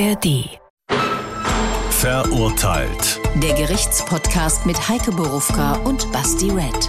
ARD. 0.00 0.48
Verurteilt. 1.90 3.20
Der 3.42 3.52
Gerichtspodcast 3.52 4.64
mit 4.64 4.88
Heike 4.88 5.12
Borufka 5.12 5.74
und 5.84 6.10
Basti 6.10 6.48
Red. 6.48 6.88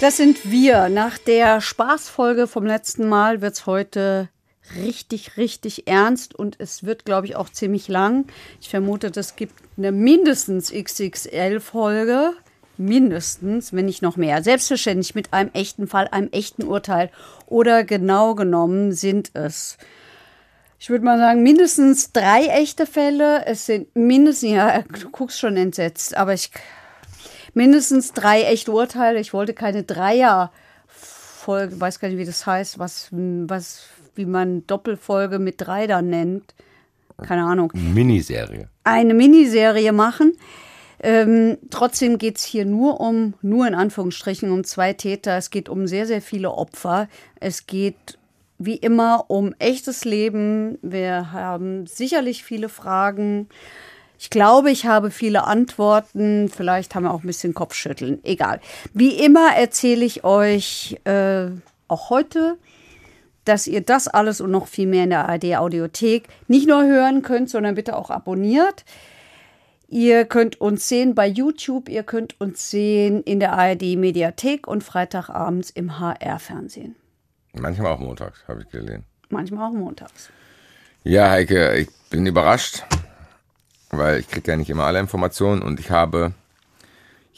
Das 0.00 0.16
sind 0.16 0.50
wir. 0.50 0.88
Nach 0.88 1.18
der 1.18 1.60
Spaßfolge 1.60 2.46
vom 2.46 2.64
letzten 2.64 3.06
Mal 3.10 3.42
wird 3.42 3.52
es 3.52 3.66
heute 3.66 4.30
richtig, 4.76 5.36
richtig 5.36 5.86
ernst 5.86 6.34
und 6.34 6.58
es 6.58 6.84
wird, 6.84 7.04
glaube 7.04 7.26
ich, 7.26 7.36
auch 7.36 7.50
ziemlich 7.50 7.86
lang. 7.88 8.24
Ich 8.62 8.70
vermute, 8.70 9.12
es 9.14 9.36
gibt 9.36 9.56
eine 9.76 9.92
mindestens 9.92 10.72
XXL-Folge. 10.72 12.32
Mindestens, 12.78 13.74
wenn 13.74 13.84
nicht 13.84 14.00
noch 14.00 14.16
mehr. 14.16 14.42
Selbstverständlich 14.42 15.14
mit 15.14 15.34
einem 15.34 15.50
echten 15.52 15.86
Fall, 15.86 16.08
einem 16.08 16.30
echten 16.30 16.64
Urteil. 16.64 17.10
Oder 17.46 17.84
genau 17.84 18.34
genommen 18.34 18.92
sind 18.92 19.32
es 19.34 19.76
ich 20.78 20.90
würde 20.90 21.04
mal 21.04 21.18
sagen, 21.18 21.42
mindestens 21.42 22.12
drei 22.12 22.46
echte 22.46 22.86
Fälle. 22.86 23.46
Es 23.46 23.66
sind 23.66 23.94
mindestens, 23.96 24.50
ja, 24.50 24.82
du 24.82 25.10
guckst 25.10 25.38
schon 25.38 25.56
entsetzt, 25.56 26.16
aber 26.16 26.34
ich 26.34 26.50
mindestens 27.54 28.12
drei 28.12 28.42
echte 28.42 28.70
Urteile. 28.70 29.18
Ich 29.18 29.32
wollte 29.32 29.54
keine 29.54 29.82
Dreier-Folge, 29.82 31.80
weiß 31.80 31.98
gar 31.98 32.08
nicht, 32.08 32.18
wie 32.18 32.26
das 32.26 32.46
heißt, 32.46 32.78
was, 32.78 33.08
was, 33.10 33.88
wie 34.14 34.26
man 34.26 34.66
Doppelfolge 34.66 35.38
mit 35.38 35.54
drei 35.58 35.86
dann 35.86 36.10
nennt. 36.10 36.54
Keine 37.22 37.44
Ahnung. 37.44 37.72
Miniserie. 37.74 38.68
Eine 38.84 39.14
Miniserie 39.14 39.92
machen. 39.92 40.36
Ähm, 41.00 41.56
trotzdem 41.70 42.18
geht 42.18 42.36
es 42.38 42.44
hier 42.44 42.66
nur 42.66 43.00
um, 43.00 43.34
nur 43.40 43.66
in 43.66 43.74
Anführungsstrichen, 43.74 44.50
um 44.50 44.64
zwei 44.64 44.92
Täter. 44.92 45.36
Es 45.38 45.50
geht 45.50 45.68
um 45.70 45.86
sehr, 45.86 46.06
sehr 46.06 46.20
viele 46.20 46.50
Opfer. 46.52 47.08
Es 47.40 47.66
geht 47.66 48.18
wie 48.58 48.76
immer 48.76 49.24
um 49.28 49.54
echtes 49.58 50.04
Leben. 50.04 50.78
Wir 50.82 51.32
haben 51.32 51.86
sicherlich 51.86 52.44
viele 52.44 52.68
Fragen. 52.68 53.48
Ich 54.18 54.30
glaube, 54.30 54.70
ich 54.70 54.86
habe 54.86 55.10
viele 55.10 55.44
Antworten. 55.44 56.48
Vielleicht 56.48 56.94
haben 56.94 57.04
wir 57.04 57.12
auch 57.12 57.22
ein 57.22 57.26
bisschen 57.26 57.54
Kopfschütteln. 57.54 58.20
Egal. 58.24 58.60
Wie 58.94 59.14
immer 59.14 59.54
erzähle 59.54 60.04
ich 60.04 60.24
euch 60.24 60.98
äh, 61.04 61.48
auch 61.88 62.10
heute, 62.10 62.56
dass 63.44 63.66
ihr 63.66 63.80
das 63.80 64.08
alles 64.08 64.40
und 64.40 64.50
noch 64.50 64.66
viel 64.66 64.86
mehr 64.86 65.04
in 65.04 65.10
der 65.10 65.28
ARD 65.28 65.56
Audiothek 65.56 66.28
nicht 66.48 66.66
nur 66.66 66.84
hören 66.84 67.22
könnt, 67.22 67.50
sondern 67.50 67.74
bitte 67.74 67.96
auch 67.96 68.10
abonniert. 68.10 68.84
Ihr 69.88 70.24
könnt 70.24 70.60
uns 70.60 70.88
sehen 70.88 71.14
bei 71.14 71.28
YouTube, 71.28 71.88
ihr 71.88 72.02
könnt 72.02 72.40
uns 72.40 72.70
sehen 72.70 73.22
in 73.22 73.38
der 73.38 73.52
ARD 73.52 73.96
Mediathek 73.96 74.66
und 74.66 74.82
Freitagabends 74.82 75.70
im 75.70 76.00
HR 76.00 76.40
Fernsehen. 76.40 76.96
Manchmal 77.60 77.92
auch 77.92 77.98
montags, 77.98 78.44
habe 78.48 78.62
ich 78.62 78.68
gesehen. 78.68 79.04
Manchmal 79.30 79.68
auch 79.68 79.74
montags. 79.74 80.30
Ja, 81.04 81.30
Heike, 81.30 81.76
ich 81.76 81.88
bin 82.10 82.26
überrascht, 82.26 82.84
weil 83.90 84.20
ich 84.20 84.28
kriege 84.28 84.50
ja 84.50 84.56
nicht 84.56 84.70
immer 84.70 84.84
alle 84.84 85.00
Informationen 85.00 85.62
und 85.62 85.80
ich 85.80 85.90
habe 85.90 86.34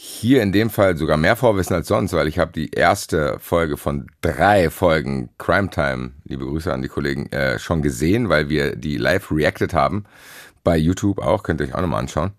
hier 0.00 0.42
in 0.42 0.52
dem 0.52 0.70
Fall 0.70 0.96
sogar 0.96 1.16
mehr 1.16 1.34
Vorwissen 1.34 1.74
als 1.74 1.88
sonst, 1.88 2.12
weil 2.12 2.28
ich 2.28 2.38
habe 2.38 2.52
die 2.52 2.70
erste 2.70 3.36
Folge 3.40 3.76
von 3.76 4.06
drei 4.20 4.70
Folgen 4.70 5.30
Crime 5.38 5.70
Time, 5.70 6.12
liebe 6.24 6.46
Grüße 6.46 6.72
an 6.72 6.82
die 6.82 6.88
Kollegen, 6.88 7.26
äh, 7.32 7.58
schon 7.58 7.82
gesehen, 7.82 8.28
weil 8.28 8.48
wir 8.48 8.76
die 8.76 8.96
live 8.96 9.32
reacted 9.32 9.74
haben. 9.74 10.04
Bei 10.62 10.76
YouTube 10.76 11.18
auch, 11.18 11.42
könnt 11.42 11.60
ihr 11.60 11.66
euch 11.66 11.74
auch 11.74 11.80
nochmal 11.80 12.00
anschauen. 12.00 12.30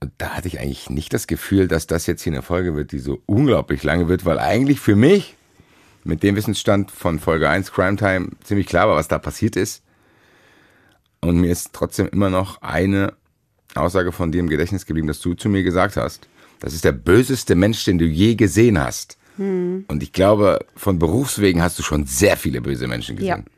Und 0.00 0.12
da 0.18 0.30
hatte 0.30 0.48
ich 0.48 0.60
eigentlich 0.60 0.90
nicht 0.90 1.14
das 1.14 1.26
Gefühl, 1.26 1.68
dass 1.68 1.86
das 1.86 2.06
jetzt 2.06 2.22
hier 2.22 2.32
eine 2.32 2.42
Folge 2.42 2.74
wird, 2.74 2.92
die 2.92 2.98
so 2.98 3.22
unglaublich 3.24 3.82
lange 3.82 4.08
wird, 4.08 4.24
weil 4.24 4.38
eigentlich 4.38 4.78
für 4.78 4.96
mich 4.96 5.36
mit 6.04 6.22
dem 6.22 6.36
Wissensstand 6.36 6.90
von 6.90 7.18
Folge 7.18 7.48
1 7.48 7.72
Crime 7.72 7.96
Time 7.96 8.30
ziemlich 8.42 8.66
klar 8.66 8.88
war, 8.88 8.96
was 8.96 9.08
da 9.08 9.18
passiert 9.18 9.56
ist. 9.56 9.82
Und 11.20 11.40
mir 11.40 11.52
ist 11.52 11.72
trotzdem 11.72 12.08
immer 12.08 12.30
noch 12.30 12.60
eine 12.62 13.14
Aussage 13.74 14.12
von 14.12 14.32
dir 14.32 14.40
im 14.40 14.48
Gedächtnis 14.48 14.86
geblieben, 14.86 15.06
dass 15.06 15.20
du 15.20 15.34
zu 15.34 15.48
mir 15.48 15.62
gesagt 15.62 15.96
hast. 15.96 16.28
Das 16.60 16.74
ist 16.74 16.84
der 16.84 16.92
böseste 16.92 17.54
Mensch, 17.54 17.84
den 17.84 17.98
du 17.98 18.04
je 18.04 18.34
gesehen 18.34 18.78
hast. 18.78 19.18
Hm. 19.36 19.84
Und 19.88 20.02
ich 20.02 20.12
glaube, 20.12 20.66
von 20.76 20.98
Berufswegen 20.98 21.62
hast 21.62 21.78
du 21.78 21.82
schon 21.82 22.06
sehr 22.06 22.36
viele 22.36 22.60
böse 22.60 22.86
Menschen 22.86 23.16
gesehen. 23.16 23.44
Ja. 23.46 23.52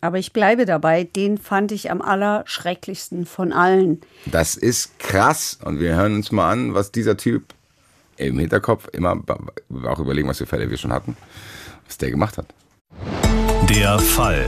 Aber 0.00 0.18
ich 0.18 0.32
bleibe 0.32 0.66
dabei, 0.66 1.04
den 1.04 1.38
fand 1.38 1.70
ich 1.70 1.90
am 1.90 2.02
allerschrecklichsten 2.02 3.24
von 3.24 3.52
allen. 3.52 4.00
Das 4.26 4.56
ist 4.56 4.98
krass. 4.98 5.58
Und 5.64 5.78
wir 5.78 5.94
hören 5.94 6.16
uns 6.16 6.32
mal 6.32 6.50
an, 6.50 6.74
was 6.74 6.90
dieser 6.90 7.16
Typ 7.16 7.44
im 8.22 8.38
Hinterkopf 8.38 8.88
immer 8.92 9.20
auch 9.86 9.98
überlegen, 9.98 10.28
was 10.28 10.38
für 10.38 10.46
Fälle 10.46 10.70
wir 10.70 10.78
schon 10.78 10.92
hatten, 10.92 11.16
was 11.86 11.98
der 11.98 12.10
gemacht 12.10 12.38
hat. 12.38 12.46
Der 13.68 13.98
Fall. 13.98 14.46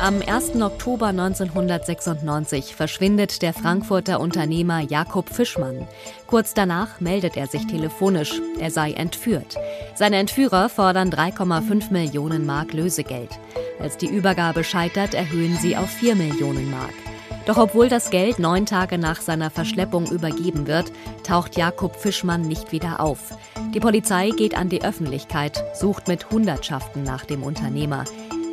Am 0.00 0.20
1. 0.20 0.60
Oktober 0.60 1.06
1996 1.06 2.74
verschwindet 2.74 3.40
der 3.40 3.54
Frankfurter 3.54 4.20
Unternehmer 4.20 4.80
Jakob 4.80 5.30
Fischmann. 5.30 5.88
Kurz 6.26 6.52
danach 6.52 7.00
meldet 7.00 7.38
er 7.38 7.46
sich 7.46 7.66
telefonisch, 7.66 8.38
er 8.58 8.70
sei 8.70 8.92
entführt. 8.92 9.56
Seine 9.94 10.16
Entführer 10.16 10.68
fordern 10.68 11.08
3,5 11.08 11.90
Millionen 11.90 12.44
Mark 12.44 12.74
Lösegeld. 12.74 13.30
Als 13.80 13.96
die 13.96 14.08
Übergabe 14.08 14.62
scheitert, 14.62 15.14
erhöhen 15.14 15.56
sie 15.56 15.74
auf 15.74 15.88
4 15.88 16.16
Millionen 16.16 16.70
Mark. 16.70 16.92
Doch 17.46 17.58
obwohl 17.58 17.88
das 17.88 18.10
Geld 18.10 18.38
neun 18.38 18.64
Tage 18.64 18.96
nach 18.96 19.20
seiner 19.20 19.50
Verschleppung 19.50 20.10
übergeben 20.10 20.66
wird, 20.66 20.90
taucht 21.24 21.56
Jakob 21.56 21.96
Fischmann 21.96 22.42
nicht 22.42 22.72
wieder 22.72 23.00
auf. 23.00 23.36
Die 23.74 23.80
Polizei 23.80 24.30
geht 24.30 24.56
an 24.56 24.70
die 24.70 24.82
Öffentlichkeit, 24.82 25.62
sucht 25.78 26.08
mit 26.08 26.30
Hundertschaften 26.30 27.02
nach 27.02 27.24
dem 27.24 27.42
Unternehmer. 27.42 28.04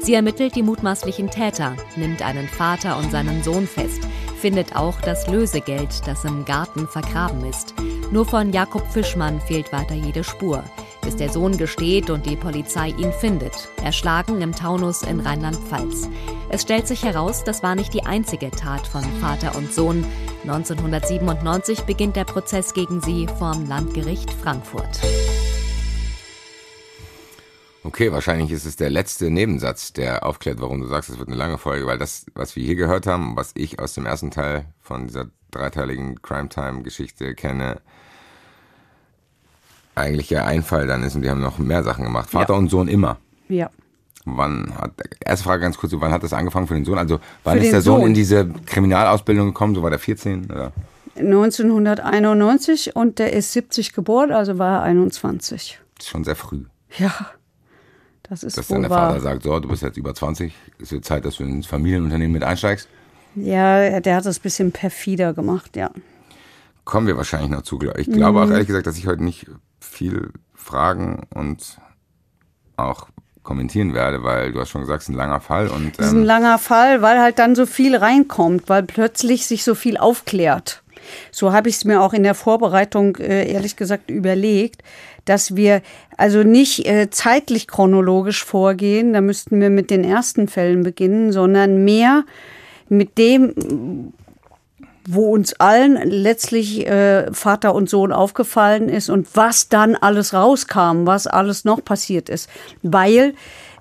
Sie 0.02 0.14
ermittelt 0.14 0.56
die 0.56 0.64
mutmaßlichen 0.64 1.30
Täter, 1.30 1.76
nimmt 1.96 2.22
einen 2.22 2.48
Vater 2.48 2.98
und 2.98 3.12
seinen 3.12 3.44
Sohn 3.44 3.68
fest, 3.68 4.02
findet 4.40 4.76
auch 4.76 5.00
das 5.00 5.28
Lösegeld, 5.28 6.06
das 6.06 6.26
im 6.26 6.44
Garten 6.44 6.88
vergraben 6.88 7.46
ist. 7.46 7.76
Nur 8.12 8.26
von 8.26 8.52
Jakob 8.52 8.86
Fischmann 8.92 9.40
fehlt 9.42 9.72
weiter 9.72 9.94
jede 9.94 10.24
Spur 10.24 10.64
bis 11.02 11.16
der 11.16 11.30
Sohn 11.30 11.58
gesteht 11.58 12.10
und 12.10 12.26
die 12.26 12.36
Polizei 12.36 12.90
ihn 12.90 13.12
findet, 13.12 13.70
erschlagen 13.84 14.42
im 14.42 14.56
Taunus 14.56 15.04
in 15.04 15.20
Rheinland-Pfalz. 15.20 16.10
Es 16.50 16.62
stellt 16.62 16.88
sich 16.88 17.04
heraus, 17.04 17.44
das 17.44 17.64
war 17.64 17.76
nicht 17.76 17.94
die 17.94 18.04
einzige 18.04 18.52
Tat 18.52 18.88
von 18.88 19.04
Vater 19.20 19.56
und 19.56 19.74
Sohn. 19.74 20.06
1997 20.44 21.82
beginnt 21.82 22.16
der 22.16 22.26
Prozess 22.26 22.74
gegen 22.74 23.02
sie 23.02 23.28
vorm 23.38 23.68
Landgericht 23.68 24.32
Frankfurt. 24.32 25.00
Okay, 27.84 28.12
wahrscheinlich 28.12 28.52
ist 28.52 28.66
es 28.66 28.76
der 28.76 28.92
letzte 28.92 29.32
Nebensatz, 29.32 29.92
der 29.92 30.24
aufklärt, 30.24 30.62
warum 30.62 30.82
du 30.82 30.88
sagst, 30.88 31.10
es 31.10 31.18
wird 31.18 31.30
eine 31.30 31.38
lange 31.38 31.58
Folge, 31.58 31.88
weil 31.88 31.98
das, 31.98 32.26
was 32.36 32.56
wir 32.56 32.64
hier 32.64 32.76
gehört 32.76 33.08
haben, 33.08 33.36
was 33.36 33.52
ich 33.56 33.80
aus 33.80 33.94
dem 33.94 34.06
ersten 34.06 34.30
Teil 34.30 34.66
von 34.82 35.08
dieser 35.08 35.30
dreiteiligen 35.50 36.22
Crime 36.22 36.50
Time 36.50 36.84
Geschichte 36.84 37.34
kenne, 37.34 37.82
eigentlich 40.02 40.30
ja 40.30 40.46
ein 40.46 40.64
Fall 40.64 40.88
dann 40.88 41.04
ist 41.04 41.16
und 41.16 41.22
die 41.22 41.30
haben 41.30 41.42
noch 41.42 41.58
mehr 41.58 41.84
Sachen 41.84 42.04
gemacht. 42.04 42.30
Vater 42.30 42.54
ja. 42.54 42.60
und 42.60 42.70
Sohn 42.70 42.88
immer. 42.88 43.18
Ja. 43.50 43.70
Wann 44.26 44.74
hat, 44.78 44.92
erste 45.26 45.46
Frage 45.46 45.64
ganz 45.64 45.78
kurz, 45.78 45.94
wann 45.96 46.12
hat 46.12 46.24
das 46.24 46.34
angefangen 46.34 46.68
für 46.68 46.76
den 46.76 46.86
Sohn? 46.86 46.98
Also, 46.98 47.20
wann 47.44 47.58
für 47.58 47.66
ist 47.66 47.72
der 47.72 47.82
Sohn, 47.82 48.02
Sohn, 48.02 48.10
in 48.10 48.14
diese 48.14 48.48
Kriminalausbildung 48.66 49.48
gekommen? 49.48 49.74
So 49.74 49.82
war 49.82 49.90
der 49.90 50.00
14? 50.00 50.46
Oder? 50.46 50.72
1991 51.16 52.96
und 52.96 53.20
der 53.20 53.34
ist 53.34 53.52
70 53.54 53.94
geboren, 53.94 54.32
also 54.32 54.58
war 54.58 54.80
er 54.80 54.84
21. 54.84 55.80
Das 55.96 56.06
ist 56.06 56.12
schon 56.12 56.24
sehr 56.24 56.36
früh. 56.36 56.66
Ja. 56.98 57.12
Das 58.24 58.44
ist 58.44 58.58
Dass 58.58 58.68
dann 58.68 58.82
der 58.82 58.90
Vater 58.90 59.20
sagt, 59.20 59.44
so, 59.44 59.60
du 59.60 59.68
bist 59.68 59.84
jetzt 59.84 59.98
über 59.98 60.14
20, 60.14 60.54
ist 60.78 60.92
jetzt 60.92 61.06
Zeit, 61.06 61.26
dass 61.26 61.36
du 61.36 61.44
ins 61.44 61.68
Familienunternehmen 61.68 62.32
mit 62.32 62.44
einsteigst? 62.44 62.88
Ja, 63.36 64.00
der 64.00 64.16
hat 64.16 64.26
das 64.26 64.40
ein 64.40 64.42
bisschen 64.42 64.72
perfider 64.72 65.34
gemacht, 65.34 65.76
ja. 65.76 65.92
Kommen 66.86 67.08
wir 67.08 67.18
wahrscheinlich 67.18 67.52
noch 67.52 67.62
zu. 67.62 67.80
Ich 67.98 68.10
glaube 68.10 68.40
mhm. 68.40 68.46
auch 68.46 68.52
ehrlich 68.52 68.68
gesagt, 68.68 68.88
dass 68.88 68.98
ich 68.98 69.08
heute 69.08 69.24
nicht 69.24 69.48
viel 69.82 70.32
fragen 70.54 71.24
und 71.34 71.78
auch 72.78 73.08
kommentieren 73.44 73.94
werde, 73.94 74.24
weil 74.24 74.52
du 74.52 74.60
hast 74.60 74.70
schon 74.70 74.82
gesagt, 74.82 75.02
es 75.02 75.10
ist 75.10 75.14
ein 75.14 75.18
langer 75.18 75.42
Fall. 75.42 75.68
Und, 75.68 75.86
ähm, 75.86 75.92
es 75.98 76.08
ist 76.08 76.14
ein 76.14 76.24
langer 76.24 76.58
Fall, 76.60 77.02
weil 77.02 77.20
halt 77.20 77.40
dann 77.40 77.56
so 77.56 77.66
viel 77.66 77.96
reinkommt, 77.96 78.70
weil 78.70 78.84
plötzlich 78.84 79.46
sich 79.48 79.64
so 79.64 79.76
viel 79.76 79.98
aufklärt. 79.98 80.84
So 81.32 81.52
habe 81.52 81.68
ich 81.68 81.76
es 81.76 81.86
mir 81.86 82.02
auch 82.02 82.14
in 82.14 82.24
der 82.24 82.36
Vorbereitung 82.36 83.16
äh, 83.18 83.52
ehrlich 83.52 83.76
gesagt 83.76 84.12
überlegt, 84.12 84.84
dass 85.26 85.56
wir 85.56 85.82
also 86.18 86.44
nicht 86.44 86.86
äh, 86.88 87.10
zeitlich 87.10 87.68
chronologisch 87.68 88.44
vorgehen, 88.44 89.14
da 89.14 89.22
müssten 89.22 89.60
wir 89.60 89.72
mit 89.72 89.90
den 89.90 90.04
ersten 90.04 90.48
Fällen 90.48 90.84
beginnen, 90.84 91.32
sondern 91.32 91.84
mehr 91.84 92.24
mit 92.90 93.18
dem, 93.18 94.14
wo 95.08 95.34
uns 95.34 95.54
allen 95.54 95.98
letztlich 96.10 96.88
äh, 96.88 97.32
Vater 97.34 97.74
und 97.76 97.90
Sohn 97.90 98.12
aufgefallen 98.12 98.90
ist 98.90 99.10
und 99.10 99.28
was 99.36 99.70
dann 99.70 99.96
alles 99.96 100.34
rauskam, 100.34 101.06
was 101.06 101.28
alles 101.28 101.66
noch 101.66 101.84
passiert 101.84 102.30
ist. 102.30 102.50
Weil, 102.82 103.34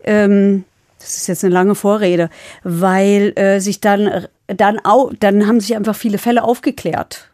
ähm, 0.04 0.64
das 0.98 1.16
ist 1.16 1.26
jetzt 1.28 1.44
eine 1.44 1.54
lange 1.54 1.74
Vorrede, 1.74 2.30
weil 2.62 3.32
äh, 3.36 3.60
sich 3.60 3.80
dann, 3.80 4.26
dann, 4.46 4.80
au, 4.84 5.10
dann 5.18 5.46
haben 5.46 5.60
sich 5.60 5.76
einfach 5.76 5.96
viele 5.96 6.18
Fälle 6.18 6.44
aufgeklärt. 6.44 7.29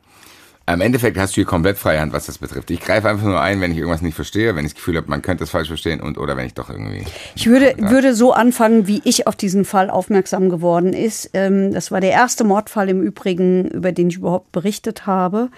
Am 0.68 0.80
Endeffekt 0.80 1.16
hast 1.16 1.32
du 1.32 1.34
hier 1.36 1.44
komplett 1.44 1.78
freie 1.78 2.00
Hand, 2.00 2.12
was 2.12 2.26
das 2.26 2.38
betrifft. 2.38 2.72
Ich 2.72 2.80
greife 2.80 3.08
einfach 3.08 3.24
nur 3.24 3.40
ein, 3.40 3.60
wenn 3.60 3.70
ich 3.70 3.78
irgendwas 3.78 4.02
nicht 4.02 4.16
verstehe, 4.16 4.56
wenn 4.56 4.64
ich 4.64 4.72
das 4.72 4.76
Gefühl 4.76 4.96
habe, 4.96 5.08
man 5.08 5.22
könnte 5.22 5.44
es 5.44 5.50
falsch 5.50 5.68
verstehen 5.68 6.00
und 6.00 6.18
oder 6.18 6.36
wenn 6.36 6.44
ich 6.44 6.54
doch 6.54 6.68
irgendwie. 6.70 7.04
Ich 7.36 7.46
würde, 7.46 7.74
würde 7.78 8.16
so 8.16 8.32
anfangen, 8.32 8.88
wie 8.88 9.00
ich 9.04 9.28
auf 9.28 9.36
diesen 9.36 9.64
Fall 9.64 9.90
aufmerksam 9.90 10.48
geworden 10.48 10.92
ist. 10.92 11.30
Ähm, 11.34 11.72
das 11.72 11.92
war 11.92 12.00
der 12.00 12.10
erste 12.10 12.42
Mordfall 12.42 12.88
im 12.88 13.00
Übrigen, 13.00 13.68
über 13.68 13.92
den 13.92 14.08
ich 14.08 14.16
überhaupt 14.16 14.50
berichtet 14.50 15.06
habe. 15.06 15.50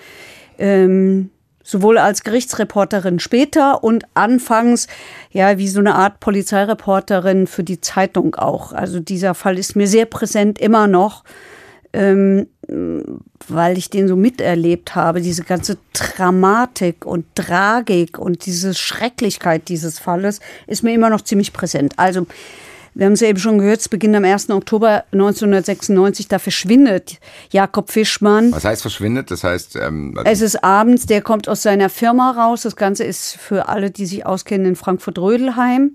Ähm, 0.58 1.30
sowohl 1.62 1.96
als 1.96 2.22
Gerichtsreporterin 2.22 3.18
später 3.18 3.82
und 3.82 4.04
anfangs 4.12 4.88
ja 5.30 5.56
wie 5.56 5.68
so 5.68 5.80
eine 5.80 5.94
Art 5.94 6.20
Polizeireporterin 6.20 7.46
für 7.46 7.64
die 7.64 7.80
Zeitung 7.80 8.34
auch. 8.34 8.72
Also 8.72 9.00
dieser 9.00 9.34
Fall 9.34 9.58
ist 9.58 9.74
mir 9.74 9.86
sehr 9.86 10.04
präsent 10.04 10.58
immer 10.58 10.86
noch. 10.86 11.24
Ähm, 11.92 12.46
weil 13.48 13.78
ich 13.78 13.88
den 13.88 14.08
so 14.08 14.16
miterlebt 14.16 14.94
habe, 14.94 15.22
diese 15.22 15.42
ganze 15.42 15.78
Dramatik 15.94 17.06
und 17.06 17.24
Tragik 17.34 18.18
und 18.18 18.44
diese 18.44 18.74
Schrecklichkeit 18.74 19.68
dieses 19.68 19.98
Falles 19.98 20.40
ist 20.66 20.82
mir 20.82 20.92
immer 20.92 21.08
noch 21.08 21.22
ziemlich 21.22 21.54
präsent. 21.54 21.94
Also, 21.96 22.26
wir 22.94 23.06
haben 23.06 23.12
es 23.12 23.20
ja 23.20 23.28
eben 23.28 23.38
schon 23.38 23.58
gehört, 23.58 23.80
es 23.80 23.88
beginnt 23.88 24.16
am 24.16 24.24
1. 24.24 24.50
Oktober 24.50 25.04
1996, 25.12 26.28
da 26.28 26.38
verschwindet 26.38 27.20
Jakob 27.50 27.90
Fischmann. 27.90 28.52
Was 28.52 28.64
heißt 28.64 28.82
verschwindet? 28.82 29.30
Das 29.30 29.44
heißt, 29.44 29.76
ähm, 29.76 30.14
also 30.16 30.30
es 30.30 30.40
ist 30.40 30.64
abends, 30.64 31.06
der 31.06 31.22
kommt 31.22 31.48
aus 31.48 31.62
seiner 31.62 31.90
Firma 31.90 32.32
raus. 32.32 32.62
Das 32.62 32.76
Ganze 32.76 33.04
ist 33.04 33.36
für 33.36 33.68
alle, 33.68 33.90
die 33.90 34.04
sich 34.04 34.26
auskennen, 34.26 34.66
in 34.66 34.76
Frankfurt-Rödelheim. 34.76 35.94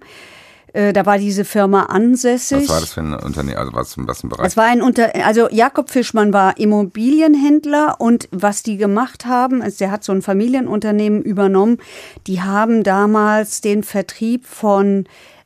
Äh, 0.74 0.92
da 0.92 1.06
war 1.06 1.20
diese 1.20 1.46
Firma 1.46 1.84
ansässig. 1.84 2.64
Was 2.64 2.70
war 2.70 2.80
das 2.82 2.94
für 2.94 3.02
ein 3.02 3.14
Unternehmen? 3.14 3.58
Also 3.58 3.74
was, 3.74 3.96
was 3.98 4.24
ein 4.24 4.30
Bereich? 4.30 4.44
Das 4.44 4.58
war 4.58 4.66
ein 4.66 4.82
Unter 4.82 5.12
also 5.26 5.48
Jakob 5.50 5.92
Fischmann 5.92 6.34
war 6.34 6.58
Immobilienhändler 6.58 7.96
und 8.00 8.28
was 8.32 8.64
die 8.64 8.78
gemacht 8.78 9.26
haben, 9.26 9.62
also 9.62 9.78
der 9.78 9.92
hat 9.92 10.04
so 10.04 10.12
ein 10.12 10.24
Familienunternehmen 10.24 11.22
übernommen. 11.22 11.78
Die 12.26 12.42
haben 12.42 12.84
damals 12.84 13.62
den 13.62 13.84
Vertrieb 13.84 14.46
von 14.48 15.06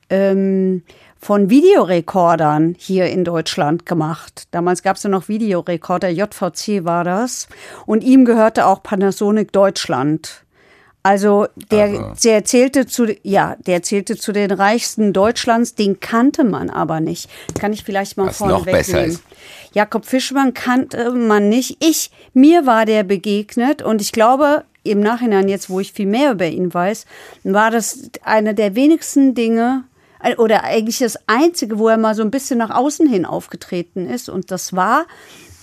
ähm, 0.09 0.83
von 1.19 1.49
Videorekordern 1.49 2.75
hier 2.77 3.07
in 3.07 3.25
Deutschland 3.25 3.85
gemacht. 3.85 4.47
Damals 4.51 4.83
gab 4.83 4.97
es 4.97 5.03
ja 5.03 5.09
noch 5.09 5.27
Videorekorder, 5.27 6.09
JVC 6.09 6.85
war 6.85 7.03
das. 7.03 7.47
Und 7.85 8.03
ihm 8.03 8.23
gehörte 8.23 8.65
auch 8.65 8.83
Panasonic 8.83 9.51
Deutschland. 9.51 10.45
Also 11.07 11.47
der, 11.71 11.85
also. 11.85 12.11
der 12.21 12.43
zählte 12.43 12.85
zu, 12.85 13.05
ja, 13.23 13.55
der 13.65 13.81
zählte 13.81 14.17
zu 14.17 14.33
den 14.33 14.51
reichsten 14.51 15.13
Deutschlands, 15.13 15.73
den 15.73 16.01
kannte 16.01 16.43
man 16.43 16.69
aber 16.69 16.99
nicht. 16.99 17.29
Kann 17.57 17.71
ich 17.71 17.85
vielleicht 17.85 18.17
mal 18.17 18.33
vorne 18.33 18.65
wegnehmen. 18.65 19.17
Jakob 19.71 20.05
Fischmann 20.05 20.53
kannte 20.53 21.11
man 21.11 21.47
nicht. 21.47 21.77
Ich, 21.81 22.11
mir 22.33 22.65
war 22.65 22.85
der 22.85 23.03
begegnet 23.03 23.81
und 23.81 24.01
ich 24.01 24.11
glaube, 24.11 24.65
im 24.83 24.99
Nachhinein 24.99 25.47
jetzt, 25.47 25.69
wo 25.69 25.79
ich 25.79 25.93
viel 25.93 26.07
mehr 26.07 26.33
über 26.33 26.45
ihn 26.45 26.73
weiß, 26.73 27.05
war 27.45 27.71
das 27.71 28.09
eine 28.23 28.53
der 28.53 28.75
wenigsten 28.75 29.33
Dinge, 29.33 29.85
oder 30.37 30.63
eigentlich 30.63 30.99
das 30.99 31.17
einzige, 31.27 31.79
wo 31.79 31.87
er 31.87 31.97
mal 31.97 32.15
so 32.15 32.23
ein 32.23 32.31
bisschen 32.31 32.57
nach 32.57 32.71
außen 32.71 33.07
hin 33.07 33.23
aufgetreten 33.25 34.09
ist. 34.09 34.29
Und 34.29 34.51
das 34.51 34.73
war, 34.73 35.05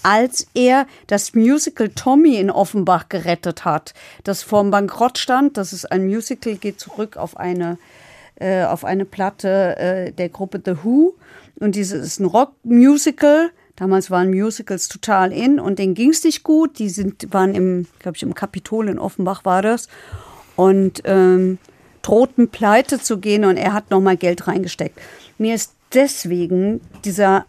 als 0.05 0.47
er 0.55 0.87
das 1.07 1.35
Musical 1.35 1.89
Tommy 1.89 2.37
in 2.37 2.51
Offenbach 2.51 3.09
gerettet 3.09 3.65
hat, 3.65 3.95
das 4.23 4.43
vorm 4.43 4.71
Bankrott 4.71 5.19
stand. 5.19 5.57
Das 5.57 5.73
ist 5.73 5.91
ein 5.91 6.07
Musical, 6.07 6.57
geht 6.57 6.79
zurück 6.79 7.17
auf 7.17 7.39
eine, 7.39 7.79
äh, 8.37 8.65
auf 8.65 8.85
eine 8.85 9.07
Platte 9.07 9.77
äh, 9.79 10.13
der 10.13 10.29
Gruppe 10.29 10.61
The 10.65 10.85
Who. 10.85 11.15
Und 11.59 11.75
dieses 11.75 12.05
ist 12.05 12.21
ein 12.21 12.27
Rockmusical. 12.27 13.51
Damals 13.77 14.11
waren 14.11 14.31
Musicals 14.31 14.89
total 14.89 15.33
in 15.33 15.59
und 15.59 15.79
denen 15.79 15.95
ging 15.95 16.11
es 16.11 16.23
nicht 16.23 16.43
gut. 16.43 16.79
Die 16.79 16.91
sind, 16.91 17.33
waren 17.33 17.55
im, 17.55 17.87
glaube 17.99 18.17
ich, 18.17 18.23
im 18.23 18.35
Kapitol 18.35 18.89
in 18.91 18.99
Offenbach 18.99 19.47
war 19.47 19.63
das. 19.63 19.89
Und 20.55 21.01
ähm, 21.07 21.59
drohten 22.03 22.51
pleite 22.51 23.01
zu 23.01 23.19
gehen 23.19 23.47
und 23.47 23.57
er 23.57 23.73
hat 23.73 23.91
nochmal 23.91 24.19
Geld 24.19 24.47
reingesteckt. 24.47 25.01
Mir 25.39 25.55
ist 25.55 25.73
deswegen 25.95 26.83
dieser 27.05 27.47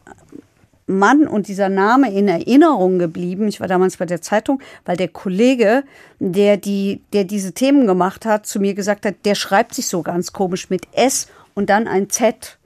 Mann 0.88 1.28
und 1.28 1.48
dieser 1.48 1.70
Name 1.70 2.14
in 2.14 2.28
Erinnerung 2.28 3.00
geblieben. 3.00 3.48
Ich 3.48 3.60
war 3.60 3.68
damals 3.68 3.98
bei 3.98 4.06
der 4.06 4.22
Zeitung, 4.22 4.62
weil 4.86 4.98
der 4.98 5.08
Kollege, 5.08 5.84
der 6.20 6.58
die, 6.58 7.02
der 7.14 7.24
diese 7.24 7.54
Themen 7.54 7.88
gemacht 7.88 8.26
hat, 8.26 8.46
zu 8.46 8.60
mir 8.60 8.76
gesagt 8.76 9.06
hat, 9.06 9.16
der 9.26 9.36
schreibt 9.36 9.74
sich 9.74 9.88
so 9.88 10.04
ganz 10.04 10.32
komisch 10.32 10.70
mit 10.70 10.88
S 10.94 11.28
und 11.56 11.70
dann 11.70 11.88
ein 11.88 12.10
Z. 12.10 12.60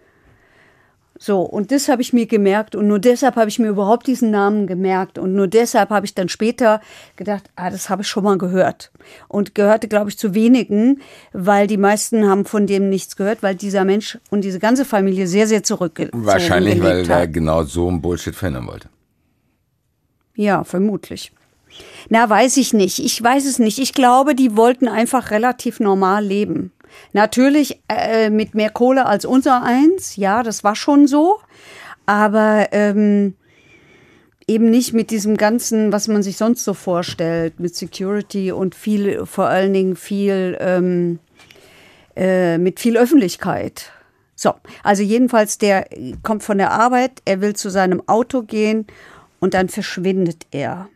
So, 1.22 1.42
und 1.42 1.72
das 1.72 1.90
habe 1.90 2.02
ich 2.02 2.14
mir 2.14 2.28
gemerkt 2.28 2.76
und 2.76 2.88
nur 2.88 2.98
deshalb 2.98 3.36
habe 3.36 3.50
ich 3.50 3.60
mir 3.60 3.68
überhaupt 3.68 4.08
diesen 4.08 4.32
Namen 4.32 4.68
gemerkt 4.68 5.18
und 5.20 5.34
nur 5.36 5.50
deshalb 5.50 5.90
habe 5.90 6.06
ich 6.06 6.16
dann 6.16 6.30
später 6.30 6.80
gedacht, 7.18 7.50
ah, 7.58 7.70
das 7.70 7.90
habe 7.90 8.04
ich 8.04 8.08
schon 8.08 8.24
mal 8.24 8.38
gehört 8.38 8.90
und 9.28 9.54
gehörte, 9.54 9.90
glaube 9.90 10.10
ich, 10.10 10.18
zu 10.18 10.34
wenigen, 10.34 11.02
weil 11.34 11.68
die 11.68 11.76
meisten 11.76 12.26
haben 12.26 12.46
von 12.46 12.68
dem 12.68 12.88
nichts 12.88 13.18
gehört, 13.18 13.44
weil 13.44 13.56
dieser 13.56 13.84
Mensch 13.84 14.18
und 14.30 14.46
diese 14.46 14.60
ganze 14.60 14.86
Familie 14.86 15.28
sehr, 15.28 15.46
sehr 15.46 15.62
zurückgezogen 15.62 16.26
Wahrscheinlich, 16.26 16.82
weil 16.82 17.10
er 17.10 17.28
genau 17.28 17.64
so 17.64 17.90
einen 17.90 18.02
Bullshit 18.02 18.34
verhindern 18.34 18.68
wollte. 18.68 18.88
Ja, 20.36 20.64
vermutlich. 20.64 21.34
Na, 22.08 22.30
weiß 22.30 22.56
ich 22.56 22.74
nicht. 22.74 23.00
Ich 23.00 23.22
weiß 23.22 23.46
es 23.46 23.60
nicht. 23.60 23.78
Ich 23.78 23.94
glaube, 23.94 24.36
die 24.36 24.56
wollten 24.56 24.88
einfach 24.88 25.32
relativ 25.32 25.82
normal 25.82 26.24
leben. 26.24 26.72
Natürlich 27.14 27.82
äh, 27.90 28.30
mit 28.30 28.56
mehr 28.56 28.70
Kohle 28.70 29.06
als 29.06 29.26
unser 29.26 29.64
eins, 29.64 30.16
ja, 30.16 30.44
das 30.44 30.64
war 30.64 30.76
schon 30.76 31.08
so. 31.08 31.40
Aber 32.06 32.70
ähm, 32.72 33.36
eben 34.48 34.72
nicht 34.72 34.94
mit 34.94 35.12
diesem 35.12 35.38
ganzen, 35.38 35.92
was 35.92 36.08
man 36.08 36.24
sich 36.24 36.38
sonst 36.38 36.64
so 36.64 36.74
vorstellt, 36.74 37.60
mit 37.60 37.76
Security 37.76 38.52
und 38.52 38.74
viel, 38.74 39.26
vor 39.26 39.46
allen 39.46 39.74
Dingen 39.74 39.96
viel, 39.96 40.58
ähm, 40.60 41.20
äh, 42.16 42.58
mit 42.58 42.80
viel 42.80 42.98
Öffentlichkeit. 42.98 43.92
So, 44.36 44.54
also 44.84 45.04
jedenfalls, 45.04 45.60
der 45.60 45.88
kommt 46.24 46.44
von 46.44 46.58
der 46.58 46.72
Arbeit, 46.72 47.22
er 47.26 47.42
will 47.42 47.56
zu 47.56 47.70
seinem 47.70 48.02
Auto 48.08 48.42
gehen 48.42 48.88
und 49.40 49.54
dann 49.54 49.70
verschwindet 49.70 50.48
er 50.52 50.90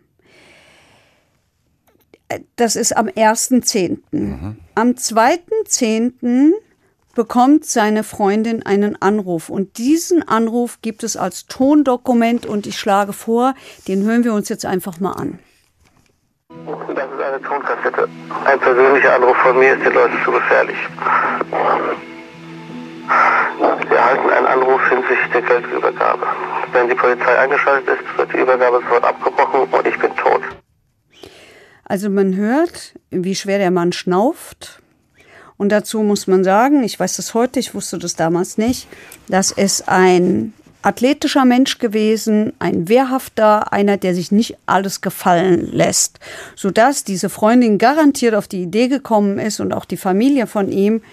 das 2.55 2.75
ist 2.75 2.95
am 2.95 3.07
1.10. 3.07 3.99
Mhm. 4.11 4.57
Am 4.75 4.89
2.10. 4.91 6.51
bekommt 7.15 7.65
seine 7.65 8.03
Freundin 8.03 8.65
einen 8.65 9.01
Anruf 9.01 9.49
und 9.49 9.77
diesen 9.77 10.27
Anruf 10.27 10.79
gibt 10.81 11.03
es 11.03 11.17
als 11.17 11.45
Tondokument 11.47 12.45
und 12.45 12.67
ich 12.67 12.77
schlage 12.79 13.13
vor, 13.13 13.55
den 13.87 14.03
hören 14.03 14.23
wir 14.23 14.33
uns 14.33 14.49
jetzt 14.49 14.65
einfach 14.65 14.99
mal 14.99 15.13
an. 15.13 15.39
Das 16.49 17.11
ist 17.11 17.21
eine 17.21 17.41
Tonkassette. 17.41 18.07
Ein 18.45 18.59
persönlicher 18.59 19.15
Anruf 19.15 19.37
von 19.37 19.57
mir 19.57 19.73
ist 19.73 19.85
den 19.85 19.93
Leuten 19.93 20.17
zu 20.23 20.31
gefährlich. 20.31 20.77
Wir 23.89 23.97
erhalten 23.97 24.29
einen 24.29 24.47
Anruf 24.47 24.81
hinsichtlich 24.89 25.31
der 25.31 25.41
Geldübergabe. 25.41 26.25
Wenn 26.71 26.89
die 26.89 26.95
Polizei 26.95 27.37
eingeschaltet 27.37 27.99
ist, 27.99 28.17
wird 28.17 28.33
die 28.33 28.37
Übergabe 28.37 28.79
sofort 28.81 29.03
abgebrochen 29.03 29.61
und 29.71 29.87
ich 29.87 29.97
bin 29.99 30.15
tot. 30.15 30.41
Also 31.93 32.09
man 32.09 32.35
hört, 32.35 32.95
wie 33.11 33.35
schwer 33.35 33.59
der 33.59 33.69
Mann 33.69 33.93
schnauft. 33.93 34.81
Und 35.57 35.69
dazu 35.69 36.01
muss 36.01 36.25
man 36.25 36.43
sagen, 36.43 36.83
ich 36.83 36.99
weiß 36.99 37.17
das 37.17 37.35
heute, 37.35 37.59
ich 37.59 37.75
wusste 37.75 37.99
das 37.99 38.15
damals 38.15 38.57
nicht, 38.57 38.87
dass 39.27 39.51
es 39.51 39.87
ein 39.87 40.53
athletischer 40.81 41.45
Mensch 41.45 41.77
gewesen, 41.77 42.53
ein 42.57 42.89
wehrhafter, 42.89 43.71
einer, 43.71 43.97
der 43.97 44.15
sich 44.15 44.31
nicht 44.31 44.57
alles 44.65 45.01
gefallen 45.01 45.71
lässt, 45.71 46.19
sodass 46.55 47.03
diese 47.03 47.29
Freundin 47.29 47.77
garantiert 47.77 48.33
auf 48.33 48.47
die 48.47 48.63
Idee 48.63 48.87
gekommen 48.87 49.37
ist 49.37 49.59
und 49.59 49.71
auch 49.71 49.85
die 49.85 49.95
Familie 49.95 50.47
von 50.47 50.71
ihm, 50.71 51.03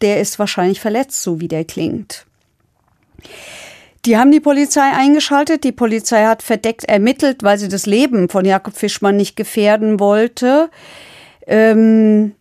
der 0.00 0.20
ist 0.20 0.38
wahrscheinlich 0.38 0.80
verletzt, 0.80 1.22
so 1.22 1.40
wie 1.40 1.48
der 1.48 1.64
klingt. 1.64 2.24
Die 4.08 4.16
haben 4.16 4.32
die 4.32 4.40
Polizei 4.40 4.90
eingeschaltet. 4.90 5.64
Die 5.64 5.72
Polizei 5.72 6.24
hat 6.24 6.42
verdeckt 6.42 6.84
ermittelt, 6.84 7.42
weil 7.42 7.58
sie 7.58 7.68
das 7.68 7.84
Leben 7.84 8.30
von 8.30 8.46
Jakob 8.46 8.74
Fischmann 8.74 9.18
nicht 9.18 9.36
gefährden 9.36 10.00
wollte. 10.00 10.70
Ähm, 11.46 12.32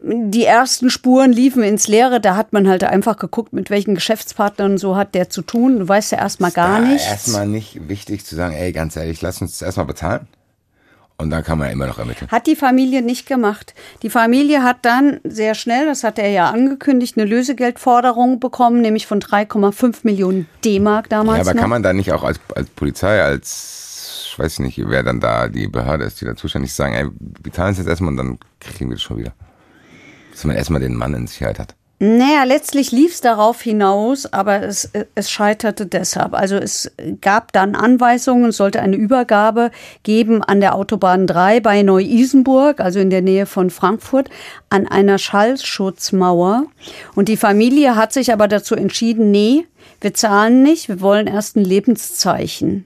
die 0.00 0.44
ersten 0.44 0.90
Spuren 0.90 1.32
liefen 1.32 1.64
ins 1.64 1.88
Leere. 1.88 2.20
Da 2.20 2.36
hat 2.36 2.52
man 2.52 2.68
halt 2.68 2.84
einfach 2.84 3.16
geguckt, 3.16 3.52
mit 3.52 3.68
welchen 3.68 3.96
Geschäftspartnern 3.96 4.78
so 4.78 4.94
hat 4.94 5.16
der 5.16 5.28
zu 5.28 5.42
tun. 5.42 5.80
Du 5.80 5.88
weißt 5.88 6.12
ja 6.12 6.18
erstmal 6.18 6.52
gar 6.52 6.78
nicht. 6.78 7.04
Erstmal 7.04 7.48
nicht 7.48 7.88
wichtig 7.88 8.24
zu 8.24 8.36
sagen, 8.36 8.54
ey, 8.54 8.70
ganz 8.70 8.94
ehrlich, 8.94 9.20
lass 9.22 9.42
uns 9.42 9.58
das 9.58 9.62
erstmal 9.62 9.86
bezahlen. 9.86 10.28
Und 11.18 11.30
dann 11.30 11.44
kann 11.44 11.58
man 11.58 11.68
ja 11.68 11.72
immer 11.72 11.86
noch 11.86 11.98
ermitteln. 11.98 12.30
Hat 12.30 12.46
die 12.46 12.56
Familie 12.56 13.02
nicht 13.02 13.26
gemacht. 13.26 13.74
Die 14.02 14.10
Familie 14.10 14.62
hat 14.62 14.78
dann 14.82 15.20
sehr 15.24 15.54
schnell, 15.54 15.86
das 15.86 16.02
hat 16.04 16.18
er 16.18 16.28
ja 16.30 16.50
angekündigt, 16.50 17.16
eine 17.16 17.26
Lösegeldforderung 17.26 18.40
bekommen, 18.40 18.80
nämlich 18.80 19.06
von 19.06 19.20
3,5 19.20 19.98
Millionen 20.02 20.48
D-Mark 20.64 21.08
damals. 21.08 21.38
Ja, 21.38 21.42
aber 21.42 21.54
noch. 21.54 21.60
kann 21.60 21.70
man 21.70 21.82
da 21.82 21.92
nicht 21.92 22.12
auch 22.12 22.24
als, 22.24 22.40
als 22.54 22.68
Polizei, 22.70 23.22
als, 23.22 24.30
ich 24.32 24.38
weiß 24.38 24.58
nicht, 24.60 24.80
wer 24.84 25.02
dann 25.02 25.20
da 25.20 25.48
die 25.48 25.68
Behörde 25.68 26.04
ist, 26.04 26.20
die 26.20 26.24
da 26.24 26.34
zuständig 26.34 26.70
ist, 26.70 26.76
sagen, 26.76 26.94
ey, 26.94 27.06
wir 27.42 27.52
zahlen 27.52 27.72
es 27.72 27.78
jetzt 27.78 27.88
erstmal 27.88 28.10
und 28.10 28.16
dann 28.16 28.38
kriegen 28.58 28.90
wir 28.90 28.96
das 28.96 29.02
schon 29.02 29.18
wieder. 29.18 29.32
Dass 30.32 30.44
man 30.44 30.56
erstmal 30.56 30.80
den 30.80 30.96
Mann 30.96 31.14
in 31.14 31.26
Sicherheit 31.26 31.58
hat. 31.58 31.76
Naja, 32.04 32.42
letztlich 32.42 32.90
lief 32.90 33.12
es 33.12 33.20
darauf 33.20 33.62
hinaus, 33.62 34.26
aber 34.32 34.64
es, 34.64 34.90
es 35.14 35.30
scheiterte 35.30 35.86
deshalb. 35.86 36.34
Also 36.34 36.56
es 36.56 36.90
gab 37.20 37.52
dann 37.52 37.76
Anweisungen, 37.76 38.46
es 38.46 38.56
sollte 38.56 38.82
eine 38.82 38.96
Übergabe 38.96 39.70
geben 40.02 40.42
an 40.42 40.60
der 40.60 40.74
Autobahn 40.74 41.28
3 41.28 41.60
bei 41.60 41.84
Neu-Isenburg, 41.84 42.80
also 42.80 42.98
in 42.98 43.10
der 43.10 43.22
Nähe 43.22 43.46
von 43.46 43.70
Frankfurt, 43.70 44.30
an 44.68 44.88
einer 44.88 45.16
Schallschutzmauer. 45.18 46.64
Und 47.14 47.28
die 47.28 47.36
Familie 47.36 47.94
hat 47.94 48.12
sich 48.12 48.32
aber 48.32 48.48
dazu 48.48 48.74
entschieden, 48.74 49.30
nee, 49.30 49.64
wir 50.00 50.12
zahlen 50.12 50.64
nicht, 50.64 50.88
wir 50.88 51.00
wollen 51.00 51.28
erst 51.28 51.54
ein 51.54 51.64
Lebenszeichen, 51.64 52.84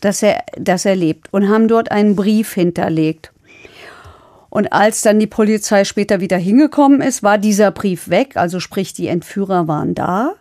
dass 0.00 0.22
er, 0.22 0.44
dass 0.56 0.86
er 0.86 0.96
lebt. 0.96 1.30
Und 1.30 1.50
haben 1.50 1.68
dort 1.68 1.90
einen 1.90 2.16
Brief 2.16 2.54
hinterlegt. 2.54 3.32
Und 4.50 4.72
als 4.72 5.02
dann 5.02 5.20
die 5.20 5.28
Polizei 5.28 5.84
später 5.84 6.20
wieder 6.20 6.36
hingekommen 6.36 7.00
ist, 7.00 7.22
war 7.22 7.38
dieser 7.38 7.70
Brief 7.70 8.10
weg. 8.10 8.36
Also 8.36 8.60
sprich, 8.60 8.92
die 8.92 9.06
Entführer 9.06 9.68
waren 9.68 9.94
da. 9.94 10.34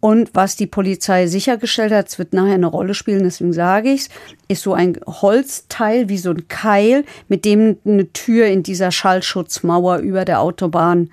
Und 0.00 0.34
was 0.34 0.56
die 0.56 0.66
Polizei 0.66 1.26
sichergestellt 1.26 1.92
hat, 1.92 2.08
es 2.08 2.18
wird 2.18 2.34
nachher 2.34 2.54
eine 2.54 2.66
Rolle 2.66 2.92
spielen, 2.92 3.22
deswegen 3.22 3.54
sage 3.54 3.90
ich 3.90 4.02
es, 4.02 4.08
ist 4.48 4.62
so 4.62 4.74
ein 4.74 4.98
Holzteil 5.06 6.10
wie 6.10 6.18
so 6.18 6.30
ein 6.30 6.46
Keil, 6.48 7.04
mit 7.28 7.46
dem 7.46 7.78
eine 7.86 8.12
Tür 8.12 8.46
in 8.48 8.62
dieser 8.62 8.90
Schallschutzmauer 8.90 9.98
über 9.98 10.26
der 10.26 10.40
Autobahn, 10.40 11.10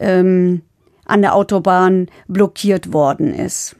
ähm, 0.00 0.62
an 1.04 1.22
der 1.22 1.36
Autobahn 1.36 2.08
blockiert 2.26 2.92
worden 2.92 3.32
ist. 3.32 3.76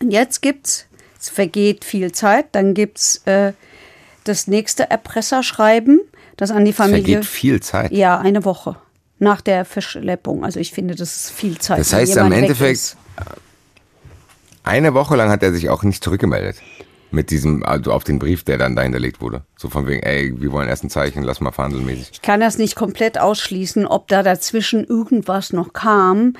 Und 0.00 0.10
jetzt 0.10 0.42
gibt's, 0.42 0.86
es 1.20 1.28
vergeht 1.28 1.84
viel 1.84 2.10
Zeit, 2.10 2.46
dann 2.50 2.74
gibt's 2.74 3.22
äh, 3.26 3.52
das 4.24 4.48
nächste 4.48 4.90
Erpresserschreiben 4.90 6.00
das 6.36 6.50
an 6.50 6.64
die 6.64 6.72
Familie. 6.72 7.02
Vergeht 7.02 7.24
viel 7.24 7.60
Zeit. 7.60 7.92
Ja, 7.92 8.18
eine 8.18 8.44
Woche 8.44 8.76
nach 9.18 9.40
der 9.40 9.64
Verschleppung. 9.64 10.44
Also 10.44 10.60
ich 10.60 10.72
finde, 10.72 10.94
das 10.94 11.16
ist 11.16 11.30
viel 11.30 11.58
Zeit. 11.58 11.78
Das 11.78 11.92
heißt, 11.92 12.18
am 12.18 12.32
Endeffekt, 12.32 12.96
eine 14.62 14.94
Woche 14.94 15.16
lang 15.16 15.30
hat 15.30 15.42
er 15.42 15.52
sich 15.52 15.70
auch 15.70 15.82
nicht 15.82 16.02
zurückgemeldet. 16.02 16.56
Mit 17.12 17.30
diesem, 17.30 17.62
also 17.62 17.92
auf 17.92 18.02
den 18.02 18.18
Brief, 18.18 18.42
der 18.42 18.58
dann 18.58 18.74
dahinterlegt 18.74 19.20
wurde. 19.20 19.42
So 19.56 19.70
von 19.70 19.86
wegen, 19.86 20.02
ey, 20.02 20.34
wir 20.38 20.50
wollen 20.50 20.68
erst 20.68 20.82
ein 20.82 20.90
Zeichen, 20.90 21.22
lass 21.22 21.40
mal 21.40 21.52
verhandelmäßig. 21.52 22.10
Ich 22.14 22.22
kann 22.22 22.40
das 22.40 22.58
nicht 22.58 22.74
komplett 22.74 23.16
ausschließen, 23.16 23.86
ob 23.86 24.08
da 24.08 24.24
dazwischen 24.24 24.84
irgendwas 24.84 25.52
noch 25.52 25.72
kam. 25.72 26.34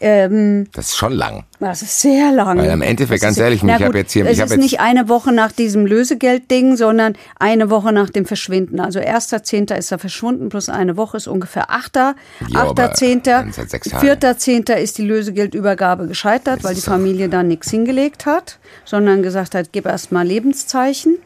Ähm, 0.00 0.68
das 0.72 0.88
ist 0.88 0.96
schon 0.96 1.12
lang. 1.12 1.44
Das 1.58 1.80
ist 1.80 2.00
sehr 2.00 2.32
lang. 2.32 2.58
Weil 2.58 2.70
im 2.70 2.82
Endeffekt, 2.82 3.22
ganz 3.22 3.38
ehrlich, 3.38 3.62
ich 3.62 3.70
habe 3.70 3.98
jetzt 3.98 4.12
hier. 4.12 4.26
Es 4.26 4.38
ist 4.38 4.56
nicht 4.56 4.80
eine 4.80 5.08
Woche 5.08 5.32
nach 5.32 5.52
diesem 5.52 5.86
Lösegeldding, 5.86 6.76
sondern 6.76 7.14
eine 7.38 7.70
Woche 7.70 7.92
nach 7.92 8.10
dem 8.10 8.26
Verschwinden. 8.26 8.78
Also 8.78 9.00
1.10. 9.00 9.74
ist 9.74 9.92
er 9.92 9.98
verschwunden, 9.98 10.48
plus 10.50 10.68
eine 10.68 10.96
Woche 10.96 11.16
ist 11.16 11.28
ungefähr 11.28 11.70
8. 11.70 11.96
8.10. 11.96 13.22
4.10. 13.22 14.74
ist 14.74 14.98
die 14.98 15.06
Lösegeldübergabe 15.06 16.06
gescheitert, 16.08 16.62
weil 16.62 16.74
die 16.74 16.80
Familie 16.82 17.28
da 17.28 17.42
nichts 17.42 17.70
hingelegt 17.70 18.26
hat, 18.26 18.58
sondern 18.84 19.22
gesagt 19.22 19.54
hat, 19.54 19.72
gib 19.72 19.86
erst 19.86 20.12
mal 20.12 20.26
Lebenszeichen. 20.26 21.16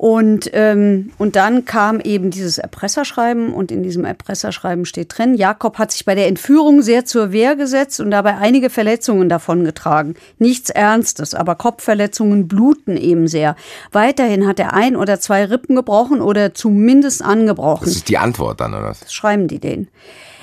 Und, 0.00 0.48
ähm, 0.54 1.12
und 1.18 1.36
dann 1.36 1.66
kam 1.66 2.00
eben 2.00 2.30
dieses 2.30 2.56
Erpresserschreiben 2.56 3.52
und 3.52 3.70
in 3.70 3.82
diesem 3.82 4.06
Erpresserschreiben 4.06 4.86
steht 4.86 5.18
drin, 5.18 5.34
Jakob 5.34 5.76
hat 5.76 5.92
sich 5.92 6.06
bei 6.06 6.14
der 6.14 6.26
Entführung 6.26 6.80
sehr 6.80 7.04
zur 7.04 7.32
Wehr 7.32 7.54
gesetzt 7.54 8.00
und 8.00 8.10
dabei 8.10 8.38
einige 8.38 8.70
Verletzungen 8.70 9.28
davongetragen. 9.28 10.14
Nichts 10.38 10.70
Ernstes, 10.70 11.34
aber 11.34 11.54
Kopfverletzungen 11.54 12.48
bluten 12.48 12.96
eben 12.96 13.28
sehr. 13.28 13.56
Weiterhin 13.92 14.46
hat 14.46 14.58
er 14.58 14.72
ein 14.72 14.96
oder 14.96 15.20
zwei 15.20 15.44
Rippen 15.44 15.76
gebrochen 15.76 16.22
oder 16.22 16.54
zumindest 16.54 17.22
angebrochen. 17.22 17.84
Das 17.84 17.96
ist 17.96 18.08
die 18.08 18.16
Antwort 18.16 18.62
dann, 18.62 18.72
oder 18.72 18.84
was? 18.84 19.00
Das 19.00 19.12
schreiben 19.12 19.48
die 19.48 19.58
den. 19.58 19.88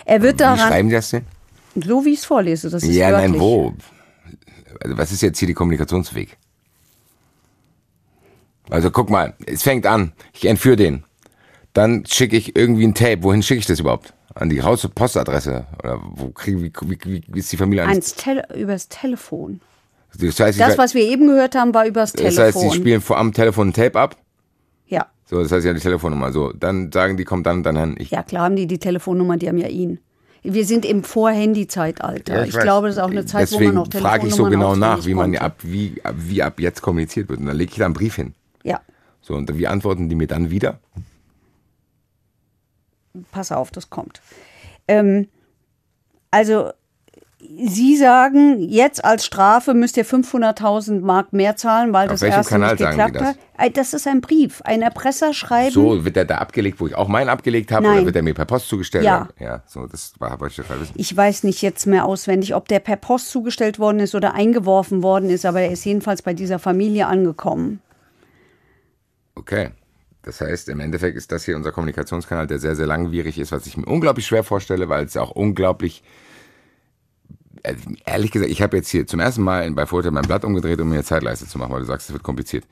Er 0.06 0.22
wird 0.22 0.36
wie 0.36 0.44
daran. 0.44 0.60
schreiben 0.60 0.90
die 0.90 0.94
das 0.94 1.10
denn? 1.10 1.24
So 1.84 2.06
wie 2.06 2.14
ich 2.14 2.20
es 2.20 2.26
vorlese, 2.26 2.70
das 2.70 2.84
ist 2.84 2.94
Ja, 2.94 3.10
wörtlich. 3.10 3.32
nein, 3.32 3.40
wo? 3.42 3.74
Also 4.84 4.98
was 5.00 5.12
ist 5.12 5.24
jetzt 5.24 5.40
hier 5.40 5.48
die 5.48 5.56
Kommunikationsweg? 5.56 6.38
Also 8.70 8.92
guck 8.92 9.10
mal, 9.10 9.34
es 9.46 9.64
fängt 9.64 9.86
an, 9.86 10.12
ich 10.34 10.46
entführe 10.46 10.76
den. 10.76 11.04
Dann 11.74 12.06
schicke 12.06 12.36
ich 12.36 12.56
irgendwie 12.56 12.86
ein 12.86 12.94
Tape. 12.96 13.24
Wohin 13.24 13.44
schicke 13.44 13.60
ich 13.60 13.66
das 13.66 13.80
überhaupt? 13.80 14.14
An 14.36 14.50
die 14.50 14.62
Haus- 14.64 14.88
Postadresse? 14.94 15.66
Oder 15.80 16.00
wo 16.04 16.30
kriege 16.30 16.62
wie, 16.62 16.72
wie, 17.06 17.22
wie 17.28 17.40
ist 17.40 17.52
die 17.52 17.58
Familie 17.58 17.84
an? 17.84 17.90
Ans 17.90 18.16
Tele 18.16 18.44
übers 18.56 18.88
Telefon. 18.90 19.62
Das, 20.20 20.40
heißt, 20.40 20.60
Das, 20.60 20.74
ich, 20.74 20.78
was 20.78 20.94
wir 20.96 21.04
eben 21.04 21.28
gehört 21.28 21.56
haben, 21.56 21.74
war 21.74 21.86
übers 21.86 22.14
das 22.14 22.22
Telefon. 22.36 22.44
heißt, 22.46 22.60
sie 22.60 22.72
spielen 22.78 23.02
vor 23.02 23.18
am 23.18 23.34
Telefon 23.34 23.70
ein 23.70 23.74
Tape 23.74 24.00
ab. 24.00 24.16
ja. 24.88 25.06
So, 25.30 25.42
das 25.44 25.52
heißt 25.52 25.66
ja 25.66 25.74
die 25.74 25.82
Telefonnummer. 25.82 26.32
So, 26.32 26.54
dann 26.54 26.90
sagen 26.90 27.18
die, 27.18 27.26
kommt 27.26 27.46
dann 27.46 27.58
und 27.58 27.64
dann 27.64 27.76
hin. 27.78 27.96
Ich, 28.00 28.12
Ja, 28.12 28.24
klar 28.24 28.46
haben 28.46 28.56
die 28.56 28.66
die 28.66 28.78
Telefonnummer, 28.80 29.36
die 29.36 29.50
haben 29.50 29.58
ja 29.58 29.68
ihn. 29.68 30.00
Wir 30.42 30.66
sind 30.66 30.86
im 30.86 31.04
Vor-Handy-Zeitalter. 31.04 32.38
Ja, 32.38 32.44
ich 32.46 32.54
weiß. 32.56 32.64
glaube, 32.64 32.88
das 32.88 32.96
ist 32.96 33.02
auch 33.02 33.10
eine 33.12 33.26
Zeit, 33.26 33.42
Deswegen 33.44 33.62
wo 33.62 33.66
man 33.66 33.76
noch 33.76 33.88
Telefonnummern 33.90 34.20
frage 34.20 34.28
ich 34.30 34.36
so 34.36 34.46
genau 34.46 34.76
nach, 34.78 35.06
wie 35.06 35.14
man 35.14 35.36
ab, 35.36 35.58
wie, 35.64 35.96
ab, 36.04 36.16
wie 36.18 36.42
ab 36.42 36.60
jetzt 36.62 36.82
kommuniziert 36.82 37.28
wird. 37.28 37.42
Und 37.42 37.48
dann 37.48 37.58
lege 37.58 37.72
ich 37.74 37.78
da 37.78 37.86
einen 37.86 37.94
Brief 37.94 38.16
hin. 38.16 38.34
Ja, 38.68 38.82
So, 39.22 39.34
und 39.36 39.58
wie 39.58 39.68
antworten 39.68 40.10
die 40.10 40.16
mir 40.16 40.28
dann 40.28 40.50
wieder? 40.52 40.80
pass 43.32 43.52
auf, 43.52 43.72
das 43.72 43.90
kommt. 43.90 44.22
Ähm, 44.88 45.28
also, 46.32 46.72
Sie 47.40 47.96
sagen, 47.98 48.60
jetzt 48.68 49.06
als 49.06 49.24
Strafe 49.24 49.76
müsst 49.76 49.96
ihr 49.96 50.06
500.000 50.06 51.02
Mark 51.02 51.34
mehr 51.34 51.56
zahlen, 51.56 51.94
weil 51.94 52.08
Auf 52.08 52.14
das 52.20 52.24
erste 52.24 52.50
Kanal 52.52 52.72
nicht 52.72 52.80
sagen 52.80 52.98
die 52.98 53.04
geklappt 53.14 53.38
hat. 53.58 53.66
Äh, 53.68 53.70
Das 53.72 53.94
ist 53.94 54.08
ein 54.08 54.22
Brief, 54.22 54.62
ein 54.64 54.82
Erpresserschreiben. 54.82 55.72
So, 55.72 56.04
wird 56.04 56.16
der 56.16 56.26
da 56.26 56.40
abgelegt, 56.40 56.80
wo 56.80 56.88
ich 56.88 56.96
auch 56.96 57.08
meinen 57.08 57.30
abgelegt 57.30 57.72
habe? 57.72 57.84
Nein. 57.86 57.98
Oder 57.98 58.06
wird 58.08 58.16
der 58.16 58.24
mir 58.24 58.34
per 58.34 58.48
Total 58.48 58.68
zugestellt? 58.68 59.06
Ja. 59.06 59.28
Ja, 59.40 59.62
so, 59.68 59.86
das 59.86 60.14
war, 60.20 60.40
wollte 60.40 60.54
ich 60.62 60.68
total 60.68 60.82
wissen. 60.82 60.94
Ich 60.96 61.16
weiß 61.16 61.44
nicht 61.44 61.62
jetzt 61.62 61.86
mehr 61.86 62.06
auswendig, 62.06 62.56
ob 62.56 62.68
der 62.68 62.80
per 62.80 62.96
Post 62.98 63.30
zugestellt 63.30 63.78
worden 63.78 64.00
ist 64.00 64.16
oder 64.16 64.34
eingeworfen 64.34 65.04
worden 65.04 65.30
ist, 65.30 65.46
aber 65.46 65.62
er 65.62 65.72
ist 65.72 65.86
jedenfalls 65.86 66.24
bei 66.24 66.34
dieser 66.34 66.58
Familie 66.58 67.06
angekommen. 67.06 67.82
Okay. 69.38 69.70
Das 70.24 70.42
heißt, 70.42 70.68
im 70.70 70.80
Endeffekt 70.82 71.16
ist 71.16 71.32
das 71.32 71.46
hier 71.46 71.56
unser 71.56 71.72
Kommunikationskanal, 71.72 72.48
der 72.48 72.60
sehr, 72.60 72.76
sehr 72.76 72.88
langwierig 72.88 73.38
ist, 73.40 73.52
was 73.52 73.66
ich 73.66 73.78
mir 73.78 73.86
unglaublich 73.86 74.26
schwer 74.28 74.44
vorstelle, 74.44 74.90
weil 74.90 75.06
es 75.06 75.16
auch 75.16 75.32
unglaublich. 75.32 76.04
äh, 77.64 77.76
Ehrlich 78.06 78.32
gesagt, 78.32 78.52
ich 78.52 78.62
habe 78.62 78.76
jetzt 78.78 78.90
hier 78.90 79.08
zum 79.08 79.20
ersten 79.22 79.42
Mal 79.44 79.70
bei 79.72 79.86
Vorteil 79.86 80.12
mein 80.12 80.26
Blatt 80.26 80.44
umgedreht, 80.44 80.82
um 80.82 80.90
mir 80.90 80.96
eine 80.96 81.04
Zeitleiste 81.04 81.48
zu 81.48 81.58
machen, 81.58 81.72
weil 81.72 81.80
du 81.82 81.86
sagst, 81.86 82.10
es 82.10 82.14
wird 82.14 82.24
kompliziert. 82.24 82.66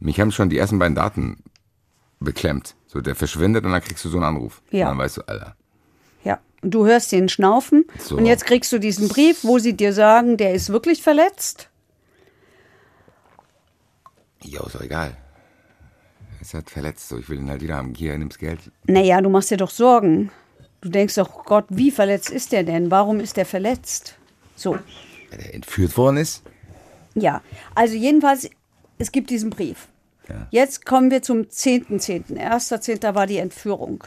Mich 0.00 0.20
haben 0.20 0.32
schon 0.32 0.50
die 0.50 0.58
ersten 0.58 0.78
beiden 0.78 0.94
Daten 0.94 1.38
beklemmt. 2.20 2.74
So, 2.88 3.00
der 3.00 3.14
verschwindet 3.14 3.64
und 3.64 3.72
dann 3.72 3.82
kriegst 3.82 4.04
du 4.04 4.08
so 4.10 4.18
einen 4.18 4.26
Anruf. 4.26 4.60
Ja. 4.70 4.86
Und 4.86 4.92
dann 4.92 4.98
weißt 4.98 5.18
du, 5.18 5.22
Alter. 5.28 5.56
Ja, 6.24 6.40
und 6.62 6.74
du 6.74 6.84
hörst 6.86 7.10
den 7.12 7.28
Schnaufen 7.30 7.84
So. 7.98 8.16
und 8.16 8.26
jetzt 8.26 8.44
kriegst 8.44 8.70
du 8.72 8.78
diesen 8.78 9.08
Brief, 9.08 9.44
wo 9.44 9.58
sie 9.58 9.74
dir 9.74 9.92
sagen, 9.94 10.36
der 10.36 10.52
ist 10.52 10.70
wirklich 10.70 11.02
verletzt. 11.02 11.70
Jo, 14.42 14.62
ist 14.66 14.74
doch 14.74 14.82
egal. 14.82 15.16
Ist 16.40 16.54
halt 16.54 16.70
verletzt, 16.70 17.08
so 17.08 17.18
ich 17.18 17.28
will 17.28 17.38
ihn 17.38 17.50
halt 17.50 17.62
wieder 17.62 17.76
haben. 17.76 17.94
Hier, 17.94 18.16
nimm's 18.16 18.38
Geld. 18.38 18.60
Naja, 18.86 19.20
du 19.20 19.28
machst 19.28 19.50
dir 19.50 19.56
doch 19.56 19.70
Sorgen. 19.70 20.30
Du 20.80 20.88
denkst 20.88 21.16
doch, 21.16 21.44
Gott, 21.44 21.64
wie 21.68 21.90
verletzt 21.90 22.30
ist 22.30 22.52
der 22.52 22.62
denn? 22.62 22.90
Warum 22.90 23.18
ist 23.20 23.36
der 23.36 23.46
verletzt? 23.46 24.16
So, 24.54 24.72
Weil 25.30 25.38
der 25.38 25.54
entführt 25.54 25.96
worden 25.96 26.18
ist. 26.18 26.42
ja. 27.14 27.42
Also 27.74 27.94
jedenfalls, 27.96 28.48
es 28.98 29.10
gibt 29.12 29.30
diesen 29.30 29.50
Brief. 29.50 29.88
Jetzt 30.50 30.84
kommen 30.84 31.10
wir 31.10 31.22
zum 31.22 31.42
10.10. 31.44 32.36
1.10. 32.36 33.14
war 33.14 33.26
die 33.26 33.38
Entführung. 33.38 34.04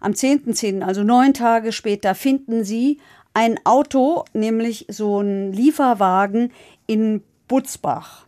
Am 0.00 0.12
10.10., 0.12 0.82
also 0.82 1.02
neun 1.02 1.34
Tage 1.34 1.72
später, 1.72 2.14
finden 2.14 2.62
sie 2.62 3.00
ein 3.34 3.58
Auto, 3.64 4.24
nämlich 4.32 4.86
so 4.88 5.20
ein 5.20 5.52
Lieferwagen 5.52 6.52
in 6.86 7.24
Butzbach. 7.48 8.26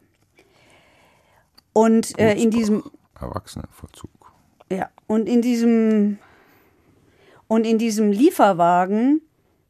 Und 1.72 2.18
äh, 2.18 2.34
in 2.34 2.50
diesem 2.50 2.82
Erwachsenevollzug. 3.20 4.32
Ja, 4.70 4.90
und 5.06 5.28
in 5.28 5.42
diesem 5.42 6.18
und 7.48 7.64
in 7.64 7.78
diesem 7.78 8.10
Lieferwagen 8.10 9.20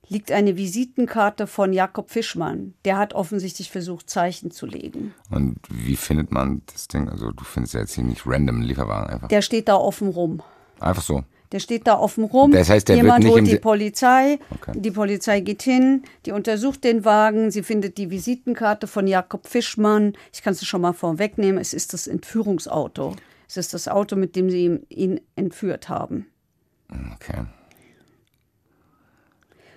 liegt 0.09 0.31
eine 0.33 0.57
Visitenkarte 0.57 1.47
von 1.47 1.73
Jakob 1.73 2.11
Fischmann. 2.11 2.75
Der 2.85 2.97
hat 2.97 3.13
offensichtlich 3.13 3.71
versucht, 3.71 4.09
Zeichen 4.09 4.51
zu 4.51 4.67
legen. 4.67 5.15
Und 5.31 5.59
wie 5.69 5.97
findet 5.97 6.31
man 6.31 6.63
das 6.73 6.89
Ding? 6.89 7.09
Also 7.09 7.33
du 7.33 7.45
findest 7.45 7.75
ja 7.75 7.81
jetzt 7.81 7.95
hier 7.95 8.05
nicht 8.05 8.23
random 8.25 8.57
einen 8.57 8.65
Lieferwagen 8.65 9.11
einfach. 9.11 9.29
Der 9.29 9.43
steht 9.43 9.69
da 9.69 9.77
offen 9.77 10.09
rum. 10.09 10.43
Einfach 10.79 11.03
so. 11.03 11.25
Der 11.53 11.61
steht 11.61 11.87
da 11.87 11.99
offen 11.99 12.25
rum. 12.25 12.51
Das 12.51 12.71
heißt, 12.71 12.89
der 12.89 12.97
wird 12.97 13.05
Jemand 13.05 13.25
nicht 13.25 13.33
holt 13.33 13.41
im 13.41 13.45
die 13.47 13.59
Polizei. 13.59 14.39
Okay. 14.51 14.73
Die 14.75 14.91
Polizei 14.91 15.41
geht 15.41 15.63
hin, 15.63 16.03
die 16.25 16.33
untersucht 16.33 16.83
den 16.85 17.05
Wagen, 17.05 17.51
sie 17.51 17.63
findet 17.63 17.99
die 17.99 18.11
Visitenkarte 18.11 18.87
von 18.87 19.07
Jakob 19.07 19.47
Fischmann. 19.47 20.15
Ich 20.33 20.43
kann 20.43 20.55
es 20.55 20.65
schon 20.65 20.81
mal 20.81 20.93
vorwegnehmen, 20.93 21.61
es 21.61 21.73
ist 21.73 21.93
das 21.93 22.09
Entführungsauto. 22.09 23.15
Es 23.49 23.57
ist 23.57 23.75
das 23.75 23.89
Auto, 23.89 24.17
mit 24.17 24.37
dem 24.37 24.51
sie 24.51 24.81
ihn- 24.89 25.21
entführt 25.37 25.89
haben. 25.89 26.27
Okay. 27.15 27.45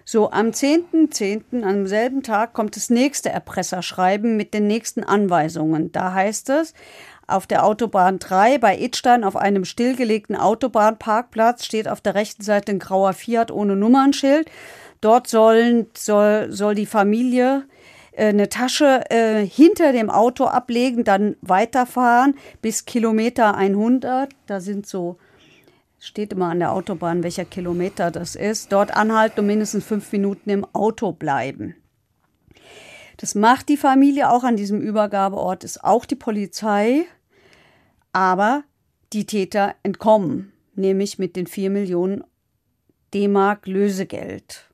So, 0.05 0.31
am 0.31 0.53
10.10., 0.53 1.63
am 1.63 1.85
selben 1.85 2.23
Tag, 2.23 2.53
kommt 2.53 2.75
das 2.75 2.89
nächste 2.89 3.29
Erpresserschreiben 3.29 4.35
mit 4.37 4.55
den 4.55 4.65
nächsten 4.65 5.03
Anweisungen. 5.03 5.91
Da 5.91 6.13
heißt 6.13 6.49
es, 6.49 6.73
auf 7.27 7.45
der 7.45 7.63
Autobahn 7.63 8.17
3 8.17 8.57
bei 8.57 8.75
Idstein 8.79 9.23
auf 9.23 9.35
einem 9.35 9.65
stillgelegten 9.65 10.35
Autobahnparkplatz 10.35 11.63
steht 11.63 11.87
auf 11.87 12.01
der 12.01 12.15
rechten 12.15 12.41
Seite 12.41 12.71
ein 12.71 12.79
grauer 12.79 13.13
Fiat 13.13 13.51
ohne 13.51 13.75
Nummernschild. 13.75 14.49
Dort 14.99 15.27
sollen, 15.27 15.85
soll, 15.95 16.51
soll 16.51 16.73
die 16.73 16.87
Familie 16.87 17.65
eine 18.27 18.49
Tasche 18.49 19.09
äh, 19.09 19.45
hinter 19.45 19.91
dem 19.91 20.09
Auto 20.09 20.45
ablegen, 20.45 21.03
dann 21.03 21.35
weiterfahren 21.41 22.35
bis 22.61 22.85
Kilometer 22.85 23.55
100. 23.55 24.29
Da 24.45 24.59
sind 24.59 24.85
so, 24.87 25.17
steht 25.99 26.33
immer 26.33 26.49
an 26.49 26.59
der 26.59 26.71
Autobahn, 26.71 27.23
welcher 27.23 27.45
Kilometer 27.45 28.11
das 28.11 28.35
ist. 28.35 28.71
Dort 28.71 28.95
anhalten 28.95 29.41
und 29.41 29.47
mindestens 29.47 29.85
fünf 29.85 30.11
Minuten 30.11 30.49
im 30.49 30.65
Auto 30.73 31.11
bleiben. 31.11 31.75
Das 33.17 33.35
macht 33.35 33.69
die 33.69 33.77
Familie 33.77 34.29
auch 34.29 34.43
an 34.43 34.55
diesem 34.55 34.79
Übergabeort, 34.79 35.63
ist 35.63 35.83
auch 35.83 36.05
die 36.05 36.15
Polizei. 36.15 37.05
Aber 38.13 38.63
die 39.13 39.25
Täter 39.25 39.75
entkommen, 39.83 40.53
nämlich 40.75 41.19
mit 41.19 41.35
den 41.35 41.47
4 41.47 41.69
Millionen 41.69 42.23
D-Mark 43.13 43.67
Lösegeld. 43.67 44.69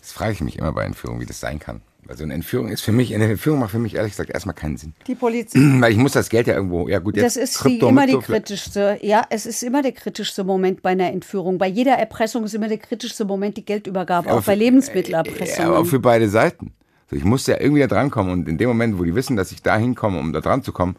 Das 0.00 0.12
frage 0.12 0.32
ich 0.32 0.40
mich 0.40 0.58
immer 0.58 0.72
bei 0.72 0.84
Entführung, 0.84 1.20
wie 1.20 1.26
das 1.26 1.40
sein 1.40 1.58
kann. 1.58 1.82
Also 2.08 2.24
eine 2.24 2.34
Entführung 2.34 2.68
ist 2.68 2.80
für 2.80 2.92
mich, 2.92 3.14
eine 3.14 3.30
Entführung 3.30 3.60
macht 3.60 3.70
für 3.70 3.78
mich 3.78 3.94
ehrlich 3.94 4.12
gesagt 4.12 4.30
erstmal 4.30 4.54
keinen 4.54 4.76
Sinn. 4.76 4.94
Die 5.06 5.14
Polizei. 5.14 5.58
Weil 5.80 5.92
ich 5.92 5.98
muss 5.98 6.12
das 6.12 6.28
Geld 6.28 6.46
ja 6.46 6.54
irgendwo, 6.54 6.88
ja 6.88 6.98
gut, 6.98 7.16
jetzt 7.16 7.36
Das 7.36 7.36
ist 7.36 7.64
die, 7.64 7.78
immer 7.78 8.06
die 8.06 8.18
kritischste, 8.18 8.98
ja, 9.02 9.24
es 9.30 9.46
ist 9.46 9.62
immer 9.62 9.82
der 9.82 9.92
kritischste 9.92 10.42
Moment 10.42 10.82
bei 10.82 10.90
einer 10.90 11.12
Entführung. 11.12 11.58
Bei 11.58 11.68
jeder 11.68 11.92
Erpressung 11.92 12.44
ist 12.44 12.54
immer 12.54 12.68
der 12.68 12.78
kritischste 12.78 13.24
Moment 13.24 13.56
die 13.56 13.64
Geldübergabe, 13.64 14.28
aber 14.28 14.38
auch 14.38 14.42
für, 14.42 14.50
bei 14.50 14.56
Lebensmittelerpressung. 14.56 15.64
Ja, 15.64 15.70
aber 15.70 15.78
auch 15.80 15.86
für 15.86 16.00
beide 16.00 16.28
Seiten. 16.28 16.72
So, 17.10 17.16
ich 17.16 17.24
muss 17.24 17.46
ja 17.46 17.60
irgendwie 17.60 17.80
da 17.80 17.86
drankommen 17.86 18.32
und 18.32 18.48
in 18.48 18.58
dem 18.58 18.68
Moment, 18.68 18.98
wo 18.98 19.04
die 19.04 19.14
wissen, 19.14 19.36
dass 19.36 19.52
ich 19.52 19.62
da 19.62 19.76
hinkomme, 19.76 20.18
um 20.18 20.32
da 20.32 20.40
dran 20.40 20.62
zu 20.62 20.72
kommen, 20.72 20.96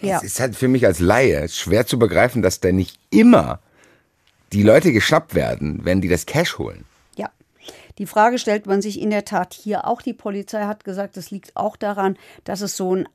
ja. 0.00 0.16
es 0.16 0.24
ist 0.24 0.40
halt 0.40 0.56
für 0.56 0.68
mich 0.68 0.86
als 0.86 1.00
Laie 1.00 1.48
schwer 1.48 1.86
zu 1.86 1.98
begreifen, 1.98 2.42
dass 2.42 2.60
da 2.60 2.72
nicht 2.72 2.98
immer 3.10 3.60
die 4.52 4.62
Leute 4.62 4.92
geschnappt 4.92 5.34
werden, 5.34 5.80
wenn 5.84 6.00
die 6.00 6.08
das 6.08 6.26
Cash 6.26 6.58
holen. 6.58 6.84
Die 7.98 8.06
Frage 8.06 8.38
stellt 8.38 8.66
man 8.66 8.82
sich 8.82 9.00
in 9.00 9.10
der 9.10 9.24
Tat 9.24 9.54
hier 9.54 9.86
auch. 9.86 10.02
Die 10.02 10.12
Polizei 10.14 10.64
hat 10.64 10.84
gesagt, 10.84 11.16
es 11.16 11.30
liegt 11.30 11.56
auch 11.56 11.76
daran, 11.76 12.16
dass 12.44 12.60
es 12.60 12.76
so 12.76 12.94
ein 12.94 13.08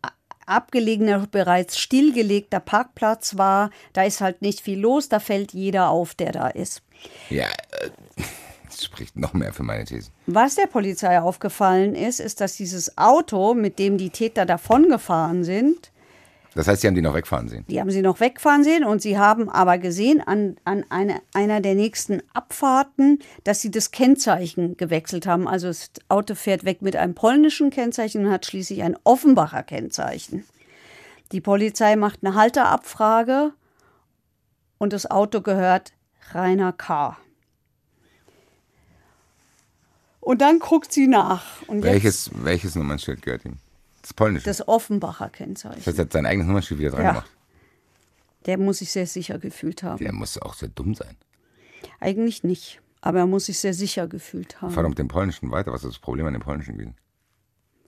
abgelegener, 0.46 1.28
bereits 1.30 1.78
stillgelegter 1.78 2.60
Parkplatz 2.60 3.38
war. 3.38 3.72
Da 3.94 4.04
ist 4.04 4.22
halt 4.22 4.42
nicht 4.42 4.62
viel 4.62 4.80
los, 4.80 5.10
da 5.10 5.20
fällt 5.20 5.54
jeder 5.54 5.90
auf, 5.90 6.16
der 6.16 6.32
da 6.32 6.48
ist. 6.48 6.82
Ja, 7.30 7.46
äh, 7.46 7.90
das 8.66 8.84
spricht 8.84 9.16
noch 9.16 9.34
mehr 9.34 9.54
für 9.54 9.64
meine 9.64 9.86
These. 9.86 10.12
Was 10.26 10.56
der 10.56 10.68
Polizei 10.68 11.20
aufgefallen 11.20 11.96
ist, 11.96 12.20
ist, 12.20 12.42
dass 12.42 12.56
dieses 12.56 12.98
Auto, 12.98 13.54
mit 13.54 13.80
dem 13.80 13.98
die 13.98 14.10
Täter 14.10 14.46
davongefahren 14.46 15.44
sind, 15.44 15.92
das 16.56 16.68
heißt, 16.68 16.82
Sie 16.82 16.88
haben 16.88 16.96
die 16.96 17.02
noch 17.02 17.14
wegfahren 17.14 17.48
sehen? 17.48 17.66
Die 17.70 17.80
haben 17.80 17.92
sie 17.92 18.02
noch 18.02 18.20
wegfahren 18.20 18.64
sehen 18.64 18.84
und 18.84 19.02
Sie 19.02 19.18
haben 19.18 19.50
aber 19.50 19.78
gesehen 19.78 20.22
an, 20.22 20.58
an 20.66 20.84
eine, 20.90 21.22
einer 21.34 21.62
der 21.62 21.76
nächsten 21.76 22.24
Abfahrten, 22.34 23.20
dass 23.44 23.62
sie 23.62 23.70
das 23.70 23.92
Kennzeichen 23.92 24.76
gewechselt 24.76 25.28
haben. 25.28 25.48
Also 25.48 25.68
das 25.68 25.92
Auto 26.08 26.36
fährt 26.36 26.66
weg 26.66 26.82
mit 26.82 26.96
einem 26.96 27.14
polnischen 27.14 27.70
Kennzeichen 27.70 28.26
und 28.26 28.32
hat 28.32 28.46
schließlich 28.46 28.82
ein 28.82 28.98
Offenbacher 29.04 29.64
Kennzeichen. 29.64 30.44
Die 31.32 31.42
Polizei 31.42 31.96
macht 31.96 32.20
eine 32.24 32.34
Halterabfrage 32.34 33.54
und 34.80 34.94
das 34.94 35.10
Auto 35.10 35.42
gehört 35.42 35.94
Rainer 36.32 36.74
K. 36.74 37.18
Und 40.20 40.42
dann 40.42 40.60
guckt 40.60 40.92
sie 40.92 41.08
nach. 41.08 41.44
welches, 41.68 42.32
welches 42.34 42.76
Nummernschild 42.76 43.22
gehört 43.22 43.46
ihm? 43.46 43.58
Das 44.10 44.16
polnische. 44.16 44.46
Das 44.46 44.68
Offenbacher 44.68 45.30
Kennzeichen. 45.30 45.84
Das 45.86 46.00
hat 46.00 46.12
sein 46.12 46.26
eigenes 46.26 46.48
Nummernschild 46.48 46.80
wieder 46.80 46.90
dran 46.90 47.04
ja. 47.04 47.12
gemacht. 47.12 47.32
Der 48.48 48.58
muss 48.58 48.80
sich 48.80 48.92
sehr 48.92 49.06
sicher 49.06 49.38
gefühlt 49.38 49.84
haben. 49.84 50.00
Der 50.00 50.14
muss 50.14 50.42
auch 50.42 50.56
sehr 50.56 50.70
dumm 50.70 50.96
sein. 50.96 51.16
Eigentlich 52.00 52.44
nicht. 52.44 52.82
Aber 53.02 53.20
er 53.20 53.28
muss 53.28 53.46
sich 53.46 53.60
sehr 53.60 53.76
sicher 53.76 54.08
gefühlt 54.08 54.62
haben. 54.62 54.72
Fahr 54.72 54.82
doch 54.82 54.90
mit 54.90 54.98
dem 54.98 55.10
polnischen 55.10 55.52
weiter. 55.52 55.72
Was 55.72 55.84
ist 55.84 55.94
das 55.94 56.00
Problem 56.00 56.26
an 56.26 56.34
dem 56.34 56.42
polnischen 56.42 56.74
gewesen? 56.74 56.96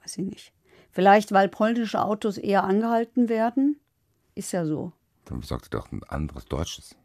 Weiß 0.01 0.17
ich 0.17 0.25
nicht. 0.25 0.53
Vielleicht, 0.91 1.31
weil 1.31 1.49
polnische 1.49 2.03
Autos 2.03 2.37
eher 2.37 2.65
angehalten 2.65 3.27
werden. 3.27 3.79
Ist 4.35 4.51
ja 4.51 4.63
so. 4.65 4.93
Dann 5.25 5.39
besorgt 5.39 5.65
er 5.73 5.79
doch 5.79 5.91
ein 5.91 6.03
anderes 6.03 6.45
deutsches. 6.45 6.95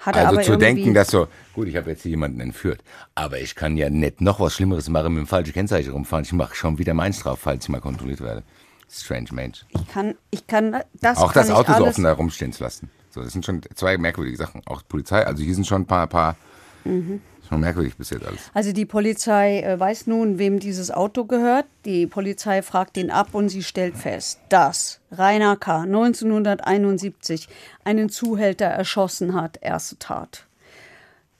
Hat 0.00 0.16
also 0.16 0.40
zu 0.40 0.56
denken, 0.56 0.94
dass 0.94 1.08
so, 1.08 1.28
gut, 1.52 1.68
ich 1.68 1.76
habe 1.76 1.90
jetzt 1.90 2.02
hier 2.02 2.10
jemanden 2.10 2.40
entführt, 2.40 2.82
aber 3.14 3.38
ich 3.38 3.54
kann 3.54 3.76
ja 3.76 3.90
nicht 3.90 4.22
noch 4.22 4.40
was 4.40 4.54
Schlimmeres 4.54 4.88
machen 4.88 5.12
mit 5.12 5.24
dem 5.24 5.26
falschen 5.26 5.52
Kennzeichen 5.52 5.92
rumfahren. 5.92 6.24
Ich 6.24 6.32
mache 6.32 6.54
schon 6.54 6.78
wieder 6.78 6.94
meins 6.94 7.20
drauf, 7.20 7.40
falls 7.40 7.64
ich 7.64 7.68
mal 7.68 7.80
kontrolliert 7.80 8.20
werde. 8.20 8.42
Strange 8.90 9.28
Mensch. 9.32 9.66
Ich 9.68 9.86
kann, 9.88 10.14
ich 10.30 10.46
kann 10.46 10.82
das. 11.00 11.18
Auch 11.18 11.32
kann 11.32 11.46
das 11.46 11.56
Auto 11.56 11.72
so 11.74 11.86
offen 11.86 12.04
da 12.04 12.12
rumstehen 12.12 12.52
zu 12.52 12.64
lassen. 12.64 12.90
So, 13.10 13.22
das 13.22 13.32
sind 13.32 13.44
schon 13.44 13.60
zwei 13.74 13.98
merkwürdige 13.98 14.36
Sachen. 14.36 14.62
Auch 14.66 14.82
Polizei, 14.88 15.24
also 15.24 15.42
hier 15.42 15.54
sind 15.54 15.66
schon 15.66 15.82
ein 15.82 15.86
paar, 15.86 16.06
paar 16.06 16.36
mhm. 16.84 17.20
Schon 17.50 17.60
merkwürdig 17.60 17.96
bis 17.96 18.10
jetzt 18.10 18.24
alles. 18.24 18.38
Also 18.54 18.72
die 18.72 18.86
Polizei 18.86 19.62
äh, 19.62 19.78
weiß 19.78 20.06
nun, 20.06 20.38
wem 20.38 20.60
dieses 20.60 20.92
Auto 20.92 21.24
gehört. 21.24 21.66
Die 21.84 22.06
Polizei 22.06 22.62
fragt 22.62 22.96
ihn 22.96 23.10
ab 23.10 23.30
und 23.32 23.48
sie 23.48 23.64
stellt 23.64 23.96
fest, 23.96 24.38
dass 24.50 25.00
Rainer 25.10 25.56
K. 25.56 25.80
1971 25.80 27.48
einen 27.82 28.08
Zuhälter 28.08 28.66
erschossen 28.66 29.34
hat. 29.34 29.58
Erste 29.62 29.98
Tat. 29.98 30.46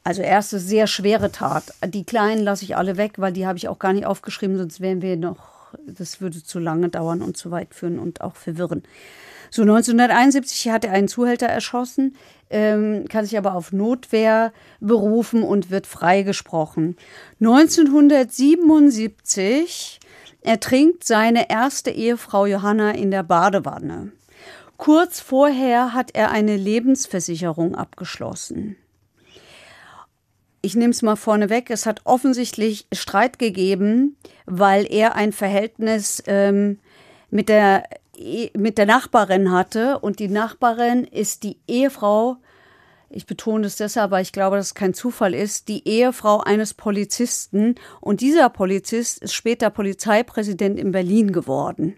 Also 0.03 0.22
erste 0.22 0.59
sehr 0.59 0.88
schwere 0.88 1.31
Tat. 1.31 1.74
Die 1.87 2.03
kleinen 2.03 2.42
lasse 2.42 2.64
ich 2.64 2.76
alle 2.76 2.96
weg, 2.96 3.12
weil 3.18 3.33
die 3.33 3.46
habe 3.46 3.59
ich 3.59 3.68
auch 3.68 3.79
gar 3.79 3.92
nicht 3.92 4.07
aufgeschrieben, 4.07 4.57
sonst 4.57 4.81
wären 4.81 5.03
wir 5.03 5.16
noch, 5.16 5.76
das 5.87 6.20
würde 6.20 6.42
zu 6.42 6.59
lange 6.59 6.88
dauern 6.88 7.22
und 7.22 7.37
zu 7.37 7.53
weit 7.53 7.72
führen 7.72 8.00
und 8.00 8.20
auch 8.20 8.35
verwirren. 8.35 8.83
So 9.50 9.62
1971 9.62 10.70
hat 10.70 10.84
er 10.84 10.92
einen 10.92 11.08
Zuhälter 11.08 11.46
erschossen, 11.46 12.14
ähm, 12.50 13.06
kann 13.08 13.24
sich 13.24 13.36
aber 13.36 13.54
auf 13.54 13.72
Notwehr 13.72 14.52
berufen 14.80 15.42
und 15.42 15.70
wird 15.70 15.88
freigesprochen. 15.88 16.96
1977 17.40 19.98
ertrinkt 20.42 21.04
seine 21.04 21.50
erste 21.50 21.90
Ehefrau 21.90 22.46
Johanna 22.46 22.92
in 22.92 23.10
der 23.10 23.24
Badewanne. 23.24 24.12
Kurz 24.76 25.18
vorher 25.20 25.92
hat 25.92 26.12
er 26.14 26.30
eine 26.30 26.56
Lebensversicherung 26.56 27.74
abgeschlossen. 27.74 28.76
Ich 30.62 30.74
nehme 30.74 30.90
es 30.90 31.02
mal 31.02 31.16
vorneweg, 31.16 31.70
es 31.70 31.86
hat 31.86 32.02
offensichtlich 32.04 32.86
Streit 32.92 33.38
gegeben, 33.38 34.16
weil 34.46 34.86
er 34.90 35.16
ein 35.16 35.32
Verhältnis 35.32 36.22
ähm, 36.26 36.78
mit 37.30 37.48
der 37.48 37.84
mit 38.56 38.78
der 38.78 38.87
Nachbarin 38.87 39.52
hatte 39.52 39.98
und 39.98 40.18
die 40.18 40.28
Nachbarin 40.28 41.04
ist 41.04 41.42
die 41.42 41.59
Ehefrau, 41.66 42.37
ich 43.12 43.26
betone 43.26 43.66
es 43.66 43.76
deshalb, 43.76 44.12
weil 44.12 44.22
ich 44.22 44.33
glaube, 44.33 44.56
dass 44.56 44.66
es 44.66 44.74
kein 44.74 44.94
Zufall 44.94 45.35
ist, 45.35 45.66
die 45.66 45.87
Ehefrau 45.87 46.40
eines 46.40 46.74
Polizisten 46.74 47.74
und 48.00 48.20
dieser 48.20 48.48
Polizist 48.50 49.18
ist 49.18 49.35
später 49.35 49.70
Polizeipräsident 49.70 50.78
in 50.78 50.92
Berlin 50.92 51.33
geworden. 51.33 51.96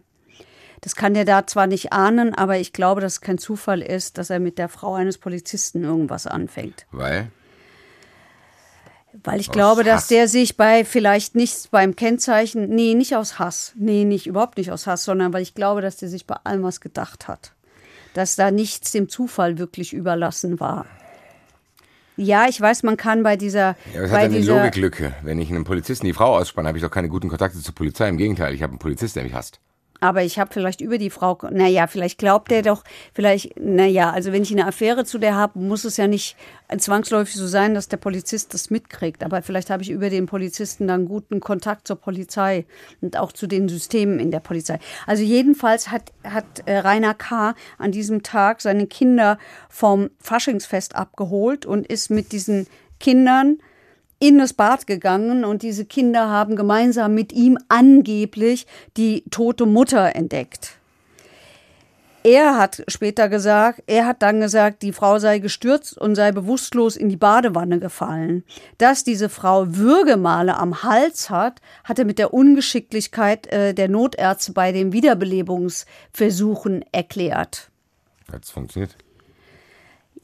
Das 0.80 0.96
kann 0.96 1.14
der 1.14 1.24
da 1.24 1.46
zwar 1.46 1.66
nicht 1.66 1.92
ahnen, 1.92 2.34
aber 2.34 2.58
ich 2.58 2.72
glaube, 2.72 3.00
dass 3.00 3.14
es 3.14 3.20
kein 3.20 3.38
Zufall 3.38 3.82
ist, 3.82 4.18
dass 4.18 4.30
er 4.30 4.40
mit 4.40 4.58
der 4.58 4.68
Frau 4.68 4.94
eines 4.94 5.18
Polizisten 5.18 5.84
irgendwas 5.84 6.26
anfängt. 6.26 6.86
Weil? 6.90 7.30
Weil 9.24 9.40
ich 9.40 9.50
aus 9.50 9.54
glaube, 9.54 9.84
dass 9.84 10.02
Hass. 10.02 10.08
der 10.08 10.28
sich 10.28 10.56
bei 10.56 10.84
vielleicht 10.84 11.34
nichts 11.34 11.68
beim 11.68 11.96
Kennzeichen, 11.96 12.68
nee, 12.68 12.94
nicht 12.94 13.14
aus 13.14 13.38
Hass, 13.38 13.72
nee, 13.76 14.04
nicht 14.04 14.26
überhaupt 14.26 14.56
nicht 14.56 14.72
aus 14.72 14.86
Hass, 14.86 15.04
sondern 15.04 15.32
weil 15.32 15.42
ich 15.42 15.54
glaube, 15.54 15.82
dass 15.82 15.96
der 15.96 16.08
sich 16.08 16.26
bei 16.26 16.36
allem 16.44 16.62
was 16.62 16.80
gedacht 16.80 17.28
hat. 17.28 17.52
Dass 18.14 18.36
da 18.36 18.50
nichts 18.50 18.92
dem 18.92 19.08
Zufall 19.08 19.58
wirklich 19.58 19.92
überlassen 19.92 20.60
war. 20.60 20.86
Ja, 22.16 22.46
ich 22.48 22.60
weiß, 22.60 22.82
man 22.82 22.96
kann 22.96 23.22
bei 23.22 23.36
dieser. 23.36 23.76
Ja, 23.94 24.02
das 24.02 24.10
bei 24.10 24.24
hat 24.24 24.32
eine 24.32 24.40
Logiklücke. 24.40 25.14
Wenn 25.22 25.38
ich 25.38 25.50
einen 25.50 25.64
Polizisten 25.64 26.06
die 26.06 26.12
Frau 26.12 26.36
ausspanne, 26.36 26.68
habe 26.68 26.78
ich 26.78 26.84
doch 26.84 26.90
keine 26.90 27.08
guten 27.08 27.28
Kontakte 27.28 27.58
zur 27.58 27.74
Polizei. 27.74 28.08
Im 28.08 28.18
Gegenteil, 28.18 28.54
ich 28.54 28.62
habe 28.62 28.72
einen 28.72 28.78
Polizist, 28.78 29.16
der 29.16 29.24
mich 29.24 29.32
hasst 29.32 29.60
aber 30.02 30.24
ich 30.24 30.40
habe 30.40 30.52
vielleicht 30.52 30.80
über 30.80 30.98
die 30.98 31.10
Frau, 31.10 31.38
naja, 31.52 31.86
vielleicht 31.86 32.18
glaubt 32.18 32.50
er 32.50 32.62
doch, 32.62 32.82
vielleicht, 33.14 33.58
naja, 33.58 34.10
also 34.10 34.32
wenn 34.32 34.42
ich 34.42 34.50
eine 34.50 34.66
Affäre 34.66 35.04
zu 35.04 35.18
der 35.18 35.36
habe, 35.36 35.60
muss 35.60 35.84
es 35.84 35.96
ja 35.96 36.08
nicht 36.08 36.36
zwangsläufig 36.76 37.36
so 37.36 37.46
sein, 37.46 37.74
dass 37.74 37.86
der 37.86 37.98
Polizist 37.98 38.52
das 38.52 38.68
mitkriegt. 38.68 39.22
Aber 39.22 39.42
vielleicht 39.42 39.70
habe 39.70 39.84
ich 39.84 39.90
über 39.90 40.10
den 40.10 40.26
Polizisten 40.26 40.88
dann 40.88 41.06
guten 41.06 41.38
Kontakt 41.38 41.86
zur 41.86 41.96
Polizei 41.96 42.66
und 43.00 43.16
auch 43.16 43.30
zu 43.30 43.46
den 43.46 43.68
Systemen 43.68 44.18
in 44.18 44.32
der 44.32 44.40
Polizei. 44.40 44.80
Also 45.06 45.22
jedenfalls 45.22 45.92
hat, 45.92 46.12
hat 46.24 46.66
äh, 46.66 46.78
Rainer 46.78 47.14
K. 47.14 47.54
an 47.78 47.92
diesem 47.92 48.24
Tag 48.24 48.60
seine 48.60 48.88
Kinder 48.88 49.38
vom 49.68 50.10
Faschingsfest 50.18 50.96
abgeholt 50.96 51.64
und 51.64 51.86
ist 51.86 52.10
mit 52.10 52.32
diesen 52.32 52.66
Kindern 52.98 53.58
in 54.22 54.38
das 54.38 54.52
Bad 54.52 54.86
gegangen 54.86 55.44
und 55.44 55.62
diese 55.62 55.84
Kinder 55.84 56.28
haben 56.28 56.54
gemeinsam 56.54 57.12
mit 57.12 57.32
ihm 57.32 57.58
angeblich 57.68 58.68
die 58.96 59.24
tote 59.30 59.66
Mutter 59.66 60.14
entdeckt. 60.14 60.76
Er 62.22 62.56
hat 62.56 62.84
später 62.86 63.28
gesagt, 63.28 63.82
er 63.88 64.06
hat 64.06 64.22
dann 64.22 64.38
gesagt, 64.38 64.82
die 64.82 64.92
Frau 64.92 65.18
sei 65.18 65.40
gestürzt 65.40 65.98
und 65.98 66.14
sei 66.14 66.30
bewusstlos 66.30 66.94
in 66.94 67.08
die 67.08 67.16
Badewanne 67.16 67.80
gefallen. 67.80 68.44
Dass 68.78 69.02
diese 69.02 69.28
Frau 69.28 69.74
Würgemale 69.74 70.56
am 70.56 70.84
Hals 70.84 71.28
hat, 71.28 71.60
hat 71.82 71.98
er 71.98 72.04
mit 72.04 72.20
der 72.20 72.32
Ungeschicklichkeit 72.32 73.48
äh, 73.48 73.74
der 73.74 73.88
Notärzte 73.88 74.52
bei 74.52 74.70
den 74.70 74.92
Wiederbelebungsversuchen 74.92 76.84
erklärt. 76.92 77.72
Hat 78.30 78.44
es 78.44 78.50
funktioniert? 78.50 78.96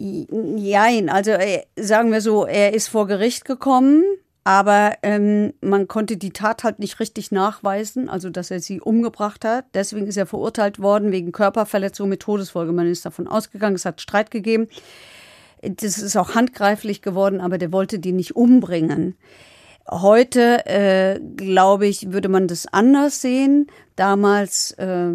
Jein, 0.00 1.08
also 1.08 1.32
äh, 1.32 1.62
sagen 1.76 2.12
wir 2.12 2.20
so, 2.20 2.46
er 2.46 2.72
ist 2.72 2.87
vor 2.87 3.08
Gericht 3.08 3.44
gekommen, 3.44 4.04
aber 4.44 4.92
ähm, 5.02 5.52
man 5.61 5.88
konnte 5.88 6.16
die 6.16 6.30
Tat 6.30 6.62
halt 6.62 6.78
nicht 6.78 7.00
richtig 7.00 7.32
nachweisen, 7.32 8.08
also 8.08 8.30
dass 8.30 8.52
er 8.52 8.61
sie 8.61 8.80
umgebracht 8.80 9.44
hat. 9.44 9.64
Deswegen 9.74 10.06
ist 10.06 10.16
er 10.16 10.26
verurteilt 10.26 10.78
worden 10.78 11.11
wegen 11.11 11.32
Körperverletzung 11.32 12.08
mit 12.08 12.20
Todesfolge. 12.20 12.72
Man 12.72 12.87
ist 12.87 13.04
davon 13.04 13.26
ausgegangen, 13.26 13.74
es 13.74 13.84
hat 13.84 14.00
Streit 14.00 14.30
gegeben. 14.30 14.68
Das 15.62 15.98
ist 15.98 16.16
auch 16.16 16.37
handgreiflich 16.37 17.02
geworden, 17.02 17.40
aber 17.40 17.58
der 17.58 17.72
wollte 17.72 17.98
die 17.98 18.12
nicht 18.12 18.37
umbringen. 18.37 19.16
Heute, 19.90 20.64
äh, 20.66 21.18
glaube 21.37 21.88
ich, 21.88 22.12
würde 22.12 22.28
man 22.28 22.46
das 22.46 22.72
anders 22.72 23.20
sehen. 23.20 23.66
Damals 23.96 24.70
äh, 24.78 25.11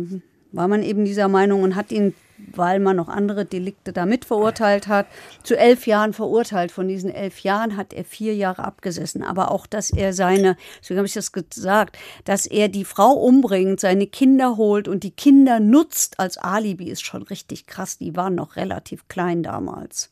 war 0.52 0.68
man 0.68 0.84
eben 0.84 1.06
dieser 1.06 1.30
Meinung 1.30 1.64
und 1.64 1.78
hat 1.78 1.94
ihn 1.94 2.14
weil 2.38 2.80
man 2.80 2.96
noch 2.96 3.10
andere 3.10 3.46
Delikte 3.46 3.94
damit 3.94 4.26
verurteilt 4.26 4.88
hat, 4.88 5.08
zu 5.44 5.58
elf 5.58 5.88
Jahren 5.88 6.14
verurteilt. 6.14 6.72
Von 6.72 6.88
diesen 6.88 7.10
elf 7.10 7.40
Jahren 7.40 7.78
hat 7.78 7.94
er 7.94 8.04
vier 8.04 8.36
Jahre 8.36 8.64
abgesessen. 8.64 9.24
Aber 9.24 9.52
auch, 9.52 9.68
dass 9.68 9.92
er 9.92 10.14
seine, 10.14 10.58
so 10.82 10.96
habe 10.96 11.06
ich 11.06 11.14
das 11.14 11.32
gesagt, 11.32 11.98
dass 12.26 12.46
er 12.46 12.70
die 12.70 12.86
Frau 12.86 13.12
umbringt, 13.12 13.80
seine 13.80 14.08
Kinder 14.08 14.58
holt 14.58 14.88
und 14.88 15.04
die 15.04 15.12
Kinder 15.12 15.60
nutzt 15.60 16.20
als 16.20 16.38
Alibi, 16.38 16.90
ist 16.90 17.06
schon 17.06 17.24
richtig 17.24 17.68
krass. 17.68 17.98
Die 17.98 18.16
waren 18.16 18.36
noch 18.36 18.56
relativ 18.56 19.08
klein 19.08 19.44
damals. 19.44 20.10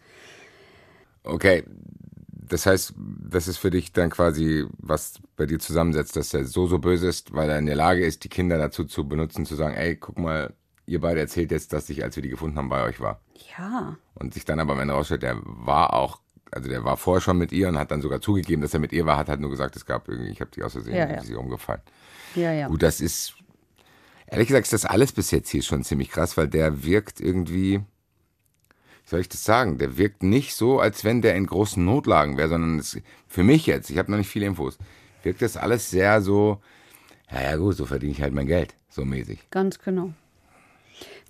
Okay, 1.23 1.63
das 2.51 2.65
heißt, 2.65 2.93
das 2.97 3.47
ist 3.47 3.57
für 3.57 3.69
dich 3.69 3.93
dann 3.93 4.10
quasi, 4.10 4.65
was 4.77 5.13
bei 5.38 5.45
dir 5.45 5.60
zusammensetzt, 5.60 6.15
dass 6.15 6.34
er 6.34 6.45
so, 6.45 6.67
so 6.67 6.79
böse 6.79 7.07
ist, 7.07 7.34
weil 7.34 7.49
er 7.49 7.60
in 7.60 7.65
der 7.65 7.75
Lage 7.75 8.05
ist, 8.05 8.23
die 8.23 8.29
Kinder 8.29 8.57
dazu 8.57 8.84
zu 8.84 9.07
benutzen, 9.07 9.45
zu 9.45 9.55
sagen, 9.55 9.75
ey, 9.75 9.95
guck 9.95 10.19
mal, 10.19 10.53
ihr 10.91 11.01
beide 11.01 11.19
erzählt 11.19 11.51
jetzt, 11.51 11.73
dass 11.73 11.89
ich, 11.89 12.04
als 12.04 12.15
wir 12.15 12.23
die 12.23 12.30
gefunden 12.30 12.58
haben, 12.58 12.69
bei 12.69 12.84
euch 12.84 12.99
war. 12.99 13.21
Ja. 13.58 13.97
Und 14.13 14.34
sich 14.34 14.45
dann 14.45 14.60
aber 14.60 14.73
am 14.73 14.80
Ende 14.80 14.93
rausstellt, 14.93 15.23
der 15.23 15.38
war 15.43 15.93
auch, 15.93 16.19
also 16.51 16.69
der 16.69 16.84
war 16.84 16.97
vorher 16.97 17.21
schon 17.21 17.38
mit 17.38 17.51
ihr 17.51 17.69
und 17.69 17.77
hat 17.80 17.91
dann 17.91 18.01
sogar 18.01 18.21
zugegeben, 18.21 18.62
dass 18.62 18.73
er 18.73 18.80
mit 18.80 18.91
ihr 18.91 19.06
war, 19.06 19.17
hat 19.17 19.30
halt 19.30 19.39
nur 19.39 19.49
gesagt, 19.49 19.75
es 19.75 19.86
gab 19.86 20.08
irgendwie, 20.10 20.32
ich 20.32 20.41
habe 20.41 20.51
die 20.51 20.63
aus 20.63 20.73
Versehen, 20.73 20.95
Ja, 20.95 21.10
ja. 21.10 21.21
sie 21.21 21.36
umgefallen. 21.36 21.82
Ja, 22.36 22.51
ja. 22.51 22.67
Gut, 22.67 22.84
das 22.84 23.01
ist, 23.01 23.36
ehrlich 24.27 24.47
gesagt, 24.47 24.65
ist 24.65 24.73
das 24.73 24.86
alles 24.86 25.12
bis 25.12 25.32
jetzt 25.32 25.49
hier 25.49 25.63
schon 25.63 25.84
ziemlich 25.84 26.10
krass, 26.10 26.38
weil 26.38 26.47
der 26.47 26.84
wirkt 26.84 27.19
irgendwie, 27.21 27.80
wie 27.80 29.10
soll 29.10 29.21
ich 29.21 29.30
das 29.30 29.43
sagen, 29.43 29.77
der 29.77 29.97
wirkt 29.97 30.23
nicht 30.23 30.56
so, 30.56 30.80
als 30.80 31.04
wenn 31.04 31.21
der 31.21 31.36
in 31.36 31.45
großen 31.45 31.84
Notlagen 31.84 32.38
wäre, 32.38 32.49
sondern 32.49 32.80
es, 32.80 32.99
für 33.27 33.43
mich 33.43 33.65
jetzt, 33.65 33.89
ich 33.89 33.97
habe 33.97 34.12
noch 34.12 34.17
nicht 34.17 34.30
viele 34.30 34.45
Infos, 34.45 34.77
wirkt 35.23 35.41
das 35.41 35.58
alles 35.58 35.89
sehr 35.89 36.21
so, 36.21 36.62
ja, 37.32 37.41
ja 37.41 37.56
gut, 37.56 37.77
so 37.77 37.86
verdiene 37.86 38.12
ich 38.12 38.21
halt 38.21 38.34
mein 38.34 38.47
Geld, 38.47 38.75
so 38.89 39.06
mäßig. 39.06 39.49
Ganz 39.51 39.80
genau. 39.80 40.13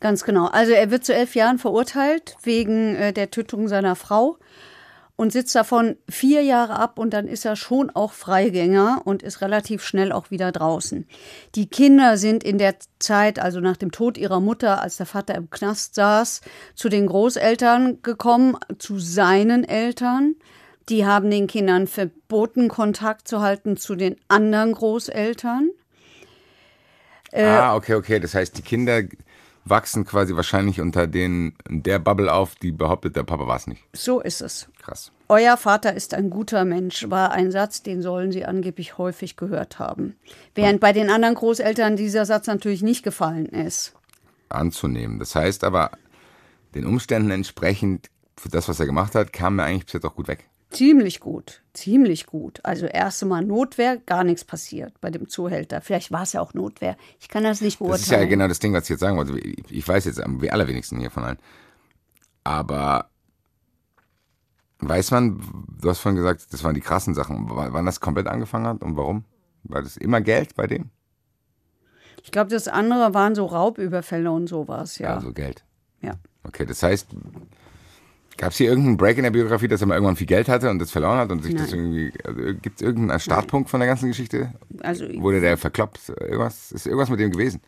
Ganz 0.01 0.23
genau. 0.23 0.47
Also 0.47 0.73
er 0.73 0.91
wird 0.91 1.05
zu 1.05 1.13
elf 1.13 1.35
Jahren 1.35 1.59
verurteilt 1.59 2.35
wegen 2.43 2.95
äh, 2.95 3.13
der 3.13 3.31
Tötung 3.31 3.67
seiner 3.67 3.95
Frau 3.95 4.37
und 5.15 5.31
sitzt 5.31 5.53
davon 5.53 5.95
vier 6.09 6.41
Jahre 6.41 6.77
ab 6.77 6.97
und 6.97 7.11
dann 7.11 7.27
ist 7.27 7.45
er 7.45 7.55
schon 7.55 7.91
auch 7.91 8.11
Freigänger 8.11 9.03
und 9.05 9.21
ist 9.21 9.41
relativ 9.41 9.83
schnell 9.83 10.11
auch 10.11 10.31
wieder 10.31 10.51
draußen. 10.51 11.07
Die 11.53 11.67
Kinder 11.67 12.17
sind 12.17 12.43
in 12.43 12.57
der 12.57 12.77
Zeit, 12.97 13.37
also 13.37 13.59
nach 13.59 13.77
dem 13.77 13.91
Tod 13.91 14.17
ihrer 14.17 14.39
Mutter, 14.39 14.81
als 14.81 14.97
der 14.97 15.05
Vater 15.05 15.35
im 15.35 15.51
Knast 15.51 15.93
saß, 15.93 16.41
zu 16.73 16.89
den 16.89 17.05
Großeltern 17.05 18.01
gekommen, 18.01 18.57
zu 18.79 18.97
seinen 18.97 19.63
Eltern. 19.63 20.33
Die 20.89 21.05
haben 21.05 21.29
den 21.29 21.45
Kindern 21.45 21.85
verboten, 21.85 22.69
Kontakt 22.69 23.27
zu 23.27 23.41
halten 23.41 23.77
zu 23.77 23.95
den 23.95 24.15
anderen 24.29 24.71
Großeltern. 24.71 25.69
Äh, 27.31 27.45
ah, 27.45 27.75
okay, 27.75 27.93
okay, 27.93 28.19
das 28.19 28.33
heißt, 28.33 28.57
die 28.57 28.63
Kinder 28.63 29.03
wachsen 29.65 30.05
quasi 30.05 30.35
wahrscheinlich 30.35 30.81
unter 30.81 31.07
den, 31.07 31.53
der 31.67 31.99
Bubble 31.99 32.33
auf, 32.33 32.55
die 32.55 32.71
behauptet, 32.71 33.15
der 33.15 33.23
Papa 33.23 33.47
war 33.47 33.57
es 33.57 33.67
nicht. 33.67 33.83
So 33.93 34.19
ist 34.19 34.41
es. 34.41 34.69
Krass. 34.81 35.11
Euer 35.29 35.55
Vater 35.57 35.93
ist 35.93 36.13
ein 36.13 36.29
guter 36.29 36.65
Mensch, 36.65 37.09
war 37.09 37.31
ein 37.31 37.51
Satz, 37.51 37.83
den 37.83 38.01
sollen 38.01 38.31
sie 38.31 38.45
angeblich 38.45 38.97
häufig 38.97 39.37
gehört 39.37 39.79
haben. 39.79 40.15
Während 40.55 40.79
bei 40.81 40.93
den 40.93 41.09
anderen 41.09 41.35
Großeltern 41.35 41.95
dieser 41.95 42.25
Satz 42.25 42.47
natürlich 42.47 42.81
nicht 42.81 43.03
gefallen 43.03 43.45
ist. 43.45 43.93
Anzunehmen. 44.49 45.19
Das 45.19 45.35
heißt 45.35 45.63
aber, 45.63 45.91
den 46.75 46.85
Umständen 46.85 47.31
entsprechend, 47.31 48.09
für 48.37 48.49
das, 48.49 48.67
was 48.67 48.79
er 48.79 48.85
gemacht 48.85 49.15
hat, 49.15 49.31
kam 49.31 49.59
er 49.59 49.65
eigentlich 49.65 49.85
bis 49.85 49.93
jetzt 49.93 50.05
auch 50.05 50.15
gut 50.15 50.27
weg. 50.27 50.49
Ziemlich 50.71 51.19
gut, 51.19 51.61
ziemlich 51.73 52.25
gut. 52.25 52.61
Also 52.63 52.85
erste 52.85 53.25
Mal 53.25 53.43
Notwehr, 53.45 53.97
gar 53.97 54.23
nichts 54.23 54.45
passiert 54.45 54.99
bei 55.01 55.09
dem 55.11 55.27
Zuhälter. 55.27 55.81
Vielleicht 55.81 56.11
war 56.11 56.23
es 56.23 56.31
ja 56.33 56.41
auch 56.41 56.53
Notwehr. 56.53 56.95
Ich 57.19 57.27
kann 57.27 57.43
das 57.43 57.59
nicht 57.61 57.79
beurteilen. 57.79 57.99
Das 57.99 58.07
ist 58.07 58.11
ja 58.11 58.23
genau 58.25 58.47
das 58.47 58.59
Ding, 58.59 58.73
was 58.73 58.83
ich 58.85 58.89
jetzt 58.91 59.01
sagen 59.01 59.17
wollte. 59.17 59.37
Ich 59.37 59.85
weiß 59.87 60.05
jetzt 60.05 60.21
am 60.21 60.41
allerwenigsten 60.49 60.99
hier 60.99 61.11
von 61.11 61.23
allen. 61.25 61.39
Aber 62.45 63.09
weiß 64.79 65.11
man, 65.11 65.41
du 65.81 65.89
hast 65.89 65.99
vorhin 65.99 66.15
gesagt, 66.17 66.47
das 66.53 66.63
waren 66.63 66.73
die 66.73 66.81
krassen 66.81 67.13
Sachen, 67.13 67.49
wa- 67.49 67.67
wann 67.71 67.85
das 67.85 67.99
komplett 67.99 68.27
angefangen 68.27 68.65
hat 68.67 68.81
und 68.81 68.95
warum? 68.95 69.25
War 69.63 69.81
das 69.83 69.97
immer 69.97 70.21
Geld 70.21 70.55
bei 70.55 70.67
dem? 70.67 70.89
Ich 72.23 72.31
glaube, 72.31 72.49
das 72.49 72.67
andere 72.67 73.13
waren 73.13 73.35
so 73.35 73.45
Raubüberfälle 73.45 74.31
und 74.31 74.47
sowas, 74.47 74.97
ja. 74.99 75.15
Also 75.15 75.33
Geld. 75.33 75.65
ja. 76.01 76.13
Okay, 76.43 76.65
das 76.65 76.81
heißt, 76.81 77.07
gab 78.41 78.51
es 78.51 78.57
hier 78.57 78.69
irgendeinen 78.69 78.97
Break 78.97 79.17
in 79.17 79.23
der 79.23 79.29
Biografie, 79.31 79.67
dass 79.67 79.81
er 79.81 79.87
mal 79.87 79.93
irgendwann 79.93 80.15
viel 80.15 80.25
Geld 80.27 80.49
hatte 80.49 80.69
und 80.71 80.79
das 80.79 80.89
verloren 80.89 81.19
hat 81.19 81.31
und 81.31 81.43
sich 81.43 81.55
das 81.55 81.71
Nein. 81.71 81.79
irgendwie. 81.79 82.13
Also, 82.25 82.41
Gibt 82.59 82.77
es 82.77 82.81
irgendeinen 82.81 83.19
Startpunkt 83.19 83.69
von 83.69 83.79
der 83.79 83.87
ganzen 83.87 84.07
Geschichte? 84.07 84.51
Also, 84.81 85.05
Wurde 85.21 85.39
der 85.41 85.57
verkloppt? 85.57 86.09
Irgendwas? 86.09 86.71
Ist 86.71 86.87
irgendwas 86.87 87.09
mit 87.09 87.19
dem 87.19 87.31
gewesen? 87.31 87.61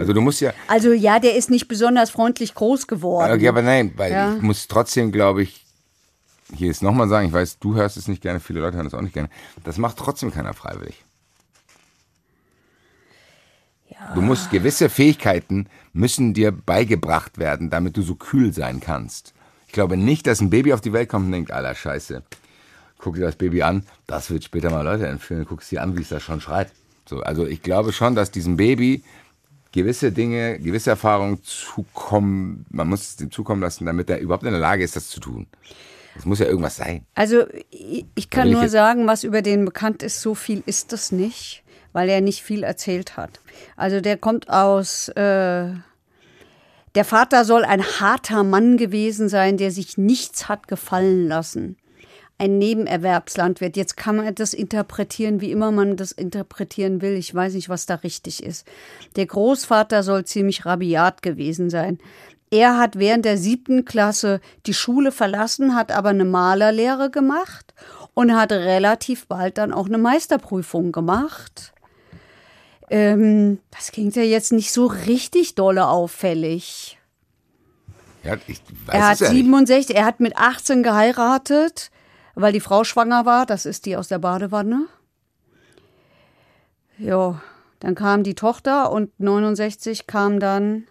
Also 0.00 0.14
du 0.14 0.22
musst 0.22 0.40
ja. 0.40 0.54
also 0.68 0.92
ja, 0.94 1.18
der 1.18 1.36
ist 1.36 1.50
nicht 1.50 1.68
besonders 1.68 2.08
freundlich 2.08 2.54
groß 2.54 2.86
geworden. 2.86 3.30
Okay, 3.30 3.46
aber 3.46 3.60
nein, 3.60 3.92
weil 3.96 4.10
Ja. 4.10 4.34
ich 4.34 4.40
muss 4.40 4.68
trotzdem, 4.68 5.12
glaube 5.12 5.42
ich, 5.42 5.66
hier 6.54 6.70
ist 6.70 6.82
nochmal 6.82 7.08
sagen, 7.08 7.26
ich 7.26 7.32
weiß, 7.34 7.58
du 7.58 7.74
hörst 7.74 7.98
es 7.98 8.08
nicht 8.08 8.22
gerne, 8.22 8.40
viele 8.40 8.60
Leute 8.60 8.78
hören 8.78 8.86
es 8.86 8.94
auch 8.94 9.02
nicht 9.02 9.12
gerne. 9.12 9.28
Das 9.64 9.76
macht 9.76 9.98
trotzdem 9.98 10.30
keiner 10.32 10.54
freiwillig. 10.54 11.04
Du 14.14 14.22
musst 14.22 14.50
gewisse 14.50 14.88
Fähigkeiten 14.88 15.68
müssen 15.92 16.32
dir 16.32 16.52
beigebracht 16.52 17.36
werden, 17.38 17.68
damit 17.68 17.96
du 17.98 18.02
so 18.02 18.14
kühl 18.14 18.52
sein 18.54 18.80
kannst. 18.80 19.34
Ich 19.76 19.78
glaube 19.78 19.98
nicht, 19.98 20.26
dass 20.26 20.40
ein 20.40 20.48
Baby 20.48 20.72
auf 20.72 20.80
die 20.80 20.94
Welt 20.94 21.10
kommt 21.10 21.26
und 21.26 21.32
denkt, 21.32 21.50
aller 21.50 21.74
Scheiße, 21.74 22.22
guck 22.96 23.16
dir 23.16 23.26
das 23.26 23.36
Baby 23.36 23.60
an, 23.60 23.82
das 24.06 24.30
wird 24.30 24.42
später 24.42 24.70
mal 24.70 24.80
Leute 24.80 25.06
entführen, 25.06 25.44
guck 25.46 25.60
dir 25.68 25.82
an, 25.82 25.98
wie 25.98 26.00
es 26.00 26.08
da 26.08 26.18
schon 26.18 26.40
schreit. 26.40 26.72
So, 27.04 27.20
also 27.20 27.44
ich 27.46 27.60
glaube 27.60 27.92
schon, 27.92 28.14
dass 28.14 28.30
diesem 28.30 28.56
Baby 28.56 29.04
gewisse 29.72 30.12
Dinge, 30.12 30.58
gewisse 30.60 30.88
Erfahrungen 30.88 31.42
zukommen, 31.42 32.64
man 32.70 32.88
muss 32.88 33.02
es 33.02 33.20
ihm 33.20 33.30
zukommen 33.30 33.60
lassen, 33.60 33.84
damit 33.84 34.08
er 34.08 34.18
überhaupt 34.18 34.44
in 34.44 34.52
der 34.52 34.60
Lage 34.60 34.82
ist, 34.82 34.96
das 34.96 35.08
zu 35.08 35.20
tun. 35.20 35.46
Es 36.16 36.24
muss 36.24 36.38
ja 36.38 36.46
irgendwas 36.46 36.76
sein. 36.76 37.04
Also 37.14 37.44
ich, 37.68 38.06
ich 38.14 38.30
kann 38.30 38.50
nur 38.50 38.70
sagen, 38.70 39.06
was 39.06 39.24
über 39.24 39.42
den 39.42 39.66
bekannt 39.66 40.02
ist, 40.02 40.22
so 40.22 40.34
viel 40.34 40.62
ist 40.64 40.94
das 40.94 41.12
nicht, 41.12 41.64
weil 41.92 42.08
er 42.08 42.22
nicht 42.22 42.42
viel 42.42 42.62
erzählt 42.62 43.18
hat. 43.18 43.40
Also 43.76 44.00
der 44.00 44.16
kommt 44.16 44.48
aus, 44.48 45.10
äh, 45.10 45.66
der 46.96 47.04
Vater 47.04 47.44
soll 47.44 47.62
ein 47.62 47.82
harter 47.82 48.42
Mann 48.42 48.78
gewesen 48.78 49.28
sein, 49.28 49.58
der 49.58 49.70
sich 49.70 49.98
nichts 49.98 50.48
hat 50.48 50.66
gefallen 50.66 51.28
lassen. 51.28 51.76
Ein 52.38 52.56
Nebenerwerbslandwirt. 52.56 53.76
Jetzt 53.76 53.98
kann 53.98 54.16
man 54.16 54.34
das 54.34 54.54
interpretieren, 54.54 55.42
wie 55.42 55.52
immer 55.52 55.70
man 55.72 55.96
das 55.96 56.10
interpretieren 56.10 57.02
will. 57.02 57.12
Ich 57.12 57.34
weiß 57.34 57.52
nicht, 57.52 57.68
was 57.68 57.84
da 57.84 57.96
richtig 57.96 58.42
ist. 58.42 58.66
Der 59.14 59.26
Großvater 59.26 60.02
soll 60.02 60.24
ziemlich 60.24 60.64
rabiat 60.64 61.22
gewesen 61.22 61.68
sein. 61.68 61.98
Er 62.50 62.78
hat 62.78 62.98
während 62.98 63.26
der 63.26 63.36
siebten 63.36 63.84
Klasse 63.84 64.40
die 64.64 64.74
Schule 64.74 65.12
verlassen, 65.12 65.74
hat 65.74 65.92
aber 65.92 66.10
eine 66.10 66.24
Malerlehre 66.24 67.10
gemacht 67.10 67.74
und 68.14 68.34
hat 68.34 68.52
relativ 68.52 69.26
bald 69.26 69.58
dann 69.58 69.72
auch 69.72 69.86
eine 69.86 69.98
Meisterprüfung 69.98 70.92
gemacht. 70.92 71.74
Ähm, 72.90 73.58
das 73.70 73.92
klingt 73.92 74.16
ja 74.16 74.22
jetzt 74.22 74.52
nicht 74.52 74.72
so 74.72 74.86
richtig 74.86 75.54
dolle 75.54 75.88
auffällig. 75.88 76.98
Ja, 78.22 78.36
ich 78.46 78.60
weiß 78.86 78.94
Er 78.94 79.06
hat 79.06 79.14
es 79.14 79.20
ja 79.20 79.32
nicht. 79.32 79.42
67, 79.42 79.96
er 79.96 80.04
hat 80.04 80.20
mit 80.20 80.36
18 80.36 80.82
geheiratet, 80.82 81.90
weil 82.34 82.52
die 82.52 82.60
Frau 82.60 82.84
schwanger 82.84 83.24
war. 83.24 83.46
Das 83.46 83.66
ist 83.66 83.86
die 83.86 83.96
aus 83.96 84.08
der 84.08 84.18
Badewanne. 84.18 84.86
Ja, 86.98 87.40
dann 87.80 87.94
kam 87.94 88.22
die 88.22 88.34
Tochter 88.34 88.90
und 88.90 89.10
69 89.20 90.06
kam 90.06 90.40
dann 90.40 90.86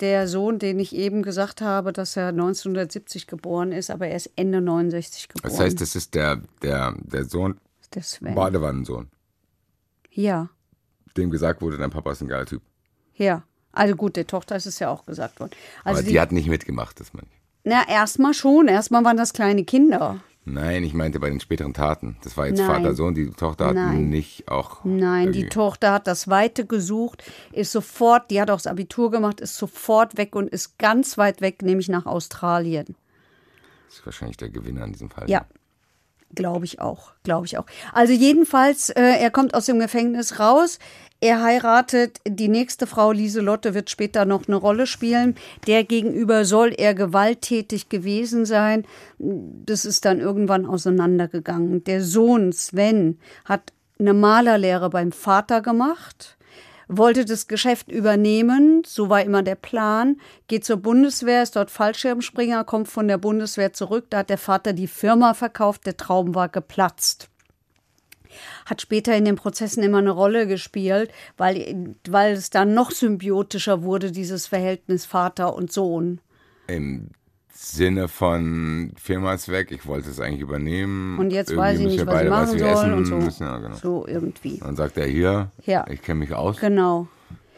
der 0.00 0.28
Sohn, 0.28 0.58
den 0.58 0.78
ich 0.78 0.94
eben 0.94 1.22
gesagt 1.22 1.60
habe, 1.60 1.92
dass 1.92 2.16
er 2.16 2.28
1970 2.28 3.26
geboren 3.26 3.72
ist, 3.72 3.90
aber 3.90 4.08
er 4.08 4.16
ist 4.16 4.30
Ende 4.36 4.60
69 4.60 5.28
geboren. 5.28 5.50
Das 5.50 5.60
heißt, 5.60 5.80
das 5.80 5.96
ist 5.96 6.14
der, 6.14 6.42
der, 6.62 6.94
der 6.98 7.24
Sohn, 7.24 7.58
der. 7.94 8.32
Badewannensohn, 8.32 9.08
Ja, 10.16 10.48
dem 11.16 11.30
gesagt 11.30 11.62
wurde, 11.62 11.78
dein 11.78 11.90
Papa 11.90 12.12
ist 12.12 12.20
ein 12.20 12.28
geiler 12.28 12.46
Typ. 12.46 12.62
ja. 13.14 13.42
Also 13.72 13.94
gut, 13.94 14.16
der 14.16 14.26
Tochter 14.26 14.56
ist 14.56 14.64
es 14.64 14.78
ja 14.78 14.88
auch 14.88 15.04
gesagt 15.04 15.38
worden. 15.38 15.50
Also 15.84 15.98
Aber 15.98 16.02
die, 16.02 16.12
die, 16.14 16.20
hat 16.20 16.32
nicht 16.32 16.48
mitgemacht, 16.48 16.98
das 16.98 17.12
meine 17.12 17.26
ich. 17.30 17.38
na, 17.64 17.86
erstmal 17.86 18.32
schon. 18.32 18.68
Erstmal 18.68 19.04
waren 19.04 19.18
das 19.18 19.34
kleine 19.34 19.64
Kinder. 19.64 20.20
Nein, 20.46 20.82
ich 20.82 20.94
meinte 20.94 21.20
bei 21.20 21.28
den 21.28 21.40
späteren 21.40 21.74
Taten. 21.74 22.16
Das 22.22 22.38
war 22.38 22.46
jetzt 22.46 22.56
Nein. 22.56 22.68
Vater, 22.68 22.94
Sohn, 22.94 23.14
die 23.14 23.28
Tochter 23.32 23.66
hat 23.66 23.74
Nein. 23.74 24.08
nicht 24.08 24.48
auch. 24.48 24.82
Nein, 24.84 25.32
die 25.32 25.50
Tochter 25.50 25.92
hat 25.92 26.06
das 26.06 26.28
Weite 26.28 26.64
gesucht, 26.64 27.22
ist 27.52 27.70
sofort, 27.70 28.30
die 28.30 28.40
hat 28.40 28.48
auch 28.48 28.56
das 28.56 28.66
Abitur 28.66 29.10
gemacht, 29.10 29.42
ist 29.42 29.58
sofort 29.58 30.16
weg 30.16 30.34
und 30.36 30.48
ist 30.48 30.78
ganz 30.78 31.18
weit 31.18 31.42
weg, 31.42 31.60
nämlich 31.60 31.90
nach 31.90 32.06
Australien. 32.06 32.96
Das 33.88 33.98
ist 33.98 34.06
wahrscheinlich 34.06 34.38
der 34.38 34.48
Gewinner 34.48 34.84
in 34.84 34.92
diesem 34.92 35.10
Fall. 35.10 35.28
Ja, 35.28 35.44
glaube 36.34 36.64
ich 36.64 36.80
auch, 36.80 37.12
glaube 37.22 37.46
ich 37.46 37.58
auch. 37.58 37.66
Also 37.92 38.12
jedenfalls, 38.12 38.90
äh, 38.90 39.02
er 39.02 39.30
kommt 39.30 39.54
aus 39.54 39.66
dem 39.66 39.78
Gefängnis 39.78 40.38
raus. 40.38 40.78
Er 41.20 41.42
heiratet 41.42 42.20
die 42.28 42.48
nächste 42.48 42.86
Frau, 42.86 43.10
Lieselotte, 43.10 43.72
wird 43.72 43.88
später 43.88 44.26
noch 44.26 44.48
eine 44.48 44.56
Rolle 44.56 44.86
spielen. 44.86 45.34
Der 45.66 45.84
gegenüber 45.84 46.44
soll 46.44 46.74
er 46.76 46.94
gewalttätig 46.94 47.88
gewesen 47.88 48.44
sein. 48.44 48.84
Das 49.18 49.86
ist 49.86 50.04
dann 50.04 50.20
irgendwann 50.20 50.66
auseinandergegangen. 50.66 51.84
Der 51.84 52.02
Sohn 52.02 52.52
Sven 52.52 53.18
hat 53.46 53.72
eine 53.98 54.12
Malerlehre 54.12 54.90
beim 54.90 55.10
Vater 55.10 55.62
gemacht 55.62 56.35
wollte 56.88 57.24
das 57.24 57.48
Geschäft 57.48 57.90
übernehmen, 57.90 58.82
so 58.86 59.08
war 59.08 59.22
immer 59.22 59.42
der 59.42 59.54
Plan, 59.54 60.20
geht 60.46 60.64
zur 60.64 60.76
Bundeswehr, 60.76 61.42
ist 61.42 61.56
dort 61.56 61.70
Fallschirmspringer, 61.70 62.64
kommt 62.64 62.88
von 62.88 63.08
der 63.08 63.18
Bundeswehr 63.18 63.72
zurück, 63.72 64.06
da 64.10 64.18
hat 64.18 64.30
der 64.30 64.38
Vater 64.38 64.72
die 64.72 64.86
Firma 64.86 65.34
verkauft, 65.34 65.86
der 65.86 65.96
Traum 65.96 66.34
war 66.34 66.48
geplatzt. 66.48 67.28
Hat 68.66 68.82
später 68.82 69.16
in 69.16 69.24
den 69.24 69.36
Prozessen 69.36 69.82
immer 69.82 69.98
eine 69.98 70.10
Rolle 70.10 70.46
gespielt, 70.46 71.10
weil, 71.36 71.96
weil 72.08 72.34
es 72.34 72.50
dann 72.50 72.74
noch 72.74 72.90
symbiotischer 72.90 73.82
wurde, 73.82 74.12
dieses 74.12 74.46
Verhältnis 74.46 75.06
Vater 75.06 75.54
und 75.54 75.72
Sohn. 75.72 76.20
Im 76.66 77.10
Sinne 77.58 78.08
von 78.08 78.92
Firma 79.02 79.32
ist 79.34 79.48
weg, 79.48 79.68
ich 79.70 79.86
wollte 79.86 80.10
es 80.10 80.20
eigentlich 80.20 80.40
übernehmen. 80.42 81.18
Und 81.18 81.30
jetzt 81.30 81.50
Irgendwie 81.50 81.62
weiß 81.68 81.78
ich 81.80 81.86
nicht, 81.86 81.96
was 81.98 82.02
ich 82.02 82.10
beide 82.18 82.30
machen 82.30 82.58
wir 82.58 82.76
soll 82.76 82.92
und 82.92 83.04
so. 83.06 83.16
Müssen. 83.16 83.44
Ja, 83.46 83.58
genau. 83.58 83.76
So 83.76 84.06
irgendwie. 84.06 84.58
Dann 84.58 84.76
sagt 84.76 84.96
er 84.98 85.06
hier, 85.06 85.50
Ja. 85.64 85.86
ich 85.88 86.02
kenne 86.02 86.20
mich 86.20 86.34
aus. 86.34 86.58
Genau. 86.58 87.08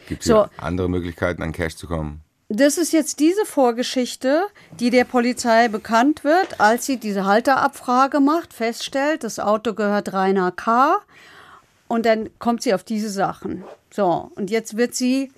Gibt 0.07 0.23
So. 0.23 0.45
hier 0.45 0.49
andere 0.63 0.89
Möglichkeiten, 0.89 1.43
an 1.43 1.51
Cash 1.51 1.75
zu 1.75 1.87
kommen? 1.87 2.21
Das 2.47 2.77
ist 2.77 2.93
jetzt 2.93 3.19
diese 3.19 3.45
Vorgeschichte, 3.45 4.43
die 4.79 4.89
der 4.89 5.03
Polizei 5.03 5.67
bekannt 5.67 6.23
wird, 6.23 6.59
als 6.59 6.85
sie 6.85 6.97
diese 6.97 7.25
Halterabfrage 7.25 8.19
macht, 8.21 8.53
feststellt, 8.53 9.23
das 9.23 9.37
Auto 9.39 9.73
gehört 9.73 10.13
Rainer 10.13 10.51
K. 10.51 10.95
Und 11.87 12.05
dann 12.05 12.29
kommt 12.39 12.63
sie 12.63 12.73
auf 12.73 12.83
diese 12.83 13.09
Sachen. 13.09 13.63
So, 13.91 14.31
und 14.35 14.49
jetzt 14.49 14.77
wird 14.77 14.95
sie, 14.95 15.31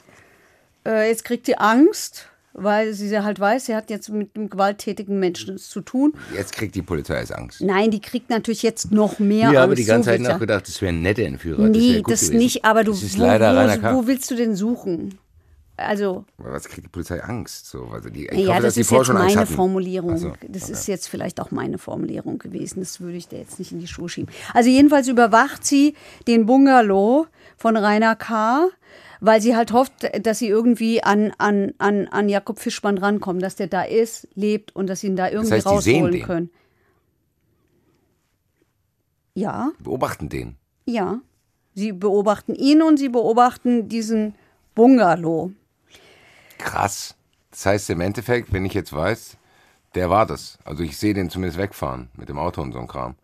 äh, 0.86 1.10
jetzt 1.10 1.26
kriegt 1.26 1.46
sie 1.48 1.58
Angst, 1.58 2.28
weil 2.54 2.94
sie 2.94 3.18
halt 3.20 3.40
weiß, 3.40 3.66
sie 3.66 3.76
hat 3.76 3.90
jetzt 3.90 4.10
mit 4.10 4.36
einem 4.36 4.50
gewalttätigen 4.50 5.20
Menschen 5.20 5.56
es 5.56 5.70
zu 5.70 5.82
tun. 5.82 6.14
Jetzt 6.36 6.54
kriegt 6.54 6.76
die 6.76 6.82
Polizei 6.82 7.20
jetzt 7.20 7.34
Angst. 7.34 7.62
Nein, 7.62 7.92
die 7.92 8.02
kriegt 8.02 8.30
natürlich 8.30 8.64
jetzt 8.64 8.92
noch 8.92 9.20
mehr 9.20 9.40
Ich 9.40 9.46
Angst. 9.48 9.60
habe 9.60 9.76
die 9.76 9.86
ganze 9.86 10.10
so 10.10 10.12
Zeit 10.12 10.22
ich 10.22 10.28
nachgedacht, 10.28 10.68
das 10.68 10.82
wäre 10.82 10.92
ein 10.94 11.02
netter 11.02 11.24
Entführer. 11.24 11.64
das 11.68 11.72
Nee, 11.72 12.02
das 12.08 12.22
gewesen. 12.22 12.38
nicht, 12.38 12.66
aber 12.66 12.84
du, 12.84 12.92
Das 12.92 13.04
ist 13.04 13.18
wo, 13.20 13.24
leider 13.24 13.56
Rainer 13.56 13.78
K. 13.78 13.94
wo, 13.94 14.04
wo 14.04 14.08
willst 14.08 14.30
du 14.32 14.36
denn 14.36 14.56
suchen? 14.56 15.18
Also, 15.78 16.26
Was 16.38 16.68
kriegt 16.68 16.86
die 16.86 16.90
Polizei 16.92 17.24
Angst? 17.24 17.66
So, 17.68 17.86
also 17.92 18.10
die, 18.10 18.28
ich 18.28 18.40
ja, 18.46 18.54
hoffe, 18.54 18.64
das 18.64 18.78
ist 18.78 18.92
jetzt 18.92 19.08
meine. 19.14 19.46
Formulierung. 19.48 20.18
So, 20.18 20.34
Das 20.48 20.64
okay. 20.64 20.74
ist 20.74 20.88
jetzt 20.88 21.08
vielleicht 21.08 21.40
auch 21.40 21.50
meine 21.50 21.80
Formulierung 21.80 22.38
gewesen. 22.38 22.82
Das 22.82 23.02
würde 23.02 23.18
ich 23.18 23.28
dir 23.28 23.40
jetzt 23.40 23.58
nicht 23.58 23.72
in 23.72 23.80
die 23.80 23.88
Schuhe 23.88 24.08
schieben. 24.08 24.32
Also 24.54 24.70
jedenfalls 24.70 25.08
überwacht 25.08 25.66
sie 25.66 25.96
den 26.28 26.46
Bungalow 26.46 27.26
von 27.58 27.78
Rainer 27.78 28.16
K., 28.16 28.68
weil 29.22 29.42
sie 29.42 29.56
halt 29.56 29.72
hofft, 29.72 29.94
dass 30.26 30.40
sie 30.40 30.48
irgendwie 30.48 31.02
an, 31.04 31.32
an, 31.38 31.74
an, 31.78 32.08
an 32.10 32.28
Jakob 32.28 32.60
Fischmann 32.60 32.98
rankommen, 32.98 33.42
dass 33.42 33.56
der 33.56 33.68
da 33.68 33.84
ist, 33.84 34.28
lebt 34.36 34.76
und 34.76 34.88
dass 34.88 35.00
sie 35.02 35.08
ihn 35.08 35.16
da 35.16 35.30
irgendwie 35.30 35.54
heißt, 35.54 35.66
die 35.70 35.82
sehen 35.82 36.04
rausholen 36.06 36.24
können. 36.24 36.50
Ja, 39.34 39.72
Beobachten 39.80 40.28
den. 40.30 40.58
ja. 40.86 41.20
Sie 41.74 41.94
beobachten 41.94 42.54
ihn 42.54 42.82
und 42.82 42.98
sie 42.98 43.08
beobachten 43.08 43.88
diesen 43.88 44.36
Bungalow. 44.76 45.52
Krass. 46.58 47.16
Das 47.50 47.66
heißt 47.66 47.90
im 47.92 48.02
Endeffekt, 48.02 48.52
wenn 48.52 48.66
ich 48.66 48.74
jetzt 48.74 48.92
weiß, 48.92 49.38
der 49.96 50.10
war 50.10 50.26
das. 50.26 50.58
Also 50.66 50.84
ich 50.84 50.98
sehe 50.98 51.14
den 51.14 51.30
zumindest 51.30 51.58
wegfahren 51.58 52.10
mit 52.18 52.28
dem 52.28 52.38
Auto 52.38 52.62
und 52.62 52.74
so 52.74 52.80
ein 52.80 52.90
Kram. 52.90 53.16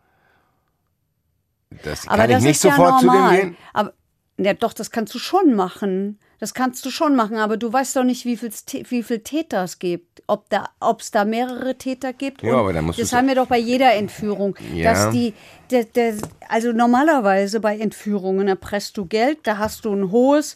Das 1.84 2.08
Aber 2.08 2.20
kann 2.20 2.30
das 2.30 2.40
ich 2.40 2.48
nicht 2.48 2.56
ist 2.56 2.64
ja 2.64 2.72
sofort 2.72 3.04
normal. 3.04 3.36
zu 3.36 3.36
dem 3.42 3.50
gehen. 3.50 3.58
Aber 3.74 3.94
ja, 4.38 4.54
doch, 4.54 4.74
das 4.74 4.92
kannst 4.92 5.14
du 5.16 5.20
schon 5.20 5.54
machen. 5.56 6.20
Das 6.40 6.54
kannst 6.54 6.86
du 6.86 6.92
schon 6.92 7.16
machen, 7.16 7.38
aber 7.38 7.58
du 7.58 7.74
weißt 7.74 7.96
doch 7.96 8.04
nicht, 8.04 8.24
wie 8.26 8.38
viel, 8.38 8.52
wie 8.90 9.02
viel 9.02 9.20
Täter 9.20 9.64
es 9.64 9.80
gibt. 9.80 10.22
Ob 10.28 10.48
da, 10.50 10.70
ob 10.80 11.02
es 11.02 11.10
da 11.10 11.26
mehrere 11.26 11.76
Täter 11.76 12.14
gibt. 12.14 12.44
Ja, 12.44 12.58
aber 12.58 12.74
dann 12.74 12.86
musst 12.86 13.00
das 13.00 13.12
haben 13.14 13.28
wir 13.28 13.34
doch 13.34 13.48
bei 13.48 13.58
jeder 13.58 13.94
Entführung. 13.96 14.56
Ja. 14.76 14.94
Dass 14.94 15.10
die, 15.12 15.34
der, 15.72 15.86
der, 15.86 16.14
also 16.48 16.74
normalerweise 16.74 17.60
bei 17.60 17.78
Entführungen 17.80 18.48
erpresst 18.48 18.98
du 18.98 19.06
Geld, 19.06 19.40
da 19.46 19.58
hast 19.58 19.86
du 19.86 19.94
ein 19.94 20.12
hohes, 20.12 20.56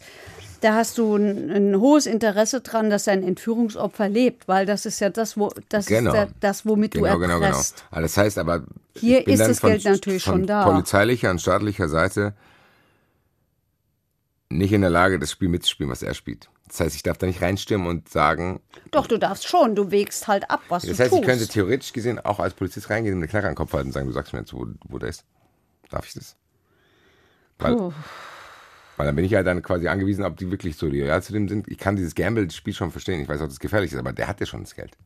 da 0.60 0.74
hast 0.74 0.98
du 0.98 1.16
ein, 1.16 1.50
ein 1.50 1.80
hohes 1.80 2.06
Interesse 2.06 2.60
dran, 2.60 2.88
dass 2.88 3.04
dein 3.04 3.24
Entführungsopfer 3.24 4.08
lebt, 4.08 4.46
weil 4.46 4.66
das 4.66 4.86
ist 4.86 5.00
ja 5.00 5.10
das, 5.10 5.36
wo, 5.36 5.50
das 5.68 5.86
Genau. 5.86 6.12
der, 6.12 6.28
das, 6.38 6.64
womit 6.64 6.92
Genau, 6.92 7.14
du 7.14 7.18
genau, 7.18 7.34
genau. 7.40 7.46
erpresst. 7.46 7.82
Aber 7.90 8.02
das 8.02 8.16
heißt 8.16 8.38
aber, 8.38 8.62
Hier 8.94 9.26
ist 9.26 9.40
das 9.40 9.60
Geld 9.60 9.84
natürlich 9.84 10.22
von 10.22 10.34
schon 10.34 10.46
da. 10.46 10.64
polizeilicher 10.64 11.30
und 11.30 11.40
staatlicher 11.40 11.88
Seite 11.88 12.34
nicht 14.56 14.72
in 14.72 14.80
der 14.80 14.90
Lage, 14.90 15.18
das 15.18 15.30
Spiel 15.30 15.48
mitzuspielen, 15.48 15.90
was 15.90 16.02
er 16.02 16.14
spielt. 16.14 16.48
Das 16.68 16.80
heißt, 16.80 16.96
ich 16.96 17.02
darf 17.02 17.18
da 17.18 17.26
nicht 17.26 17.42
reinstimmen 17.42 17.86
und 17.86 18.08
sagen, 18.08 18.60
Doch, 18.90 19.06
du 19.06 19.18
darfst 19.18 19.46
schon, 19.46 19.74
du 19.74 19.90
wägst 19.90 20.26
halt 20.28 20.50
ab, 20.50 20.62
was 20.68 20.84
das 20.84 20.96
du 20.96 21.02
heißt, 21.02 21.10
tust. 21.10 21.22
ich 21.22 21.28
könnte 21.28 21.48
theoretisch 21.48 21.92
gesehen 21.92 22.18
auch 22.18 22.38
als 22.40 22.54
Polizist 22.54 22.88
reingehen 22.88 23.14
und 23.14 23.20
eine 23.20 23.28
Knarre 23.28 23.48
an 23.48 23.52
den 23.52 23.56
Kopf 23.56 23.72
halten 23.72 23.88
und 23.88 23.92
sagen, 23.92 24.06
du 24.06 24.12
sagst 24.12 24.32
mir 24.32 24.38
jetzt, 24.40 24.54
wo, 24.54 24.66
wo 24.88 24.98
der 24.98 25.10
ist. 25.10 25.24
Darf 25.90 26.06
ich 26.06 26.14
das? 26.14 26.36
Weil, 27.58 27.76
weil 28.96 29.06
dann 29.06 29.14
bin 29.14 29.24
ich 29.24 29.32
ja 29.32 29.42
dann 29.42 29.62
quasi 29.62 29.88
angewiesen, 29.88 30.24
ob 30.24 30.36
die 30.36 30.50
wirklich 30.50 30.76
so 30.76 30.86
loyal 30.86 31.22
zu 31.22 31.32
dem 31.32 31.48
sind. 31.48 31.68
Ich 31.68 31.78
kann 31.78 31.96
dieses 31.96 32.14
Gamble-Spiel 32.14 32.72
schon 32.74 32.90
verstehen. 32.90 33.20
Ich 33.20 33.28
weiß 33.28 33.40
auch, 33.40 33.44
dass 33.44 33.54
es 33.54 33.60
gefährlich 33.60 33.92
ist, 33.92 33.98
aber 33.98 34.12
der 34.12 34.26
hat 34.28 34.40
ja 34.40 34.46
schon 34.46 34.62
das 34.62 34.74
Geld. 34.74 34.96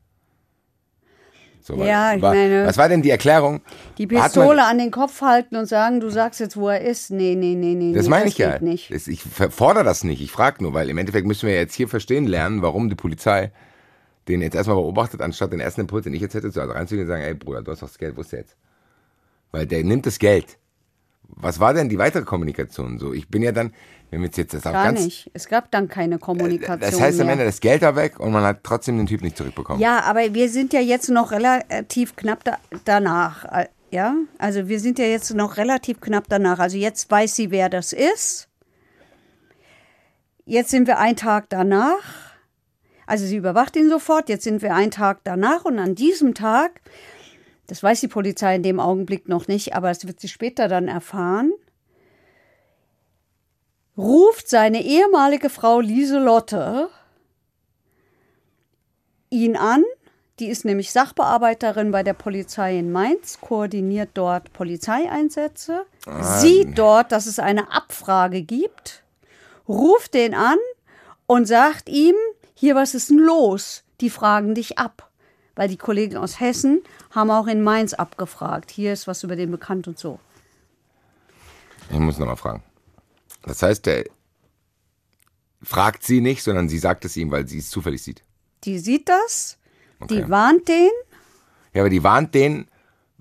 So, 1.67 1.75
Ja, 1.83 2.13
ich 2.15 2.21
war, 2.21 2.33
meine- 2.33 2.65
Was 2.65 2.77
war 2.77 2.87
denn 2.87 3.01
die 3.01 3.09
Erklärung? 3.09 3.59
Die 3.97 4.03
Hat 4.05 4.11
man- 4.11 4.21
Pistole 4.23 4.63
an 4.65 4.77
den 4.77 4.89
Kopf 4.89 5.19
halten 5.21 5.57
und 5.57 5.65
sagen, 5.65 5.99
du 5.99 6.09
sagst 6.09 6.39
jetzt, 6.39 6.55
wo 6.55 6.69
er 6.69 6.79
ist. 6.79 7.11
Nee, 7.11 7.35
nee, 7.35 7.55
nee, 7.55 7.73
nee. 7.75 7.91
Das 7.93 8.05
nee, 8.05 8.09
meine 8.09 8.29
ich 8.29 8.35
geht 8.37 8.45
ja. 8.47 8.59
nicht. 8.59 8.89
Das, 8.89 9.07
ich 9.07 9.21
fordere 9.21 9.83
das 9.83 10.05
nicht. 10.05 10.21
Ich 10.21 10.31
frage 10.31 10.63
nur, 10.63 10.73
weil 10.73 10.89
im 10.89 10.97
Endeffekt 10.97 11.27
müssen 11.27 11.45
wir 11.45 11.55
jetzt 11.55 11.73
hier 11.75 11.89
verstehen 11.89 12.25
lernen, 12.25 12.61
warum 12.61 12.87
die 12.87 12.95
Polizei 12.95 13.51
den 14.29 14.41
jetzt 14.41 14.55
erstmal 14.55 14.77
beobachtet, 14.77 15.21
anstatt 15.21 15.51
den 15.53 15.59
ersten 15.59 15.81
Impuls, 15.81 16.03
den 16.03 16.13
ich 16.13 16.21
jetzt 16.21 16.33
hätte, 16.33 16.51
zu 16.51 16.59
also 16.61 16.73
reinzugehen 16.73 17.05
und 17.05 17.11
sagen, 17.13 17.23
ey 17.23 17.33
Bruder, 17.33 17.61
du 17.61 17.71
hast 17.71 17.81
doch 17.81 17.87
das 17.87 17.97
Geld, 17.97 18.15
wo 18.17 18.21
ist 18.21 18.31
der 18.31 18.39
jetzt? 18.39 18.55
Weil 19.51 19.65
der 19.65 19.83
nimmt 19.83 20.05
das 20.05 20.19
Geld. 20.19 20.57
Was 21.29 21.59
war 21.59 21.73
denn 21.73 21.89
die 21.89 21.97
weitere 21.97 22.23
Kommunikation? 22.23 22.97
So, 22.99 23.13
ich 23.13 23.27
bin 23.29 23.41
ja 23.41 23.51
dann, 23.51 23.73
wenn 24.09 24.21
wir 24.21 24.29
jetzt 24.33 24.53
das 24.53 24.65
auch 24.65 24.71
Gar 24.71 24.85
ganz, 24.85 25.03
nicht. 25.03 25.29
Es 25.33 25.47
gab 25.47 25.69
dann 25.71 25.87
keine 25.89 26.17
Kommunikation. 26.17 26.79
das 26.79 26.99
heißt 26.99 27.19
am. 27.19 27.29
Ende 27.29 27.43
das 27.45 27.59
Geld 27.59 27.81
da 27.81 27.95
weg 27.95 28.19
und 28.19 28.31
man 28.31 28.43
hat 28.43 28.59
trotzdem 28.63 28.97
den 28.97 29.07
Typ 29.07 29.21
nicht 29.21 29.37
zurückbekommen. 29.37 29.81
Ja, 29.81 30.01
aber 30.01 30.33
wir 30.33 30.49
sind 30.49 30.71
ja 30.73 30.79
jetzt 30.79 31.09
noch 31.09 31.31
relativ 31.31 32.15
knapp 32.15 32.43
da, 32.43 32.57
danach. 32.85 33.43
äh, 33.45 33.67
Ja, 33.91 34.15
also 34.37 34.67
wir 34.67 34.79
sind 34.79 34.97
ja 34.99 35.05
jetzt 35.05 35.33
noch 35.33 35.57
relativ 35.57 35.99
knapp 35.99 36.25
danach. 36.29 36.59
Also 36.59 36.77
jetzt 36.77 37.09
weiß 37.11 37.35
sie, 37.35 37.51
wer 37.51 37.69
das 37.69 37.93
ist. 37.93 38.47
Jetzt 40.45 40.69
sind 40.71 40.87
wir 40.87 40.97
einen 40.99 41.17
Tag 41.17 41.47
danach. 41.49 42.37
Also 43.05 43.25
sie 43.25 43.35
überwacht 43.37 43.75
ihn 43.75 43.89
sofort. 43.89 44.29
Jetzt 44.29 44.43
sind 44.45 44.61
wir 44.61 44.73
einen 44.73 44.91
Tag 44.91 45.19
danach 45.25 45.65
und 45.65 45.79
an 45.79 45.95
diesem 45.95 46.33
Tag, 46.33 46.81
das 47.67 47.83
weiß 47.83 47.99
die 48.01 48.07
Polizei 48.07 48.55
in 48.55 48.63
dem 48.63 48.79
Augenblick 48.79 49.27
noch 49.27 49.47
nicht, 49.49 49.75
aber 49.75 49.89
das 49.89 50.07
wird 50.07 50.19
sie 50.21 50.27
später 50.29 50.67
dann 50.69 50.87
erfahren, 50.87 51.51
ruft 53.97 54.47
seine 54.47 54.83
ehemalige 54.83 55.49
Frau 55.49 55.79
Lieselotte 55.79 56.89
ihn 59.29 59.57
an. 59.57 59.83
Die 60.39 60.47
ist 60.47 60.65
nämlich 60.65 60.91
Sachbearbeiterin 60.91 61.91
bei 61.91 62.03
der 62.03 62.13
Polizei 62.13 62.77
in 62.77 62.91
Mainz, 62.91 63.39
koordiniert 63.41 64.11
dort 64.13 64.53
Polizeieinsätze, 64.53 65.85
sieht 66.21 66.77
dort, 66.77 67.11
dass 67.11 67.25
es 67.25 67.39
eine 67.39 67.71
Abfrage 67.71 68.43
gibt, 68.43 69.03
ruft 69.67 70.13
den 70.13 70.35
an 70.35 70.59
und 71.25 71.47
sagt 71.47 71.89
ihm, 71.89 72.13
hier, 72.53 72.75
was 72.75 72.93
ist 72.93 73.09
denn 73.09 73.17
los? 73.17 73.83
Die 73.99 74.11
fragen 74.11 74.53
dich 74.53 74.77
ab. 74.77 75.09
Weil 75.55 75.69
die 75.69 75.77
Kollegen 75.77 76.17
aus 76.17 76.39
Hessen 76.39 76.83
haben 77.09 77.31
auch 77.31 77.47
in 77.47 77.63
Mainz 77.63 77.95
abgefragt. 77.95 78.69
Hier 78.69 78.93
ist 78.93 79.07
was 79.07 79.23
über 79.23 79.35
den 79.35 79.49
bekannt 79.49 79.87
und 79.87 79.97
so. 79.97 80.19
Ich 81.89 81.97
muss 81.97 82.19
nochmal 82.19 82.35
fragen. 82.35 82.63
Das 83.47 83.61
heißt, 83.63 83.85
der 83.85 84.05
fragt 85.63 86.03
sie 86.03 86.21
nicht, 86.21 86.43
sondern 86.43 86.69
sie 86.69 86.77
sagt 86.79 87.05
es 87.05 87.17
ihm, 87.17 87.31
weil 87.31 87.47
sie 87.47 87.57
es 87.59 87.69
zufällig 87.69 88.03
sieht. 88.03 88.21
Die 88.63 88.77
sieht 88.79 89.07
das, 89.09 89.57
Okay. 89.99 90.21
die 90.23 90.29
warnt 90.29 90.67
den. 90.67 90.89
Ja, 91.73 91.81
aber 91.81 91.89
die 91.89 92.03
warnt 92.03 92.33
den, 92.35 92.67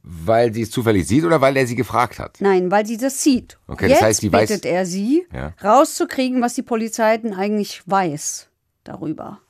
weil 0.03 0.53
sie 0.55 0.63
es 0.63 0.71
zufällig 0.71 1.07
sieht 1.07 1.25
oder 1.25 1.41
weil 1.41 1.57
er 1.57 1.67
sie 1.67 1.75
gefragt 1.75 2.19
hat? 2.19 2.37
Nein, 2.41 2.71
weil 2.71 2.87
sie 2.87 2.97
das 2.97 3.23
sieht. 3.23 3.59
Okay, 3.67 3.89
das 3.89 3.99
Jetzt 3.99 4.03
heißt, 4.03 4.23
die 4.23 4.31
weiß- 4.31 4.41
bittet 4.41 4.65
er 4.67 4.87
sie, 4.87 5.27
Ja. 5.33 5.55
rauszukriegen, 5.63 6.41
was 6.43 6.55
die 6.55 6.63
Polizei 6.63 7.17
denn 7.19 7.35
eigentlich 7.35 7.83
weiß. 7.89 8.49
darüber. 8.85 9.41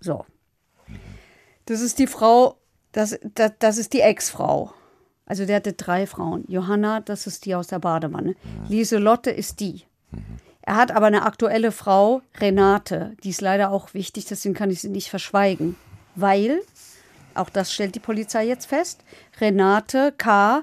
So. 0.00 0.24
Das 1.66 1.80
ist 1.80 1.98
die 1.98 2.06
Frau, 2.06 2.58
das, 2.92 3.18
das, 3.34 3.52
das 3.58 3.78
ist 3.78 3.92
die 3.92 4.00
Ex-Frau. 4.00 4.72
Also 5.26 5.46
der 5.46 5.56
hatte 5.56 5.72
drei 5.72 6.06
Frauen. 6.06 6.44
Johanna, 6.48 7.00
das 7.00 7.26
ist 7.26 7.46
die 7.46 7.54
aus 7.54 7.68
der 7.68 7.78
Badewanne. 7.78 8.34
Lieselotte 8.68 9.30
ist 9.30 9.60
die. 9.60 9.84
Er 10.62 10.76
hat 10.76 10.92
aber 10.92 11.06
eine 11.06 11.24
aktuelle 11.24 11.72
Frau, 11.72 12.22
Renate. 12.38 13.16
Die 13.24 13.30
ist 13.30 13.40
leider 13.40 13.70
auch 13.70 13.94
wichtig, 13.94 14.26
deswegen 14.26 14.54
kann 14.54 14.70
ich 14.70 14.80
sie 14.80 14.88
nicht 14.88 15.10
verschweigen. 15.10 15.76
Weil, 16.14 16.60
auch 17.34 17.50
das 17.50 17.72
stellt 17.72 17.94
die 17.94 18.00
Polizei 18.00 18.46
jetzt 18.46 18.66
fest, 18.66 19.02
Renate 19.40 20.12
K. 20.16 20.62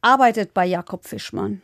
arbeitet 0.00 0.54
bei 0.54 0.64
Jakob 0.64 1.06
Fischmann. 1.06 1.62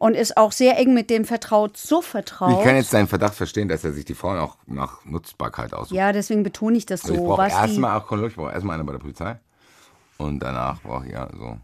Und 0.00 0.14
ist 0.14 0.36
auch 0.36 0.52
sehr 0.52 0.78
eng 0.78 0.94
mit 0.94 1.10
dem 1.10 1.24
vertraut, 1.24 1.76
so 1.76 2.02
vertraut. 2.02 2.58
Ich 2.58 2.64
kann 2.64 2.76
jetzt 2.76 2.90
seinen 2.90 3.08
Verdacht 3.08 3.34
verstehen, 3.34 3.68
dass 3.68 3.82
er 3.82 3.92
sich 3.92 4.04
die 4.04 4.14
Frauen 4.14 4.38
auch 4.38 4.56
nach 4.66 5.04
Nutzbarkeit 5.04 5.72
aussucht. 5.72 5.96
ja, 5.96 6.12
deswegen 6.12 6.44
betone 6.44 6.78
ich 6.78 6.86
das 6.86 7.02
also 7.02 7.14
ich 7.14 7.20
so. 7.20 7.26
brauche 7.26 7.48
erstmal 7.48 7.98
auch 7.98 8.12
ich 8.12 8.36
brauche 8.36 8.52
erstmal 8.52 8.74
eine 8.74 8.84
bei 8.84 8.92
der 8.92 9.00
Polizei. 9.00 9.40
Und 10.18 10.40
danach 10.40 10.82
brauche 10.82 11.06
ich 11.06 11.12
ja 11.12 11.28
so. 11.36 11.56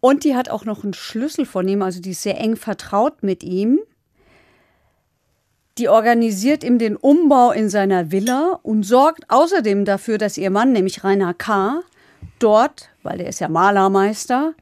Und 0.00 0.24
die 0.24 0.36
hat 0.36 0.48
auch 0.48 0.64
noch 0.64 0.84
einen 0.84 0.94
Schlüssel 0.94 1.46
von 1.46 1.66
ihm, 1.66 1.82
also 1.82 2.00
die 2.00 2.10
ist 2.10 2.22
sehr 2.22 2.38
eng 2.38 2.56
vertraut 2.56 3.22
mit 3.22 3.42
ihm. 3.42 3.80
Die 5.78 5.88
organisiert 5.88 6.64
ihm 6.64 6.78
den 6.78 6.96
Umbau 6.96 7.50
in 7.50 7.68
seiner 7.68 8.10
Villa 8.10 8.58
und 8.62 8.84
sorgt 8.84 9.28
außerdem 9.28 9.84
dafür, 9.84 10.16
dass 10.16 10.38
ihr 10.38 10.50
Mann, 10.50 10.72
nämlich 10.72 11.04
Rainer 11.04 11.34
K., 11.34 11.82
dort, 12.38 12.90
weil 13.02 13.18
der 13.18 13.28
ist 13.28 13.40
ja 13.40 13.48
Malermeister, 13.48 14.54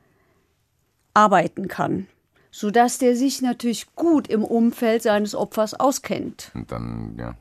arbeiten 1.12 1.68
kann. 1.68 2.08
Sodass 2.50 2.98
der 2.98 3.16
sich 3.16 3.42
natürlich 3.42 3.94
gut 3.94 4.28
im 4.28 4.44
Umfeld 4.44 5.02
seines 5.02 5.34
Opfers 5.34 5.74
auskennt. 5.74 6.50
Und 6.54 6.70
dann, 6.72 7.16
ja. 7.18 7.34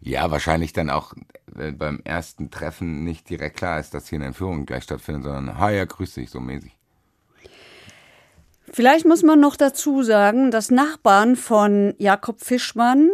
Ja, 0.00 0.30
wahrscheinlich 0.30 0.72
dann 0.72 0.88
auch 0.88 1.14
beim 1.54 2.00
ersten 2.04 2.50
Treffen 2.50 3.04
nicht 3.04 3.28
direkt 3.28 3.56
klar 3.56 3.80
ist, 3.80 3.94
dass 3.94 4.08
hier 4.08 4.18
eine 4.18 4.26
Entführung 4.26 4.66
gleich 4.66 4.84
stattfindet, 4.84 5.24
sondern, 5.24 5.58
hi, 5.58 5.76
ja, 5.76 5.84
grüß 5.84 6.14
dich, 6.14 6.30
so 6.30 6.40
mäßig. 6.40 6.76
Vielleicht 8.72 9.04
muss 9.04 9.22
man 9.22 9.40
noch 9.40 9.56
dazu 9.56 10.02
sagen, 10.02 10.50
dass 10.50 10.70
Nachbarn 10.70 11.34
von 11.34 11.94
Jakob 11.98 12.40
Fischmann 12.40 13.10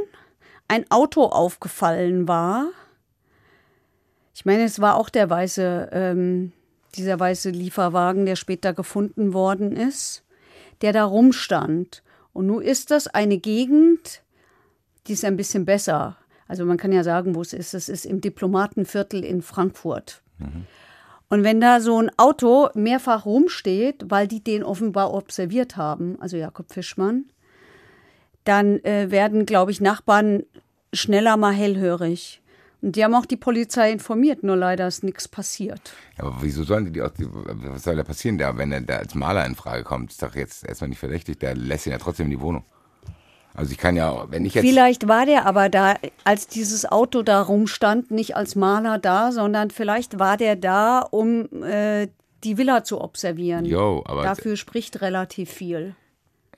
ein 0.68 0.84
Auto 0.90 1.24
aufgefallen 1.24 2.28
war. 2.28 2.68
Ich 4.34 4.44
meine, 4.44 4.64
es 4.64 4.80
war 4.80 4.96
auch 4.96 5.08
der 5.08 5.30
weiße, 5.30 5.88
ähm, 5.92 6.52
dieser 6.94 7.18
weiße 7.18 7.50
Lieferwagen, 7.50 8.26
der 8.26 8.36
später 8.36 8.74
gefunden 8.74 9.32
worden 9.32 9.72
ist, 9.72 10.24
der 10.82 10.92
da 10.92 11.04
rumstand. 11.04 12.02
Und 12.34 12.48
nun 12.48 12.60
ist 12.60 12.90
das 12.90 13.06
eine 13.06 13.38
Gegend, 13.38 14.22
die 15.06 15.14
ist 15.14 15.24
ein 15.24 15.38
bisschen 15.38 15.64
besser. 15.64 16.18
Also 16.48 16.64
man 16.64 16.76
kann 16.76 16.92
ja 16.92 17.02
sagen, 17.02 17.34
wo 17.34 17.42
es 17.42 17.52
ist. 17.52 17.74
Es 17.74 17.88
ist 17.88 18.06
im 18.06 18.20
Diplomatenviertel 18.20 19.24
in 19.24 19.42
Frankfurt. 19.42 20.22
Und 21.28 21.42
wenn 21.42 21.60
da 21.60 21.80
so 21.80 22.00
ein 22.00 22.10
Auto 22.18 22.68
mehrfach 22.74 23.26
rumsteht, 23.26 24.04
weil 24.08 24.28
die 24.28 24.42
den 24.42 24.62
offenbar 24.62 25.12
observiert 25.12 25.76
haben, 25.76 26.20
also 26.20 26.36
Jakob 26.36 26.72
Fischmann, 26.72 27.24
dann 28.44 28.78
äh, 28.84 29.10
werden, 29.10 29.44
glaube 29.44 29.72
ich, 29.72 29.80
Nachbarn 29.80 30.44
schneller 30.92 31.36
mal 31.36 31.52
hellhörig. 31.52 32.42
Und 32.80 32.94
die 32.94 33.02
haben 33.02 33.14
auch 33.14 33.26
die 33.26 33.36
Polizei 33.36 33.90
informiert, 33.90 34.44
nur 34.44 34.54
leider 34.54 34.86
ist 34.86 35.02
nichts 35.02 35.26
passiert. 35.26 35.94
Aber 36.18 36.36
wieso 36.40 36.62
sollen 36.62 36.84
die, 36.84 36.92
die, 36.92 37.02
auch 37.02 37.10
was 37.18 37.82
soll 37.82 37.96
da 37.96 38.04
passieren, 38.04 38.38
der, 38.38 38.56
wenn 38.58 38.70
er 38.70 38.82
da 38.82 38.98
als 38.98 39.14
Maler 39.14 39.44
in 39.46 39.56
Frage 39.56 39.82
kommt, 39.82 40.12
ist 40.12 40.22
doch 40.22 40.36
jetzt 40.36 40.64
erstmal 40.64 40.90
nicht 40.90 41.00
verdächtig, 41.00 41.40
der 41.40 41.56
lässt 41.56 41.86
ihn 41.86 41.92
ja 41.92 41.98
trotzdem 41.98 42.26
in 42.26 42.30
die 42.30 42.40
Wohnung. 42.40 42.64
Also 43.56 43.72
ich 43.72 43.78
kann 43.78 43.96
ja, 43.96 44.30
wenn 44.30 44.44
ich 44.44 44.54
jetzt, 44.54 44.64
Vielleicht 44.66 45.08
war 45.08 45.24
der 45.24 45.46
aber 45.46 45.68
da, 45.70 45.94
als 46.24 46.46
dieses 46.46 46.84
Auto 46.84 47.22
da 47.22 47.40
rumstand, 47.40 48.10
nicht 48.10 48.36
als 48.36 48.54
Maler 48.54 48.98
da, 48.98 49.32
sondern 49.32 49.70
vielleicht 49.70 50.18
war 50.18 50.36
der 50.36 50.56
da, 50.56 50.98
um 51.00 51.48
äh, 51.62 52.08
die 52.44 52.58
Villa 52.58 52.84
zu 52.84 53.00
observieren. 53.00 53.64
Jo, 53.64 54.02
aber- 54.06 54.22
Dafür 54.24 54.56
spricht 54.56 55.00
relativ 55.00 55.50
viel. 55.50 55.96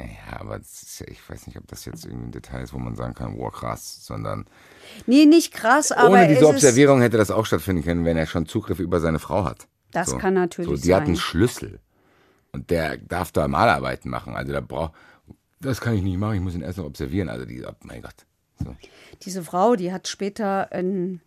ja, 0.01 0.41
aber 0.41 0.57
ist 0.57 1.01
ich 1.07 1.21
weiß 1.31 1.47
nicht, 1.47 1.57
ob 1.57 1.69
das 1.69 1.85
jetzt 1.85 2.05
irgendwie 2.05 2.29
ein 2.29 2.33
Detail 2.33 2.63
ist, 2.63 2.73
wo 2.75 2.79
man 2.79 2.97
sagen 2.97 3.15
kann, 3.15 3.39
wow, 3.39 3.53
krass, 3.53 4.05
sondern 4.05 4.47
Nee, 5.07 5.25
nicht 5.25 5.53
krass, 5.55 5.93
aber 5.93 6.11
ohne 6.11 6.27
diese 6.29 6.49
Observierung 6.49 7.01
hätte 7.01 7.17
das 7.17 7.31
auch 7.31 7.47
stattfinden 7.47 7.85
können, 7.85 8.05
wenn 8.05 8.17
er 8.17 8.27
schon 8.27 8.47
Zugriff 8.47 8.81
über 8.81 8.99
seine 8.99 9.21
Frau 9.21 9.45
hat. 9.45 9.69
Das 9.93 10.19
kann 10.19 10.35
natürlich 10.35 10.69
so, 10.69 10.77
die 10.77 10.93
hat 10.95 11.03
sein. 11.03 11.07
einen 11.09 11.17
Schlüssel 11.17 11.79
und 12.53 12.71
der 12.71 12.97
darf 12.99 13.31
da 13.33 13.47
Malarbeiten 13.49 14.11
machen. 14.11 14.35
Also 14.37 14.53
da 14.53 14.61
braucht, 14.61 14.93
das 15.61 15.81
kann 15.81 15.95
ich 15.95 16.03
nicht 16.03 16.19
machen, 16.19 16.37
ich 16.37 16.41
muss 16.41 16.55
ihn 16.55 16.63
erst 16.63 16.79
noch 16.79 16.85
observieren. 16.85 17.29
Also 17.29 17.45
die, 17.45 17.65
oh 17.65 17.73
mein 17.83 18.03
Gott. 18.03 18.27
So. 18.63 18.75
Diese 19.23 19.43
Frau, 19.43 19.77
die 19.77 19.93
hat 19.93 20.09
später 20.09 20.73
ein, 20.73 21.21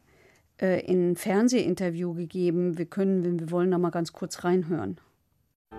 äh, 0.58 0.86
ein 0.90 1.16
Fernsehinterview 1.16 2.14
gegeben. 2.14 2.78
Wir 2.78 2.86
können, 2.86 3.24
wenn 3.24 3.40
wir 3.40 3.52
wollen, 3.52 3.72
da 3.72 3.78
mal 3.78 3.90
ganz 3.90 4.14
kurz 4.14 4.44
reinhören. 4.44 5.00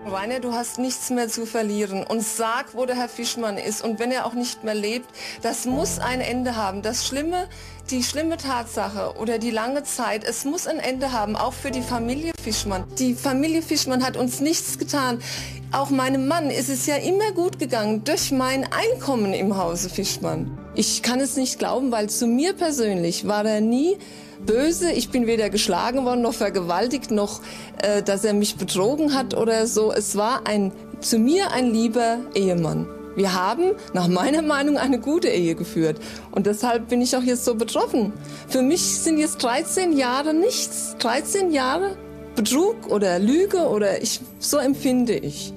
Rainer, 0.05 0.39
du 0.39 0.51
hast 0.53 0.79
nichts 0.79 1.09
mehr 1.11 1.29
zu 1.29 1.45
verlieren 1.45 2.03
und 2.03 2.21
sag, 2.21 2.75
wo 2.75 2.85
der 2.85 2.95
Herr 2.95 3.07
Fischmann 3.07 3.57
ist 3.57 3.83
und 3.83 3.99
wenn 3.99 4.11
er 4.11 4.25
auch 4.25 4.33
nicht 4.33 4.63
mehr 4.63 4.75
lebt, 4.75 5.07
das 5.41 5.65
muss 5.65 5.97
ein 5.97 6.19
Ende 6.19 6.55
haben. 6.55 6.81
Das 6.81 7.07
Schlimme, 7.07 7.47
die 7.89 8.03
schlimme 8.03 8.37
Tatsache 8.37 9.15
oder 9.17 9.39
die 9.39 9.49
lange 9.49 9.83
Zeit, 9.83 10.23
es 10.23 10.45
muss 10.45 10.67
ein 10.67 10.79
Ende 10.79 11.13
haben, 11.13 11.35
auch 11.35 11.53
für 11.53 11.71
die 11.71 11.81
Familie 11.81 12.33
Fischmann. 12.41 12.83
Die 12.99 13.15
Familie 13.15 13.61
Fischmann 13.61 14.03
hat 14.03 14.17
uns 14.17 14.41
nichts 14.41 14.77
getan. 14.77 15.19
Auch 15.71 15.89
meinem 15.89 16.27
Mann 16.27 16.49
ist 16.49 16.69
es 16.69 16.85
ja 16.85 16.97
immer 16.97 17.31
gut 17.31 17.57
gegangen 17.57 18.03
durch 18.03 18.31
mein 18.31 18.65
Einkommen 18.65 19.33
im 19.33 19.57
Hause 19.57 19.89
Fischmann. 19.89 20.57
Ich 20.75 21.01
kann 21.01 21.21
es 21.21 21.37
nicht 21.37 21.59
glauben, 21.59 21.91
weil 21.91 22.09
zu 22.09 22.27
mir 22.27 22.53
persönlich 22.53 23.27
war 23.27 23.45
er 23.45 23.61
nie 23.61 23.97
böse. 24.45 24.91
Ich 24.91 25.09
bin 25.09 25.27
weder 25.27 25.49
geschlagen 25.49 26.05
worden 26.05 26.21
noch 26.21 26.33
vergewaltigt, 26.33 27.11
noch 27.11 27.41
äh, 27.81 28.01
dass 28.03 28.23
er 28.23 28.33
mich 28.33 28.55
betrogen 28.55 29.13
hat 29.13 29.35
oder 29.35 29.67
so. 29.67 29.91
Es 29.91 30.15
war 30.15 30.45
ein 30.45 30.71
zu 31.01 31.19
mir 31.19 31.51
ein 31.51 31.71
lieber 31.71 32.19
Ehemann. 32.33 32.87
Wir 33.15 33.33
haben 33.33 33.73
nach 33.93 34.07
meiner 34.07 34.41
Meinung 34.41 34.77
eine 34.77 34.99
gute 34.99 35.27
Ehe 35.27 35.53
geführt 35.53 35.99
und 36.31 36.47
deshalb 36.47 36.89
bin 36.89 37.01
ich 37.01 37.15
auch 37.15 37.21
jetzt 37.21 37.45
so 37.45 37.55
betroffen. 37.55 38.11
Für 38.47 38.61
mich 38.61 38.81
sind 38.81 39.19
jetzt 39.19 39.43
13 39.43 39.95
Jahre 39.95 40.33
nichts. 40.33 40.95
13 40.99 41.51
Jahre 41.51 41.95
Betrug 42.35 42.87
oder 42.87 43.19
Lüge 43.19 43.67
oder 43.67 44.01
ich 44.01 44.21
so 44.39 44.57
empfinde 44.57 45.13
ich. 45.13 45.53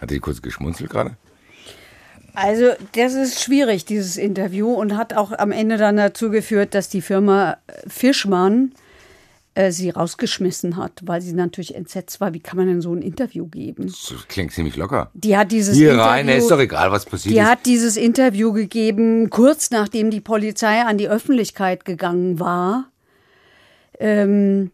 Hat 0.00 0.10
die 0.10 0.20
kurz 0.20 0.40
geschmunzelt 0.40 0.90
gerade? 0.90 1.16
Also, 2.42 2.72
das 2.92 3.14
ist 3.14 3.42
schwierig, 3.42 3.84
dieses 3.84 4.16
Interview, 4.16 4.72
und 4.72 4.96
hat 4.96 5.14
auch 5.14 5.32
am 5.32 5.52
Ende 5.52 5.76
dann 5.76 5.96
dazu 5.96 6.30
geführt, 6.30 6.74
dass 6.74 6.88
die 6.88 7.02
Firma 7.02 7.58
äh, 7.66 7.88
Fischmann 7.88 8.72
äh, 9.54 9.72
sie 9.72 9.90
rausgeschmissen 9.90 10.76
hat, 10.76 10.92
weil 11.02 11.20
sie 11.20 11.32
natürlich 11.32 11.74
entsetzt 11.74 12.20
war. 12.20 12.32
Wie 12.32 12.40
kann 12.40 12.56
man 12.56 12.66
denn 12.68 12.80
so 12.80 12.94
ein 12.94 13.02
Interview 13.02 13.46
geben? 13.46 13.86
Das 13.86 14.26
klingt 14.28 14.52
ziemlich 14.52 14.76
locker. 14.76 15.10
Die 15.12 15.36
hat 15.36 15.52
dieses 15.52 15.76
Hier 15.76 15.90
Interview, 15.90 16.10
rein, 16.10 16.28
ist 16.28 16.50
doch 16.50 16.60
egal, 16.60 16.90
was 16.92 17.04
passiert 17.04 17.34
Die 17.34 17.40
ist. 17.40 17.46
hat 17.46 17.66
dieses 17.66 17.96
Interview 17.96 18.52
gegeben, 18.52 19.28
kurz 19.28 19.70
nachdem 19.70 20.10
die 20.10 20.20
Polizei 20.20 20.82
an 20.82 20.98
die 20.98 21.08
Öffentlichkeit 21.08 21.84
gegangen 21.84 22.40
war. 22.40 22.86
Ähm, 23.98 24.70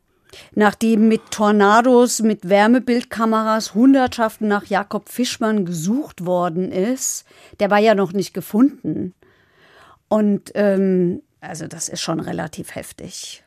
nachdem 0.54 1.08
mit 1.08 1.30
Tornados, 1.30 2.20
mit 2.20 2.48
Wärmebildkameras 2.48 3.74
Hundertschaften 3.74 4.48
nach 4.48 4.66
Jakob 4.66 5.08
Fischmann 5.08 5.64
gesucht 5.64 6.24
worden 6.24 6.72
ist. 6.72 7.24
Der 7.60 7.70
war 7.70 7.78
ja 7.78 7.94
noch 7.94 8.12
nicht 8.12 8.34
gefunden. 8.34 9.14
Und 10.08 10.52
ähm, 10.54 11.22
also 11.40 11.66
das 11.66 11.88
ist 11.88 12.00
schon 12.00 12.20
relativ 12.20 12.74
heftig. 12.74 13.44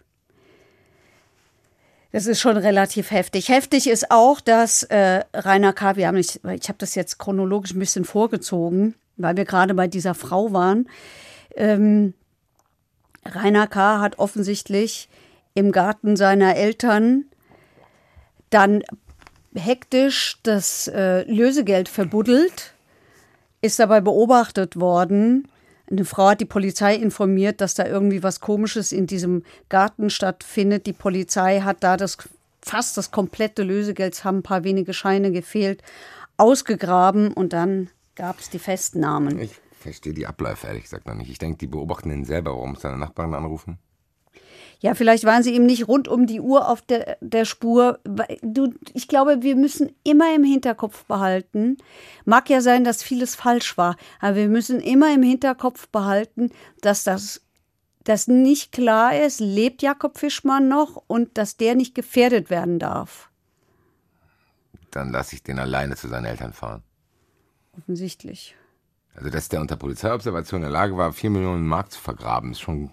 Das 2.11 2.25
ist 2.25 2.39
schon 2.39 2.57
relativ 2.57 3.11
heftig. 3.11 3.49
Heftig 3.49 3.87
ist 3.87 4.09
auch, 4.09 4.41
dass 4.41 4.83
äh, 4.83 5.23
Rainer 5.33 5.73
K., 5.73 5.95
wir 5.95 6.07
haben 6.07 6.15
nicht, 6.15 6.37
ich 6.43 6.67
habe 6.67 6.79
das 6.79 6.95
jetzt 6.95 7.19
chronologisch 7.19 7.73
ein 7.73 7.79
bisschen 7.79 8.03
vorgezogen, 8.03 8.95
weil 9.17 9.37
wir 9.37 9.45
gerade 9.45 9.75
bei 9.75 9.87
dieser 9.87 10.15
Frau 10.15 10.51
waren. 10.51 10.89
Ähm, 11.55 12.15
Rainer 13.25 13.67
K. 13.67 13.99
hat 13.99 14.17
offensichtlich 14.17 15.07
im 15.53 15.71
Garten 15.71 16.15
seiner 16.15 16.55
Eltern 16.55 17.25
dann 18.49 18.83
hektisch 19.55 20.37
das 20.43 20.87
äh, 20.87 21.23
Lösegeld 21.31 21.89
verbuddelt, 21.89 22.73
ist 23.61 23.79
dabei 23.79 24.01
beobachtet 24.01 24.79
worden. 24.79 25.47
Eine 25.89 26.05
Frau 26.05 26.29
hat 26.29 26.41
die 26.41 26.45
Polizei 26.45 26.95
informiert, 26.95 27.61
dass 27.61 27.73
da 27.73 27.85
irgendwie 27.85 28.21
was 28.21 28.39
Komisches 28.39 28.91
in 28.91 29.07
diesem 29.07 29.43
Garten 29.69 30.09
stattfindet. 30.09 30.85
Die 30.85 30.93
Polizei 30.93 31.61
hat 31.61 31.83
da 31.83 31.97
das 31.97 32.17
fast 32.61 32.97
das 32.97 33.11
komplette 33.11 33.63
Lösegeld, 33.63 34.13
es 34.13 34.23
haben 34.23 34.39
ein 34.39 34.43
paar 34.43 34.63
wenige 34.63 34.93
Scheine 34.93 35.31
gefehlt, 35.31 35.81
ausgegraben 36.37 37.33
und 37.33 37.53
dann 37.53 37.89
gab 38.15 38.39
es 38.39 38.49
die 38.49 38.59
Festnahmen. 38.59 39.39
Ich 39.39 39.59
verstehe 39.79 40.13
die 40.13 40.27
Abläufe 40.27 40.67
ehrlich 40.67 40.83
gesagt 40.83 41.07
noch 41.07 41.15
nicht. 41.15 41.29
Ich 41.29 41.39
denke, 41.39 41.57
die 41.57 41.67
beobachten 41.67 42.11
ihn 42.11 42.25
selber. 42.25 42.51
Warum 42.51 42.71
muss 42.71 42.81
seine 42.81 42.97
Nachbarn 42.97 43.33
anrufen? 43.33 43.79
Ja, 44.81 44.93
vielleicht 44.95 45.25
waren 45.25 45.43
sie 45.43 45.53
eben 45.53 45.65
nicht 45.65 45.87
rund 45.89 46.07
um 46.07 46.25
die 46.25 46.39
Uhr 46.39 46.69
auf 46.69 46.81
der, 46.81 47.17
der 47.19 47.43
Spur. 47.43 47.99
Du, 48.41 48.73
ich 48.93 49.09
glaube, 49.09 49.41
wir 49.41 49.55
müssen 49.55 49.91
immer 50.03 50.33
im 50.33 50.43
Hinterkopf 50.43 51.03
behalten, 51.05 51.77
mag 52.23 52.49
ja 52.49 52.61
sein, 52.61 52.85
dass 52.85 53.03
vieles 53.03 53.35
falsch 53.35 53.77
war, 53.77 53.97
aber 54.21 54.37
wir 54.37 54.47
müssen 54.47 54.79
immer 54.79 55.13
im 55.13 55.23
Hinterkopf 55.23 55.89
behalten, 55.89 56.51
dass 56.81 57.03
das 57.03 57.41
dass 58.05 58.27
nicht 58.27 58.71
klar 58.71 59.15
ist, 59.15 59.39
lebt 59.39 59.83
Jakob 59.83 60.17
Fischmann 60.17 60.67
noch 60.67 61.03
und 61.05 61.37
dass 61.37 61.57
der 61.57 61.75
nicht 61.75 61.93
gefährdet 61.93 62.49
werden 62.49 62.79
darf. 62.79 63.29
Dann 64.89 65.11
lasse 65.11 65.35
ich 65.35 65.43
den 65.43 65.59
alleine 65.59 65.95
zu 65.95 66.07
seinen 66.07 66.25
Eltern 66.25 66.53
fahren. 66.53 66.81
Offensichtlich. 67.77 68.55
Also, 69.13 69.29
dass 69.29 69.49
der 69.49 69.61
unter 69.61 69.75
Polizeiobservation 69.75 70.61
in 70.61 70.63
der 70.63 70.71
Lage 70.71 70.97
war, 70.97 71.13
vier 71.13 71.29
Millionen 71.29 71.67
Mark 71.67 71.91
zu 71.91 71.99
vergraben, 71.99 72.51
ist 72.51 72.61
schon. 72.61 72.91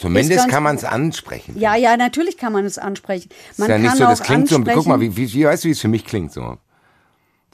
Zumindest 0.00 0.48
kann 0.48 0.62
man 0.62 0.76
es 0.76 0.84
ansprechen. 0.84 1.58
Ja, 1.58 1.74
ja, 1.74 1.96
natürlich 1.96 2.36
kann 2.36 2.52
man 2.52 2.64
es 2.64 2.78
ansprechen. 2.78 3.30
Man 3.56 3.68
ist 3.68 3.72
ja 3.72 3.78
nicht 3.78 3.96
so, 3.96 4.04
das 4.04 4.22
klingt 4.22 4.48
so. 4.48 4.60
Guck 4.62 4.86
mal, 4.86 5.00
wie, 5.00 5.16
wie, 5.16 5.32
wie 5.32 5.44
weißt 5.44 5.64
du, 5.64 5.68
wie 5.68 5.72
es 5.72 5.80
für 5.80 5.88
mich 5.88 6.04
klingt 6.04 6.32
so? 6.32 6.58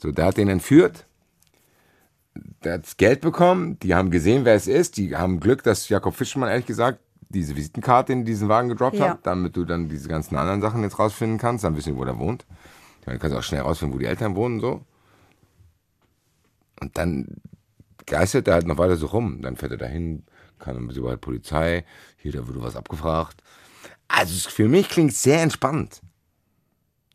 So, 0.01 0.11
der 0.11 0.25
hat 0.25 0.37
den 0.37 0.49
entführt. 0.49 1.05
Der 2.63 2.73
hat 2.73 2.83
das 2.83 2.97
Geld 2.97 3.21
bekommen. 3.21 3.79
Die 3.79 3.95
haben 3.95 4.11
gesehen, 4.11 4.45
wer 4.45 4.55
es 4.55 4.67
ist. 4.67 4.97
Die 4.97 5.15
haben 5.15 5.39
Glück, 5.39 5.63
dass 5.63 5.87
Jakob 5.89 6.15
Fischmann, 6.15 6.49
ehrlich 6.49 6.65
gesagt, 6.65 6.99
diese 7.29 7.55
Visitenkarte 7.55 8.13
in 8.13 8.25
diesen 8.25 8.49
Wagen 8.49 8.69
gedroppt 8.69 8.97
Ja. 8.97 9.09
hat, 9.09 9.19
damit 9.25 9.55
du 9.55 9.65
dann 9.65 9.89
diese 9.89 10.07
ganzen 10.09 10.35
anderen 10.35 10.61
Sachen 10.61 10.83
jetzt 10.83 10.99
rausfinden 10.99 11.37
kannst. 11.37 11.63
Dann 11.63 11.75
wissen 11.75 11.93
wir, 11.93 11.99
wo 11.99 12.05
der 12.05 12.19
wohnt. 12.19 12.45
Ich 13.01 13.07
meine, 13.07 13.17
du 13.17 13.21
kannst 13.21 13.37
auch 13.37 13.43
schnell 13.43 13.61
rausfinden, 13.61 13.95
wo 13.95 13.99
die 13.99 14.05
Eltern 14.05 14.35
wohnen 14.35 14.55
und 14.55 14.61
so. 14.61 14.81
Und 16.81 16.97
dann 16.97 17.27
geistert 18.05 18.47
er 18.47 18.55
halt 18.55 18.67
noch 18.67 18.77
weiter 18.77 18.97
so 18.97 19.07
rum. 19.07 19.41
Dann 19.41 19.55
fährt 19.55 19.71
er 19.71 19.77
dahin, 19.77 20.23
kann 20.65 20.75
ein 20.75 20.87
bisschen 20.87 21.03
bei 21.03 21.15
Polizei. 21.15 21.85
Hier, 22.17 22.31
da 22.31 22.47
wurde 22.47 22.61
was 22.61 22.75
abgefragt. 22.75 23.41
Also 24.07 24.49
für 24.49 24.67
mich 24.67 24.89
klingt 24.89 25.13
sehr 25.13 25.41
entspannt. 25.41 26.01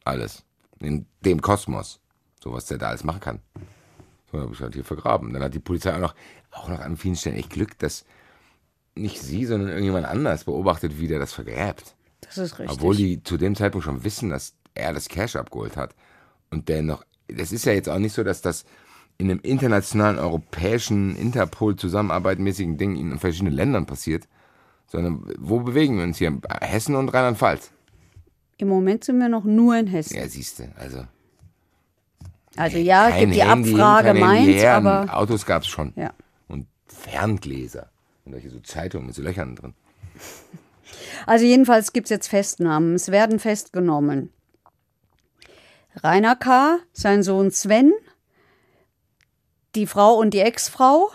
Alles. 0.05 0.45
In 0.79 1.07
dem 1.25 1.43
Kosmos. 1.43 2.01
So 2.43 2.53
was 2.53 2.67
der 2.67 2.79
da 2.79 2.89
alles 2.89 3.05
machen 3.05 3.21
kann. 3.21 3.41
So 4.31 4.41
habe 4.41 4.53
ich 4.55 4.61
halt 4.61 4.75
hier 4.75 4.85
vergraben. 4.85 5.33
Dann 5.33 5.43
hat 5.43 5.55
die 5.55 5.61
Polizei 5.61 5.95
auch 5.95 6.01
noch, 6.01 6.15
auch 6.53 6.69
noch 6.69 6.81
an 6.81 6.97
vielen 6.97 7.17
Stellen 7.17 7.37
echt 7.37 7.51
Glück, 7.51 7.79
dass 7.79 8.05
nicht 8.95 9.21
sie, 9.21 9.45
sondern 9.45 9.69
irgendjemand 9.69 10.07
anders 10.07 10.45
beobachtet, 10.45 10.99
wie 10.99 11.09
der 11.09 11.19
das 11.19 11.33
vergräbt. 11.33 11.95
Das 12.21 12.39
ist 12.39 12.59
richtig. 12.59 12.77
Obwohl 12.77 12.97
die 12.97 13.23
zu 13.23 13.37
dem 13.37 13.55
Zeitpunkt 13.57 13.85
schon 13.85 14.05
wissen, 14.05 14.31
dass 14.31 14.55
er 14.75 14.93
das 14.93 15.09
Cash 15.09 15.37
abgeholt 15.37 15.77
hat. 15.77 15.95
Und 16.51 16.69
der 16.69 16.83
noch, 16.83 17.05
das 17.29 17.53
ist 17.53 17.65
ja 17.65 17.73
jetzt 17.73 17.89
auch 17.89 17.99
nicht 17.99 18.15
so, 18.15 18.25
dass 18.25 18.41
das 18.41 18.65
in 19.21 19.31
einem 19.31 19.41
internationalen, 19.43 20.19
europäischen, 20.19 21.15
Interpol-zusammenarbeitmäßigen 21.15 22.79
Ding 22.79 22.97
in 22.97 23.19
verschiedenen 23.19 23.53
Ländern 23.53 23.85
passiert, 23.85 24.27
sondern 24.87 25.23
wo 25.39 25.61
bewegen 25.61 25.99
wir 25.99 26.05
uns 26.05 26.17
hier? 26.19 26.41
Hessen 26.63 26.97
und 26.97 27.11
Rheinland-Pfalz. 27.11 27.71
Im 28.57 28.69
Moment 28.69 29.05
sind 29.05 29.19
wir 29.19 29.29
noch 29.29 29.45
nur 29.45 29.77
in 29.77 29.87
Hessen. 29.87 30.17
Ja, 30.17 30.27
siehst 30.27 30.59
du, 30.59 30.65
also. 30.77 31.05
also 32.57 32.79
ja, 32.79 33.11
es 33.11 33.21
gibt 33.21 33.35
die 33.35 33.43
Handy, 33.43 33.75
Abfrage 33.75 34.15
Mainz, 34.15 34.65
aber 34.65 35.15
Autos 35.15 35.45
gab 35.45 35.63
es 35.63 35.69
schon. 35.69 35.93
ja. 35.97 36.13
Und 36.49 36.67
Ferngläser. 36.87 37.91
Und 38.25 38.33
solche 38.33 38.51
so 38.51 38.61
Zeitungen 38.61 39.07
mit 39.07 39.15
so 39.15 39.23
Löchern 39.23 39.55
drin. 39.55 39.75
Also 41.27 41.45
jedenfalls 41.45 41.93
gibt 41.93 42.07
es 42.07 42.11
jetzt 42.11 42.29
Festnahmen. 42.29 42.95
Es 42.95 43.11
werden 43.11 43.39
festgenommen. 43.39 44.31
Rainer 46.03 46.37
K., 46.37 46.79
sein 46.93 47.23
Sohn 47.23 47.51
Sven, 47.51 47.93
die 49.75 49.87
Frau 49.87 50.15
und 50.15 50.35
die 50.35 50.41
Ex-Frau 50.41 51.11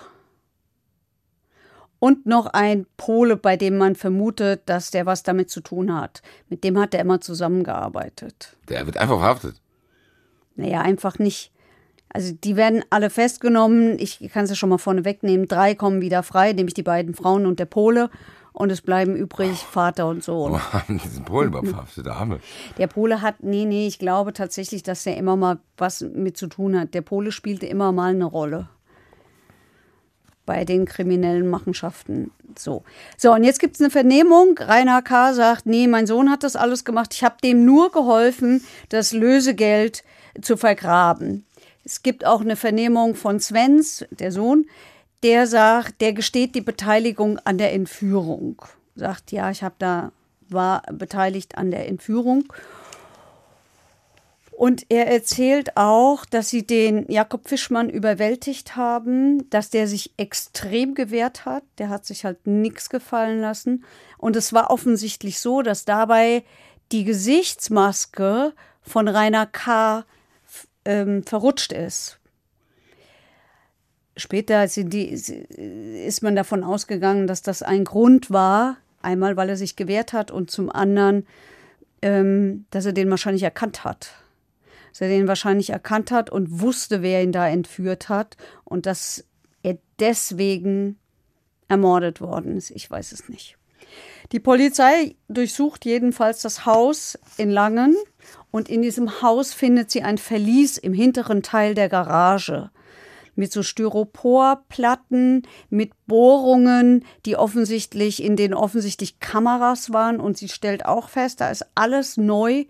und 2.00 2.26
noch 2.26 2.48
ein 2.48 2.86
Pole, 2.98 3.38
bei 3.38 3.58
dem 3.58 3.78
man 3.78 3.96
vermutet, 3.96 4.64
dass 4.66 4.92
der 4.92 5.06
was 5.06 5.24
damit 5.24 5.50
zu 5.50 5.62
tun 5.62 5.94
hat. 5.94 6.22
Mit 6.50 6.64
dem 6.64 6.80
hat 6.80 6.94
er 6.94 7.02
immer 7.02 7.22
zusammengearbeitet. 7.22 8.56
Der 8.70 8.86
wird 8.86 8.98
einfach 8.98 9.20
verhaftet. 9.20 9.62
Naja, 10.56 10.82
einfach 10.82 11.20
nicht. 11.20 11.52
Also 12.10 12.32
die 12.34 12.56
werden 12.56 12.84
alle 12.92 13.10
festgenommen. 13.10 14.00
Ich 14.00 14.20
kann 14.32 14.46
es 14.46 14.50
ja 14.50 14.56
schon 14.56 14.70
mal 14.70 14.78
vorne 14.78 15.04
wegnehmen. 15.04 15.48
Drei 15.48 15.76
kommen 15.76 16.02
wieder 16.02 16.24
frei, 16.24 16.54
nämlich 16.54 16.74
die 16.74 16.84
beiden 16.84 17.14
Frauen 17.14 17.46
und 17.46 17.60
der 17.60 17.66
Pole. 17.66 18.10
Und 18.56 18.72
es 18.72 18.82
bleiben 18.82 19.18
übrig 19.18 19.58
Vater 19.58 20.08
und 20.08 20.24
Sohn. 20.24 20.58
Haben 20.74 20.98
die 20.98 21.04
diesen 21.04 21.26
Polen 21.26 21.52
verhaftet? 21.52 22.06
Der 22.06 22.14
Arme. 22.14 22.40
Der 22.78 22.88
Pole 22.88 23.22
hat, 23.22 23.44
nee, 23.44 23.66
nee, 23.66 23.86
ich 23.86 24.00
glaube 24.00 24.32
tatsächlich, 24.32 24.82
dass 24.82 25.06
er 25.06 25.18
immer 25.18 25.36
mal 25.36 25.60
was 25.76 26.00
mit 26.00 26.38
zu 26.38 26.48
tun 26.48 26.80
hat. 26.80 26.94
Der 26.94 27.02
Pole 27.02 27.34
spielte 27.34 27.66
immer 27.66 27.92
mal 27.92 28.12
eine 28.12 28.24
Rolle 28.24 28.70
bei 30.46 30.64
den 30.64 30.86
kriminellen 30.86 31.50
Machenschaften. 31.50 32.32
So, 32.58 32.84
so 33.18 33.34
und 33.34 33.44
jetzt 33.44 33.60
gibt 33.60 33.76
es 33.76 33.82
eine 33.82 33.90
Vernehmung. 33.90 34.58
Rainer 34.58 35.02
K. 35.02 35.34
sagt, 35.34 35.66
nee, 35.66 35.88
mein 35.88 36.08
Sohn 36.08 36.32
hat 36.32 36.44
das 36.44 36.56
alles 36.56 36.86
gemacht. 36.86 37.14
Ich 37.14 37.26
habe 37.26 37.36
dem 37.44 37.66
nur 37.66 37.92
geholfen, 37.92 38.64
das 38.88 39.12
Lösegeld 39.12 40.06
zu 40.42 40.56
vergraben. 40.56 41.46
Es 41.84 42.04
gibt 42.04 42.26
auch 42.26 42.40
eine 42.40 42.56
Vernehmung 42.56 43.16
von 43.16 43.42
Svens, 43.42 44.06
der 44.12 44.32
Sohn, 44.32 44.66
der 45.26 45.48
sagt, 45.48 46.02
der 46.02 46.14
gesteht 46.14 46.54
die 46.54 46.62
Beteiligung 46.62 47.40
an 47.40 47.58
der 47.58 47.74
Entführung. 47.74 48.62
Sagt, 48.96 49.32
ja, 49.32 49.50
ich 49.50 49.64
habe 49.64 49.74
da 49.80 50.12
war 50.50 50.84
beteiligt 50.92 51.58
an 51.58 51.72
der 51.72 51.88
Entführung. 51.88 52.54
Und 54.52 54.86
er 54.90 55.08
erzählt 55.08 55.76
auch, 55.78 56.26
dass 56.26 56.50
sie 56.50 56.68
den 56.68 57.12
Jakob 57.12 57.50
Fischmann 57.50 57.90
überwältigt 57.90 58.76
haben, 58.76 59.50
dass 59.50 59.72
der 59.72 59.88
sich 59.88 60.14
extrem 60.18 60.94
gewehrt 60.94 61.44
hat. 61.44 61.64
Der 61.80 61.90
hat 61.90 62.06
sich 62.06 62.24
halt 62.24 62.46
nichts 62.46 62.92
gefallen 62.92 63.42
lassen. 63.42 63.84
Und 64.20 64.36
es 64.36 64.54
war 64.54 64.70
offensichtlich 64.70 65.40
so, 65.40 65.64
dass 65.64 65.86
dabei 65.86 66.44
die 66.92 67.04
Gesichtsmaske 67.04 68.54
von 68.84 69.08
Rainer 69.08 69.48
K. 69.48 70.06
Ähm, 70.86 71.24
verrutscht 71.24 71.74
ist. 71.74 72.20
Später 74.18 74.66
die, 74.68 75.10
ist 75.10 76.24
man 76.24 76.36
davon 76.36 76.64
ausgegangen, 76.64 77.28
dass 77.28 77.42
das 77.42 77.62
ein 77.62 77.84
Grund 77.84 78.32
war. 78.32 78.78
Einmal, 79.02 79.36
weil 79.36 79.50
er 79.50 79.58
sich 79.58 79.76
gewehrt 79.76 80.14
hat 80.14 80.32
und 80.32 80.50
zum 80.50 80.72
anderen, 80.72 81.28
ähm, 82.02 82.66
dass 82.72 82.86
er 82.86 82.94
den 82.94 83.10
wahrscheinlich 83.10 83.44
erkannt 83.44 83.84
hat. 83.84 84.12
Dass 84.92 85.02
er 85.02 85.10
den 85.10 85.28
wahrscheinlich 85.28 85.70
erkannt 85.70 86.12
hat 86.12 86.30
und 86.30 86.62
wusste, 86.62 87.02
wer 87.02 87.22
ihn 87.22 87.34
da 87.34 87.48
entführt 87.48 88.08
hat 88.08 88.38
und 88.64 88.86
dass 88.86 89.26
er 89.64 89.78
deswegen 90.00 90.98
ermordet 91.68 92.22
worden 92.22 92.56
ist. 92.56 92.72
Ich 92.72 92.90
weiß 92.90 93.12
es 93.12 93.28
nicht. 93.28 93.58
Die 94.32 94.40
Polizei 94.40 95.16
durchsucht 95.28 95.86
jedenfalls 95.86 96.42
das 96.42 96.66
Haus 96.66 97.20
in 97.38 97.50
Langen 97.50 97.96
und 98.50 98.70
in 98.70 98.82
diesem 98.82 99.22
Haus 99.22 99.54
findet 99.54 99.92
sie 99.92 100.04
ein 100.04 100.18
Verlies 100.18 100.78
im 100.78 100.94
hinteren 100.94 101.44
Teil 101.44 101.76
der 101.76 101.90
Garage 101.90 102.72
mit 103.36 103.52
so 103.52 103.64
Styroporplatten, 103.64 105.44
mit 105.70 105.92
Bohrungen, 106.08 107.06
die 107.26 107.36
offensichtlich 107.36 108.24
in 108.24 108.36
denen 108.36 108.54
offensichtlich 108.54 109.20
Kameras 109.20 109.92
waren 109.94 110.20
und 110.20 110.38
sie 110.38 110.50
stellt 110.50 110.86
auch 110.86 111.10
fest, 111.10 111.42
da 111.42 111.50
ist 111.50 111.66
alles 111.76 112.18
neu 112.18 112.66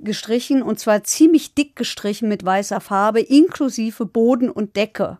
gestrichen 0.00 0.62
und 0.62 0.78
zwar 0.78 1.04
ziemlich 1.04 1.54
dick 1.54 1.76
gestrichen 1.76 2.28
mit 2.28 2.44
weißer 2.44 2.80
Farbe, 2.80 3.20
inklusive 3.20 4.04
Boden 4.04 4.50
und 4.50 4.76
Decke. 4.76 5.18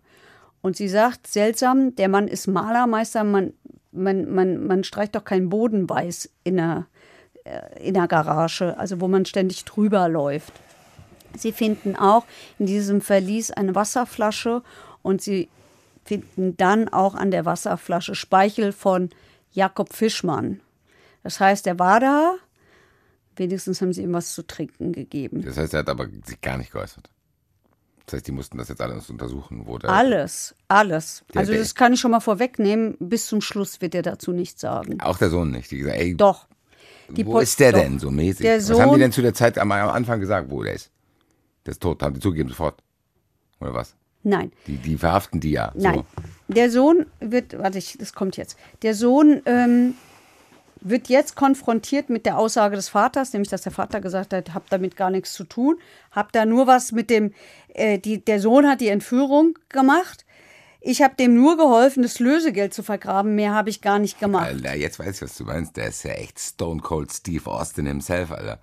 Und 0.60 0.76
sie 0.76 0.88
sagt, 0.88 1.26
seltsam, 1.26 1.94
der 1.96 2.08
Mann 2.08 2.28
ist 2.28 2.46
Malermeister, 2.46 3.24
man, 3.24 3.52
man, 3.90 4.32
man, 4.32 4.66
man 4.66 4.84
streicht 4.84 5.14
doch 5.14 5.24
keinen 5.24 5.48
Boden 5.48 5.88
weiß 5.88 6.30
in 6.44 6.56
der, 6.56 6.86
äh, 7.44 7.88
in 7.88 7.94
der 7.94 8.08
Garage, 8.08 8.76
also 8.78 9.00
wo 9.00 9.08
man 9.08 9.24
ständig 9.24 9.64
drüber 9.64 10.08
läuft. 10.08 10.52
Sie 11.36 11.52
finden 11.52 11.96
auch 11.96 12.24
in 12.58 12.66
diesem 12.66 13.00
Verlies 13.00 13.50
eine 13.50 13.74
Wasserflasche 13.74 14.62
und 15.02 15.22
sie 15.22 15.48
finden 16.04 16.56
dann 16.56 16.88
auch 16.88 17.14
an 17.14 17.30
der 17.30 17.44
Wasserflasche 17.44 18.14
Speichel 18.14 18.72
von 18.72 19.10
Jakob 19.52 19.92
Fischmann. 19.92 20.60
Das 21.22 21.38
heißt, 21.40 21.66
er 21.66 21.78
war 21.78 22.00
da, 22.00 22.34
wenigstens 23.36 23.80
haben 23.80 23.92
sie 23.92 24.02
ihm 24.02 24.12
was 24.12 24.34
zu 24.34 24.46
trinken 24.46 24.92
gegeben. 24.92 25.42
Das 25.42 25.56
heißt, 25.56 25.74
er 25.74 25.80
hat 25.80 25.88
aber 25.88 26.08
sich 26.24 26.40
gar 26.40 26.58
nicht 26.58 26.72
geäußert. 26.72 27.08
Das 28.06 28.14
heißt, 28.14 28.26
die 28.26 28.32
mussten 28.32 28.58
das 28.58 28.68
jetzt 28.68 28.80
alles 28.80 29.08
untersuchen, 29.10 29.66
wo 29.66 29.78
der. 29.78 29.90
Alles, 29.90 30.54
alles. 30.66 31.24
Also 31.36 31.52
das 31.54 31.74
kann 31.76 31.92
ich 31.92 32.00
schon 32.00 32.10
mal 32.10 32.18
vorwegnehmen. 32.20 32.96
Bis 32.98 33.26
zum 33.26 33.40
Schluss 33.40 33.80
wird 33.80 33.94
er 33.94 34.02
dazu 34.02 34.32
nichts 34.32 34.60
sagen. 34.60 35.00
Auch 35.00 35.18
der 35.18 35.30
Sohn 35.30 35.52
nicht. 35.52 35.70
Die 35.70 35.78
gesagt, 35.78 35.98
ey, 35.98 36.16
Doch. 36.16 36.48
Die 37.10 37.24
wo 37.26 37.32
Pol- 37.32 37.42
ist 37.44 37.60
der 37.60 37.72
doch. 37.72 37.78
denn 37.80 37.98
so 38.00 38.10
mäßig? 38.10 38.40
Der 38.42 38.56
Was 38.58 38.70
haben 38.70 38.76
die 38.76 38.82
Sohn- 38.90 38.98
denn 39.00 39.12
zu 39.12 39.22
der 39.22 39.34
Zeit 39.34 39.56
am 39.58 39.70
am 39.70 39.88
Anfang 39.90 40.18
gesagt, 40.18 40.50
wo 40.50 40.62
der 40.64 40.72
ist? 40.74 40.90
Der 41.66 41.72
ist 41.72 41.82
tot, 41.82 42.02
haben 42.02 42.14
die 42.14 42.20
zugegeben 42.20 42.48
sofort. 42.48 42.82
Oder 43.60 43.74
was? 43.74 43.94
Nein. 44.22 44.52
Die, 44.66 44.76
die 44.76 44.96
verhaften 44.96 45.40
die 45.40 45.52
ja. 45.52 45.72
Nein. 45.74 46.04
So. 46.16 46.54
Der 46.54 46.70
Sohn 46.70 47.06
wird, 47.20 47.58
warte, 47.58 47.78
ich, 47.78 47.96
das 47.98 48.12
kommt 48.12 48.36
jetzt. 48.36 48.56
Der 48.82 48.94
Sohn 48.94 49.42
ähm, 49.46 49.94
wird 50.80 51.08
jetzt 51.08 51.36
konfrontiert 51.36 52.10
mit 52.10 52.26
der 52.26 52.38
Aussage 52.38 52.76
des 52.76 52.88
Vaters, 52.88 53.32
nämlich 53.32 53.48
dass 53.48 53.62
der 53.62 53.72
Vater 53.72 54.00
gesagt 54.00 54.32
hat, 54.32 54.54
hab 54.54 54.68
damit 54.70 54.96
gar 54.96 55.10
nichts 55.10 55.32
zu 55.32 55.44
tun, 55.44 55.78
hab 56.10 56.32
da 56.32 56.44
nur 56.44 56.66
was 56.66 56.92
mit 56.92 57.10
dem, 57.10 57.32
äh, 57.68 57.98
die, 57.98 58.24
der 58.24 58.40
Sohn 58.40 58.68
hat 58.68 58.80
die 58.80 58.88
Entführung 58.88 59.58
gemacht. 59.68 60.24
Ich 60.80 61.00
habe 61.00 61.14
dem 61.14 61.34
nur 61.34 61.56
geholfen, 61.56 62.02
das 62.02 62.18
Lösegeld 62.18 62.74
zu 62.74 62.82
vergraben. 62.82 63.36
Mehr 63.36 63.54
habe 63.54 63.70
ich 63.70 63.82
gar 63.82 64.00
nicht 64.00 64.18
gemacht. 64.18 64.46
Alter, 64.46 64.74
jetzt 64.74 64.98
weiß 64.98 65.16
ich, 65.16 65.22
was 65.22 65.36
du 65.36 65.44
meinst. 65.44 65.76
Der 65.76 65.88
ist 65.88 66.02
ja 66.02 66.10
echt 66.12 66.40
Stone 66.40 66.80
Cold 66.80 67.12
Steve 67.12 67.48
Austin 67.48 67.86
himself, 67.86 68.32
Alter. 68.32 68.60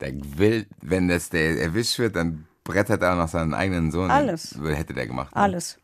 Der 0.00 0.12
will, 0.38 0.66
wenn 0.82 1.08
das 1.08 1.30
der 1.30 1.60
erwischt 1.60 1.98
wird, 1.98 2.16
dann 2.16 2.46
brettert 2.64 3.02
er 3.02 3.12
auch 3.14 3.16
noch 3.16 3.28
seinen 3.28 3.54
eigenen 3.54 3.90
Sohn. 3.90 4.10
Alles. 4.10 4.58
Hätte 4.62 4.92
der 4.94 5.06
gemacht. 5.06 5.34
ne? 5.34 5.40
Alles. 5.40 5.78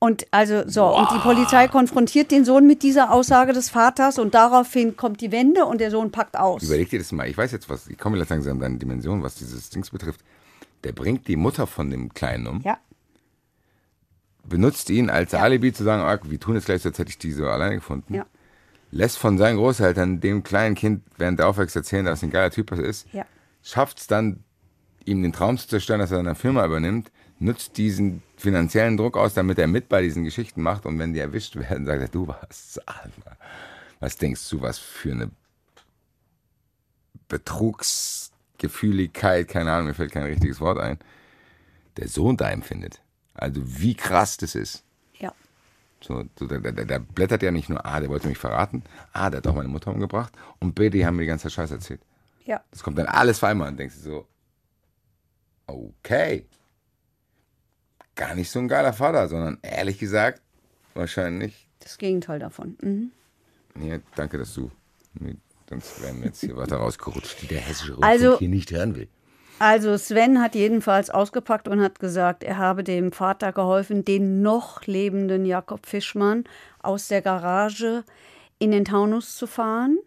Und 0.00 0.26
also 0.30 0.62
so, 0.68 0.96
und 0.96 1.10
die 1.10 1.18
Polizei 1.18 1.66
konfrontiert 1.66 2.30
den 2.30 2.44
Sohn 2.44 2.66
mit 2.66 2.84
dieser 2.84 3.10
Aussage 3.12 3.52
des 3.52 3.68
Vaters 3.68 4.18
und 4.20 4.32
daraufhin 4.32 4.96
kommt 4.96 5.20
die 5.20 5.32
Wende 5.32 5.64
und 5.64 5.80
der 5.80 5.90
Sohn 5.90 6.12
packt 6.12 6.36
aus. 6.36 6.62
Überleg 6.62 6.88
dir 6.90 7.00
das 7.00 7.10
mal. 7.10 7.28
Ich 7.28 7.36
weiß 7.36 7.50
jetzt 7.50 7.68
was. 7.68 7.88
Ich 7.88 7.98
komme 7.98 8.16
jetzt 8.16 8.28
langsam 8.28 8.54
an 8.54 8.60
deine 8.60 8.78
Dimension, 8.78 9.24
was 9.24 9.34
dieses 9.34 9.70
Dings 9.70 9.90
betrifft. 9.90 10.20
Der 10.84 10.92
bringt 10.92 11.26
die 11.26 11.34
Mutter 11.34 11.66
von 11.66 11.90
dem 11.90 12.14
Kleinen 12.14 12.46
um, 12.46 12.60
Ja, 12.64 12.78
benutzt 14.44 14.88
ihn 14.90 15.10
als 15.10 15.34
Alibi 15.34 15.72
zu 15.72 15.84
sagen, 15.84 16.02
ah, 16.02 16.18
wir 16.22 16.40
tun 16.40 16.56
es 16.56 16.64
gleich 16.64 16.84
als 16.86 16.98
hätte 16.98 17.10
ich 17.10 17.18
die 17.18 17.32
so 17.32 17.46
alleine 17.48 17.74
gefunden. 17.74 18.14
ja, 18.14 18.26
Lässt 18.90 19.18
von 19.18 19.36
seinen 19.36 19.58
Großeltern 19.58 20.20
dem 20.20 20.42
kleinen 20.42 20.74
Kind 20.74 21.02
während 21.16 21.38
der 21.38 21.48
Aufwächst 21.48 21.76
erzählen, 21.76 22.06
dass 22.06 22.22
er 22.22 22.28
ein 22.28 22.32
geiler 22.32 22.50
Typ 22.50 22.72
ist. 22.72 23.06
ja. 23.12 23.26
schafft 23.62 23.98
es 23.98 24.06
dann, 24.06 24.44
ihm 25.04 25.22
den 25.22 25.32
Traum 25.32 25.58
zu 25.58 25.68
zerstören, 25.68 26.00
dass 26.00 26.10
er 26.10 26.18
eine 26.18 26.34
Firma 26.34 26.64
übernimmt, 26.64 27.10
nutzt 27.38 27.76
diesen 27.76 28.22
finanziellen 28.36 28.96
Druck 28.96 29.16
aus, 29.16 29.34
damit 29.34 29.58
er 29.58 29.66
mit 29.66 29.88
bei 29.88 30.02
diesen 30.02 30.22
Geschichten 30.24 30.62
macht 30.62 30.86
und 30.86 30.98
wenn 30.98 31.12
die 31.12 31.20
erwischt 31.20 31.56
werden, 31.56 31.86
sagt 31.86 32.02
er, 32.02 32.08
du 32.08 32.28
was, 32.28 32.80
Alter, 32.86 33.36
was 34.00 34.16
denkst 34.16 34.48
du, 34.50 34.60
was 34.60 34.78
für 34.78 35.12
eine 35.12 35.30
Betrugsgefühligkeit, 37.28 39.48
keine 39.48 39.72
Ahnung, 39.72 39.88
mir 39.88 39.94
fällt 39.94 40.12
kein 40.12 40.24
richtiges 40.24 40.60
Wort 40.60 40.78
ein, 40.78 40.98
der 41.96 42.08
Sohn 42.08 42.36
da 42.36 42.50
empfindet. 42.50 43.00
Also 43.34 43.62
wie 43.64 43.94
krass 43.94 44.36
das 44.36 44.54
ist. 44.54 44.84
Ja. 46.02 46.06
So, 46.06 46.24
so 46.38 46.46
der, 46.46 46.60
der, 46.72 46.84
der 46.84 46.98
blättert 46.98 47.42
ja 47.42 47.50
nicht 47.50 47.68
nur, 47.68 47.84
ah, 47.84 47.98
der 48.00 48.08
wollte 48.08 48.28
mich 48.28 48.38
verraten, 48.38 48.82
ah, 49.12 49.30
der 49.30 49.38
hat 49.38 49.46
auch 49.46 49.54
meine 49.54 49.68
Mutter 49.68 49.90
umgebracht 49.90 50.32
und 50.60 50.74
B, 50.74 50.90
die 50.90 51.04
haben 51.06 51.16
mir 51.16 51.22
die 51.22 51.28
ganze 51.28 51.44
Zeit 51.44 51.52
Scheiß 51.52 51.70
erzählt. 51.72 52.00
Ja, 52.44 52.62
Das 52.70 52.82
kommt 52.82 52.98
dann 52.98 53.06
alles 53.06 53.38
auf 53.38 53.44
einmal 53.44 53.68
und 53.68 53.76
denkst 53.78 53.96
du 53.96 54.00
so, 54.02 54.26
okay. 55.66 56.46
Gar 58.14 58.34
nicht 58.34 58.50
so 58.50 58.58
ein 58.58 58.68
geiler 58.68 58.92
Vater, 58.92 59.28
sondern 59.28 59.58
ehrlich 59.62 59.98
gesagt, 59.98 60.42
wahrscheinlich. 60.94 61.68
das 61.80 61.98
Gegenteil 61.98 62.38
davon. 62.38 62.76
Mhm. 62.82 63.12
Nee, 63.74 64.00
danke, 64.16 64.38
dass 64.38 64.54
du. 64.54 64.70
Sonst 65.68 66.02
wären 66.02 66.18
wir 66.20 66.26
jetzt 66.26 66.40
hier 66.40 66.56
weiter 66.56 66.76
rausgerutscht, 66.78 67.42
die 67.42 67.46
der 67.46 67.60
hessische 67.60 67.92
Rundfunk 67.92 68.12
Also- 68.12 68.38
hier 68.38 68.48
nicht 68.48 68.70
hören 68.72 68.96
will. 68.96 69.08
Also 69.60 69.96
Sven 69.96 70.40
hat 70.40 70.54
jedenfalls 70.54 71.10
ausgepackt 71.10 71.66
und 71.66 71.80
hat 71.80 71.98
gesagt, 71.98 72.44
er 72.44 72.58
habe 72.58 72.84
dem 72.84 73.10
Vater 73.10 73.52
geholfen, 73.52 74.04
den 74.04 74.40
noch 74.40 74.86
lebenden 74.86 75.44
Jakob 75.44 75.84
Fischmann 75.84 76.44
aus 76.80 77.08
der 77.08 77.22
Garage 77.22 78.04
in 78.60 78.70
den 78.70 78.84
Taunus 78.84 79.36
zu 79.36 79.48
fahren. 79.48 79.98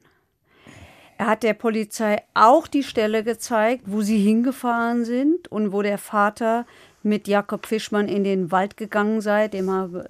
Er 1.18 1.28
hat 1.28 1.43
der 1.43 1.54
Polizei 1.54 2.24
auch 2.34 2.66
die 2.68 2.82
Stelle 2.82 3.24
gezeigt, 3.24 3.84
wo 3.86 4.02
sie 4.02 4.20
hingefahren 4.20 5.04
sind 5.04 5.49
und 5.49 5.74
wo 5.74 5.82
der 5.82 5.97
Vater 5.97 6.66
mit 7.04 7.28
Jakob 7.28 7.66
Fischmann 7.66 8.08
in 8.08 8.24
den 8.24 8.52
Wald 8.52 8.78
gegangen 8.78 9.20
sei. 9.20 9.49
Dem 9.49 9.70
habe 9.70 10.10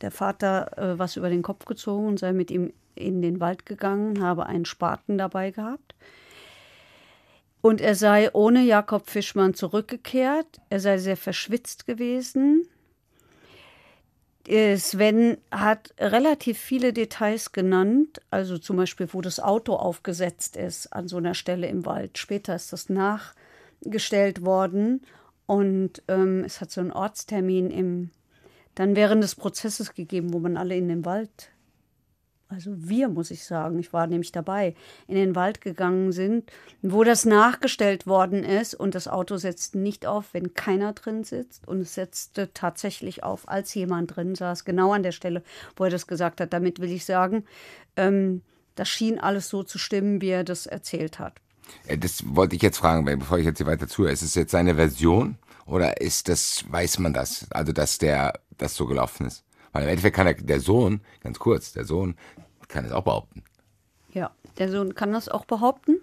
der 0.00 0.10
Vater 0.10 0.76
äh, 0.76 0.98
was 0.98 1.16
über 1.16 1.30
den 1.30 1.42
Kopf 1.42 1.64
gezogen 1.64 2.08
und 2.08 2.18
sei 2.18 2.32
mit 2.32 2.50
ihm 2.50 2.72
in 2.94 3.22
den 3.22 3.40
Wald 3.40 3.66
gegangen, 3.66 4.22
habe 4.22 4.46
einen 4.46 4.64
Spaten 4.64 5.16
dabei 5.16 5.50
gehabt. 5.52 5.94
Und 7.62 7.80
er 7.80 7.94
sei 7.94 8.30
ohne 8.32 8.62
Jakob 8.62 9.08
Fischmann 9.08 9.54
zurückgekehrt. 9.54 10.60
Er 10.70 10.80
sei 10.80 10.98
sehr 10.98 11.16
verschwitzt 11.16 11.86
gewesen. 11.86 12.66
Äh, 14.46 14.78
Sven 14.78 15.38
hat 15.50 15.94
relativ 15.98 16.58
viele 16.58 16.92
Details 16.92 17.52
genannt, 17.52 18.20
also 18.30 18.58
zum 18.58 18.76
Beispiel, 18.76 19.08
wo 19.12 19.20
das 19.20 19.38
Auto 19.38 19.74
aufgesetzt 19.74 20.56
ist 20.56 20.92
an 20.92 21.08
so 21.08 21.18
einer 21.18 21.34
Stelle 21.34 21.68
im 21.68 21.84
Wald. 21.84 22.18
Später 22.18 22.54
ist 22.54 22.72
das 22.72 22.88
nachgestellt 22.88 24.44
worden 24.44 25.02
und 25.46 26.02
ähm, 26.08 26.42
es 26.44 26.60
hat 26.60 26.70
so 26.70 26.80
einen 26.80 26.90
Ortstermin 26.90 27.70
im, 27.70 28.10
dann 28.74 28.96
während 28.96 29.22
des 29.22 29.34
Prozesses 29.34 29.94
gegeben, 29.94 30.32
wo 30.32 30.38
man 30.38 30.56
alle 30.56 30.76
in 30.76 30.88
den 30.88 31.04
Wald 31.04 31.50
also 32.50 32.72
wir, 32.76 33.08
muss 33.08 33.30
ich 33.30 33.44
sagen, 33.44 33.78
ich 33.78 33.92
war 33.92 34.06
nämlich 34.08 34.32
dabei, 34.32 34.74
in 35.06 35.14
den 35.14 35.36
Wald 35.36 35.60
gegangen 35.60 36.10
sind, 36.10 36.50
wo 36.82 37.04
das 37.04 37.24
nachgestellt 37.24 38.06
worden 38.06 38.42
ist 38.42 38.74
und 38.74 38.94
das 38.96 39.06
Auto 39.06 39.36
setzt 39.36 39.76
nicht 39.76 40.04
auf, 40.04 40.34
wenn 40.34 40.52
keiner 40.52 40.92
drin 40.92 41.22
sitzt 41.22 41.66
und 41.68 41.80
es 41.80 41.94
setzte 41.94 42.52
tatsächlich 42.52 43.22
auf, 43.22 43.48
als 43.48 43.72
jemand 43.74 44.16
drin 44.16 44.34
saß, 44.34 44.64
genau 44.64 44.92
an 44.92 45.04
der 45.04 45.12
Stelle, 45.12 45.42
wo 45.76 45.84
er 45.84 45.90
das 45.90 46.08
gesagt 46.08 46.40
hat. 46.40 46.52
Damit 46.52 46.80
will 46.80 46.90
ich 46.90 47.04
sagen, 47.04 47.44
ähm, 47.96 48.42
das 48.74 48.88
schien 48.88 49.20
alles 49.20 49.48
so 49.48 49.62
zu 49.62 49.78
stimmen, 49.78 50.20
wie 50.20 50.30
er 50.30 50.44
das 50.44 50.66
erzählt 50.66 51.18
hat. 51.18 51.34
Äh, 51.86 51.98
Das 51.98 52.22
wollte 52.34 52.56
ich 52.56 52.62
jetzt 52.62 52.78
fragen, 52.78 53.04
bevor 53.04 53.38
ich 53.38 53.44
jetzt 53.44 53.58
hier 53.58 53.66
weiter 53.66 53.86
zuhöre. 53.86 54.12
Ist 54.12 54.22
es 54.22 54.34
jetzt 54.34 54.50
seine 54.50 54.74
Version 54.74 55.38
oder 55.66 56.00
ist 56.00 56.28
das, 56.28 56.64
weiß 56.68 56.98
man 56.98 57.12
das? 57.12 57.46
Also, 57.50 57.72
dass 57.72 57.98
der, 57.98 58.40
das 58.58 58.74
so 58.74 58.86
gelaufen 58.86 59.26
ist? 59.26 59.44
Weil 59.72 59.84
im 59.84 59.88
Endeffekt 59.88 60.16
kann 60.16 60.26
der, 60.26 60.34
der 60.34 60.60
Sohn, 60.60 61.00
ganz 61.20 61.38
kurz, 61.38 61.72
der 61.72 61.84
Sohn 61.84 62.16
kann 62.68 62.84
es 62.84 62.92
auch 62.92 63.04
behaupten. 63.04 63.42
Ja, 64.12 64.30
der 64.58 64.70
Sohn 64.70 64.94
kann 64.94 65.12
das 65.12 65.28
auch 65.28 65.44
behaupten. 65.44 66.00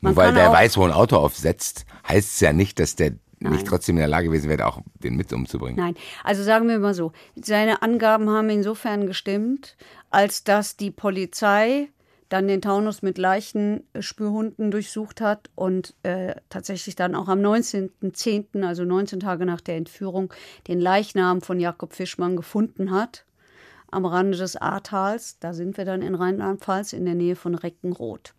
Nur 0.00 0.16
weil 0.16 0.34
der 0.34 0.50
weiß, 0.50 0.76
wo 0.78 0.84
ein 0.84 0.92
Auto 0.92 1.16
aufsetzt, 1.16 1.86
heißt 2.08 2.34
es 2.34 2.40
ja 2.40 2.52
nicht, 2.52 2.80
dass 2.80 2.96
der 2.96 3.12
nicht 3.38 3.66
trotzdem 3.66 3.96
in 3.96 4.00
der 4.00 4.08
Lage 4.08 4.28
gewesen 4.28 4.48
wäre, 4.48 4.66
auch 4.66 4.80
den 5.02 5.16
mit 5.16 5.32
umzubringen. 5.32 5.76
Nein, 5.76 5.96
also 6.24 6.42
sagen 6.42 6.68
wir 6.68 6.78
mal 6.78 6.94
so, 6.94 7.12
seine 7.34 7.82
Angaben 7.82 8.30
haben 8.30 8.50
insofern 8.50 9.06
gestimmt, 9.06 9.76
als 10.10 10.44
dass 10.44 10.76
die 10.76 10.90
Polizei 10.90 11.88
dann 12.32 12.48
den 12.48 12.62
Taunus 12.62 13.02
mit 13.02 13.18
Leichenspürhunden 13.18 14.70
durchsucht 14.70 15.20
hat 15.20 15.50
und 15.54 15.94
äh, 16.02 16.34
tatsächlich 16.48 16.96
dann 16.96 17.14
auch 17.14 17.28
am 17.28 17.40
19.10., 17.40 18.64
also 18.64 18.84
19 18.84 19.20
Tage 19.20 19.44
nach 19.44 19.60
der 19.60 19.76
Entführung, 19.76 20.32
den 20.66 20.80
Leichnam 20.80 21.42
von 21.42 21.60
Jakob 21.60 21.92
Fischmann 21.92 22.36
gefunden 22.36 22.90
hat 22.90 23.26
am 23.90 24.06
Rande 24.06 24.38
des 24.38 24.56
Ahrtals. 24.56 25.38
Da 25.40 25.52
sind 25.52 25.76
wir 25.76 25.84
dann 25.84 26.00
in 26.00 26.14
Rheinland-Pfalz 26.14 26.94
in 26.94 27.04
der 27.04 27.14
Nähe 27.14 27.36
von 27.36 27.54
Reckenroth. 27.54 28.32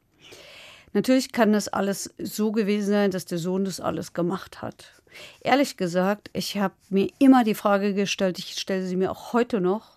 Natürlich 0.93 1.31
kann 1.31 1.53
das 1.53 1.67
alles 1.67 2.13
so 2.17 2.51
gewesen 2.51 2.89
sein, 2.89 3.11
dass 3.11 3.25
der 3.25 3.37
Sohn 3.37 3.63
das 3.65 3.79
alles 3.79 4.13
gemacht 4.13 4.63
hat. 4.63 4.91
Ehrlich 5.41 5.77
gesagt, 5.77 6.31
ich 6.33 6.57
habe 6.57 6.73
mir 6.89 7.09
immer 7.19 7.43
die 7.43 7.53
Frage 7.53 7.93
gestellt, 7.93 8.39
ich 8.39 8.55
stelle 8.55 8.85
sie 8.85 8.95
mir 8.95 9.11
auch 9.11 9.33
heute 9.33 9.61
noch. 9.61 9.92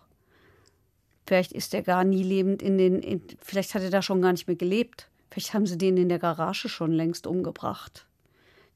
Vielleicht 1.26 1.52
ist 1.52 1.74
er 1.74 1.82
gar 1.82 2.04
nie 2.04 2.22
lebend 2.22 2.62
in 2.62 2.78
den, 2.78 3.00
in, 3.02 3.20
vielleicht 3.42 3.74
hat 3.74 3.82
er 3.82 3.90
da 3.90 4.00
schon 4.00 4.22
gar 4.22 4.32
nicht 4.32 4.46
mehr 4.46 4.56
gelebt. 4.56 5.08
Vielleicht 5.30 5.54
haben 5.54 5.66
sie 5.66 5.76
den 5.76 5.96
in 5.96 6.08
der 6.08 6.20
Garage 6.20 6.68
schon 6.68 6.92
längst 6.92 7.26
umgebracht. 7.26 8.06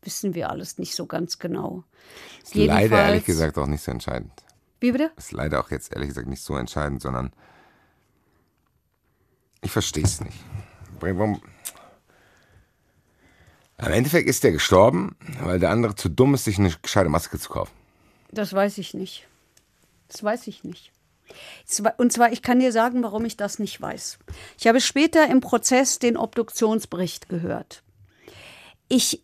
Wissen 0.02 0.34
wir 0.34 0.50
alles 0.50 0.78
nicht 0.78 0.94
so 0.96 1.06
ganz 1.06 1.38
genau. 1.38 1.84
Ist 2.42 2.54
leider 2.54 2.80
Jedenfalls- 2.80 3.08
ehrlich 3.08 3.24
gesagt 3.24 3.58
auch 3.58 3.66
nicht 3.66 3.82
so 3.82 3.90
entscheidend. 3.92 4.32
Wie 4.80 4.92
bitte? 4.92 5.12
Ist 5.16 5.32
leider 5.32 5.60
auch 5.60 5.70
jetzt 5.70 5.92
ehrlich 5.94 6.08
gesagt 6.08 6.26
nicht 6.26 6.42
so 6.42 6.56
entscheidend, 6.56 7.02
sondern 7.02 7.32
ich 9.62 9.70
verstehe 9.70 10.04
es 10.04 10.20
nicht. 10.20 10.38
Im 11.02 11.40
Endeffekt 13.78 14.28
ist 14.28 14.42
der 14.42 14.52
gestorben, 14.52 15.16
weil 15.42 15.58
der 15.58 15.70
andere 15.70 15.94
zu 15.94 16.08
dumm 16.08 16.34
ist, 16.34 16.44
sich 16.44 16.58
eine 16.58 16.70
gescheite 16.82 17.08
Maske 17.08 17.38
zu 17.38 17.48
kaufen. 17.50 17.72
Das 18.32 18.52
weiß 18.52 18.78
ich 18.78 18.94
nicht. 18.94 19.26
Das 20.08 20.22
weiß 20.24 20.46
ich 20.46 20.64
nicht. 20.64 20.92
Und 21.96 22.12
zwar, 22.12 22.32
ich 22.32 22.42
kann 22.42 22.60
dir 22.60 22.72
sagen, 22.72 23.02
warum 23.02 23.24
ich 23.24 23.36
das 23.36 23.58
nicht 23.58 23.80
weiß. 23.80 24.18
Ich 24.58 24.66
habe 24.66 24.80
später 24.80 25.28
im 25.28 25.40
Prozess 25.40 25.98
den 25.98 26.16
Obduktionsbericht 26.16 27.28
gehört. 27.28 27.82
Ich, 28.88 29.22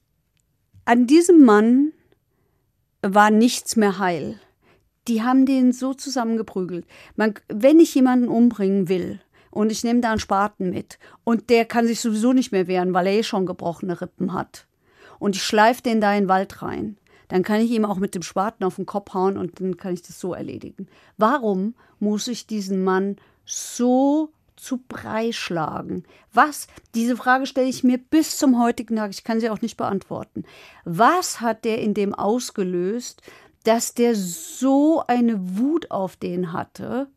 an 0.84 1.06
diesem 1.06 1.44
Mann 1.44 1.92
war 3.02 3.30
nichts 3.30 3.76
mehr 3.76 3.98
heil. 3.98 4.38
Die 5.08 5.22
haben 5.22 5.46
den 5.46 5.72
so 5.72 5.94
zusammengeprügelt. 5.94 6.86
Man, 7.14 7.34
wenn 7.48 7.80
ich 7.80 7.94
jemanden 7.94 8.28
umbringen 8.28 8.88
will 8.88 9.20
und 9.50 9.70
ich 9.70 9.84
nehme 9.84 10.00
da 10.00 10.10
einen 10.10 10.20
Spaten 10.20 10.70
mit 10.70 10.98
und 11.24 11.50
der 11.50 11.64
kann 11.64 11.86
sich 11.86 12.00
sowieso 12.00 12.32
nicht 12.32 12.52
mehr 12.52 12.66
wehren, 12.66 12.94
weil 12.94 13.06
er 13.06 13.12
eh 13.14 13.22
schon 13.22 13.46
gebrochene 13.46 14.00
Rippen 14.00 14.32
hat 14.32 14.66
und 15.18 15.36
ich 15.36 15.42
schleife 15.42 15.82
den 15.82 16.00
da 16.00 16.14
in 16.14 16.24
den 16.24 16.28
Wald 16.28 16.62
rein, 16.62 16.96
dann 17.28 17.42
kann 17.42 17.60
ich 17.60 17.70
ihm 17.70 17.84
auch 17.84 17.98
mit 17.98 18.14
dem 18.14 18.22
Spaten 18.22 18.64
auf 18.64 18.76
den 18.76 18.86
Kopf 18.86 19.14
hauen 19.14 19.36
und 19.36 19.60
dann 19.60 19.76
kann 19.76 19.94
ich 19.94 20.02
das 20.02 20.20
so 20.20 20.34
erledigen. 20.34 20.88
Warum 21.16 21.74
muss 21.98 22.28
ich 22.28 22.46
diesen 22.46 22.84
Mann 22.84 23.16
so 23.44 24.30
zu 24.56 24.78
Brei 24.88 25.32
schlagen? 25.32 26.04
Was? 26.32 26.66
Diese 26.94 27.16
Frage 27.16 27.46
stelle 27.46 27.68
ich 27.68 27.84
mir 27.84 27.98
bis 27.98 28.38
zum 28.38 28.60
heutigen 28.60 28.96
Tag. 28.96 29.10
Ich 29.10 29.24
kann 29.24 29.40
sie 29.40 29.50
auch 29.50 29.60
nicht 29.60 29.76
beantworten. 29.76 30.44
Was 30.84 31.40
hat 31.40 31.64
der 31.64 31.80
in 31.80 31.94
dem 31.94 32.14
ausgelöst, 32.14 33.22
dass 33.64 33.94
der 33.94 34.14
so 34.14 35.02
eine 35.06 35.58
Wut 35.58 35.90
auf 35.90 36.16
den 36.16 36.52
hatte? 36.52 37.08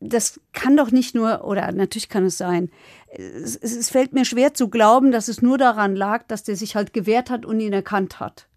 Das 0.00 0.40
kann 0.52 0.76
doch 0.76 0.90
nicht 0.90 1.14
nur, 1.14 1.44
oder 1.44 1.72
natürlich 1.72 2.08
kann 2.08 2.26
es 2.26 2.38
sein, 2.38 2.70
es, 3.08 3.56
es 3.56 3.90
fällt 3.90 4.12
mir 4.12 4.24
schwer 4.24 4.54
zu 4.54 4.68
glauben, 4.68 5.10
dass 5.10 5.28
es 5.28 5.42
nur 5.42 5.58
daran 5.58 5.96
lag, 5.96 6.24
dass 6.28 6.42
der 6.42 6.56
sich 6.56 6.76
halt 6.76 6.92
gewehrt 6.92 7.30
hat 7.30 7.46
und 7.46 7.60
ihn 7.60 7.72
erkannt 7.72 8.20
hat. 8.20 8.48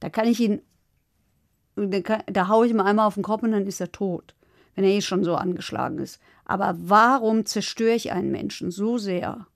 Da 0.00 0.10
kann 0.10 0.28
ich 0.28 0.40
ihn 0.40 0.60
da, 1.76 2.18
da 2.26 2.48
haue 2.48 2.66
ich 2.66 2.72
ihm 2.72 2.80
einmal 2.80 3.06
auf 3.06 3.14
den 3.14 3.22
Kopf 3.22 3.42
und 3.42 3.52
dann 3.52 3.66
ist 3.66 3.80
er 3.80 3.92
tot, 3.92 4.34
wenn 4.74 4.84
er 4.84 4.90
eh 4.90 5.02
schon 5.02 5.24
so 5.24 5.34
angeschlagen 5.36 5.98
ist. 5.98 6.20
Aber 6.44 6.74
warum 6.78 7.44
zerstöre 7.44 7.94
ich 7.94 8.12
einen 8.12 8.30
Menschen 8.30 8.70
so 8.70 8.98
sehr? 8.98 9.46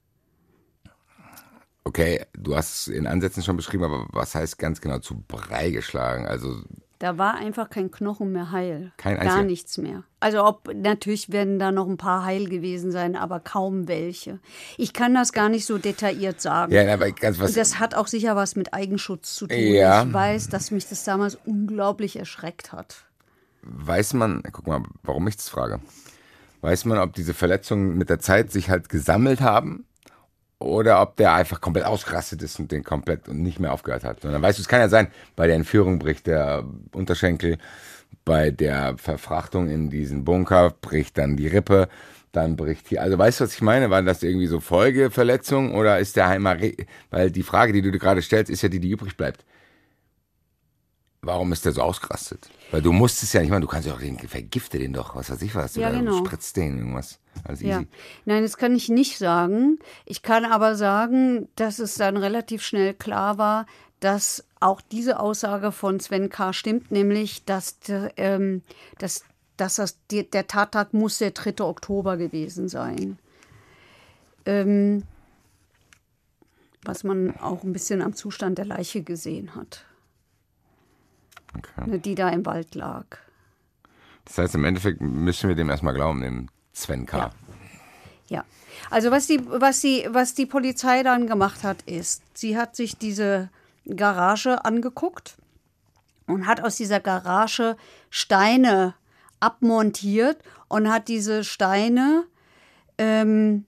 Okay, 1.84 2.24
du 2.34 2.54
hast 2.54 2.74
es 2.74 2.88
in 2.88 3.06
Ansätzen 3.06 3.42
schon 3.42 3.56
beschrieben, 3.56 3.84
aber 3.84 4.06
was 4.12 4.34
heißt 4.34 4.58
ganz 4.58 4.80
genau 4.80 4.98
zu 4.98 5.24
Brei 5.26 5.70
geschlagen? 5.70 6.26
Also 6.26 6.62
Da 7.00 7.16
war 7.16 7.34
einfach 7.34 7.70
kein 7.70 7.90
Knochen 7.90 8.30
mehr 8.30 8.52
heil. 8.52 8.92
Kein 8.98 9.14
Gar 9.14 9.22
einziger? 9.22 9.42
nichts 9.44 9.78
mehr. 9.78 10.04
Also 10.20 10.44
ob 10.44 10.70
natürlich 10.74 11.32
werden 11.32 11.58
da 11.58 11.72
noch 11.72 11.88
ein 11.88 11.96
paar 11.96 12.26
heil 12.26 12.46
gewesen 12.46 12.92
sein, 12.92 13.16
aber 13.16 13.40
kaum 13.40 13.88
welche. 13.88 14.38
Ich 14.76 14.92
kann 14.92 15.14
das 15.14 15.32
gar 15.32 15.48
nicht 15.48 15.64
so 15.64 15.78
detailliert 15.78 16.42
sagen. 16.42 16.74
ja, 16.74 16.92
aber 16.92 17.10
ganz 17.12 17.38
was. 17.38 17.48
Und 17.48 17.56
das 17.56 17.78
hat 17.78 17.94
auch 17.94 18.06
sicher 18.06 18.36
was 18.36 18.54
mit 18.54 18.74
Eigenschutz 18.74 19.34
zu 19.34 19.46
tun. 19.46 19.56
Ja. 19.58 20.04
Ich 20.04 20.12
weiß, 20.12 20.50
dass 20.50 20.70
mich 20.70 20.88
das 20.90 21.02
damals 21.04 21.38
unglaublich 21.46 22.16
erschreckt 22.16 22.70
hat. 22.72 23.06
Weiß 23.62 24.12
man, 24.12 24.42
guck 24.52 24.66
mal, 24.66 24.82
warum 25.02 25.26
ich 25.26 25.38
das 25.38 25.48
frage. 25.48 25.80
Weiß 26.60 26.84
man, 26.84 26.98
ob 26.98 27.14
diese 27.14 27.32
Verletzungen 27.32 27.96
mit 27.96 28.10
der 28.10 28.18
Zeit 28.18 28.52
sich 28.52 28.68
halt 28.68 28.90
gesammelt 28.90 29.40
haben 29.40 29.86
oder 30.60 31.00
ob 31.02 31.16
der 31.16 31.32
einfach 31.34 31.60
komplett 31.60 31.86
ausgerastet 31.86 32.42
ist 32.42 32.60
und 32.60 32.70
den 32.70 32.84
komplett 32.84 33.28
und 33.28 33.42
nicht 33.42 33.58
mehr 33.58 33.72
aufgehört 33.72 34.04
hat. 34.04 34.22
Dann 34.22 34.40
weißt 34.40 34.58
du, 34.58 34.62
es 34.62 34.68
kann 34.68 34.80
ja 34.80 34.88
sein, 34.88 35.08
bei 35.34 35.46
der 35.46 35.56
Entführung 35.56 35.98
bricht 35.98 36.26
der 36.26 36.64
Unterschenkel, 36.92 37.58
bei 38.24 38.50
der 38.50 38.96
Verfrachtung 38.98 39.68
in 39.70 39.88
diesen 39.90 40.24
Bunker 40.24 40.70
bricht 40.82 41.16
dann 41.18 41.36
die 41.36 41.46
Rippe, 41.48 41.88
dann 42.32 42.56
bricht 42.56 42.88
hier. 42.88 43.02
Also 43.02 43.16
weißt 43.18 43.40
du, 43.40 43.44
was 43.44 43.54
ich 43.54 43.62
meine? 43.62 43.90
War 43.90 44.02
das 44.02 44.22
irgendwie 44.22 44.46
so 44.46 44.60
Folgeverletzung 44.60 45.74
oder 45.74 45.98
ist 45.98 46.16
der 46.16 46.28
re- 46.28 46.76
weil 47.10 47.30
die 47.30 47.42
Frage, 47.42 47.72
die 47.72 47.82
du 47.82 47.90
dir 47.90 47.98
gerade 47.98 48.20
stellst, 48.22 48.50
ist 48.50 48.62
ja 48.62 48.68
die, 48.68 48.80
die 48.80 48.90
übrig 48.90 49.16
bleibt. 49.16 49.44
Warum 51.22 51.52
ist 51.52 51.64
der 51.64 51.72
so 51.72 51.82
ausgerastet? 51.82 52.50
Weil 52.70 52.82
du 52.82 52.92
musst 52.92 53.22
es 53.22 53.32
ja 53.32 53.40
nicht 53.40 53.50
machen, 53.50 53.62
du 53.62 53.66
kannst 53.66 53.86
ja 53.88 53.94
auch 53.94 54.00
den, 54.00 54.18
vergifte 54.18 54.78
den 54.78 54.92
doch, 54.92 55.16
was 55.16 55.30
weiß 55.30 55.42
ich 55.42 55.54
was, 55.54 55.76
Ja, 55.76 55.88
oder 55.88 55.98
genau. 55.98 56.18
spritzt 56.24 56.56
den 56.56 56.78
irgendwas. 56.78 57.18
Alles 57.44 57.60
Ja. 57.62 57.82
Nein, 58.24 58.42
das 58.42 58.56
kann 58.56 58.74
ich 58.74 58.88
nicht 58.88 59.18
sagen. 59.18 59.78
Ich 60.04 60.22
kann 60.22 60.44
aber 60.44 60.74
sagen, 60.74 61.48
dass 61.56 61.78
es 61.78 61.94
dann 61.94 62.16
relativ 62.16 62.62
schnell 62.62 62.94
klar 62.94 63.38
war, 63.38 63.66
dass 64.00 64.44
auch 64.60 64.80
diese 64.80 65.20
Aussage 65.20 65.72
von 65.72 66.00
Sven 66.00 66.28
K. 66.28 66.52
stimmt, 66.52 66.90
nämlich, 66.90 67.44
dass, 67.44 67.78
der, 67.80 68.12
ähm, 68.16 68.62
dass, 68.98 69.24
dass 69.56 69.76
das, 69.76 69.98
die, 70.10 70.28
der 70.28 70.46
Tattag 70.46 70.92
muss 70.94 71.18
der 71.18 71.30
3. 71.32 71.62
Oktober 71.64 72.16
gewesen 72.16 72.68
sein. 72.68 73.18
Ähm, 74.46 75.04
was 76.82 77.04
man 77.04 77.36
auch 77.36 77.62
ein 77.62 77.72
bisschen 77.74 78.00
am 78.00 78.14
Zustand 78.14 78.58
der 78.58 78.64
Leiche 78.64 79.02
gesehen 79.02 79.54
hat, 79.54 79.84
Okay. 81.56 81.90
ne, 81.90 81.98
die 81.98 82.14
da 82.14 82.30
im 82.30 82.46
Wald 82.46 82.74
lag. 82.74 83.04
Das 84.24 84.38
heißt, 84.38 84.54
im 84.54 84.64
Endeffekt 84.64 85.00
müssen 85.00 85.48
wir 85.48 85.56
dem 85.56 85.68
erstmal 85.68 85.94
glauben, 85.94 86.20
dem 86.22 86.48
Sven 86.80 87.06
K. 87.06 87.18
Ja. 87.18 87.30
Ja, 88.28 88.44
also 88.90 89.10
was 89.10 89.26
die, 89.26 89.40
was, 89.44 89.80
die, 89.80 90.06
was 90.08 90.34
die 90.34 90.46
Polizei 90.46 91.02
dann 91.02 91.26
gemacht 91.26 91.64
hat, 91.64 91.82
ist, 91.82 92.22
sie 92.34 92.56
hat 92.56 92.76
sich 92.76 92.96
diese 92.96 93.50
Garage 93.86 94.64
angeguckt 94.64 95.36
und 96.26 96.46
hat 96.46 96.62
aus 96.62 96.76
dieser 96.76 97.00
Garage 97.00 97.76
Steine 98.08 98.94
abmontiert 99.40 100.38
und 100.68 100.88
hat 100.90 101.08
diese 101.08 101.42
Steine 101.42 102.24
ähm, 102.98 103.64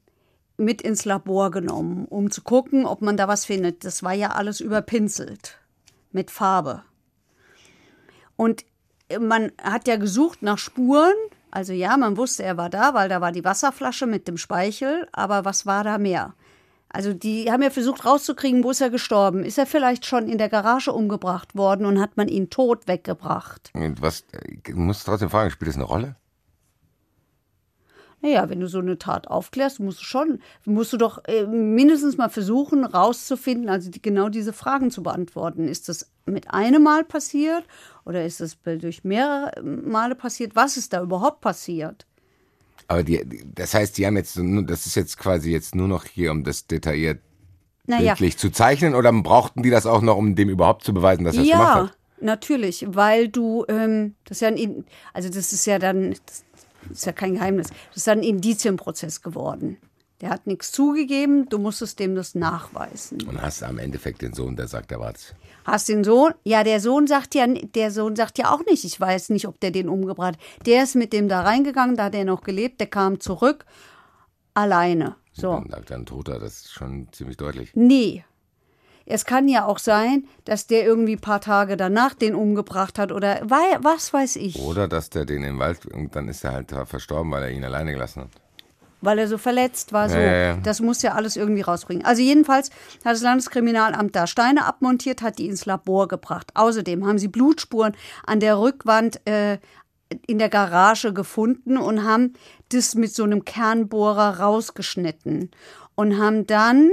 mit 0.57 0.81
ins 0.81 1.05
Labor 1.05 1.51
genommen, 1.51 2.07
um 2.07 2.31
zu 2.31 2.43
gucken, 2.43 2.87
ob 2.87 3.03
man 3.03 3.17
da 3.17 3.27
was 3.27 3.45
findet. 3.45 3.85
Das 3.85 4.03
war 4.03 4.13
ja 4.13 4.31
alles 4.31 4.61
überpinselt 4.61 5.59
mit 6.13 6.31
Farbe. 6.31 6.85
Und 8.37 8.65
man 9.21 9.53
hat 9.61 9.89
ja 9.89 9.97
gesucht 9.97 10.43
nach 10.43 10.59
Spuren. 10.59 11.15
Also 11.53 11.75
ja, 11.75 11.99
man 11.99 12.17
wusste, 12.17 12.43
er 12.43 12.57
war 12.57 12.71
da, 12.71 12.95
weil 12.95 13.11
da 13.11 13.21
war 13.21 13.31
die 13.31 13.45
Wasserflasche 13.45 14.07
mit 14.07 14.27
dem 14.27 14.39
Speichel. 14.39 15.07
Aber 15.13 15.45
was 15.45 15.67
war 15.67 15.85
da 15.85 15.99
mehr? 15.99 16.35
Also 16.89 17.13
die 17.13 17.53
haben 17.53 17.63
ja 17.63 17.71
versucht 17.71 18.05
rauszukriegen, 18.05 18.65
wo 18.65 18.71
ist 18.71 18.81
er 18.81 18.91
gestorben? 18.91 19.45
Ist 19.45 19.59
er 19.59 19.67
vielleicht 19.67 20.07
schon 20.07 20.29
in 20.29 20.39
der 20.39 20.49
Garage 20.49 20.93
umgebracht 20.93 21.55
worden 21.55 21.87
und 21.87 22.01
hat 22.01 22.17
man 22.17 22.29
ihn 22.29 22.49
tot 22.49 22.89
weggebracht? 22.89 23.71
Und 23.75 24.01
was, 24.01 24.25
du 24.65 24.77
musst 24.77 25.05
trotzdem 25.05 25.31
fragen, 25.31 25.51
spielt 25.51 25.69
das 25.69 25.77
eine 25.77 25.85
Rolle? 25.85 26.17
Naja, 28.23 28.49
wenn 28.49 28.61
du 28.61 28.69
so 28.69 28.79
eine 28.79 28.99
Tat 28.99 29.27
aufklärst, 29.29 29.81
musst 29.81 30.01
du 30.01 30.05
schon, 30.05 30.39
musst 30.65 30.93
du 30.93 30.97
doch 30.97 31.25
äh, 31.25 31.45
mindestens 31.45 32.17
mal 32.17 32.29
versuchen, 32.29 32.85
rauszufinden, 32.85 33.69
also 33.69 33.91
die, 33.91 34.01
genau 34.01 34.29
diese 34.29 34.53
Fragen 34.53 34.91
zu 34.91 35.03
beantworten. 35.03 35.67
Ist 35.67 35.89
das 35.89 36.13
mit 36.25 36.51
einem 36.51 36.85
Mal 36.85 37.05
passiert 37.05 37.65
oder 38.05 38.25
ist 38.25 38.41
das 38.41 38.57
durch 38.65 39.05
mehrere 39.05 39.53
Male 39.63 40.15
passiert? 40.15 40.57
Was 40.57 40.77
ist 40.77 40.93
da 40.93 41.03
überhaupt 41.03 41.41
passiert? 41.41 42.07
Aber 42.89 43.03
die, 43.03 43.25
das 43.55 43.75
heißt, 43.75 43.97
die 43.97 44.07
haben 44.07 44.17
jetzt, 44.17 44.39
das 44.39 44.87
ist 44.87 44.95
jetzt 44.97 45.17
quasi 45.19 45.51
jetzt 45.51 45.75
nur 45.75 45.89
noch 45.89 46.05
hier, 46.05 46.31
um 46.31 46.45
das 46.45 46.67
detailliert 46.67 47.21
Naja, 47.87 48.15
bildlich 48.15 48.37
zu 48.39 48.51
zeichnen 48.51 48.95
oder 48.95 49.13
brauchten 49.13 49.63
die 49.63 49.71
das 49.71 49.87
auch 49.87 50.03
noch, 50.03 50.17
um 50.17 50.35
dem 50.35 50.49
überhaupt 50.49 50.85
zu 50.85 50.93
beweisen, 50.93 51.25
dass 51.25 51.37
er 51.37 51.45
es 51.45 51.51
gemacht 51.51 51.69
ja, 51.69 51.75
hat? 51.77 51.99
natürlich, 52.21 52.85
weil 52.89 53.29
du, 53.29 53.65
ähm, 53.69 54.15
das 54.25 54.39
ist 54.39 54.41
ja 54.43 54.49
ein, 54.49 54.57
In- 54.57 54.85
also 55.13 55.29
das 55.29 55.53
ist 55.53 55.65
ja 55.67 55.79
dann, 55.79 56.11
das 56.27 56.45
ist 56.91 57.07
ja 57.07 57.13
kein 57.13 57.35
Geheimnis, 57.35 57.69
das 57.89 57.99
ist 57.99 58.07
dann 58.07 58.19
ein 58.19 58.25
Indizienprozess 58.25 59.23
geworden. 59.23 59.79
Der 60.23 60.31
hat 60.31 60.47
nichts 60.47 60.71
zugegeben, 60.71 61.49
du 61.49 61.59
musstest 61.59 61.99
dem 61.99 62.15
das 62.15 62.37
nachweisen. 62.37 63.21
Und 63.23 63.43
hast 63.43 63.65
am 63.65 63.79
Endeffekt 63.79 64.23
den 64.23 64.33
Sohn, 64.33 64.55
der 64.55 64.69
sagt, 64.69 64.93
er 64.93 65.01
war's. 65.01 65.35
Hast 65.65 65.89
den 65.89 66.05
Sohn? 66.05 66.33
Ja, 66.45 66.63
der 66.63 66.79
Sohn 66.79 67.09
sagt 67.09 67.35
ja, 67.35 67.45
der 67.49 67.91
Sohn 67.91 68.15
sagt 68.15 68.39
ja 68.39 68.53
auch 68.53 68.65
nicht. 68.65 68.85
Ich 68.85 69.01
weiß 69.01 69.31
nicht, 69.31 69.49
ob 69.49 69.59
der 69.59 69.73
den 69.73 69.89
umgebracht 69.89 70.35
hat. 70.35 70.65
Der 70.65 70.85
ist 70.85 70.95
mit 70.95 71.13
dem 71.13 71.29
da 71.29 71.41
reingegangen, 71.41 71.97
da 71.97 72.05
hat 72.05 72.15
er 72.15 72.25
noch 72.25 72.43
gelebt. 72.43 72.79
Der 72.79 72.87
kam 72.87 73.19
zurück 73.19 73.67
alleine. 74.55 75.17
So. 75.33 75.55
Dann 75.55 75.71
sagt 75.71 75.91
er 75.91 75.97
ein 75.97 76.07
Toter, 76.07 76.39
das 76.39 76.53
ist 76.53 76.73
schon 76.73 77.09
ziemlich 77.11 77.37
deutlich. 77.37 77.73
Nee. 77.75 78.25
Es 79.07 79.25
kann 79.25 79.49
ja 79.49 79.67
auch 79.67 79.79
sein, 79.79 80.29
dass 80.45 80.69
der 80.69 80.85
irgendwie 80.85 81.17
ein 81.17 81.21
paar 81.21 81.41
Tage 81.41 81.77
danach 81.77 82.15
den 82.15 82.37
umgebracht 82.37 82.97
hat 83.01 83.11
oder 83.11 83.41
was 83.43 84.13
weiß 84.13 84.37
ich, 84.37 84.61
Oder 84.61 84.87
dass 84.87 85.11
der 85.11 85.25
den 85.25 85.43
im 85.43 85.59
Wald, 85.59 85.85
und 85.87 86.15
dann 86.15 86.29
ist 86.29 86.45
er 86.45 86.53
halt 86.53 86.71
verstorben, 86.71 87.33
weil 87.33 87.43
er 87.43 87.51
ihn 87.51 87.65
alleine 87.65 87.93
gelassen 87.93 88.23
hat. 88.23 88.42
Weil 89.03 89.19
er 89.19 89.29
so 89.29 89.37
verletzt 89.37 89.93
war. 89.93 90.09
So. 90.09 90.17
Ja. 90.17 90.57
Das 90.57 90.81
muss 90.81 91.03
ja 91.03 91.13
alles 91.13 91.37
irgendwie 91.37 91.61
rausbringen. 91.61 92.05
Also 92.05 92.23
jedenfalls 92.23 92.71
hat 93.05 93.13
das 93.13 93.21
Landeskriminalamt 93.21 94.17
da 94.17 94.27
Steine 94.27 94.65
abmontiert, 94.65 95.21
hat 95.21 95.39
die 95.39 95.49
ins 95.49 95.67
Labor 95.67 96.09
gebracht. 96.09 96.53
Außerdem 96.55 97.07
haben 97.07 97.19
sie 97.19 97.29
Blutspuren 97.29 97.95
an 98.25 98.41
der 98.41 98.59
Rückwand 98.59 99.21
äh, 99.27 99.59
in 100.27 100.39
der 100.39 100.49
Garage 100.49 101.13
gefunden 101.13 101.77
und 101.77 102.05
haben 102.05 102.35
das 102.71 102.95
mit 102.95 103.15
so 103.15 103.25
einem 103.25 103.45
Kernbohrer 103.45 104.41
rausgeschnitten 104.41 105.51
und 105.95 106.19
haben 106.19 106.47
dann 106.47 106.91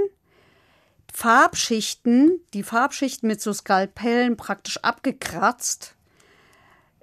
Farbschichten, 1.13 2.39
die 2.53 2.63
Farbschichten 2.63 3.27
mit 3.27 3.41
so 3.41 3.51
Skalpellen 3.53 4.37
praktisch 4.37 4.77
abgekratzt, 4.77 5.95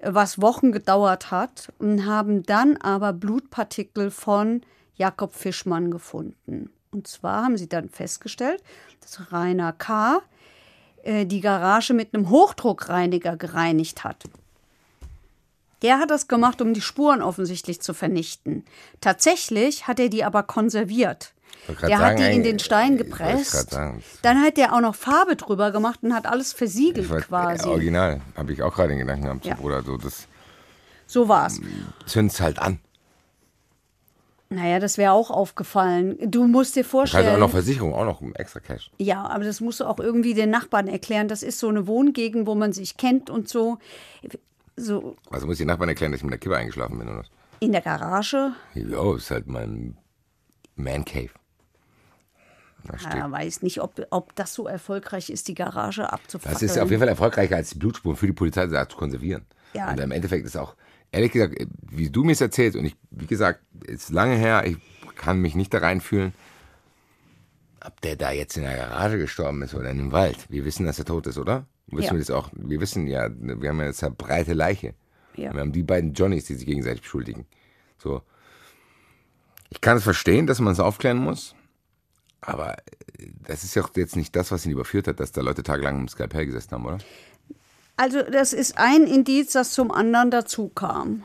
was 0.02 0.40
Wochen 0.40 0.72
gedauert 0.72 1.30
hat, 1.30 1.72
und 1.78 2.06
haben 2.06 2.42
dann 2.42 2.76
aber 2.76 3.12
Blutpartikel 3.12 4.10
von 4.10 4.62
Jakob 4.96 5.34
Fischmann 5.34 5.90
gefunden. 5.90 6.70
Und 6.92 7.06
zwar 7.06 7.44
haben 7.44 7.56
sie 7.58 7.68
dann 7.68 7.88
festgestellt, 7.88 8.62
dass 9.00 9.32
Rainer 9.32 9.72
K. 9.72 10.20
äh, 11.02 11.26
die 11.26 11.40
Garage 11.40 11.92
mit 11.94 12.14
einem 12.14 12.30
Hochdruckreiniger 12.30 13.36
gereinigt 13.36 14.04
hat. 14.04 14.24
Der 15.82 15.98
hat 15.98 16.10
das 16.10 16.26
gemacht, 16.26 16.62
um 16.62 16.72
die 16.72 16.80
Spuren 16.80 17.20
offensichtlich 17.22 17.80
zu 17.82 17.92
vernichten. 17.92 18.64
Tatsächlich 19.00 19.86
hat 19.86 20.00
er 20.00 20.08
die 20.08 20.24
aber 20.24 20.42
konserviert. 20.42 21.32
Der 21.68 21.98
sagen, 21.98 22.00
hat 22.02 22.18
die 22.18 22.34
in 22.36 22.42
den 22.42 22.58
Stein 22.58 22.96
gepresst. 22.96 23.72
Dann 24.22 24.42
hat 24.42 24.56
er 24.56 24.72
auch 24.74 24.80
noch 24.80 24.94
Farbe 24.94 25.36
drüber 25.36 25.70
gemacht 25.72 26.00
und 26.02 26.14
hat 26.14 26.26
alles 26.26 26.52
versiegelt 26.52 27.06
Ich 27.06 27.10
wollte- 27.10 27.26
quasi. 27.26 27.66
Äh, 27.68 27.72
original, 27.72 28.20
habe 28.36 28.52
ich 28.52 28.62
auch 28.62 28.74
gerade 28.74 28.90
den 28.90 29.00
Gedanken 29.00 29.24
gehabt, 29.24 29.44
Ja. 29.44 29.54
Bruder, 29.56 29.82
so 29.82 29.96
das 29.96 30.26
So 31.06 31.28
war's. 31.28 31.60
zünd's 32.06 32.40
halt 32.40 32.58
an. 32.58 32.78
Naja, 34.48 34.78
das 34.78 34.96
wäre 34.96 35.12
auch 35.12 35.30
aufgefallen. 35.30 36.16
Du 36.30 36.46
musst 36.46 36.76
dir 36.76 36.84
vorstellen. 36.84 37.34
auch 37.34 37.38
noch 37.38 37.50
Versicherung, 37.50 37.94
auch 37.94 38.04
noch 38.04 38.22
extra 38.34 38.60
Cash. 38.60 38.90
Ja, 38.98 39.26
aber 39.26 39.42
das 39.44 39.60
musst 39.60 39.80
du 39.80 39.84
auch 39.84 39.98
irgendwie 39.98 40.34
den 40.34 40.50
Nachbarn 40.50 40.86
erklären. 40.86 41.26
Das 41.26 41.42
ist 41.42 41.58
so 41.58 41.68
eine 41.68 41.86
Wohngegend, 41.88 42.46
wo 42.46 42.54
man 42.54 42.72
sich 42.72 42.96
kennt 42.96 43.28
und 43.28 43.48
so. 43.48 43.78
So 44.76 45.16
Also 45.30 45.46
muss 45.46 45.54
ich 45.54 45.58
den 45.58 45.66
Nachbarn 45.68 45.88
erklären, 45.88 46.12
dass 46.12 46.20
ich 46.20 46.24
mit 46.24 46.32
der 46.32 46.38
Kippe 46.38 46.56
eingeschlafen 46.56 46.98
bin 46.98 47.08
oder 47.08 47.18
was? 47.20 47.30
in 47.60 47.72
der 47.72 47.80
Garage. 47.80 48.52
Jo, 48.74 49.14
ist 49.14 49.30
halt 49.30 49.46
mein 49.46 49.96
Man 50.74 51.04
Cave. 51.04 51.30
Da 52.84 52.98
steht. 52.98 53.14
Er 53.14 53.30
weiß 53.32 53.62
nicht, 53.62 53.80
ob, 53.80 54.06
ob 54.10 54.34
das 54.36 54.54
so 54.54 54.66
erfolgreich 54.68 55.30
ist, 55.30 55.48
die 55.48 55.54
Garage 55.54 56.12
abzufackeln. 56.12 56.54
Das 56.54 56.62
ist 56.62 56.78
auf 56.78 56.90
jeden 56.90 57.00
Fall 57.00 57.08
erfolgreicher 57.08 57.56
als 57.56 57.70
die 57.70 57.78
Blutspuren 57.78 58.16
für 58.16 58.26
die 58.26 58.32
Polizei 58.32 58.66
zu 58.66 58.96
konservieren. 58.96 59.44
Ja. 59.72 59.90
Und 59.90 59.98
im 59.98 60.10
Endeffekt 60.12 60.46
ist 60.46 60.56
auch, 60.56 60.74
ehrlich 61.16 61.32
gesagt, 61.32 61.54
wie 61.90 62.10
du 62.10 62.24
mir 62.24 62.32
es 62.32 62.40
erzählst, 62.40 62.76
und 62.76 62.84
ich, 62.84 62.96
wie 63.10 63.26
gesagt, 63.26 63.60
ist 63.84 64.10
lange 64.10 64.36
her, 64.36 64.64
ich 64.66 64.76
kann 65.16 65.40
mich 65.40 65.54
nicht 65.54 65.72
da 65.74 65.78
reinfühlen, 65.78 66.34
ob 67.84 68.00
der 68.00 68.16
da 68.16 68.32
jetzt 68.32 68.56
in 68.56 68.64
der 68.64 68.76
Garage 68.76 69.18
gestorben 69.18 69.62
ist 69.62 69.74
oder 69.74 69.90
in 69.90 69.98
dem 69.98 70.12
Wald. 70.12 70.46
Wir 70.50 70.64
wissen, 70.64 70.86
dass 70.86 70.98
er 70.98 71.04
tot 71.04 71.26
ist, 71.26 71.38
oder? 71.38 71.66
Wissen 71.88 72.06
Ja. 72.06 72.12
wir 72.12 72.18
das 72.18 72.30
auch? 72.30 72.50
Wir 72.52 72.80
wissen 72.80 73.06
ja, 73.06 73.28
wir 73.38 73.68
haben 73.68 73.78
ja 73.78 73.86
jetzt 73.86 74.02
eine 74.02 74.14
breite 74.14 74.54
Leiche. 74.54 74.94
Ja. 75.36 75.52
Wir 75.52 75.60
haben 75.60 75.72
die 75.72 75.82
beiden 75.82 76.12
Johnnies, 76.14 76.46
die 76.46 76.54
sich 76.54 76.66
gegenseitig 76.66 77.02
beschuldigen. 77.02 77.46
So. 77.98 78.22
Ich 79.68 79.80
kann 79.80 79.96
es 79.96 80.02
verstehen, 80.02 80.46
dass 80.46 80.60
man 80.60 80.72
es 80.72 80.80
aufklären 80.80 81.18
muss, 81.18 81.54
aber 82.40 82.78
äh, 82.78 83.28
das 83.46 83.64
ist 83.64 83.74
ja 83.74 83.82
auch 83.82 83.90
jetzt 83.96 84.16
nicht 84.16 84.34
das, 84.34 84.50
was 84.50 84.66
ihn 84.66 84.72
überführt 84.72 85.06
hat, 85.08 85.20
dass 85.20 85.32
da 85.32 85.40
Leute 85.40 85.62
tagelang 85.62 86.00
im 86.00 86.08
Skalpell 86.08 86.46
gesessen 86.46 86.72
haben, 86.72 86.86
oder? 86.86 86.98
Also 87.96 88.22
das 88.22 88.52
ist 88.52 88.76
ein 88.78 89.04
Indiz, 89.04 89.52
das 89.52 89.72
zum 89.72 89.90
anderen 89.90 90.30
dazu 90.30 90.68
kam. 90.74 91.22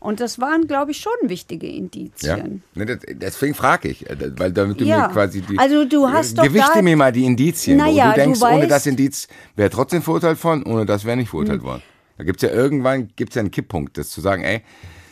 Und 0.00 0.20
das 0.20 0.38
waren, 0.38 0.66
glaube 0.66 0.90
ich, 0.90 0.98
schon 0.98 1.12
wichtige 1.30 1.66
Indizien. 1.66 2.62
Das, 2.74 2.98
deswegen 3.10 3.54
frage 3.54 3.88
ich, 3.88 4.08
äh, 4.10 4.16
weil 4.38 4.52
damit 4.52 4.78
du 4.80 4.84
Ja. 4.84 5.06
mir 5.08 5.12
quasi 5.14 5.40
die. 5.40 5.58
Also 5.58 5.86
du 5.86 6.08
hast 6.10 6.36
doch 6.36 6.44
Gewichte 6.44 6.82
mir 6.82 6.94
mal 6.96 7.10
die 7.10 7.24
Indizien, 7.24 7.78
Na 7.78 7.86
wo 7.86 7.90
ja, 7.96 8.08
du 8.08 8.10
du 8.10 8.20
denkst, 8.20 8.42
ohne 8.42 8.50
weißt- 8.56 8.62
Hm. 8.64 8.68
das 8.68 8.86
Indiz 8.86 9.28
wäre 9.56 9.70
trotzdem 9.70 10.02
verurteilt 10.02 10.42
worden, 10.44 10.64
ohne 10.64 10.84
das 10.84 11.06
wäre 11.06 11.16
nicht 11.16 11.30
verurteilt 11.30 11.62
worden. 11.62 11.82
Da 12.18 12.24
gibt 12.24 12.42
es 12.42 12.48
ja 12.50 12.54
irgendwann 12.54 13.08
gibt's 13.16 13.34
ja 13.34 13.40
einen 13.40 13.50
Kipppunkt, 13.50 13.96
das 13.96 14.10
zu 14.10 14.20
sagen, 14.20 14.44
ey, 14.44 14.60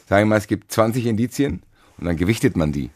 sagen 0.08 0.22
wir 0.22 0.26
mal, 0.26 0.36
es 0.36 0.46
gibt 0.46 0.70
20 0.70 1.06
Indizien 1.06 1.62
und 1.98 2.04
dann 2.06 2.16
gewichtet 2.16 2.54
man 2.56 2.70
die. 2.72 2.90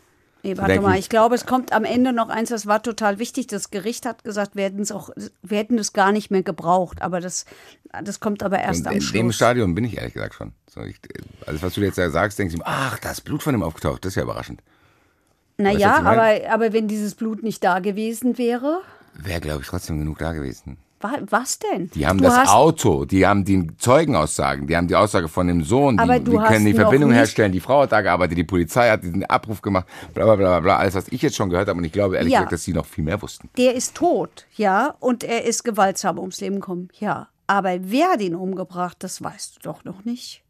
Nee, 0.47 0.57
warte 0.59 0.80
mal, 0.80 0.99
ich 0.99 1.09
glaube, 1.09 1.34
es 1.34 1.44
kommt 1.44 1.72
am 1.72 1.84
Ende 1.84 2.12
noch 2.12 2.28
eins, 2.28 2.51
das 2.51 2.66
war 2.66 2.82
total 2.82 3.18
wichtig. 3.18 3.49
Das 3.49 3.70
Gericht 3.70 4.07
hat 4.07 4.22
gesagt, 4.22 4.55
wir 4.55 4.64
hätten 4.64 4.80
es 4.80 4.92
auch, 4.92 5.11
wir 5.42 5.59
hätten 5.59 5.76
es 5.78 5.92
gar 5.92 6.12
nicht 6.12 6.30
mehr 6.30 6.42
gebraucht, 6.42 7.03
aber 7.03 7.20
das, 7.20 7.47
das 8.05 8.20
kommt 8.20 8.42
aber 8.42 8.61
erst 8.61 8.82
Und 8.82 8.86
am 8.88 8.92
in 8.94 9.01
Schluss. 9.01 9.12
dem 9.12 9.32
Stadion 9.32 9.74
bin 9.74 9.84
ich 9.84 9.97
ehrlich 9.97 10.14
gesagt 10.14 10.34
schon. 10.34 10.53
So, 10.72 10.82
ich, 10.82 10.97
alles, 11.47 11.62
was 11.62 11.74
du 11.74 11.80
jetzt 11.80 11.99
da 11.99 12.11
sagst, 12.11 12.38
denkst 12.38 12.55
du, 12.55 12.62
ach, 12.64 12.99
da 12.99 13.11
ist 13.11 13.22
Blut 13.22 13.42
von 13.42 13.55
ihm 13.55 13.62
aufgetaucht, 13.62 14.05
das 14.05 14.12
ist 14.12 14.16
ja 14.16 14.22
überraschend. 14.22 14.62
naja, 15.59 15.97
aber, 16.03 16.49
aber 16.51 16.72
wenn 16.72 16.86
dieses 16.86 17.14
Blut 17.14 17.42
nicht 17.42 17.64
da 17.64 17.80
gewesen 17.80 18.38
wäre, 18.38 18.82
Wäre, 19.18 19.40
glaube 19.40 19.62
ich, 19.62 19.68
trotzdem 19.68 19.99
genug 19.99 20.18
da 20.18 20.32
gewesen. 20.32 20.76
Wa- 21.12 21.18
was 21.30 21.59
denn? 21.59 21.90
Die 21.90 22.07
haben 22.07 22.18
Du 22.18 22.24
das 22.24 22.48
Auto, 22.48 23.04
die 23.04 23.26
haben 23.26 23.44
die 23.44 23.66
Zeugenaussagen, 23.76 24.66
die 24.66 24.76
haben 24.76 24.88
die 24.88 24.96
Aussage 24.96 25.28
von 25.28 25.46
dem 25.46 25.62
Sohn, 25.64 25.96
die, 25.96 26.02
Aber 26.02 26.18
die 26.18 26.38
hast 26.38 26.48
können 26.48 26.66
die 26.66 26.74
Verbindung 26.74 27.12
herstellen, 27.12 27.52
die 27.52 27.61
Frau 27.61 27.82
hat 27.82 27.92
da 27.92 28.00
gearbeitet, 28.00 28.38
die 28.38 28.44
Polizei 28.44 28.88
hat 28.90 29.02
diesen 29.02 29.24
Abruf 29.24 29.62
gemacht, 29.62 29.86
bla 30.14 30.24
bla 30.24 30.36
bla 30.36 30.61
bla, 30.61 30.76
alles, 30.76 30.94
was 30.94 31.09
ich 31.09 31.22
jetzt 31.22 31.36
schon 31.36 31.50
gehört 31.50 31.68
habe 31.68 31.78
und 31.78 31.84
ich 31.84 31.92
glaube 31.92 32.16
ehrlich 32.16 32.32
Ja. 32.32 32.40
gesagt, 32.40 32.52
dass 32.52 32.64
sie 32.64 32.72
noch 32.72 32.86
viel 32.86 33.04
mehr 33.04 33.20
wussten. 33.22 33.48
Der 33.57 33.74
ist 33.74 33.94
tot, 33.96 34.46
ja, 34.57 34.94
und 35.00 35.24
er 35.24 35.44
ist 35.44 35.62
gewaltsam 35.64 36.18
ums 36.18 36.40
Leben 36.40 36.57
gekommen, 36.57 36.88
ja. 36.98 37.28
Aber 37.46 37.76
wer 37.80 38.09
hat 38.12 38.20
ihn 38.20 38.34
umgebracht, 38.34 38.96
das 39.00 39.22
weißt 39.22 39.57
du 39.57 39.61
doch 39.61 39.84
noch 39.84 40.04
nicht. 40.04 40.42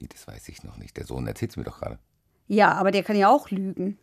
Das 0.00 0.26
weiß 0.28 0.48
ich 0.48 0.62
noch 0.62 0.76
nicht. 0.76 0.96
Der 0.96 1.06
Sohn 1.06 1.26
erzählt 1.26 1.56
mir 1.56 1.64
doch 1.64 1.78
gerade. 1.80 1.98
Ja, 2.46 2.72
aber 2.72 2.90
der 2.92 3.02
kann 3.02 3.16
ja 3.16 3.28
auch 3.28 3.50
lügen. 3.50 3.98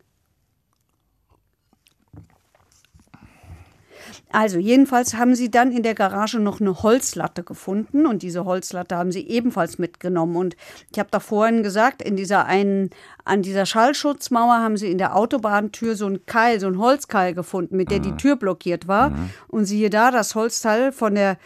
Also, 4.36 4.60
jedenfalls 4.60 5.14
haben 5.14 5.34
sie 5.34 5.50
dann 5.50 5.72
in 5.72 5.82
der 5.82 5.96
Garage 5.96 6.40
noch 6.40 6.60
eine 6.60 6.84
Holzlatte 6.84 7.42
gefunden 7.42 8.06
und 8.06 8.22
diese 8.22 8.44
Holzlatte 8.44 8.98
haben 8.98 9.14
sie 9.14 9.26
ebenfalls 9.26 9.80
mitgenommen. 9.80 10.36
Und 10.36 10.58
ich 10.92 11.00
habe 11.00 11.08
da 11.10 11.22
vorhin 11.22 11.64
gesagt, 11.64 12.02
in 12.02 12.18
dieser 12.18 12.46
einen, 12.46 12.90
an 13.24 13.44
dieser 13.44 13.66
Schallschutzmauer 13.66 14.56
haben 14.56 14.76
sie 14.76 14.92
in 14.92 14.98
der 14.98 15.16
Autobahntür 15.16 15.96
so 15.96 16.08
einen 16.08 16.26
Keil, 16.26 16.60
so 16.60 16.68
einen 16.68 16.80
Holzkeil 16.80 17.34
gefunden, 17.34 17.78
mit 17.78 17.90
der 17.92 18.00
die 18.00 18.18
Tür 18.18 18.36
blockiert 18.36 18.90
war. 18.90 19.14
Und 19.48 19.64
siehe 19.64 19.90
da, 19.90 20.12
das 20.12 20.36
Holzteil 20.36 20.92
von 20.92 21.16
der, 21.16 21.38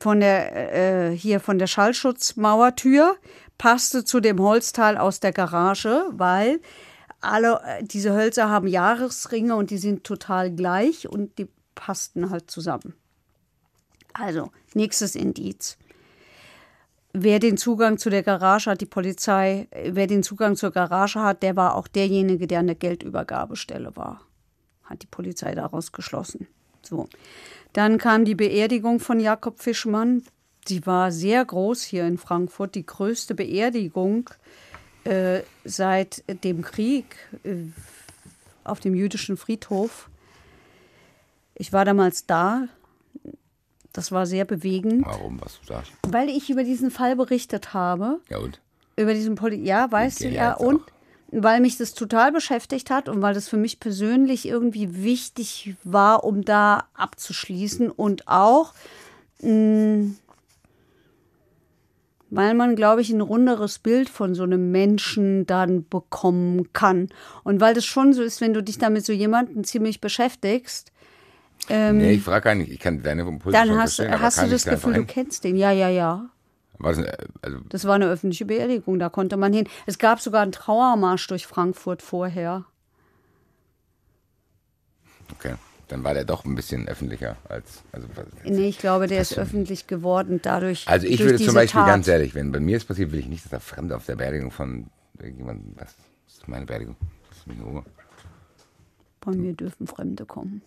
von 0.00 0.20
der, 0.20 1.10
äh, 1.10 1.14
hier 1.14 1.40
von 1.40 1.58
der 1.58 1.66
Schallschutzmauertür 1.66 3.16
passte 3.58 4.06
zu 4.06 4.20
dem 4.20 4.40
Holzteil 4.40 4.96
aus 4.96 5.20
der 5.20 5.32
Garage, 5.32 6.06
weil 6.12 6.60
alle 7.20 7.60
äh, 7.66 7.84
diese 7.84 8.14
Hölzer 8.14 8.48
haben 8.48 8.68
Jahresringe 8.68 9.54
und 9.54 9.68
die 9.68 9.76
sind 9.76 10.04
total 10.04 10.50
gleich 10.50 11.10
und 11.10 11.36
die 11.38 11.46
passten 11.78 12.30
halt 12.30 12.50
zusammen. 12.50 12.94
Also, 14.12 14.50
nächstes 14.74 15.14
Indiz. 15.14 15.78
Wer 17.12 17.38
den 17.38 17.56
Zugang 17.56 17.98
zu 17.98 18.10
der 18.10 18.24
Garage 18.24 18.70
hat, 18.70 18.80
die 18.80 18.86
Polizei, 18.86 19.68
wer 19.70 20.08
den 20.08 20.24
Zugang 20.24 20.56
zur 20.56 20.72
Garage 20.72 21.20
hat, 21.20 21.42
der 21.44 21.54
war 21.54 21.76
auch 21.76 21.86
derjenige, 21.86 22.48
der 22.48 22.58
an 22.58 22.66
der 22.66 22.76
Geldübergabestelle 22.76 23.96
war. 23.96 24.22
Hat 24.84 25.02
die 25.02 25.06
Polizei 25.06 25.54
daraus 25.54 25.92
geschlossen. 25.92 26.48
So. 26.82 27.08
Dann 27.72 27.98
kam 27.98 28.24
die 28.24 28.34
Beerdigung 28.34 28.98
von 28.98 29.20
Jakob 29.20 29.60
Fischmann. 29.60 30.24
Sie 30.66 30.84
war 30.84 31.12
sehr 31.12 31.44
groß 31.44 31.82
hier 31.82 32.06
in 32.06 32.18
Frankfurt, 32.18 32.74
die 32.74 32.84
größte 32.84 33.34
Beerdigung 33.34 34.28
äh, 35.04 35.40
seit 35.64 36.24
dem 36.44 36.62
Krieg 36.62 37.16
äh, 37.44 37.56
auf 38.64 38.80
dem 38.80 38.94
jüdischen 38.94 39.36
Friedhof. 39.36 40.10
Ich 41.58 41.72
war 41.72 41.84
damals 41.84 42.24
da. 42.26 42.68
Das 43.92 44.12
war 44.12 44.26
sehr 44.26 44.44
bewegend, 44.44 45.04
Warum, 45.06 45.40
was 45.40 45.58
du 45.60 45.66
sagst? 45.66 45.92
weil 46.06 46.28
ich 46.28 46.50
über 46.50 46.62
diesen 46.62 46.90
Fall 46.90 47.16
berichtet 47.16 47.74
habe. 47.74 48.20
Ja 48.30 48.38
und? 48.38 48.60
Über 48.96 49.12
diesen 49.14 49.34
Poli 49.34 49.56
ja, 49.64 49.90
weißt 49.90 50.20
du, 50.24 50.28
ja, 50.28 50.54
und 50.54 50.82
auch. 50.82 50.86
weil 51.32 51.60
mich 51.60 51.78
das 51.78 51.94
total 51.94 52.30
beschäftigt 52.32 52.90
hat 52.90 53.08
und 53.08 53.22
weil 53.22 53.34
das 53.34 53.48
für 53.48 53.56
mich 53.56 53.80
persönlich 53.80 54.46
irgendwie 54.46 55.02
wichtig 55.02 55.74
war, 55.84 56.22
um 56.24 56.44
da 56.44 56.84
abzuschließen 56.94 57.90
und 57.90 58.28
auch, 58.28 58.72
mh, 59.40 60.10
weil 62.30 62.54
man, 62.54 62.76
glaube 62.76 63.00
ich, 63.00 63.10
ein 63.10 63.20
runderes 63.22 63.78
Bild 63.78 64.08
von 64.10 64.34
so 64.34 64.42
einem 64.42 64.70
Menschen 64.70 65.46
dann 65.46 65.88
bekommen 65.88 66.72
kann. 66.72 67.08
Und 67.42 67.60
weil 67.60 67.72
das 67.74 67.86
schon 67.86 68.12
so 68.12 68.22
ist, 68.22 68.40
wenn 68.40 68.52
du 68.52 68.62
dich 68.62 68.78
damit 68.78 69.04
so 69.06 69.12
jemanden 69.12 69.64
ziemlich 69.64 70.00
beschäftigst, 70.00 70.92
nee, 71.68 72.12
ich 72.12 72.22
frage 72.22 72.44
gar 72.44 72.54
nicht. 72.54 72.70
Ich 72.70 72.78
kann 72.80 73.02
deine 73.02 73.22
Impulse 73.22 73.58
dann 73.58 73.70
hast, 73.78 73.96
verstehen, 73.96 74.20
hast 74.20 74.42
du 74.42 74.48
das 74.48 74.64
Gefühl, 74.64 74.94
du 74.94 75.04
kennst 75.04 75.44
den. 75.44 75.56
Ja, 75.56 75.70
ja, 75.70 75.88
ja. 75.88 76.28
War 76.78 76.92
das, 76.92 77.04
äh, 77.04 77.16
also, 77.42 77.58
Das 77.68 77.84
war 77.84 77.94
eine 77.96 78.06
öffentliche 78.06 78.44
Beerdigung, 78.46 78.98
da 78.98 79.08
konnte 79.08 79.36
man 79.36 79.52
hin. 79.52 79.68
Es 79.86 79.98
gab 79.98 80.20
sogar 80.20 80.42
einen 80.42 80.52
Trauermarsch 80.52 81.26
durch 81.26 81.46
Frankfurt 81.46 82.02
vorher. 82.02 82.64
okay. 85.32 85.54
Dann 85.88 86.04
war 86.04 86.12
der 86.12 86.26
doch 86.26 86.44
ein 86.44 86.54
bisschen 86.54 86.86
öffentlicher 86.86 87.36
als. 87.48 87.82
Also, 87.92 88.08
was- 88.14 88.26
Nee, 88.44 88.68
ich 88.68 88.78
glaube, 88.78 89.06
der 89.06 89.22
ist 89.22 89.38
öffentlich 89.38 89.86
geworden 89.86 90.38
dadurch. 90.42 90.86
also 90.86 91.06
ich 91.06 91.18
würde 91.20 91.38
zum 91.38 91.54
Beispiel 91.54 91.80
Tat. 91.80 91.88
ganz 91.88 92.06
ehrlich, 92.08 92.34
wenn 92.34 92.52
bei 92.52 92.60
mir 92.60 92.76
es 92.76 92.84
passiert, 92.84 93.10
will 93.10 93.18
ich 93.20 93.26
nicht, 93.26 93.44
dass 93.44 93.50
da 93.52 93.58
Fremde 93.58 93.96
auf 93.96 94.04
der 94.04 94.16
Beerdigung 94.16 94.50
von 94.50 94.90
irgendjemandem. 95.18 95.72
Was 95.76 95.94
das 96.26 96.34
ist 96.40 96.48
meine 96.48 96.66
Beerdigung? 96.66 96.94
Das 97.30 97.38
ist 97.38 97.46
meine 97.46 97.64
Oma. 97.64 97.84
Bei 99.22 99.32
mir 99.32 99.54
dürfen 99.54 99.86
Fremde 99.86 100.26
kommen. 100.26 100.60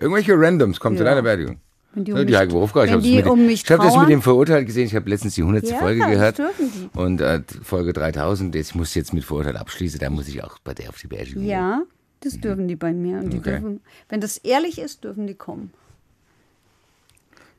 Irgendwelche 0.00 0.32
Randoms 0.38 0.80
kommen 0.80 0.96
zu 0.96 1.04
Ja. 1.04 1.10
deiner 1.10 1.22
Beerdigung. 1.22 1.60
Wenn 1.92 2.04
die 2.04 2.12
Ja, 2.12 2.18
um 2.20 2.26
die 2.26 2.32
mich- 2.32 2.48
Berufka, 2.48 2.80
ich 2.84 2.86
wenn 2.86 2.92
habe 2.94 3.02
die 3.02 3.16
das, 3.16 3.24
mit, 3.24 3.32
um 3.32 3.38
dem- 3.40 3.46
mich 3.46 3.64
ich 3.64 3.70
hab 3.70 3.80
das 3.82 3.96
mit 3.96 4.08
dem 4.08 4.22
Verurteilt 4.22 4.66
gesehen. 4.66 4.86
Ich 4.86 4.94
habe 4.94 5.10
letztens 5.10 5.34
die 5.34 5.42
100. 5.42 5.68
Ja, 5.70 5.78
Folge 5.78 6.00
das 6.00 6.10
gehört. 6.10 6.38
dürfen 6.38 6.72
die. 6.72 6.98
Und 6.98 7.20
äh, 7.20 7.42
Folge 7.62 7.92
3000. 7.92 8.54
Ich 8.54 8.74
muss 8.76 8.94
jetzt 8.94 9.12
mit 9.12 9.24
Verurteilt 9.24 9.56
abschließen. 9.56 9.98
Da 9.98 10.08
muss 10.08 10.28
ich 10.28 10.42
auch 10.44 10.58
bei 10.60 10.72
der 10.72 10.88
auf 10.90 10.98
die 10.98 11.08
Beerdigung. 11.08 11.42
gehen. 11.42 11.50
Ja, 11.50 11.82
das 12.20 12.38
dürfen 12.40 12.68
die 12.68 12.76
bei 12.76 12.92
mir. 12.92 13.18
Und 13.18 13.30
die 13.32 13.38
Okay. 13.38 13.50
dürfen, 13.58 13.80
wenn 14.08 14.20
das 14.20 14.38
ehrlich 14.38 14.78
ist, 14.78 15.02
dürfen 15.02 15.26
die 15.26 15.34
kommen. 15.34 15.72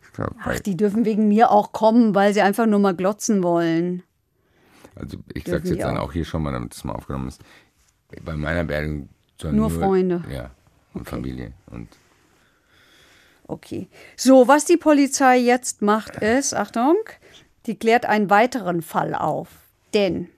Ich 0.03 0.13
glaub, 0.13 0.33
Ach, 0.43 0.59
die 0.59 0.75
dürfen 0.77 1.03
wegen 1.05 1.27
mir 1.27 1.51
auch 1.51 1.71
kommen, 1.73 2.15
weil 2.15 2.33
sie 2.33 2.41
einfach 2.41 2.65
nur 2.65 2.79
mal 2.79 2.95
glotzen 2.95 3.43
wollen. 3.43 4.03
Also 4.95 5.17
ich 5.33 5.43
Dürfen 5.45 5.51
sag's 5.59 5.69
jetzt 5.69 5.77
die 5.77 5.81
dann 5.83 5.97
auch. 5.97 6.09
auch 6.09 6.13
hier 6.13 6.25
schon 6.25 6.43
mal, 6.43 6.51
damit 6.51 6.73
es 6.73 6.83
mal 6.83 6.93
aufgenommen 6.93 7.27
ist. 7.29 7.41
Bei 8.25 8.35
meiner 8.35 8.63
Beerdigung 8.65 9.07
sollen 9.41 9.55
Nur 9.55 9.69
Freunde. 9.69 10.21
Ja, 10.29 10.51
und 10.93 11.07
Familie. 11.07 11.53
Und 11.67 11.87
Okay. 13.51 13.89
So, 14.15 14.47
was 14.47 14.63
die 14.63 14.77
Polizei 14.77 15.37
jetzt 15.37 15.81
macht, 15.81 16.15
ist, 16.15 16.53
Achtung, 16.53 16.95
die 17.65 17.75
klärt 17.75 18.05
einen 18.05 18.29
weiteren 18.29 18.81
Fall 18.81 19.13
auf. 19.13 19.49
Denn 19.93 20.29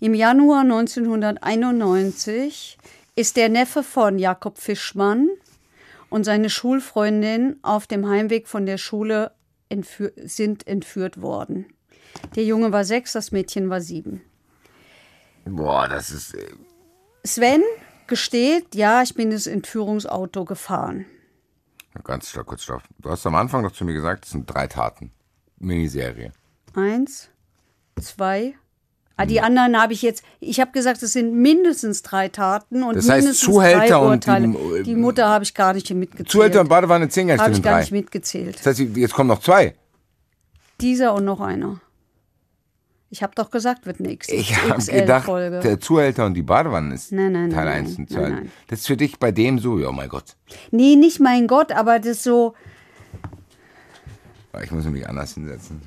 im 0.00 0.14
Januar 0.14 0.62
1991 0.62 2.78
ist 3.16 3.36
der 3.36 3.50
Neffe 3.50 3.82
von 3.82 4.18
Jakob 4.18 4.56
Fischmann 4.56 5.28
und 6.08 6.24
seine 6.24 6.48
Schulfreundin 6.48 7.58
auf 7.60 7.86
dem 7.86 8.08
Heimweg 8.08 8.48
von 8.48 8.64
der 8.64 8.78
Schule 8.78 9.32
entführ 9.68 10.12
sind 10.16 10.66
entführt 10.66 11.20
worden. 11.20 11.66
Der 12.34 12.44
Junge 12.44 12.72
war 12.72 12.84
sechs, 12.84 13.12
das 13.12 13.30
Mädchen 13.30 13.68
war 13.68 13.82
sieben. 13.82 14.22
boah, 15.44 15.86
das 15.86 16.10
ist. 16.10 16.34
äh, 16.34 16.46
Sven 17.26 17.62
gesteht, 18.06 18.74
ja, 18.74 19.02
ich 19.02 19.14
bin 19.14 19.30
das 19.30 19.46
Entführungsauto 19.46 20.46
gefahren. 20.46 21.04
Ganz 22.02 22.28
stopp, 22.30 22.46
kurz 22.46 22.62
stopp. 22.64 22.82
Du 22.98 23.10
hast 23.10 23.24
am 23.26 23.34
Anfang 23.36 23.62
noch 23.62 23.72
zu 23.72 23.84
mir 23.84 23.94
gesagt, 23.94 24.24
es 24.24 24.32
sind 24.32 24.46
drei 24.46 24.66
Taten. 24.66 25.12
Miniserie. 25.58 26.32
Eins, 26.74 27.28
zwei. 28.00 28.54
Ah, 29.16 29.26
die 29.26 29.40
anderen 29.40 29.80
habe 29.80 29.92
ich 29.92 30.02
jetzt. 30.02 30.24
Ich 30.40 30.58
habe 30.60 30.72
gesagt, 30.72 31.00
es 31.04 31.12
sind 31.12 31.32
mindestens 31.34 32.02
drei 32.02 32.28
Taten 32.28 32.82
und 32.82 32.96
Das 32.96 33.08
heißt, 33.08 33.22
mindestens 33.22 33.46
Zuhälter 33.46 33.86
drei 33.86 33.96
und 33.98 34.24
die- 34.26 34.28
Urteile. 34.30 34.82
Die, 34.82 34.94
Mutter 34.96 35.28
habe 35.28 35.44
ich 35.44 35.54
gar 35.54 35.72
nicht 35.72 35.88
mitgezählt. 35.94 36.28
Zuhälter 36.30 36.60
und 36.60 36.68
Badewanne 36.68 37.08
10 37.08 37.30
habe 37.38 37.52
ich 37.52 37.62
gar 37.62 37.74
drei. 37.74 37.80
nicht 37.82 37.92
mitgezählt. 37.92 38.56
Das 38.58 38.66
heißt, 38.66 38.80
jetzt 38.80 39.14
kommen 39.14 39.28
noch 39.28 39.38
zwei. 39.40 39.76
Dieser 40.80 41.14
und 41.14 41.24
noch 41.24 41.40
einer. 41.40 41.80
Ich 43.10 43.22
habe 43.22 43.32
doch 43.36 43.50
gesagt, 43.50 43.86
wird 43.86 44.00
eine 44.00 44.16
Ich 44.26 44.56
habe 44.56 44.82
gedacht, 44.82 45.28
der 45.28 45.78
Zuhälter 45.78 46.26
und 46.26 46.34
die 46.34 46.42
Badewanne 46.42 46.94
ist 46.94 47.12
Nein, 47.12 47.32
nein, 47.32 47.50
Teil 47.50 47.66
nein, 47.66 47.84
1 47.84 47.98
und 47.98 48.10
nein, 48.10 48.24
2. 48.24 48.28
nein. 48.28 48.52
Das 48.66 48.80
ist 48.80 48.86
für 48.86 48.96
dich 48.96 49.18
bei 49.18 49.30
dem 49.30 49.58
so, 49.58 49.78
ja 49.78 49.92
mein 49.92 50.08
Gott. 50.08 50.36
Nee, 50.70 50.96
nicht 50.96 51.20
mein 51.20 51.46
Gott, 51.46 51.70
aber 51.70 52.00
das 52.00 52.22
so. 52.24 52.54
Ich 54.62 54.70
muss 54.70 54.84
mich 54.84 55.08
anders 55.08 55.34
hinsetzen. 55.34 55.80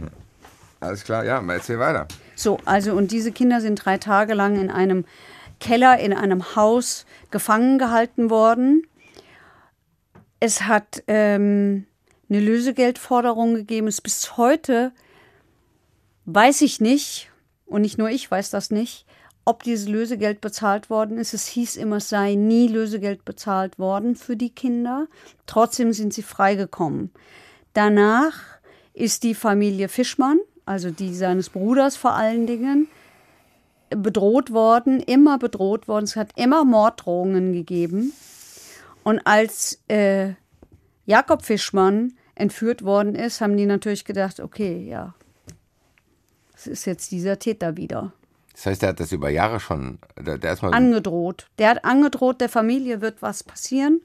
Alles 0.79 1.03
klar, 1.03 1.25
ja, 1.25 1.41
mal 1.41 1.55
erzähl 1.55 1.79
weiter. 1.79 2.07
So, 2.35 2.59
also 2.65 2.93
und 2.93 3.11
diese 3.11 3.31
Kinder 3.31 3.61
sind 3.61 3.83
drei 3.83 3.97
Tage 3.97 4.33
lang 4.33 4.59
in 4.59 4.69
einem 4.69 5.05
Keller, 5.59 5.99
in 5.99 6.13
einem 6.13 6.55
Haus 6.55 7.05
gefangen 7.31 7.79
gehalten 7.79 8.29
worden. 8.29 8.83
Es 10.39 10.63
hat 10.63 11.03
ähm, 11.07 11.87
eine 12.29 12.39
Lösegeldforderung 12.39 13.55
gegeben. 13.55 13.87
Es 13.87 14.01
bis 14.01 14.37
heute 14.37 14.91
weiß 16.27 16.61
ich 16.61 16.79
nicht, 16.79 17.31
und 17.65 17.81
nicht 17.81 17.97
nur 17.97 18.09
ich 18.09 18.29
weiß 18.29 18.49
das 18.49 18.69
nicht, 18.69 19.05
ob 19.45 19.63
dieses 19.63 19.87
Lösegeld 19.87 20.41
bezahlt 20.41 20.89
worden 20.89 21.17
ist. 21.17 21.33
Es 21.33 21.47
hieß 21.47 21.77
immer, 21.77 21.97
es 21.97 22.09
sei 22.09 22.35
nie 22.35 22.67
Lösegeld 22.67 23.23
bezahlt 23.23 23.79
worden 23.79 24.15
für 24.15 24.35
die 24.35 24.49
Kinder. 24.49 25.07
Trotzdem 25.45 25.93
sind 25.93 26.13
sie 26.13 26.21
freigekommen. 26.21 27.11
Danach 27.73 28.33
ist 28.93 29.23
die 29.23 29.35
Familie 29.35 29.87
Fischmann, 29.87 30.39
also 30.65 30.91
die 30.91 31.13
seines 31.13 31.49
Bruders 31.49 31.95
vor 31.95 32.11
allen 32.13 32.45
Dingen, 32.45 32.89
bedroht 33.89 34.51
worden, 34.51 34.99
immer 34.99 35.37
bedroht 35.37 35.87
worden. 35.87 36.03
Es 36.03 36.17
hat 36.17 36.31
immer 36.35 36.65
Morddrohungen 36.65 37.53
gegeben. 37.53 38.11
Und 39.03 39.21
als 39.25 39.81
äh, 39.87 40.33
Jakob 41.05 41.45
Fischmann 41.45 42.13
entführt 42.35 42.83
worden 42.83 43.15
ist, 43.15 43.39
haben 43.39 43.55
die 43.55 43.65
natürlich 43.65 44.03
gedacht, 44.03 44.41
okay, 44.41 44.85
ja, 44.89 45.13
es 46.57 46.65
ist 46.65 46.85
jetzt 46.85 47.11
dieser 47.11 47.37
Täter 47.37 47.77
wieder. 47.77 48.13
Das 48.53 48.65
heißt, 48.65 48.83
er 48.83 48.89
hat 48.89 48.99
das 48.99 49.11
über 49.11 49.29
Jahre 49.29 49.59
schon. 49.59 49.99
Der, 50.19 50.39
der 50.39 50.63
angedroht. 50.63 51.47
Der 51.59 51.69
hat 51.69 51.85
angedroht, 51.85 52.41
der 52.41 52.49
Familie 52.49 53.01
wird 53.01 53.21
was 53.21 53.43
passieren. 53.43 54.01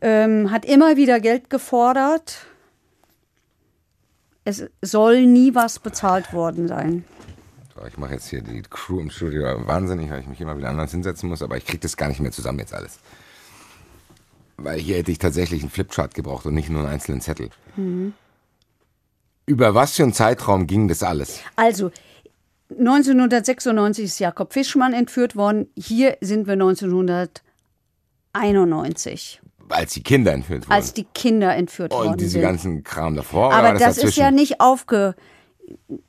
Ähm, 0.00 0.50
hat 0.50 0.64
immer 0.64 0.96
wieder 0.96 1.20
Geld 1.20 1.48
gefordert. 1.48 2.46
Es 4.44 4.64
soll 4.80 5.24
nie 5.26 5.54
was 5.54 5.78
bezahlt 5.78 6.32
worden 6.32 6.66
sein. 6.66 7.04
So, 7.76 7.86
ich 7.86 7.96
mache 7.96 8.14
jetzt 8.14 8.28
hier 8.28 8.42
die 8.42 8.62
Crew 8.62 8.98
im 8.98 9.10
Studio 9.10 9.64
wahnsinnig, 9.64 10.10
weil 10.10 10.20
ich 10.20 10.26
mich 10.26 10.40
immer 10.40 10.58
wieder 10.58 10.70
anders 10.70 10.90
hinsetzen 10.90 11.28
muss, 11.28 11.42
aber 11.42 11.56
ich 11.56 11.64
kriege 11.64 11.78
das 11.78 11.96
gar 11.96 12.08
nicht 12.08 12.18
mehr 12.18 12.32
zusammen 12.32 12.58
jetzt 12.58 12.74
alles. 12.74 12.98
Weil 14.56 14.80
hier 14.80 14.96
hätte 14.96 15.12
ich 15.12 15.18
tatsächlich 15.18 15.62
einen 15.62 15.70
Flipchart 15.70 16.14
gebraucht 16.14 16.46
und 16.46 16.54
nicht 16.54 16.68
nur 16.68 16.80
einen 16.80 16.90
einzelnen 16.90 17.20
Zettel. 17.20 17.50
Mhm. 17.76 18.14
Über 19.46 19.74
was 19.74 19.96
für 19.96 20.02
einen 20.04 20.12
Zeitraum 20.12 20.66
ging 20.66 20.88
das 20.88 21.02
alles? 21.02 21.40
Also, 21.56 21.90
1996 22.70 24.04
ist 24.04 24.18
Jakob 24.18 24.52
Fischmann 24.52 24.92
entführt 24.92 25.36
worden. 25.36 25.68
Hier 25.76 26.18
sind 26.20 26.46
wir 26.46 26.52
1991. 26.54 29.40
Als 29.68 29.92
die 29.94 30.02
Kinder 30.02 30.32
entführt 30.32 30.64
wurden. 30.64 30.72
Als 30.72 30.92
die 30.92 31.04
Kinder 31.04 31.54
entführt 31.56 31.92
worden 31.92 32.08
und 32.10 32.20
diese 32.20 32.32
sind. 32.32 32.42
ganzen 32.42 32.84
Kram 32.84 33.16
davor. 33.16 33.54
Aber 33.54 33.72
das, 33.72 33.96
das 33.96 34.04
ist 34.04 34.16
ja 34.16 34.30
nicht 34.30 34.60
aufge. 34.60 35.14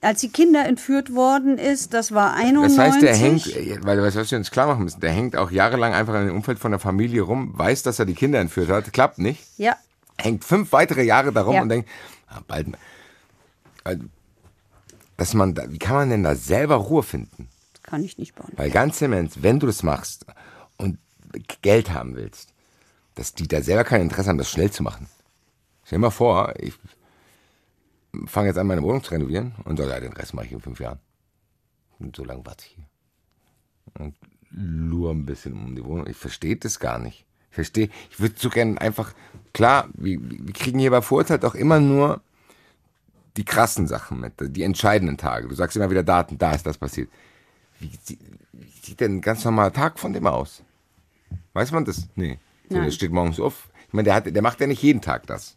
Als 0.01 0.19
die 0.19 0.27
Kinder 0.29 0.65
entführt 0.65 1.13
worden 1.15 1.57
ist, 1.57 1.93
das 1.93 2.13
war 2.13 2.33
91. 2.33 2.77
Das 2.77 2.85
heißt, 2.85 3.01
der 3.01 3.15
hängt, 3.15 3.45
weil 3.85 3.95
du 3.97 4.03
weißt, 4.03 4.17
was 4.17 4.31
wir 4.31 4.37
uns 4.37 4.51
klar 4.51 4.67
machen 4.67 4.83
müssen, 4.83 4.99
der 4.99 5.11
hängt 5.11 5.37
auch 5.37 5.51
jahrelang 5.51 5.93
einfach 5.93 6.15
in 6.15 6.27
dem 6.27 6.35
Umfeld 6.35 6.59
von 6.59 6.71
der 6.71 6.79
Familie 6.79 7.21
rum, 7.21 7.53
weiß, 7.57 7.83
dass 7.83 7.99
er 7.99 8.05
die 8.05 8.15
Kinder 8.15 8.39
entführt 8.39 8.69
hat, 8.69 8.91
klappt 8.91 9.19
nicht. 9.19 9.41
Ja. 9.57 9.77
Hängt 10.17 10.43
fünf 10.43 10.73
weitere 10.73 11.03
Jahre 11.03 11.31
darum 11.31 11.55
Ja. 11.55 11.61
und 11.61 11.69
denkt, 11.69 11.87
ah, 12.27 12.41
bald. 12.47 12.67
Äh, 13.83 13.97
Dass 15.17 15.33
man 15.33 15.53
da, 15.53 15.71
wie 15.71 15.79
kann 15.79 15.95
man 15.95 16.09
denn 16.09 16.23
da 16.23 16.35
selber 16.35 16.75
Ruhe 16.75 17.03
finden? 17.03 17.49
Das 17.73 17.83
kann 17.83 18.03
ich 18.03 18.17
nicht 18.17 18.35
beantworten. 18.35 18.61
Weil 18.61 18.71
ganz 18.71 19.01
im 19.01 19.13
Ernst, 19.13 19.43
wenn 19.43 19.59
du 19.59 19.67
das 19.67 19.83
machst 19.83 20.25
und 20.77 20.97
Geld 21.61 21.91
haben 21.91 22.15
willst, 22.15 22.53
dass 23.15 23.33
die 23.33 23.47
da 23.47 23.61
selber 23.61 23.83
kein 23.83 24.01
Interesse 24.01 24.29
haben, 24.29 24.37
das 24.37 24.49
schnell 24.49 24.71
zu 24.71 24.83
machen. 24.83 25.07
Stell 25.85 25.97
dir 25.97 26.01
mal 26.01 26.11
vor, 26.11 26.53
ich 26.57 26.73
fange 28.25 28.47
jetzt 28.47 28.57
an, 28.57 28.67
meine 28.67 28.83
Wohnung 28.83 29.03
zu 29.03 29.11
renovieren 29.11 29.53
und 29.65 29.77
sage, 29.77 29.91
ja, 29.91 29.99
den 29.99 30.13
Rest 30.13 30.33
mache 30.33 30.45
ich 30.45 30.51
in 30.51 30.61
fünf 30.61 30.79
Jahren. 30.79 30.99
Und 31.99 32.15
so 32.15 32.23
lange 32.23 32.45
warte 32.45 32.65
ich 32.65 32.75
hier. 32.75 32.85
Und 33.99 34.15
lure 34.49 35.11
ein 35.13 35.25
bisschen 35.25 35.53
um 35.53 35.75
die 35.75 35.83
Wohnung. 35.83 36.07
Ich 36.07 36.17
verstehe 36.17 36.55
das 36.55 36.79
gar 36.79 36.99
nicht. 36.99 37.25
Ich 37.49 37.55
verstehe, 37.55 37.89
ich 38.09 38.19
würde 38.19 38.35
so 38.37 38.49
gerne 38.49 38.79
einfach, 38.81 39.13
klar, 39.53 39.89
wir, 39.93 40.19
wir 40.21 40.53
kriegen 40.53 40.79
hier 40.79 40.91
bei 40.91 41.01
Vorurteilt 41.01 41.45
auch 41.45 41.55
immer 41.55 41.79
nur 41.79 42.21
die 43.37 43.45
krassen 43.45 43.87
Sachen 43.87 44.19
mit, 44.19 44.33
die 44.39 44.63
entscheidenden 44.63 45.17
Tage. 45.17 45.47
Du 45.47 45.55
sagst 45.55 45.75
immer 45.75 45.89
wieder 45.89 46.03
Daten, 46.03 46.37
da 46.37 46.51
ist 46.53 46.65
das 46.65 46.77
passiert. 46.77 47.09
Wie, 47.79 47.89
wie 48.53 48.67
sieht 48.81 48.99
denn 48.99 49.17
ein 49.17 49.21
ganz 49.21 49.43
normaler 49.43 49.73
Tag 49.73 49.99
von 49.99 50.13
dem 50.13 50.27
aus? 50.27 50.61
Weiß 51.53 51.71
man 51.71 51.85
das? 51.85 52.07
Nee. 52.15 52.39
Nein. 52.69 52.83
der 52.83 52.91
steht 52.91 53.11
morgens 53.11 53.39
auf. 53.39 53.69
Ich 53.87 53.93
meine, 53.93 54.05
der, 54.05 54.15
hat, 54.15 54.35
der 54.35 54.41
macht 54.41 54.59
ja 54.59 54.67
nicht 54.67 54.81
jeden 54.81 55.01
Tag 55.01 55.27
das. 55.27 55.55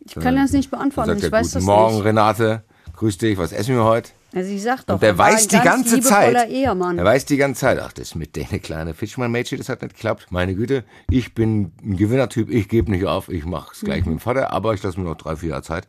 Ich 0.00 0.14
kann 0.14 0.36
das 0.36 0.52
nicht 0.52 0.70
beantworten. 0.70 1.10
sagt 1.10 1.24
Ich 1.24 1.32
weiß 1.32 1.48
guten 1.48 1.54
das 1.54 1.64
Morgen, 1.64 1.94
nicht. 1.96 2.04
Renate. 2.04 2.62
Grüß 2.94 3.18
dich, 3.18 3.36
was 3.36 3.52
essen 3.52 3.74
wir 3.74 3.84
heute? 3.84 4.10
Also 4.32 4.50
ich 4.50 4.62
sag 4.62 4.86
doch, 4.86 4.94
Und 4.94 5.02
der 5.02 5.10
er 5.10 5.18
weiß 5.18 5.48
die 5.48 5.56
ganz 5.56 5.90
ganze 5.90 6.00
Zeit, 6.00 6.48
Ehemann. 6.50 6.98
er 6.98 7.04
weiß 7.04 7.26
die 7.26 7.36
ganze 7.36 7.60
Zeit, 7.60 7.78
ach, 7.78 7.92
das 7.92 8.14
mit 8.14 8.36
der 8.36 8.44
kleine 8.58 8.94
Fischmann-Mädchen, 8.94 9.58
das 9.58 9.68
hat 9.68 9.82
nicht 9.82 9.94
geklappt. 9.94 10.28
Meine 10.30 10.54
Güte, 10.54 10.84
ich 11.10 11.34
bin 11.34 11.72
ein 11.82 11.96
Gewinnertyp, 11.96 12.50
ich 12.50 12.68
gebe 12.68 12.90
nicht 12.90 13.04
auf, 13.04 13.28
ich 13.28 13.44
mache 13.44 13.72
es 13.74 13.80
gleich 13.80 14.04
mit 14.04 14.12
dem 14.12 14.20
Vater, 14.20 14.50
aber 14.50 14.72
ich 14.74 14.82
lasse 14.82 14.98
mir 14.98 15.06
noch 15.06 15.16
drei, 15.16 15.36
vier 15.36 15.50
Jahre 15.50 15.62
Zeit. 15.62 15.86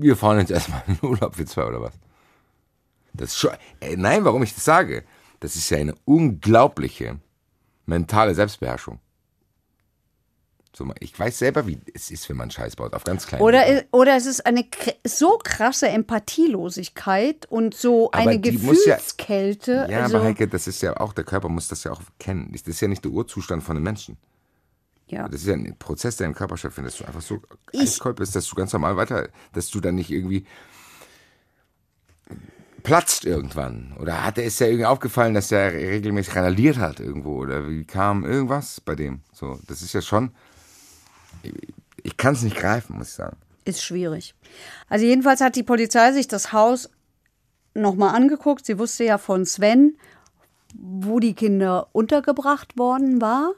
Wir 0.00 0.16
fahren 0.16 0.38
jetzt 0.38 0.50
erstmal 0.50 0.82
in 0.86 0.98
Urlaub 1.02 1.36
für 1.36 1.44
zwei 1.44 1.64
oder 1.66 1.80
was? 1.82 1.92
Das 3.12 3.30
ist 3.30 3.38
schon, 3.38 3.50
äh, 3.80 3.96
nein, 3.96 4.24
warum 4.24 4.42
ich 4.42 4.54
das 4.54 4.64
sage, 4.64 5.04
das 5.40 5.56
ist 5.56 5.68
ja 5.70 5.78
eine 5.78 5.94
unglaubliche 6.04 7.18
mentale 7.86 8.34
Selbstbeherrschung. 8.34 8.98
So, 10.74 10.88
ich 11.00 11.18
weiß 11.18 11.36
selber, 11.38 11.66
wie 11.66 11.80
es 11.92 12.10
ist, 12.12 12.28
wenn 12.28 12.36
man 12.36 12.50
Scheiß 12.50 12.76
baut, 12.76 12.94
auf 12.94 13.02
ganz 13.02 13.26
kleinen 13.26 13.42
Oder, 13.42 13.64
oder 13.90 14.16
es 14.16 14.24
ist 14.24 14.46
eine 14.46 14.64
so 15.04 15.36
krasse 15.42 15.88
Empathielosigkeit 15.88 17.44
und 17.46 17.74
so 17.74 18.10
Aber 18.12 18.30
eine 18.30 18.38
muss 18.38 18.86
ja- 18.86 18.94
Gefühlskälte. 18.94 19.88
Ja, 19.90 20.02
also, 20.04 20.16
aber 20.18 20.26
Heike, 20.26 20.46
das 20.46 20.68
ist 20.68 20.80
ja 20.80 20.96
auch, 20.96 21.12
der 21.12 21.24
Körper 21.24 21.48
muss 21.48 21.66
das 21.68 21.82
ja 21.84 21.90
auch 21.90 22.00
kennen. 22.20 22.50
Das 22.52 22.62
ist 22.62 22.80
ja 22.80 22.86
nicht 22.88 23.04
der 23.04 23.10
Urzustand 23.10 23.64
von 23.64 23.76
einem 23.76 23.84
Menschen. 23.84 24.16
Ja. 25.10 25.28
Das 25.28 25.42
ist 25.42 25.46
ja 25.46 25.54
ein 25.54 25.76
Prozess, 25.78 26.16
der 26.16 26.26
im 26.26 26.34
Körper 26.34 26.56
stattfindet, 26.56 26.92
dass 26.92 26.98
du 26.98 27.04
einfach 27.04 27.22
so 27.22 27.40
eiskalt 27.74 28.16
bist, 28.16 28.34
dass 28.34 28.48
du 28.48 28.56
ganz 28.56 28.72
normal 28.72 28.96
weiter, 28.96 29.28
dass 29.52 29.70
du 29.70 29.80
dann 29.80 29.94
nicht 29.94 30.10
irgendwie 30.10 30.46
platzt 32.82 33.24
irgendwann. 33.24 33.94
Oder 34.00 34.24
hat 34.24 34.38
er 34.38 34.44
ist 34.44 34.60
ja 34.60 34.66
irgendwie 34.66 34.86
aufgefallen, 34.86 35.34
dass 35.34 35.52
er 35.52 35.72
regelmäßig 35.72 36.34
randaliert 36.34 36.78
hat 36.78 37.00
irgendwo 37.00 37.36
oder 37.36 37.68
wie 37.68 37.84
kam 37.84 38.24
irgendwas 38.24 38.80
bei 38.80 38.94
dem. 38.94 39.20
So, 39.32 39.58
das 39.66 39.82
ist 39.82 39.92
ja 39.92 40.02
schon. 40.02 40.32
Ich 42.02 42.16
kann 42.16 42.34
es 42.34 42.42
nicht 42.42 42.56
greifen, 42.56 42.96
muss 42.96 43.08
ich 43.08 43.14
sagen. 43.14 43.36
Ist 43.64 43.82
schwierig. 43.82 44.34
Also 44.88 45.04
jedenfalls 45.04 45.40
hat 45.40 45.56
die 45.56 45.62
Polizei 45.62 46.12
sich 46.12 46.28
das 46.28 46.52
Haus 46.52 46.90
nochmal 47.74 48.14
angeguckt. 48.14 48.66
Sie 48.66 48.78
wusste 48.78 49.04
ja 49.04 49.18
von 49.18 49.44
Sven, 49.44 49.96
wo 50.74 51.20
die 51.20 51.34
Kinder 51.34 51.88
untergebracht 51.92 52.78
worden 52.78 53.20
war. 53.20 53.52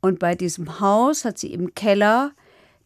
Und 0.00 0.18
bei 0.18 0.34
diesem 0.34 0.80
Haus 0.80 1.24
hat 1.24 1.38
sie 1.38 1.52
im 1.52 1.74
Keller 1.74 2.32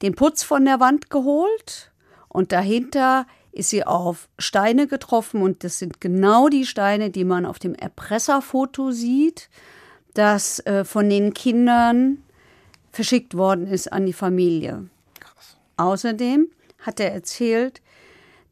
den 0.01 0.15
Putz 0.15 0.43
von 0.43 0.65
der 0.65 0.81
Wand 0.81 1.11
geholt. 1.11 1.93
Und 2.29 2.53
dahinter 2.53 3.27
ist 3.53 3.71
sie 3.71 3.85
auf 3.85 4.29
Steine 4.39 4.87
getroffen. 4.87 5.43
Und 5.43 5.65
das 5.65 5.79
sind 5.79 6.01
genau 6.01 6.49
die 6.49 6.67
Steine, 6.67 7.11
die 7.11 7.25
man 7.25 7.47
auf 7.47 7.59
dem 7.59 7.75
Erpresserfoto 7.75 8.91
sieht, 8.91 9.51
das 10.15 10.59
äh, 10.61 10.85
von 10.85 11.09
den 11.09 11.35
Kindern 11.35 12.23
verschickt 12.91 13.37
worden 13.37 13.67
ist 13.67 13.93
an 13.93 14.07
die 14.07 14.13
Familie. 14.13 14.89
Außerdem 15.77 16.49
hat 16.79 17.01
er 17.01 17.13
erzählt, 17.13 17.81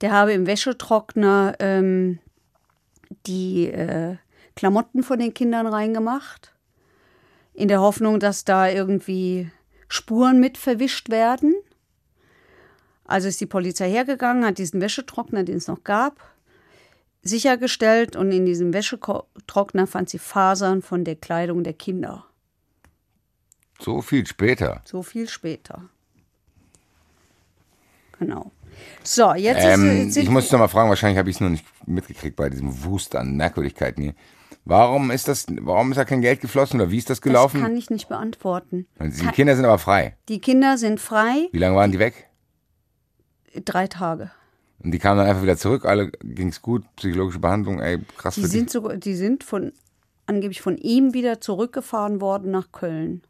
der 0.01 0.13
habe 0.13 0.33
im 0.33 0.47
Wäschetrockner 0.47 1.57
ähm, 1.59 2.19
die 3.27 3.67
äh, 3.67 4.17
Klamotten 4.57 5.03
von 5.03 5.19
den 5.19 5.35
Kindern 5.35 5.67
reingemacht, 5.67 6.55
in 7.61 7.69
der 7.69 7.81
Hoffnung, 7.81 8.21
dass 8.21 8.45
da 8.45 8.69
irgendwie 8.69 9.51
Spuren 9.89 10.41
mit 10.41 10.57
verwischt 10.57 11.11
werden. 11.11 11.55
Also 13.05 13.29
ist 13.29 13.41
die 13.41 13.47
Polizei 13.47 13.91
hergegangen, 13.91 14.45
hat 14.45 14.59
diesen 14.59 14.81
Wäschetrockner, 14.81 15.43
den 15.45 15.57
es 15.57 15.67
noch 15.67 15.85
gab, 15.85 16.21
sichergestellt 17.23 18.17
und 18.17 18.33
in 18.33 18.47
diesem 18.47 18.73
Wäschetrockner 18.73 19.87
fand 19.87 20.09
sie 20.09 20.19
Fasern 20.19 20.81
von 20.81 21.05
der 21.05 21.17
Kleidung 21.17 21.63
der 21.63 21.75
Kinder. 21.75 22.25
So 23.79 24.01
viel 24.01 24.27
später. 24.27 24.81
So 24.85 25.03
viel 25.03 25.29
später. 25.29 25.89
Genau. 28.19 28.53
So, 29.03 29.35
jetzt 29.35 29.65
Ähm, 29.65 30.09
ist 30.09 30.17
jetzt 30.17 30.25
ich 30.25 30.31
muss 30.31 30.51
noch 30.51 30.61
mal 30.61 30.69
fragen, 30.69 30.89
wahrscheinlich 30.89 31.19
habe 31.19 31.29
ich 31.29 31.37
es 31.37 31.41
noch 31.41 31.51
nicht 31.51 31.65
mitgekriegt 31.87 32.37
bei 32.37 32.49
diesem 32.49 32.85
Wust 32.85 33.17
an 33.17 33.37
Merkwürdigkeiten 33.37 34.03
hier. 34.03 34.15
Warum 34.65 35.11
ist 35.11 35.27
das, 35.27 35.47
warum 35.61 35.91
ist 35.91 35.97
da 35.97 36.05
kein 36.05 36.21
Geld 36.21 36.41
geflossen 36.41 36.81
oder 36.81 36.91
wie 36.91 36.99
ist 36.99 37.09
das 37.11 37.19
das 37.19 37.23
gelaufen? 37.23 37.61
kann 37.61 37.77
ich 37.77 37.91
nicht 37.91 38.09
beantworten. 38.09 38.87
die 39.01 39.27
Kinder 39.29 39.57
sind 39.57 39.65
aber 39.65 39.79
frei. 39.79 40.17
Die 40.29 40.41
Kinder 40.41 40.79
sind 40.79 41.01
frei, 41.01 41.49
Wie 41.53 41.59
lange 41.59 41.77
waren 41.77 41.93
die 41.93 41.99
weg? 41.99 42.29
drei 43.65 43.87
Tage. 43.89 44.31
Und 44.83 44.93
die 44.93 44.99
kamen 44.99 45.19
dann 45.19 45.27
einfach 45.27 45.43
wieder 45.43 45.57
zurück, 45.57 45.85
alle 45.85 46.11
ging's 46.23 46.63
gut, 46.63 46.85
psychologische 46.97 47.39
Behandlung, 47.39 47.81
ey, 47.81 47.99
krass 48.17 48.37
Die 48.37 48.47
sind, 48.47 48.71
sogar, 48.71 48.97
die 48.97 49.15
sind 49.15 49.45
von, 49.45 49.73
angeblich 50.27 50.63
von 50.63 50.79
ihm 50.79 51.13
wieder 51.15 51.41
zurückgefahren 51.41 52.21
worden 52.21 52.51
nach 52.51 52.73
Köln. 52.73 53.23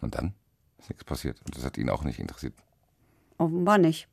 Und 0.00 0.14
dann? 0.14 0.34
Ist 0.78 0.88
nichts 0.88 1.04
passiert. 1.04 1.38
Und 1.44 1.56
das 1.56 1.64
hat 1.64 1.78
ihn 1.78 1.90
auch 1.90 2.04
nicht 2.04 2.18
interessiert. 2.18 2.54
Offenbar 3.38 3.78
nicht. 3.78 4.06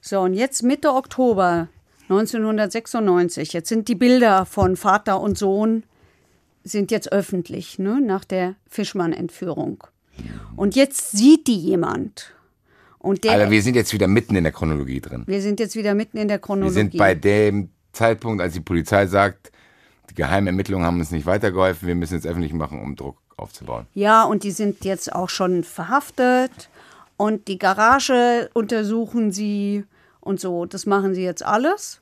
So, 0.00 0.20
und 0.20 0.34
jetzt 0.34 0.62
Mitte 0.62 0.92
Oktober 0.92 1.68
1996. 2.08 3.52
Jetzt 3.52 3.68
sind 3.68 3.88
die 3.88 3.94
Bilder 3.94 4.44
von 4.46 4.76
Vater 4.76 5.20
und 5.20 5.38
Sohn 5.38 5.84
sind 6.62 6.90
jetzt 6.90 7.12
öffentlich, 7.12 7.78
ne, 7.78 8.00
nach 8.00 8.24
der 8.24 8.54
Fischmann-Entführung. 8.68 9.84
Und 10.56 10.76
jetzt 10.76 11.10
sieht 11.12 11.46
die 11.46 11.56
jemand. 11.58 12.32
Und 12.98 13.24
der, 13.24 13.32
Aber 13.32 13.50
wir 13.50 13.62
sind 13.62 13.76
jetzt 13.76 13.92
wieder 13.92 14.06
mitten 14.08 14.34
in 14.36 14.44
der 14.44 14.52
Chronologie 14.52 15.00
drin. 15.00 15.24
wir 15.26 15.42
sind 15.42 15.60
jetzt 15.60 15.76
wieder 15.76 15.94
mitten 15.94 16.16
in 16.16 16.28
der 16.28 16.36
Wir 16.38 16.42
Chronologie. 16.42 16.74
sind 16.74 16.96
bei 16.96 17.14
dem 17.14 17.68
Zeitpunkt, 17.92 18.40
als 18.40 18.54
die 18.54 18.60
Polizei 18.60 19.06
sagt, 19.06 19.52
die 20.10 20.14
geheimen 20.14 20.46
Ermittlungen 20.46 20.86
haben 20.86 20.98
uns 21.00 21.10
nicht 21.10 21.26
weitergeholfen, 21.26 21.86
wir 21.88 21.94
müssen 21.94 22.14
jetzt 22.14 22.26
öffentlich 22.26 22.52
machen, 22.52 22.80
um 22.80 22.96
Druck 22.96 23.18
aufzubauen. 23.36 23.86
Ja, 23.94 24.24
und 24.24 24.42
die 24.44 24.52
sind 24.52 24.84
jetzt 24.84 25.12
auch 25.12 25.28
schon 25.28 25.64
verhaftet 25.64 26.70
und 27.16 27.48
die 27.48 27.58
Garage 27.58 28.48
untersuchen 28.54 29.32
sie 29.32 29.84
und 30.24 30.40
so. 30.40 30.64
Das 30.66 30.86
machen 30.86 31.14
sie 31.14 31.22
jetzt 31.22 31.44
alles. 31.44 32.00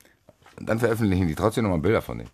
Und 0.59 0.67
dann 0.69 0.79
veröffentlichen 0.79 1.27
die 1.27 1.35
trotzdem 1.35 1.63
nochmal 1.63 1.79
Bilder 1.79 2.01
von 2.01 2.17
denen. 2.19 2.29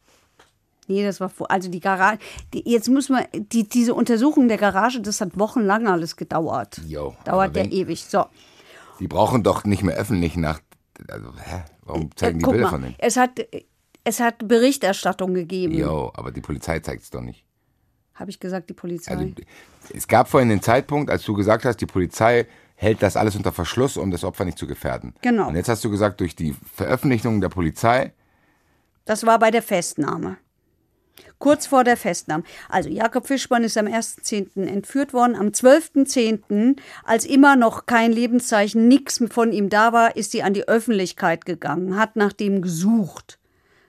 Nee, 0.87 1.03
das 1.03 1.19
war 1.19 1.29
vor, 1.29 1.51
also 1.51 1.69
die 1.69 1.79
Garage. 1.79 2.17
Die, 2.53 2.67
jetzt 2.67 2.89
muss 2.89 3.09
man, 3.09 3.25
die, 3.33 3.67
diese 3.69 3.93
Untersuchung 3.93 4.47
der 4.47 4.57
Garage, 4.57 5.01
das 5.01 5.21
hat 5.21 5.37
wochenlang 5.37 5.87
alles 5.87 6.15
gedauert. 6.15 6.81
Jo, 6.87 7.15
Dauert 7.25 7.55
ja 7.55 7.63
ewig. 7.63 8.03
So. 8.05 8.25
Die 8.99 9.07
brauchen 9.07 9.43
doch 9.43 9.65
nicht 9.65 9.83
mehr 9.83 9.95
öffentlich 9.95 10.35
nach. 10.35 10.59
Also, 11.07 11.27
hä? 11.45 11.63
Warum 11.83 12.09
zeigen 12.15 12.39
Äh, 12.39 12.43
die 12.43 12.49
Bilder 12.49 12.63
mal, 12.65 12.69
von 12.71 12.81
denen? 12.81 12.95
es 12.97 13.17
hat, 13.17 13.39
es 14.03 14.19
hat 14.19 14.47
Berichterstattung 14.47 15.33
gegeben. 15.35 15.75
Jo, 15.75 16.11
aber 16.15 16.31
die 16.31 16.41
Polizei 16.41 16.79
zeigt 16.79 17.03
es 17.03 17.09
doch 17.11 17.21
nicht. 17.21 17.45
Habe 18.15 18.31
ich 18.31 18.39
gesagt, 18.39 18.69
die 18.69 18.73
Polizei. 18.73 19.11
Also, 19.15 19.31
es 19.93 20.07
gab 20.07 20.27
vorhin 20.27 20.49
den 20.49 20.61
Zeitpunkt, 20.61 21.09
als 21.11 21.23
du 21.23 21.33
gesagt 21.35 21.65
hast, 21.65 21.77
die 21.77 21.85
Polizei 21.85 22.47
hält 22.79 23.03
das 23.03 23.17
alles 23.17 23.35
unter 23.35 23.51
Verschluss, 23.51 23.97
um 23.97 24.09
das 24.09 24.23
Opfer 24.23 24.45
nicht 24.45 24.57
zu 24.57 24.65
gefährden. 24.65 25.13
Genau. 25.21 25.49
Und 25.49 25.55
jetzt 25.55 25.67
hast 25.67 25.83
du 25.83 25.89
gesagt, 25.89 26.21
durch 26.21 26.33
die 26.35 26.55
Veröffentlichung 26.73 27.41
der 27.41 27.49
Polizei, 27.49 28.13
Das 29.03 29.25
war 29.25 29.37
bei 29.37 29.51
der 29.51 29.61
Festnahme. 29.61 30.37
Kurz 31.39 31.67
vor 31.67 31.83
der 31.83 31.97
Festnahme. 31.97 32.43
Also 32.69 32.89
Jakob 32.89 33.27
Fischmann 33.27 33.65
ist 33.65 33.77
am 33.77 33.87
1.10. 33.87 34.65
entführt 34.65 35.13
worden. 35.13 35.35
Am 35.35 35.47
12.10., 35.47 36.77
als 37.03 37.25
immer 37.25 37.57
noch 37.57 37.85
kein 37.85 38.13
Lebenszeichen, 38.13 38.87
nichts 38.87 39.21
von 39.29 39.51
ihm 39.51 39.67
da 39.67 39.91
war, 39.91 40.15
ist 40.15 40.31
sie 40.31 40.43
an 40.43 40.53
die 40.53 40.67
Öffentlichkeit 40.67 41.45
gegangen, 41.45 41.97
hat 41.97 42.15
nach 42.15 42.31
dem 42.31 42.61
gesucht. 42.61 43.39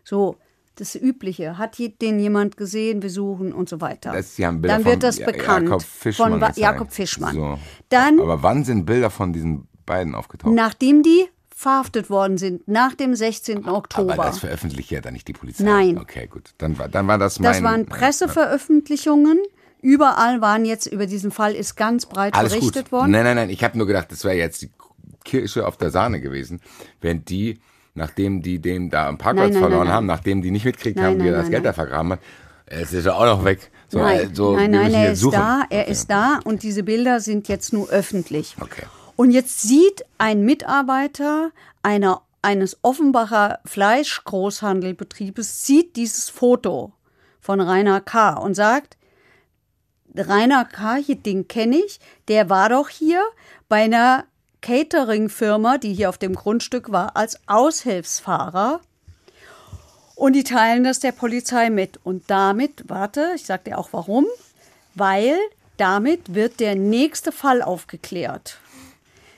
So, 0.03 0.37
das 0.81 0.95
Übliche. 0.95 1.59
Hat 1.59 1.79
den 1.79 2.19
jemand 2.19 2.57
gesehen, 2.57 3.01
besuchen 3.01 3.53
und 3.53 3.69
so 3.69 3.81
weiter. 3.81 4.13
das, 4.13 4.37
sie 4.37 4.47
haben 4.47 4.61
Bilder 4.61 4.79
Dann 4.79 4.85
wird 4.85 5.03
das 5.03 5.19
bekannt. 5.19 5.69
Jakob 5.69 5.83
Fischmann. 5.83 6.41
von. 6.41 6.53
Jakob 6.57 6.93
Fischmann. 6.93 7.35
So. 7.35 7.59
Dann 7.89 8.21
Aber 8.21 8.43
wann 8.43 8.65
sind 8.65 8.87
Bilder 8.87 9.11
von 9.11 9.33
diesen 9.33 9.69
beiden 9.87 10.15
aufgetaucht? 10.15 10.55
Nachdem 10.55 11.03
die 11.03 11.27
verhaftet 11.61 12.09
worden 12.09 12.39
sind, 12.39 12.67
nach 12.67 12.95
dem 12.95 13.15
16. 13.15 13.69
Oktober. 13.69 14.15
Aber 14.15 14.25
das 14.25 14.39
veröffentlicht 14.39 14.91
ja 14.91 15.03
dann 15.03 15.13
nicht 15.13 15.29
die 15.29 15.35
Polizei. 15.35 15.65
Nein. 15.65 15.99
Okay, 15.99 16.27
gut. 16.27 16.51
Dann 16.57 16.79
war, 16.79 16.89
dann 16.89 17.07
war 17.07 17.19
das 17.19 17.39
mein... 17.39 17.53
das 17.53 17.63
waren 17.63 17.87
Presseveröffentlichungen. 17.87 19.39
Überall 19.83 20.41
waren 20.41 20.65
jetzt 20.65 20.87
über 20.87 21.07
diesen 21.07 21.31
Fall 21.31 21.55
ist 21.55 21.77
ganz 21.77 22.07
breit 22.07 22.35
Alles 22.35 22.55
berichtet 22.55 22.87
gut. 22.87 22.93
worden. 22.93 23.11
Nein, 23.11 23.25
nein, 23.25 23.37
nein. 23.37 23.51
Ich 23.51 23.63
habe 23.63 23.77
nur 23.77 23.87
gedacht, 23.87 24.11
das 24.11 24.25
wäre 24.25 24.37
jetzt 24.37 24.63
die 24.63 24.71
Kirsche 25.25 25.67
auf 25.67 25.77
der 25.77 25.91
Sahne 25.91 26.21
gewesen, 26.21 26.61
wenn 27.01 27.25
die, 27.25 27.61
nachdem 27.95 28.43
die 28.43 28.61
den 28.61 28.91
da 28.91 29.09
am 29.09 29.19
Parkplatz 29.19 29.53
Nein, 29.53 29.55
nein, 29.55 29.63
verloren 29.63 29.87
nein, 29.87 29.97
haben, 29.97 30.07
nachdem 30.07 30.43
die 30.43 30.51
nicht 30.51 30.65
mitgekriegt 30.65 30.97
Nein, 30.97 31.07
haben, 31.07 31.23
wie 31.23 31.29
er 31.29 31.37
das 31.37 31.51
Geld 31.51 31.65
da 31.65 31.73
vergraben 31.73 32.13
hat, 32.13 32.21
es 32.67 32.93
ist 32.93 33.05
ja 33.05 33.15
auch 33.15 33.25
noch 33.25 33.45
weg. 33.45 33.71
So, 33.89 33.99
nein, 33.99 34.31
äh, 34.31 34.35
so, 34.35 34.55
nein, 34.55 34.71
nein, 34.71 34.95
er 34.95 35.13
ist 35.13 35.21
suchen. 35.21 35.33
da, 35.33 35.63
er 35.71 35.83
Okay. 35.83 35.91
ist 35.91 36.11
da 36.11 36.39
und 36.45 36.63
diese 36.63 36.85
Bilder 36.85 37.19
sind 37.21 37.49
jetzt 37.49 37.73
nur 37.73 37.89
öffentlich. 37.89 38.55
Okay. 38.61 38.85
Und 39.17 39.33
jetzt 39.33 39.61
sieht 39.63 40.05
ein 40.19 40.45
Mitarbeiter 40.45 41.51
einer, 41.83 42.23
eines 42.43 42.79
Offenbacher 42.83 43.59
Fleischgroßhandelbetriebes, 43.65 45.67
sieht 45.67 45.97
dieses 45.97 46.31
Foto 46.31 46.93
von 47.41 47.61
Rainer 47.61 48.01
K. 48.01 48.35
und 48.35 48.55
sagt, 48.55 48.97
Rainer 50.17 50.65
K., 50.65 50.97
hier, 50.97 51.17
den 51.17 51.49
kenne 51.49 51.77
ich, 51.77 52.01
der 52.29 52.51
war 52.51 52.69
doch 52.69 52.89
hier 52.89 53.23
bei 53.69 53.85
einer 53.85 54.25
Catering-Firma, 54.63 55.79
die 55.79 55.95
hier 55.95 56.09
auf 56.09 56.19
dem 56.19 56.35
Grundstück 56.35 56.93
war, 56.93 57.17
als 57.17 57.39
Aushilfsfahrer. 57.47 58.81
Und 60.15 60.35
die 60.35 60.45
teilen 60.45 60.85
das 60.85 61.01
der 61.01 61.13
Polizei 61.13 61.71
mit. 61.71 61.99
Und 62.05 62.31
damit, 62.31 62.85
warte, 62.89 63.33
ich 63.35 63.47
sag 63.47 63.65
dir 63.65 63.79
auch 63.79 63.93
warum, 63.93 64.27
weil 64.95 65.37
damit 65.77 66.35
wird 66.35 66.61
der 66.61 66.75
nächste 66.75 67.33
Fall 67.33 67.63
aufgeklärt. 67.63 68.59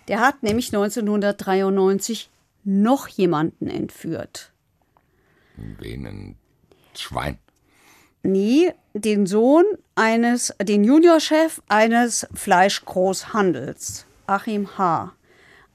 Der 0.09 0.21
hat 0.21 0.43
nämlich 0.43 0.69
1993 0.75 2.29
noch 2.65 3.07
jemanden 3.07 3.69
entführt. 3.69 4.51
Wen 5.57 6.07
ein 6.07 6.37
Schwein. 6.95 7.39
Nee, 8.25 8.73
den 8.95 9.27
Sohn 9.27 9.65
eines, 9.95 10.55
den 10.61 10.85
Juniorchef 10.85 11.61
eines 11.69 12.27
Fleischgroßhandels, 12.35 14.07
Achim 14.33 14.79
H. 14.79 15.13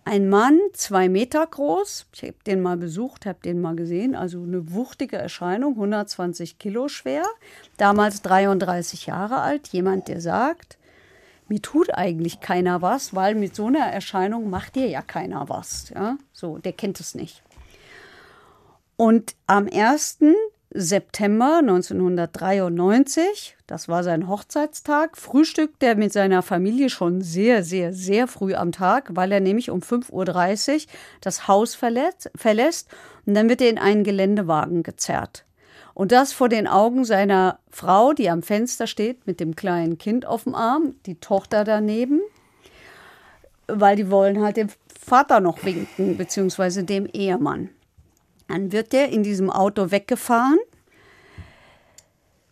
Ein 0.04 0.30
Mann, 0.30 0.60
zwei 0.74 1.10
Meter 1.10 1.46
groß. 1.46 2.08
Ich 2.12 2.24
habe 2.24 2.34
den 2.48 2.60
mal 2.62 2.76
besucht, 2.76 3.28
habe 3.28 3.38
den 3.44 3.62
mal 3.62 3.76
gesehen. 3.76 4.16
Also 4.16 4.42
eine 4.42 4.74
wuchtige 4.74 5.18
Erscheinung, 5.18 5.74
120 5.74 6.58
Kilo 6.58 6.88
schwer. 6.88 7.24
Damals 7.78 8.24
33 8.24 9.06
Jahre 9.06 9.42
alt. 9.42 9.68
Jemand, 9.68 10.08
der 10.08 10.22
sagt, 10.22 10.80
mir 11.48 11.62
tut 11.62 11.94
eigentlich 11.94 12.40
keiner 12.40 12.82
was, 12.82 13.14
weil 13.14 13.36
mit 13.36 13.56
so 13.56 13.68
einer 13.68 13.86
Erscheinung 13.86 14.50
macht 14.50 14.76
dir 14.76 14.88
ja 14.88 15.04
keiner 15.04 15.50
was. 15.50 15.92
Ja? 15.94 16.18
So, 16.34 16.58
der 16.58 16.74
kennt 16.74 17.00
es 17.00 17.14
nicht. 17.14 17.44
Und 18.96 19.36
am 19.46 19.70
1. 19.72 20.18
September 20.80 21.58
1993, 21.58 23.58
das 23.66 23.90
war 23.90 24.04
sein 24.04 24.28
Hochzeitstag, 24.28 25.18
frühstückt 25.18 25.82
er 25.82 25.96
mit 25.96 26.14
seiner 26.14 26.44
Familie 26.44 26.92
schon 26.92 27.22
sehr, 27.22 27.64
sehr, 27.64 27.94
sehr 27.94 28.28
früh 28.28 28.54
am 28.54 28.72
Tag, 28.72 29.10
weil 29.16 29.32
er 29.32 29.40
nämlich 29.40 29.72
um 29.72 29.80
5.30 29.80 30.76
Uhr 30.76 30.82
das 31.20 31.48
Haus 31.48 31.74
verlässt, 31.74 32.30
verlässt 32.36 32.90
und 33.26 33.34
dann 33.34 33.50
wird 33.50 33.62
er 33.62 33.72
in 33.72 33.80
einen 33.80 34.04
Geländewagen 34.04 34.84
gezerrt. 34.84 35.46
Und 35.96 36.12
das 36.12 36.32
vor 36.32 36.48
den 36.48 36.68
Augen 36.68 37.06
seiner 37.06 37.58
Frau, 37.72 38.14
die 38.14 38.30
am 38.30 38.44
Fenster 38.44 38.86
steht 38.86 39.26
mit 39.26 39.40
dem 39.40 39.56
kleinen 39.56 39.98
Kind 39.98 40.28
auf 40.28 40.44
dem 40.44 40.54
Arm, 40.54 40.94
die 41.08 41.16
Tochter 41.16 41.64
daneben, 41.64 42.22
weil 43.68 43.96
die 43.96 44.12
wollen 44.12 44.44
halt 44.44 44.58
dem 44.58 44.70
Vater 44.96 45.40
noch 45.40 45.66
winken, 45.66 46.18
beziehungsweise 46.18 46.84
dem 46.84 47.08
Ehemann. 47.08 47.72
Dann 48.48 48.72
wird 48.72 48.94
der 48.94 49.10
in 49.10 49.24
diesem 49.24 49.50
Auto 49.50 49.92
weggefahren, 49.92 50.60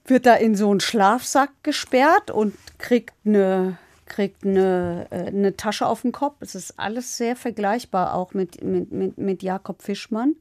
wird 0.06 0.26
da 0.26 0.36
in 0.36 0.56
so 0.56 0.70
einen 0.70 0.82
Schlafsack 0.82 1.52
gesperrt 1.64 2.30
und 2.30 2.56
kriegt 2.78 3.14
eine, 3.26 3.78
kriegt 4.06 4.46
eine, 4.46 5.08
äh, 5.10 5.28
eine 5.28 5.56
Tasche 5.58 5.88
auf 5.88 6.02
den 6.02 6.12
Kopf. 6.12 6.36
Es 6.42 6.54
ist 6.54 6.78
alles 6.78 7.18
sehr 7.18 7.36
vergleichbar 7.36 8.14
auch 8.14 8.34
mit, 8.34 8.64
mit, 8.64 8.92
mit, 8.92 9.18
mit 9.18 9.42
Jakob 9.42 9.82
Fischmann. 9.82 10.36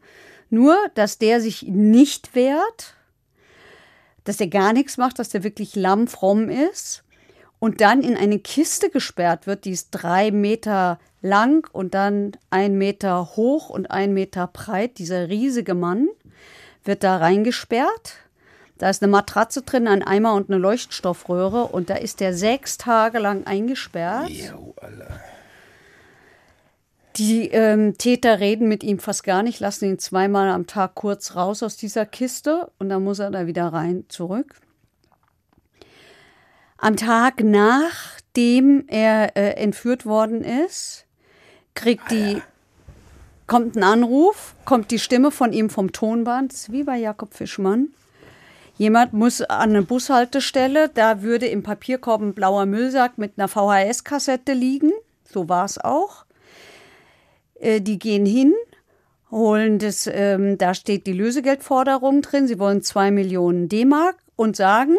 Nur, 0.51 0.77
dass 0.95 1.19
der 1.19 1.41
sich 1.41 1.63
nicht 1.63 2.35
wehrt, 2.35 2.95
dass 4.25 4.37
der 4.39 4.49
gar 4.49 4.73
nichts 4.73 4.97
macht, 4.97 5.19
dass 5.19 5.29
der 5.29 5.45
wirklich 5.45 5.77
lammfromm 5.77 6.49
ist 6.49 7.04
und 7.65 7.81
dann 7.81 8.03
in 8.03 8.15
eine 8.15 8.39
Kiste 8.39 8.91
gesperrt 8.91 9.47
wird, 9.47 9.65
die 9.65 9.71
ist 9.71 9.89
drei 9.91 10.31
Meter 10.31 10.99
lang 11.23 11.67
und 11.73 11.95
dann 11.95 12.33
ein 12.51 12.77
Meter 12.77 13.37
hoch 13.37 13.71
und 13.71 13.91
ein 13.91 14.13
Meter 14.13 14.49
breit. 14.49 14.99
Dieser 14.99 15.31
riesige 15.31 15.73
Mann 15.73 16.09
wird 16.85 17.03
da 17.03 17.17
reingesperrt. 17.17 18.17
Da 18.77 18.91
ist 18.91 19.03
eine 19.03 19.11
Matratze 19.11 19.63
drin, 19.63 19.89
ein 19.89 20.03
Eimer 20.03 20.35
und 20.35 20.51
eine 20.51 20.59
Leuchtstoffröhre 20.59 21.65
und 21.65 21.89
da 21.89 21.95
ist 21.95 22.21
der 22.21 22.35
sechs 22.35 22.77
Tage 22.77 23.19
lang 23.19 23.47
eingesperrt. 23.47 24.29
Die 27.17 27.49
ähm, 27.49 27.97
Täter 27.97 28.41
reden 28.41 28.69
mit 28.69 28.85
ihm 28.85 28.99
fast 28.99 29.25
gar 29.25 29.43
nicht, 29.43 29.61
lassen 29.61 29.87
ihn 29.87 29.99
zweimal 29.99 30.51
am 30.51 30.67
Tag 30.67 30.97
kurz 30.97 31.35
raus 31.35 31.63
aus 31.63 31.79
dieser 31.79 32.05
Kiste 32.05 32.71
und 32.79 32.91
dann 32.91 33.03
muss 33.03 33.21
er 33.21 33.31
da 33.31 33.47
wieder 33.47 33.69
rein 33.69 34.05
zurück. 34.09 34.57
Am 36.85 36.97
Tag 36.97 37.43
nachdem 37.43 38.85
er 38.89 39.39
äh, 39.39 39.53
entführt 39.53 40.05
worden 40.05 40.45
ist, 40.45 41.07
kriegt 41.73 42.11
die, 42.11 42.43
kommt 43.47 43.75
ein 43.75 43.83
Anruf, 43.83 44.55
kommt 44.67 44.91
die 44.91 44.99
Stimme 44.99 45.31
von 45.31 45.55
ihm 45.55 45.71
vom 45.71 45.93
Tonband, 45.93 46.53
wie 46.69 46.83
bei 46.83 46.99
Jakob 46.99 47.33
Fischmann. 47.33 47.95
Jemand 48.77 49.15
muss 49.15 49.41
an 49.41 49.71
eine 49.71 49.81
Bushaltestelle, 49.81 50.91
da 50.91 51.23
würde 51.23 51.47
im 51.47 51.63
Papierkorb 51.63 52.21
ein 52.21 52.35
blauer 52.35 52.67
Müllsack 52.67 53.17
mit 53.17 53.39
einer 53.39 53.49
VHS-Kassette 53.49 54.53
liegen. 54.53 54.93
So 55.25 55.49
war 55.49 55.65
es 55.65 55.79
auch. 55.79 56.27
Äh, 57.55 57.81
die 57.81 57.99
gehen 57.99 58.27
hin, 58.27 58.53
holen 59.31 59.79
das, 59.79 60.07
ähm, 60.07 60.59
da 60.59 60.75
steht 60.75 61.07
die 61.07 61.15
Lösegeldforderung 61.15 62.21
drin. 62.21 62.47
Sie 62.47 62.59
wollen 62.59 62.83
zwei 62.83 63.11
Millionen 63.11 63.71
D-Mark 63.71 64.17
und 64.37 64.55
sagen, 64.55 64.99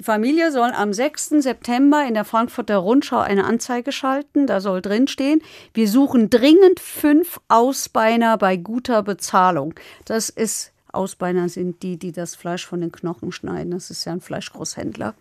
Die 0.00 0.04
Familie 0.04 0.50
soll 0.50 0.70
am 0.70 0.94
6. 0.94 1.28
September 1.42 2.06
in 2.08 2.14
der 2.14 2.24
Frankfurter 2.24 2.78
Rundschau 2.78 3.18
eine 3.18 3.44
Anzeige 3.44 3.92
schalten. 3.92 4.46
Da 4.46 4.62
soll 4.62 4.80
drinstehen, 4.80 5.42
wir 5.74 5.90
suchen 5.90 6.30
dringend 6.30 6.80
fünf 6.80 7.38
Ausbeiner 7.48 8.38
bei 8.38 8.56
guter 8.56 9.02
Bezahlung. 9.02 9.74
Das 10.06 10.30
ist, 10.30 10.72
Ausbeiner 10.90 11.50
sind 11.50 11.82
die, 11.82 11.98
die 11.98 12.12
das 12.12 12.34
Fleisch 12.34 12.66
von 12.66 12.80
den 12.80 12.92
Knochen 12.92 13.30
schneiden. 13.30 13.72
Das 13.72 13.90
ist 13.90 14.06
ja 14.06 14.12
ein 14.12 14.22
Fleischgroßhändler. 14.22 15.12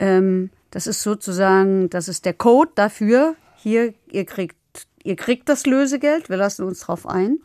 Ähm, 0.00 0.50
das 0.72 0.88
ist 0.88 1.04
sozusagen, 1.04 1.88
das 1.88 2.08
ist 2.08 2.24
der 2.24 2.34
Code 2.34 2.72
dafür. 2.74 3.36
Hier, 3.54 3.94
ihr 4.10 4.24
kriegt, 4.24 4.56
ihr 5.04 5.14
kriegt 5.14 5.48
das 5.48 5.64
Lösegeld. 5.64 6.28
Wir 6.28 6.38
lassen 6.38 6.64
uns 6.64 6.80
drauf 6.80 7.06
ein. 7.06 7.38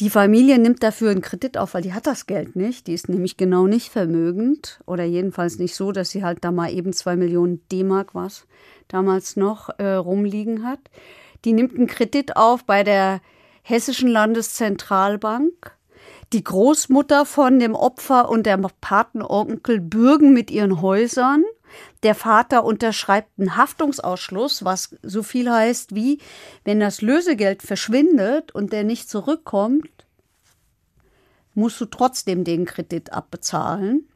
Die 0.00 0.08
Familie 0.08 0.58
nimmt 0.58 0.82
dafür 0.82 1.10
einen 1.10 1.20
Kredit 1.20 1.58
auf, 1.58 1.74
weil 1.74 1.82
die 1.82 1.92
hat 1.92 2.06
das 2.06 2.26
Geld 2.26 2.56
nicht. 2.56 2.86
Die 2.86 2.94
ist 2.94 3.10
nämlich 3.10 3.36
genau 3.36 3.66
nicht 3.66 3.92
vermögend 3.92 4.80
oder 4.86 5.04
jedenfalls 5.04 5.58
nicht 5.58 5.74
so, 5.74 5.92
dass 5.92 6.08
sie 6.08 6.24
halt 6.24 6.42
da 6.42 6.52
mal 6.52 6.72
eben 6.72 6.94
zwei 6.94 7.16
Millionen 7.16 7.60
D-Mark 7.70 8.14
was 8.14 8.46
damals 8.88 9.36
noch 9.36 9.68
äh, 9.78 9.92
rumliegen 9.92 10.64
hat. 10.64 10.80
Die 11.44 11.52
nimmt 11.52 11.76
einen 11.76 11.86
Kredit 11.86 12.36
auf 12.36 12.64
bei 12.64 12.82
der 12.82 13.20
Hessischen 13.62 14.08
Landeszentralbank. 14.08 15.76
Die 16.32 16.44
Großmutter 16.44 17.26
von 17.26 17.58
dem 17.58 17.74
Opfer 17.74 18.30
und 18.30 18.46
der 18.46 18.56
Patenonkel 18.80 19.80
bürgen 19.80 20.32
mit 20.32 20.50
ihren 20.50 20.80
Häusern. 20.80 21.44
Der 22.02 22.14
Vater 22.14 22.64
unterschreibt 22.64 23.38
einen 23.38 23.56
Haftungsausschluss, 23.56 24.64
was 24.64 24.96
so 25.02 25.22
viel 25.22 25.50
heißt 25.50 25.94
wie, 25.94 26.18
wenn 26.64 26.80
das 26.80 27.02
Lösegeld 27.02 27.62
verschwindet 27.62 28.52
und 28.52 28.72
der 28.72 28.84
nicht 28.84 29.10
zurückkommt, 29.10 30.06
musst 31.54 31.80
du 31.80 31.84
trotzdem 31.84 32.44
den 32.44 32.64
Kredit 32.64 33.12
abbezahlen. 33.12 34.08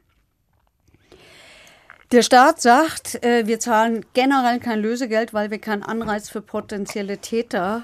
Der 2.11 2.21
Staat 2.21 2.61
sagt, 2.61 3.23
äh, 3.23 3.47
wir 3.47 3.59
zahlen 3.59 4.05
generell 4.13 4.59
kein 4.59 4.79
Lösegeld, 4.79 5.33
weil 5.33 5.51
wir 5.51 5.59
kein 5.59 5.83
Anreiz 5.83 6.29
für 6.29 6.41
potenzielle 6.41 7.17
Täter 7.17 7.83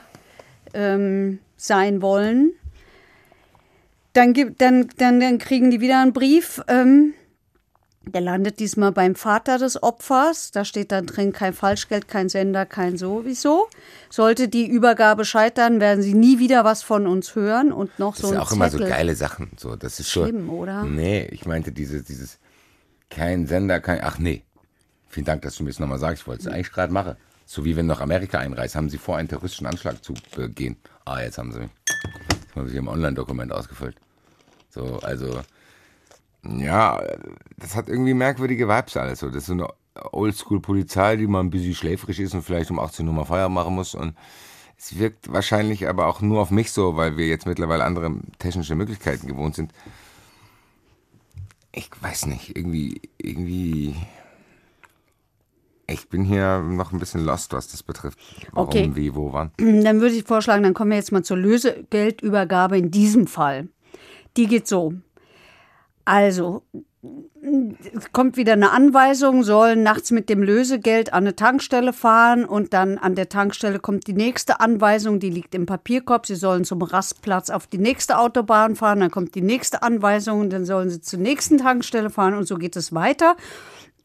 ähm, 0.74 1.40
sein 1.58 2.02
wollen. 2.02 2.54
Dann, 4.14 4.34
gibt, 4.34 4.62
dann, 4.62 4.90
dann, 4.98 5.20
dann 5.20 5.38
kriegen 5.38 5.72
die 5.72 5.82
wieder 5.82 6.02
einen 6.02 6.14
Brief. 6.14 6.62
Ähm, 6.68 7.14
der 8.06 8.22
landet 8.22 8.60
diesmal 8.60 8.92
beim 8.92 9.16
Vater 9.16 9.58
des 9.58 9.82
Opfers. 9.82 10.52
Da 10.52 10.66
steht 10.66 10.92
dann 10.92 11.06
drin 11.06 11.34
kein 11.34 11.54
Falschgeld, 11.54 12.08
kein 12.08 12.30
Sender, 12.30 12.66
kein 12.66 12.98
sowieso. 12.98 13.68
Sollte 14.10 14.48
die 14.50 14.68
Übergabe 14.68 15.24
scheitern, 15.24 15.80
werden 15.80 16.02
sie 16.02 16.14
nie 16.14 16.40
wieder 16.40 16.64
was 16.66 16.82
von 16.84 17.06
uns 17.08 17.36
hören 17.36 17.72
und 17.72 18.00
noch 18.00 18.14
Das 18.14 18.22
so 18.22 18.28
sind 18.30 18.38
ein 18.38 18.42
auch 18.44 18.52
immer 18.52 18.70
Zettel. 18.70 18.88
so 18.88 18.92
geile 18.94 19.16
Sachen. 19.16 19.52
So, 19.58 19.76
das 19.76 20.00
ist 20.00 20.10
Schlimm, 20.10 20.48
so. 20.48 20.54
oder? 20.54 20.84
Nee, 20.84 21.28
ich 21.32 21.46
meinte 21.46 21.72
dieses, 21.72 22.04
dieses 22.04 22.40
kein 23.10 23.46
Sender, 23.48 23.80
kein. 23.80 24.00
Ach 24.04 24.18
nee. 24.18 24.44
Vielen 25.08 25.26
Dank, 25.26 25.42
dass 25.44 25.56
du 25.56 25.64
mir 25.64 25.70
das 25.70 25.80
nochmal 25.80 26.00
sagst. 26.00 26.22
Ich 26.24 26.28
wollte 26.28 26.48
es 26.48 26.54
eigentlich 26.54 26.72
gerade 26.72 26.92
machen. 26.94 27.16
So 27.46 27.66
wie 27.66 27.76
wenn 27.76 27.86
du 27.88 27.94
nach 27.94 28.02
Amerika 28.02 28.40
einreist, 28.40 28.76
haben 28.76 28.90
sie 28.90 28.98
vor, 28.98 29.18
einen 29.18 29.28
terroristischen 29.28 29.68
Anschlag 29.68 30.02
zu 30.04 30.14
begehen. 30.36 30.78
Ah, 31.06 31.22
jetzt 31.22 31.38
haben 31.38 31.52
sie 31.52 31.60
mich. 31.60 31.70
Jetzt 32.30 32.56
haben 32.56 32.70
sie 32.70 32.78
im 32.78 32.88
Online-Dokument 32.88 33.52
ausgefüllt. 33.52 33.96
So, 34.70 35.00
also. 35.04 35.42
Ja, 36.44 37.02
das 37.58 37.76
hat 37.76 37.88
irgendwie 37.88 38.14
merkwürdige 38.14 38.68
Vibes 38.68 38.98
alles. 38.98 39.20
So. 39.20 39.28
Das 39.28 39.38
ist 39.38 39.46
so 39.48 39.54
eine 39.54 39.68
Oldschool-Polizei, 40.12 41.18
die 41.18 41.28
mal 41.28 41.42
ein 41.42 41.50
bisschen 41.50 41.76
schläfrig 41.76 42.20
ist 42.20 42.34
und 42.34 42.42
vielleicht 42.42 42.72
um 42.72 42.80
18 42.80 43.08
Uhr 43.08 43.14
mal 43.14 43.26
Feierabend 43.26 43.56
machen 43.56 43.76
muss. 43.76 43.94
Und 43.94 44.16
es 44.78 44.98
wirkt 44.98 45.32
wahrscheinlich 45.32 45.88
aber 45.88 46.08
auch 46.08 46.22
nur 46.22 46.42
auf 46.42 46.50
mich 46.52 46.72
so, 46.72 46.96
weil 46.96 47.18
wir 47.18 47.28
jetzt 47.28 47.46
mittlerweile 47.46 47.84
andere 47.84 48.12
technische 48.40 48.76
Möglichkeiten 48.76 49.28
gewohnt 49.28 49.56
sind. 49.56 49.72
Ich 51.74 51.90
weiß 52.02 52.26
nicht, 52.26 52.56
irgendwie, 52.58 53.02
irgendwie. 53.18 53.96
Ich 55.88 56.08
bin 56.10 56.24
hier 56.24 56.60
noch 56.60 56.92
ein 56.94 57.00
bisschen 57.00 57.24
lost, 57.24 57.54
was 57.54 57.68
das 57.68 57.84
betrifft. 57.84 58.18
Warum, 58.54 58.68
Okay. 58.70 58.92
wie, 58.94 59.14
wo, 59.14 59.34
wann. 59.34 59.52
Dann 59.58 60.00
würde 60.02 60.16
ich 60.16 60.24
vorschlagen, 60.24 60.64
dann 60.64 60.74
kommen 60.74 60.92
wir 60.92 60.98
jetzt 60.98 61.12
mal 61.12 61.24
zur 61.24 61.38
Lösegeldübergabe 61.38 62.78
in 62.78 62.92
diesem 62.92 63.28
Fall. 63.28 63.68
Die 64.38 64.48
geht 64.48 64.68
so. 64.68 64.94
Also, 66.06 66.64
kommt 68.12 68.38
wieder 68.38 68.54
eine 68.54 68.72
Anweisung, 68.72 69.44
sollen 69.44 69.82
nachts 69.82 70.12
mit 70.12 70.30
dem 70.30 70.44
Lösegeld 70.44 71.14
an 71.14 71.24
eine 71.24 71.36
Tankstelle 71.36 71.94
fahren 71.94 72.46
und 72.46 72.74
dann 72.74 72.98
an 72.98 73.16
der 73.16 73.30
Tankstelle 73.30 73.80
kommt 73.80 74.08
die 74.08 74.14
nächste 74.14 74.60
Anweisung, 74.60 75.20
die 75.20 75.32
liegt 75.32 75.56
im 75.56 75.66
Papierkorb. 75.66 76.28
Sie 76.28 76.36
sollen 76.36 76.64
zum 76.64 76.82
Rastplatz 76.82 77.50
auf 77.50 77.66
die 77.66 77.80
nächste 77.80 78.20
Autobahn 78.20 78.76
fahren, 78.76 79.00
dann 79.00 79.12
kommt 79.12 79.34
die 79.36 79.42
nächste 79.42 79.82
Anweisung, 79.82 80.50
dann 80.50 80.66
sollen 80.66 80.90
sie 80.90 81.02
zur 81.02 81.20
nächsten 81.20 81.58
Tankstelle 81.58 82.10
fahren 82.10 82.36
und 82.36 82.48
so 82.48 82.58
geht 82.58 82.76
es 82.76 82.94
weiter. 82.94 83.36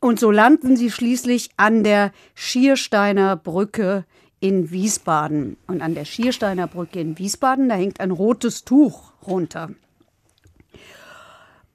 Und 0.00 0.18
so 0.20 0.30
landen 0.30 0.76
sie 0.76 0.90
schließlich 0.90 1.50
an 1.56 1.84
der 1.84 2.12
Schiersteiner 2.34 3.36
Brücke 3.36 4.04
in 4.40 4.70
Wiesbaden. 4.70 5.56
Und 5.66 5.82
an 5.82 5.94
der 5.94 6.04
Schiersteiner 6.04 6.66
Brücke 6.66 7.00
in 7.00 7.18
Wiesbaden, 7.18 7.68
da 7.68 7.74
hängt 7.74 8.00
ein 8.00 8.10
rotes 8.10 8.64
Tuch 8.64 9.12
runter. 9.26 9.70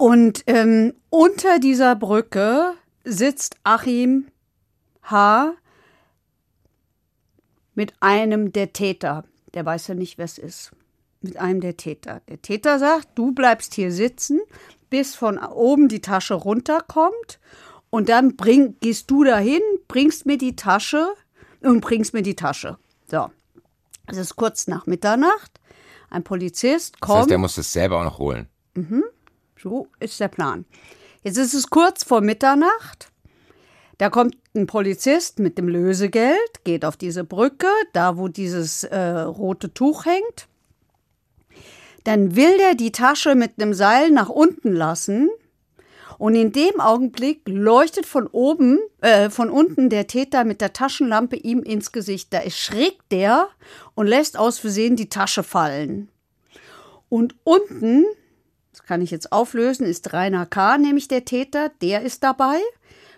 Und 0.02 0.45
ähm, 0.47 0.95
unter 1.12 1.60
dieser 1.60 1.95
Brücke 1.95 2.74
sitzt 3.04 3.58
Achim 3.64 4.30
H. 5.04 5.54
mit 7.76 7.93
einem 7.99 8.52
der 8.52 8.74
Täter. 8.74 9.26
Der 9.54 9.64
weiß 9.64 9.89
ja 9.89 9.93
nicht, 9.93 10.18
wer 10.18 10.26
es 10.26 10.39
ist. 10.39 10.72
Mit 11.22 11.38
einem 11.38 11.62
der 11.62 11.78
Täter. 11.78 12.24
Der 12.28 12.41
Täter 12.41 12.80
sagt, 12.80 13.10
du 13.14 13.32
bleibst 13.32 13.76
hier 13.76 13.91
sitzen, 13.91 14.39
bis 14.89 15.14
von 15.14 15.38
oben 15.38 15.88
die 15.88 16.02
Tasche 16.02 16.34
runterkommt. 16.34 17.39
Und 17.91 18.10
dann 18.10 18.36
bring, 18.36 18.78
gehst 18.80 19.12
du 19.12 19.24
dahin, 19.24 19.62
bringst 19.88 20.26
mir 20.26 20.39
die 20.39 20.56
Tasche 20.56 21.14
und 21.62 21.82
bringst 21.82 22.16
mir 22.16 22.24
die 22.24 22.36
Tasche. 22.36 22.80
So. 23.06 23.30
Es 24.08 24.18
ist 24.18 24.36
kurz 24.36 24.66
nach 24.66 24.88
Mitternacht. 24.88 25.60
Ein 26.10 26.24
Polizist 26.24 26.95
Das 26.95 27.02
kommt. 27.02 27.20
heißt, 27.20 27.30
der 27.30 27.38
muss 27.38 27.54
das 27.54 27.72
selber 27.72 27.99
auch 27.99 28.04
noch 28.04 28.18
holen. 28.18 28.47
So 29.62 29.88
ist 29.99 30.20
der 30.20 30.28
Plan. 30.28 30.66
Jetzt 31.24 31.38
ist 31.38 31.53
es 31.53 31.70
kurz 31.70 32.03
vor 32.03 32.22
Mitternacht. 32.22 33.12
Da 33.99 34.09
kommt 34.09 34.36
ein 34.55 34.66
Polizist 34.66 35.38
mit 35.38 35.59
dem 35.59 35.68
Lösegeld, 35.68 36.64
geht 36.64 36.84
auf 36.84 36.97
diese 36.97 37.24
Brücke, 37.24 37.68
da 37.93 38.18
wo 38.18 38.28
dieses 38.28 38.84
äh, 38.86 38.97
rote 38.97 39.72
Tuch 39.72 40.05
hängt. 40.05 40.47
Dann 42.05 42.36
will 42.36 42.57
der 42.57 42.74
die 42.74 42.91
Tasche 42.91 43.36
mit 43.36 43.62
einem 43.62 43.76
Seil 43.76 44.09
nach 44.09 44.30
unten 44.30 44.74
lassen. 44.74 45.30
Und 46.18 46.34
in 46.36 46.51
dem 46.51 46.80
Augenblick 46.80 47.41
leuchtet 47.45 48.07
von 48.07 48.26
oben, 48.26 48.80
äh, 49.01 49.30
von 49.30 49.51
unten 49.51 49.89
der 49.89 50.07
Täter 50.07 50.43
mit 50.43 50.62
der 50.62 50.74
Taschenlampe 50.74 51.36
ihm 51.36 51.62
ins 51.62 51.91
Gesicht. 51.91 52.34
Da 52.34 52.39
erschrickt 52.39 53.12
der 53.12 53.47
und 53.93 54.07
lässt 54.07 54.38
aus 54.38 54.57
Versehen 54.57 54.95
die 54.95 55.09
Tasche 55.09 55.43
fallen. 55.43 56.09
Und 57.09 57.36
unten 57.43 58.05
das 58.72 58.84
kann 58.84 59.01
ich 59.01 59.11
jetzt 59.11 59.32
auflösen, 59.32 59.86
ist 59.86 60.13
Rainer 60.13 60.45
K., 60.45 60.78
nämlich 60.78 61.07
der 61.07 61.26
Täter, 61.26 61.69
der 61.82 62.01
ist 62.01 62.24
dabei, 62.24 62.59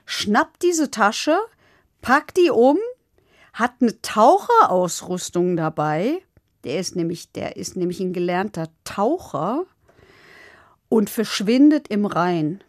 schnappt 0.05 0.63
diese 0.63 0.89
Tasche, 0.91 1.37
packt 2.01 2.37
die 2.37 2.49
um, 2.49 2.77
hat 3.53 3.73
eine 3.79 4.01
Taucherausrüstung 4.01 5.55
dabei, 5.55 6.21
der 6.63 6.79
ist 6.79 6.95
nämlich, 6.95 7.31
der 7.31 7.55
ist 7.57 7.75
nämlich 7.75 7.99
ein 7.99 8.13
gelernter 8.13 8.69
Taucher 8.83 9.65
und 10.89 11.09
verschwindet 11.09 11.87
im 11.89 12.05
Rhein. 12.05 12.63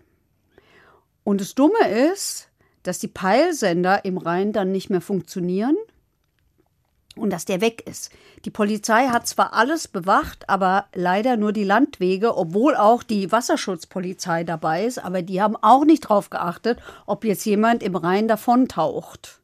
Und 1.23 1.41
das 1.41 1.55
Dumme 1.55 1.89
ist, 2.13 2.49
dass 2.83 2.99
die 2.99 3.09
Peilsender 3.09 4.05
im 4.05 4.19
Rhein 4.19 4.53
dann 4.53 4.73
nicht 4.73 4.91
mehr 4.91 5.01
funktionieren 5.01 5.77
und 7.17 7.31
dass 7.31 7.45
der 7.45 7.61
weg 7.61 7.87
ist. 7.89 8.11
Die 8.45 8.51
Polizei 8.51 9.07
hat 9.07 9.27
zwar 9.27 9.53
alles 9.53 9.89
bewacht, 9.89 10.49
aber 10.49 10.87
leider 10.95 11.37
nur 11.37 11.53
die 11.53 11.65
Landwege, 11.65 12.37
obwohl 12.37 12.77
auch 12.77 13.03
die 13.03 13.31
Wasserschutzpolizei 13.31 14.45
dabei 14.45 14.85
ist, 14.85 14.99
aber 14.99 15.23
die 15.23 15.41
haben 15.41 15.57
auch 15.57 15.85
nicht 15.85 16.01
drauf 16.01 16.31
geachtet, 16.31 16.79
ob 17.07 17.25
jetzt 17.25 17.45
jemand 17.45 17.83
im 17.83 17.97
Rhein 17.97 18.29
davontaucht. 18.29 19.41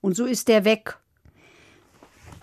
Und 0.00 0.16
so 0.16 0.24
ist 0.24 0.48
der 0.48 0.64
weg. 0.64 0.98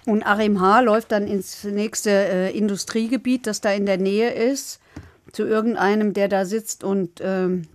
Und 0.06 0.24
Arim 0.24 0.60
H. 0.60 0.82
läuft 0.82 1.12
dann 1.12 1.28
ins 1.28 1.64
nächste 1.64 2.10
äh, 2.10 2.58
Industriegebiet, 2.58 3.46
das 3.46 3.62
da 3.62 3.72
in 3.72 3.86
der 3.86 3.98
Nähe 3.98 4.32
ist, 4.32 4.80
zu 5.32 5.44
irgendeinem, 5.44 6.14
der 6.14 6.28
da 6.28 6.46
sitzt 6.46 6.84
und, 6.84 7.20
ähm, 7.22 7.68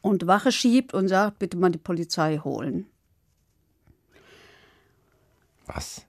und 0.00 0.26
Wache 0.26 0.52
schiebt 0.52 0.94
und 0.94 1.08
sagt, 1.08 1.38
bitte 1.38 1.56
mal 1.56 1.70
die 1.70 1.78
Polizei 1.78 2.38
holen. 2.38 2.86
Was? 5.66 6.04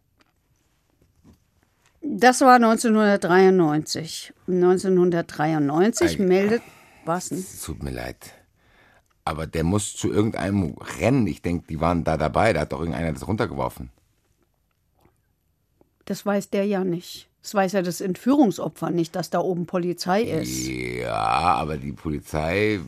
Das 2.01 2.41
war 2.41 2.55
1993. 2.55 4.33
1993 4.47 6.19
Ei. 6.19 6.23
meldet. 6.23 6.61
Was 7.05 7.29
denn? 7.29 7.39
Es 7.39 7.61
tut 7.61 7.81
mir 7.81 7.91
leid. 7.91 8.33
Aber 9.25 9.47
der 9.47 9.63
muss 9.63 9.95
zu 9.95 10.11
irgendeinem 10.11 10.75
rennen. 10.99 11.27
Ich 11.27 11.41
denke, 11.41 11.67
die 11.67 11.79
waren 11.79 12.03
da 12.03 12.17
dabei. 12.17 12.53
Da 12.53 12.61
hat 12.61 12.73
doch 12.73 12.79
irgendeiner 12.79 13.13
das 13.13 13.27
runtergeworfen. 13.27 13.89
Das 16.05 16.25
weiß 16.25 16.49
der 16.49 16.65
ja 16.65 16.83
nicht. 16.83 17.29
Das 17.41 17.53
weiß 17.53 17.73
ja 17.73 17.81
das 17.81 18.01
Entführungsopfer 18.01 18.89
nicht, 18.89 19.15
dass 19.15 19.29
da 19.29 19.39
oben 19.39 19.65
Polizei 19.65 20.23
ist. 20.23 20.67
Ja, 20.67 21.13
aber 21.13 21.77
die 21.77 21.91
Polizei 21.91 22.79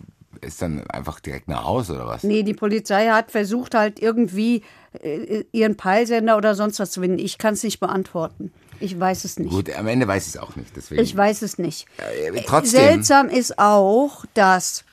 ist 0.45 0.61
dann 0.61 0.85
einfach 0.87 1.19
direkt 1.19 1.47
nach 1.47 1.65
Hause 1.65 1.95
oder 1.95 2.07
was? 2.07 2.23
Nee, 2.23 2.43
die 2.43 2.53
Polizei 2.53 3.07
hat 3.07 3.31
versucht 3.31 3.75
halt 3.75 3.99
irgendwie 3.99 4.63
äh, 5.01 5.43
ihren 5.51 5.75
Peilsender 5.75 6.37
oder 6.37 6.55
sonst 6.55 6.79
was 6.79 6.91
zu 6.91 7.01
finden. 7.01 7.19
Ich 7.19 7.37
kann 7.37 7.55
es 7.55 7.63
nicht 7.63 7.79
beantworten. 7.79 8.51
Ich 8.79 8.99
weiß 8.99 9.25
es 9.25 9.39
nicht. 9.39 9.51
Gut, 9.51 9.75
am 9.75 9.87
Ende 9.87 10.07
weiß 10.07 10.27
ich 10.27 10.35
es 10.35 10.37
auch 10.41 10.55
nicht. 10.55 10.75
Deswegen. 10.75 11.01
Ich 11.01 11.15
weiß 11.15 11.41
es 11.41 11.57
nicht. 11.57 11.87
Äh, 11.97 12.41
trotzdem. 12.45 12.81
Seltsam 12.81 13.29
ist 13.29 13.57
auch, 13.57 14.25
dass 14.33 14.83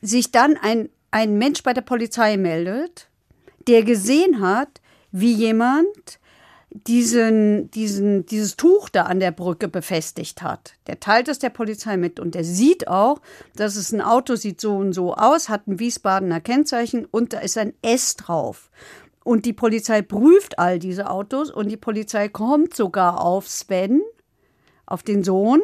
sich 0.00 0.30
dann 0.30 0.56
ein, 0.60 0.88
ein 1.10 1.38
Mensch 1.38 1.62
bei 1.62 1.72
der 1.72 1.82
Polizei 1.82 2.36
meldet, 2.36 3.08
der 3.66 3.82
gesehen 3.82 4.40
hat, 4.40 4.80
wie 5.10 5.32
jemand 5.32 6.18
diesen, 6.70 7.70
diesen, 7.70 8.26
dieses 8.26 8.56
Tuch 8.56 8.88
da 8.88 9.04
an 9.04 9.20
der 9.20 9.30
Brücke 9.30 9.68
befestigt 9.68 10.42
hat. 10.42 10.74
Der 10.86 11.00
teilt 11.00 11.28
es 11.28 11.38
der 11.38 11.50
Polizei 11.50 11.96
mit 11.96 12.20
und 12.20 12.34
der 12.34 12.44
sieht 12.44 12.88
auch, 12.88 13.20
dass 13.56 13.76
es 13.76 13.92
ein 13.92 14.02
Auto 14.02 14.36
sieht 14.36 14.60
so 14.60 14.76
und 14.76 14.92
so 14.92 15.14
aus, 15.14 15.48
hat 15.48 15.66
ein 15.66 15.78
Wiesbadener 15.78 16.40
Kennzeichen 16.40 17.06
und 17.06 17.32
da 17.32 17.38
ist 17.38 17.56
ein 17.56 17.72
S 17.82 18.16
drauf. 18.16 18.70
Und 19.24 19.44
die 19.44 19.52
Polizei 19.52 20.02
prüft 20.02 20.58
all 20.58 20.78
diese 20.78 21.10
Autos 21.10 21.50
und 21.50 21.68
die 21.68 21.76
Polizei 21.76 22.28
kommt 22.28 22.74
sogar 22.74 23.20
auf 23.20 23.48
Sven, 23.48 24.02
auf 24.86 25.02
den 25.02 25.24
Sohn. 25.24 25.60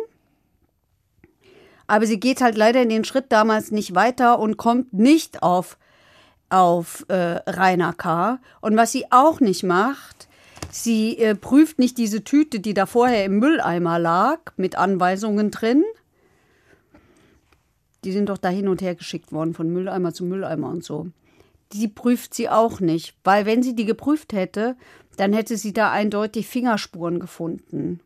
Aber 1.87 2.07
sie 2.07 2.19
geht 2.19 2.41
halt 2.41 2.57
leider 2.57 2.83
in 2.83 2.89
den 2.89 3.05
Schritt 3.05 3.27
damals 3.31 3.71
nicht 3.71 3.95
weiter 3.95 4.39
und 4.39 4.57
kommt 4.57 4.95
nicht 4.95 5.43
auf, 5.43 5.79
auf 6.49 7.05
äh, 7.09 7.41
Rainer 7.47 7.93
K. 7.93 8.39
Und 8.63 8.77
was 8.77 8.93
sie 8.93 9.07
auch 9.11 9.41
nicht 9.41 9.63
macht, 9.63 10.29
Sie 10.77 11.17
äh, 11.19 11.37
prüft 11.37 11.79
nicht 11.79 11.99
diese 11.99 12.25
Tüte, 12.25 12.59
die 12.59 12.75
da 12.75 12.87
vorher 12.87 13.25
im 13.25 13.39
Mülleimer 13.39 14.01
lag, 14.01 14.41
mit 14.57 14.75
Anweisungen 14.75 15.53
drin. 15.53 15.85
Die 18.03 18.11
sind 18.11 18.29
doch 18.29 18.39
da 18.39 18.49
hin 18.49 18.67
und 18.67 18.83
her 18.83 18.97
geschickt 18.97 19.31
worden, 19.31 19.55
von 19.55 19.73
Mülleimer 19.73 20.13
zu 20.13 20.25
Mülleimer 20.25 20.69
und 20.71 20.83
so. 20.83 21.07
Die 21.73 21.87
prüft 21.87 22.35
sie 22.35 22.49
auch 22.49 22.81
nicht, 22.81 23.15
weil 23.23 23.47
wenn 23.47 23.63
sie 23.63 23.77
die 23.77 23.85
geprüft 23.85 24.33
hätte, 24.33 24.77
dann 25.17 25.33
hätte 25.33 25.57
sie 25.57 25.73
da 25.73 25.93
eindeutig 25.93 26.49
Fingerspuren 26.49 27.21
gefunden. 27.21 28.01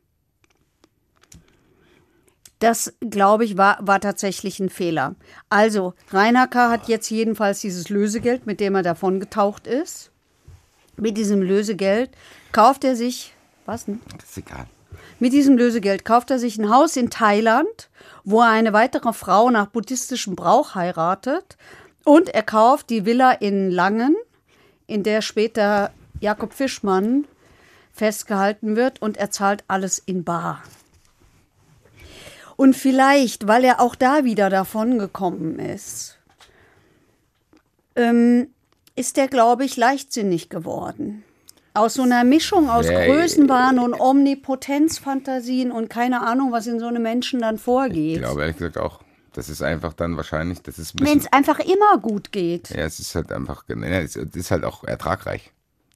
Das, 2.59 2.93
glaube 3.01 3.47
ich, 3.47 3.57
war, 3.57 3.79
war 3.81 3.99
tatsächlich 3.99 4.61
ein 4.61 4.69
Fehler. 4.69 5.15
Also, 5.49 5.95
K. 6.11 6.71
hat 6.71 6.87
jetzt 6.89 7.09
jedenfalls 7.09 7.63
dieses 7.63 7.89
Lösegeld, 7.89 8.45
mit 8.45 8.61
dem 8.61 8.75
er 8.75 8.83
davon 8.83 9.21
getaucht 9.21 9.67
ist. 9.67 10.11
Mit 10.99 11.17
diesem 11.17 11.41
Lösegeld 11.41 12.11
kauft 12.53 12.85
er 12.85 12.97
sich, 12.97 13.35
was 13.67 13.85
denn? 13.85 14.01
Das 14.17 14.31
ist 14.31 14.39
egal. 14.39 14.67
Mit 15.21 15.33
diesem 15.33 15.57
Lösegeld 15.59 16.05
kauft 16.05 16.31
er 16.31 16.39
sich 16.39 16.59
ein 16.59 16.71
Haus 16.71 16.97
in 16.97 17.11
Thailand, 17.11 17.91
wo 18.25 18.41
er 18.41 18.51
eine 18.51 18.73
weitere 18.73 19.13
Frau 19.13 19.51
nach 19.51 19.67
buddhistischem 19.67 20.37
Brauch 20.37 20.75
heiratet. 20.75 21.57
Und 22.05 22.29
er 22.29 22.43
kauft 22.43 22.91
die 22.91 23.05
Villa 23.05 23.33
in 23.33 23.71
Langen, 23.71 24.17
in 24.87 25.03
der 25.03 25.21
später 25.23 25.93
Jakob 26.21 26.53
Fischmann 26.53 27.27
festgehalten 27.93 28.77
wird. 28.77 29.03
Und 29.03 29.17
er 29.17 29.31
zahlt 29.31 29.65
alles 29.67 29.99
in 29.99 30.25
Bar. 30.25 30.63
Und 32.57 32.75
vielleicht, 32.75 33.47
weil 33.47 33.65
er 33.65 33.81
auch 33.81 33.95
da 33.95 34.25
wieder 34.25 34.51
davon 34.51 34.99
gekommen 34.99 35.59
ist, 35.59 36.19
ähm, 37.95 38.49
ist 38.97 39.19
er, 39.19 39.29
glaube 39.29 39.65
ich, 39.65 39.77
leichtsinnig 39.77 40.49
geworden. 40.49 41.25
Aus 41.79 41.95
so 41.95 42.03
einer 42.03 42.25
Mischung 42.25 42.69
aus 42.71 42.87
Ja, 42.87 43.05
Größenwahn 43.07 43.79
und 43.79 43.95
Omnipotenzfantasien 43.99 45.71
und 45.71 45.89
keine 45.89 46.23
Ahnung, 46.27 46.53
was 46.53 46.67
in 46.67 46.81
so 46.81 46.87
einem 46.87 47.03
Menschen 47.03 47.41
dann 47.41 47.55
Ich 47.57 47.61
vorgeht. 47.63 48.19
glaube 48.19 48.41
ehrlich 48.43 48.57
gesagt 48.57 48.79
auch. 48.79 49.01
Das 49.33 49.49
ist 49.49 49.63
einfach 49.63 49.93
dann 49.93 50.17
wahrscheinlich, 50.17 50.63
das 50.63 50.79
ist 50.79 50.95
ein 50.95 51.07
Wenn 51.07 51.19
es 51.19 51.33
einfach 51.33 51.61
immer 51.61 51.99
gut 52.01 52.33
geht. 52.33 52.71
ja, 52.71 52.85
es 52.85 52.99
ist 52.99 53.15
halt 53.15 53.31
einfach, 53.31 53.65
ja, 53.69 53.77
es 54.01 54.17
ist 54.17 54.51
halt 54.51 54.65
auch 54.65 54.83
ertragreich. 54.85 55.53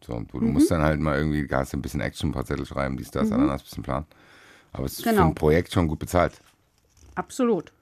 So, 0.06 0.20
du 0.20 0.38
Mhm. 0.38 0.52
musst 0.52 0.70
dann 0.70 0.82
halt 0.82 1.00
mal 1.00 1.16
irgendwie, 1.18 1.48
hast 1.52 1.72
ein 1.74 1.82
bisschen 1.82 2.00
Action, 2.00 2.30
ein 2.30 2.32
paar 2.32 2.44
Zettel 2.44 2.66
schreiben, 2.66 2.96
dies, 2.96 3.10
das, 3.10 3.32
Ananas, 3.32 3.62
ein 3.62 3.64
bisschen 3.64 3.82
Plan. 3.82 4.06
Aber 4.72 4.84
es 4.86 4.92
ist 4.94 5.02
für 5.02 5.10
Mhm. 5.10 5.16
Genau. 5.16 5.28
ein 5.28 5.34
Projekt 5.34 5.72
schon 5.72 5.88
gut 5.88 5.98
bezahlt. 5.98 6.34
Absolut. 7.14 7.72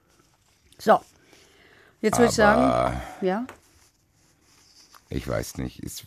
So. 0.79 0.99
Jetzt 2.01 2.17
würde 2.17 2.29
ich 2.29 2.35
sagen, 2.35 2.99
ja. 3.21 3.45
ich 5.09 5.27
weiß 5.27 5.57
nicht, 5.57 5.83
ist 5.83 6.05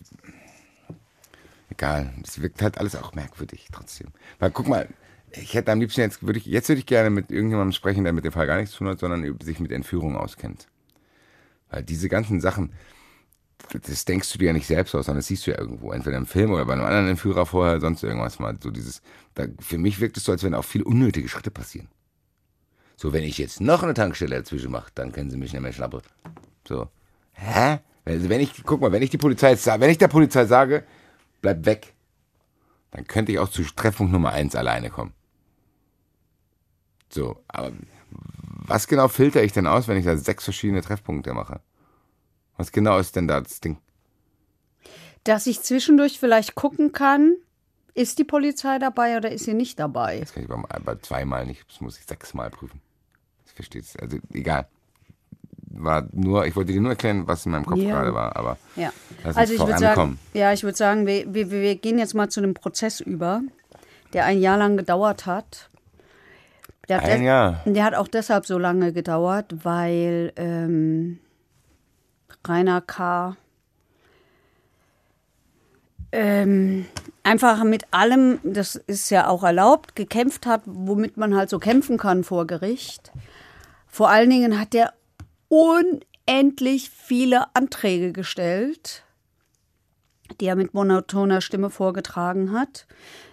egal. 1.74 2.12
Es 2.22 2.40
wirkt 2.40 2.62
halt 2.62 2.78
alles 2.78 2.96
auch 2.96 3.14
merkwürdig 3.14 3.68
trotzdem. 3.72 4.09
Weil 4.38 4.51
guck 4.51 4.68
mal, 4.68 4.88
ich 5.32 5.55
hätte 5.55 5.72
am 5.72 5.80
liebsten 5.80 6.01
jetzt, 6.01 6.24
würde 6.24 6.38
ich, 6.38 6.46
jetzt 6.46 6.68
würde 6.68 6.78
ich 6.78 6.86
gerne 6.86 7.10
mit 7.10 7.30
irgendjemandem 7.30 7.72
sprechen, 7.72 8.05
der 8.05 8.12
mit 8.12 8.24
dem 8.24 8.32
Fall 8.32 8.46
gar 8.46 8.56
nichts 8.56 8.72
zu 8.72 8.78
tun 8.78 8.88
hat, 8.88 9.01
sondern 9.01 9.38
sich 9.40 9.60
mit 9.60 9.72
Entführung 9.72 10.16
auskennt. 10.16 10.68
Weil 11.70 11.82
diese 11.82 12.09
ganzen 12.09 12.40
Sachen, 12.40 12.72
das 13.72 14.05
denkst 14.05 14.32
du 14.32 14.38
dir 14.38 14.46
ja 14.46 14.52
nicht 14.52 14.66
selbst 14.66 14.94
aus, 14.94 15.06
sondern 15.06 15.20
das 15.20 15.26
siehst 15.26 15.46
du 15.46 15.51
ja 15.51 15.59
irgendwo. 15.59 15.92
Entweder 15.92 16.18
im 16.18 16.26
Film 16.26 16.52
oder 16.52 16.64
bei 16.64 16.74
einem 16.74 16.84
anderen 16.84 17.09
Entführer 17.09 17.46
vorher, 17.46 17.80
sonst 17.80 18.02
irgendwas 18.02 18.38
mal. 18.38 18.56
So 18.62 18.70
dieses, 18.70 19.02
da, 19.34 19.46
für 19.59 19.78
mich 19.78 20.01
wirkt 20.01 20.16
es 20.16 20.24
so, 20.24 20.32
als 20.32 20.44
wenn 20.44 20.55
auch 20.55 20.64
viele 20.64 20.84
unnötige 20.84 21.28
Schritte 21.28 21.51
passieren. 21.51 21.88
So, 22.96 23.12
wenn 23.12 23.24
ich 23.24 23.38
jetzt 23.38 23.60
noch 23.60 23.82
eine 23.82 23.94
Tankstelle 23.94 24.36
dazwischen 24.36 24.70
mache, 24.70 24.90
dann 24.94 25.10
können 25.10 25.30
sie 25.30 25.36
mich 25.36 25.52
nicht 25.52 25.62
mehr 25.62 25.72
schnappen. 25.72 26.01
So. 26.66 26.88
Hä? 27.32 27.78
Wenn 28.05 28.40
ich, 28.40 28.62
guck 28.64 28.80
mal, 28.80 28.92
wenn 28.92 29.02
ich 29.02 29.10
die 29.10 29.18
Polizei 29.18 29.56
wenn 29.56 29.90
ich 29.90 29.98
der 29.98 30.09
Polizei 30.09 30.44
sage, 30.44 30.84
bleib 31.44 31.66
weg, 31.66 31.94
dann 32.90 33.06
könnte 33.06 33.30
ich 33.30 33.38
auch 33.38 33.50
zu 33.50 33.62
Treffpunkt 33.62 34.10
Nummer 34.12 34.30
eins 34.30 34.56
alleine 34.56 34.88
kommen. 34.88 35.12
So, 37.10 37.44
aber 37.48 37.70
was 38.66 38.88
genau 38.88 39.08
filter 39.08 39.42
ich 39.44 39.52
denn 39.52 39.66
aus, 39.66 39.86
wenn 39.86 39.98
ich 39.98 40.06
da 40.06 40.16
sechs 40.16 40.44
verschiedene 40.44 40.80
Treffpunkte 40.80 41.34
mache? 41.34 41.60
Was 42.56 42.72
genau 42.72 42.98
ist 42.98 43.14
denn 43.14 43.28
da 43.28 43.42
das 43.42 43.60
Ding? 43.60 43.76
Dass 45.24 45.46
ich 45.46 45.60
zwischendurch 45.60 46.18
vielleicht 46.18 46.54
gucken 46.54 46.92
kann, 46.92 47.36
ist 47.92 48.18
die 48.18 48.24
Polizei 48.24 48.78
dabei 48.78 49.18
oder 49.18 49.30
ist 49.30 49.44
sie 49.44 49.54
nicht 49.54 49.78
dabei? 49.78 50.20
Das 50.20 50.32
kann 50.32 50.44
ich 50.44 50.48
bei, 50.48 50.56
bei 50.56 50.94
zweimal 50.96 51.44
nicht, 51.44 51.68
das 51.68 51.82
muss 51.82 51.98
ich 51.98 52.06
sechsmal 52.06 52.48
prüfen. 52.48 52.80
Das 53.44 53.52
versteht's. 53.52 53.96
Also 53.96 54.18
egal. 54.32 54.66
War 55.76 56.06
nur, 56.12 56.46
ich 56.46 56.55
wollte 56.56 56.72
dir 56.72 56.80
nur 56.80 56.92
erklären, 56.92 57.26
was 57.26 57.46
in 57.46 57.52
meinem 57.52 57.66
Kopf 57.66 57.78
Ja. 57.78 57.90
gerade 57.94 58.14
war, 58.14 58.36
aber 58.36 58.59
Ja. 58.76 58.92
lass 59.18 59.26
uns 59.26 59.36
Also 59.36 59.55
ich 59.55 59.60
würde 59.60 59.78
sagen, 59.78 60.18
ja, 60.32 60.52
ich 60.52 60.62
würde 60.62 60.76
sagen, 60.76 61.06
wir, 61.06 61.32
wir, 61.34 61.51
wir 61.51 61.74
gehen 61.76 61.98
jetzt 61.98 62.14
mal 62.14 62.28
zu 62.28 62.40
einem 62.40 62.55
Prozess 62.55 63.01
über, 63.01 63.42
der 64.12 64.24
ein 64.24 64.40
Jahr 64.40 64.56
lang 64.59 64.76
gedauert 64.76 65.26
hat. 65.26 65.68
Der 66.88 66.98
hat, 66.98 67.05
Ein 67.05 67.22
Jahr? 67.24 67.62
der 67.64 67.84
hat 67.84 67.94
auch 67.94 68.09
deshalb 68.09 68.46
so 68.46 68.59
lange 68.59 68.92
gedauert, 68.92 69.64
weil 69.64 70.32
ähm, 70.36 71.18
Rainer 72.46 72.80
K. 72.82 73.36
Ähm, 76.12 76.86
einfach 77.24 77.64
mit 77.64 77.86
allem, 77.90 78.38
das 78.44 78.76
ist 78.76 79.10
ja 79.10 79.26
auch 79.28 79.42
erlaubt, 79.42 79.96
gekämpft 79.96 80.46
hat, 80.46 80.62
womit 80.66 81.16
man 81.16 81.34
halt 81.34 81.51
so 81.51 81.59
kämpfen 81.59 81.96
kann 81.98 82.22
vor 82.22 82.46
Gericht. 82.46 83.10
Vor 83.88 84.10
allen 84.10 84.30
Dingen 84.30 84.60
hat 84.60 84.74
er 84.74 84.92
unendlich 85.48 86.90
viele 86.90 87.54
Anträge 87.54 88.12
gestellt, 88.12 89.04
die 90.40 90.46
er 90.46 90.56
mit 90.56 90.74
monotoner 90.74 91.40
Stimme 91.40 91.70
vorgetragen 91.70 92.52
hat. 92.52 92.86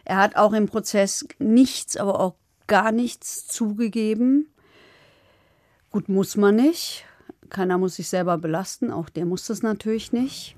Er 0.06 0.18
hat 0.18 0.36
auch 0.36 0.54
im 0.54 0.68
Prozess 0.68 1.26
nichts, 1.40 1.98
aber 1.98 2.20
auch 2.20 2.36
gar 2.68 2.92
nichts 2.92 3.48
zugegeben. 3.48 4.48
Gut, 5.90 6.10
muss 6.10 6.38
man 6.38 6.56
nicht. 6.56 7.06
Keiner 7.50 7.78
muss 7.78 7.96
sich 7.96 8.08
selber 8.08 8.38
belasten, 8.38 8.92
auch 8.92 9.10
der 9.10 9.26
muss 9.26 9.46
das 9.48 9.62
natürlich 9.62 10.14
nicht. 10.14 10.56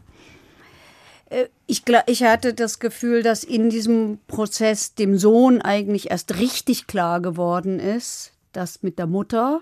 Äh, 1.30 1.47
Ich, 1.65 1.84
ich 2.05 2.23
hatte 2.23 2.53
das 2.53 2.80
Gefühl, 2.80 3.23
dass 3.23 3.43
in 3.43 3.69
diesem 3.71 4.19
Prozess 4.27 4.93
dem 4.93 5.17
Sohn 5.17 5.61
eigentlich 5.61 6.11
erst 6.11 6.38
richtig 6.38 6.85
klar 6.85 7.19
geworden 7.19 7.80
ist, 7.80 8.34
dass 8.51 8.84
mit 8.84 8.99
der 8.99 9.07
Mutter 9.07 9.61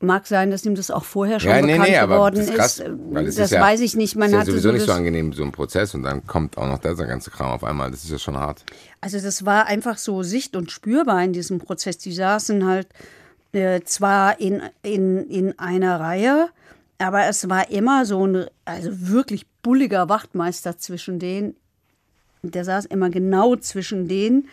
Mag 0.00 0.28
sein, 0.28 0.52
dass 0.52 0.64
ihm 0.64 0.76
das 0.76 0.92
auch 0.92 1.04
vorher 1.04 1.40
schon 1.40 1.50
Ja, 1.50 1.60
nee, 1.60 1.72
bekannt 1.72 1.88
nee, 1.90 1.96
aber 1.96 2.14
geworden 2.14 2.36
das 2.36 2.48
ist 2.48 2.54
krass, 2.54 2.78
es 2.78 3.36
das 3.36 3.38
ist 3.38 3.50
ja, 3.50 3.60
weiß 3.60 3.80
ich 3.80 3.96
nicht. 3.96 4.14
Man 4.14 4.28
ist 4.28 4.32
ja 4.32 4.38
hatte 4.40 4.52
sowieso 4.52 4.68
so 4.68 4.72
nicht 4.72 4.82
so 4.82 4.86
das, 4.86 4.96
angenehm, 4.96 5.32
so 5.32 5.42
ein 5.42 5.50
Prozess 5.50 5.92
und 5.94 6.04
dann 6.04 6.24
kommt 6.24 6.56
auch 6.56 6.68
noch 6.68 6.78
dieser 6.78 7.06
ganze 7.06 7.30
Kram 7.32 7.50
auf 7.50 7.64
einmal. 7.64 7.90
Das 7.90 8.04
ist 8.04 8.10
ja 8.10 8.18
schon 8.18 8.36
hart. 8.36 8.64
Also 9.00 9.20
das 9.20 9.44
war 9.44 9.66
einfach 9.66 9.98
so 9.98 10.22
sicht- 10.22 10.54
und 10.54 10.70
spürbar 10.70 11.24
in 11.24 11.32
diesem 11.32 11.58
Prozess. 11.58 11.98
Die 11.98 12.12
saßen 12.12 12.64
halt 12.64 12.86
äh, 13.52 13.80
zwar 13.80 14.38
in, 14.38 14.62
in, 14.82 15.28
in 15.28 15.58
einer 15.58 15.98
Reihe, 15.98 16.48
aber 16.98 17.26
es 17.26 17.48
war 17.48 17.68
immer 17.70 18.04
so 18.04 18.24
ein 18.24 18.46
also 18.64 18.90
wirklich 18.92 19.46
bulliger 19.62 20.08
Wachtmeister 20.08 20.78
zwischen 20.78 21.18
denen. 21.18 21.56
Der 22.42 22.64
saß 22.64 22.84
immer 22.84 23.10
genau 23.10 23.56
zwischen 23.56 24.06
denen, 24.06 24.48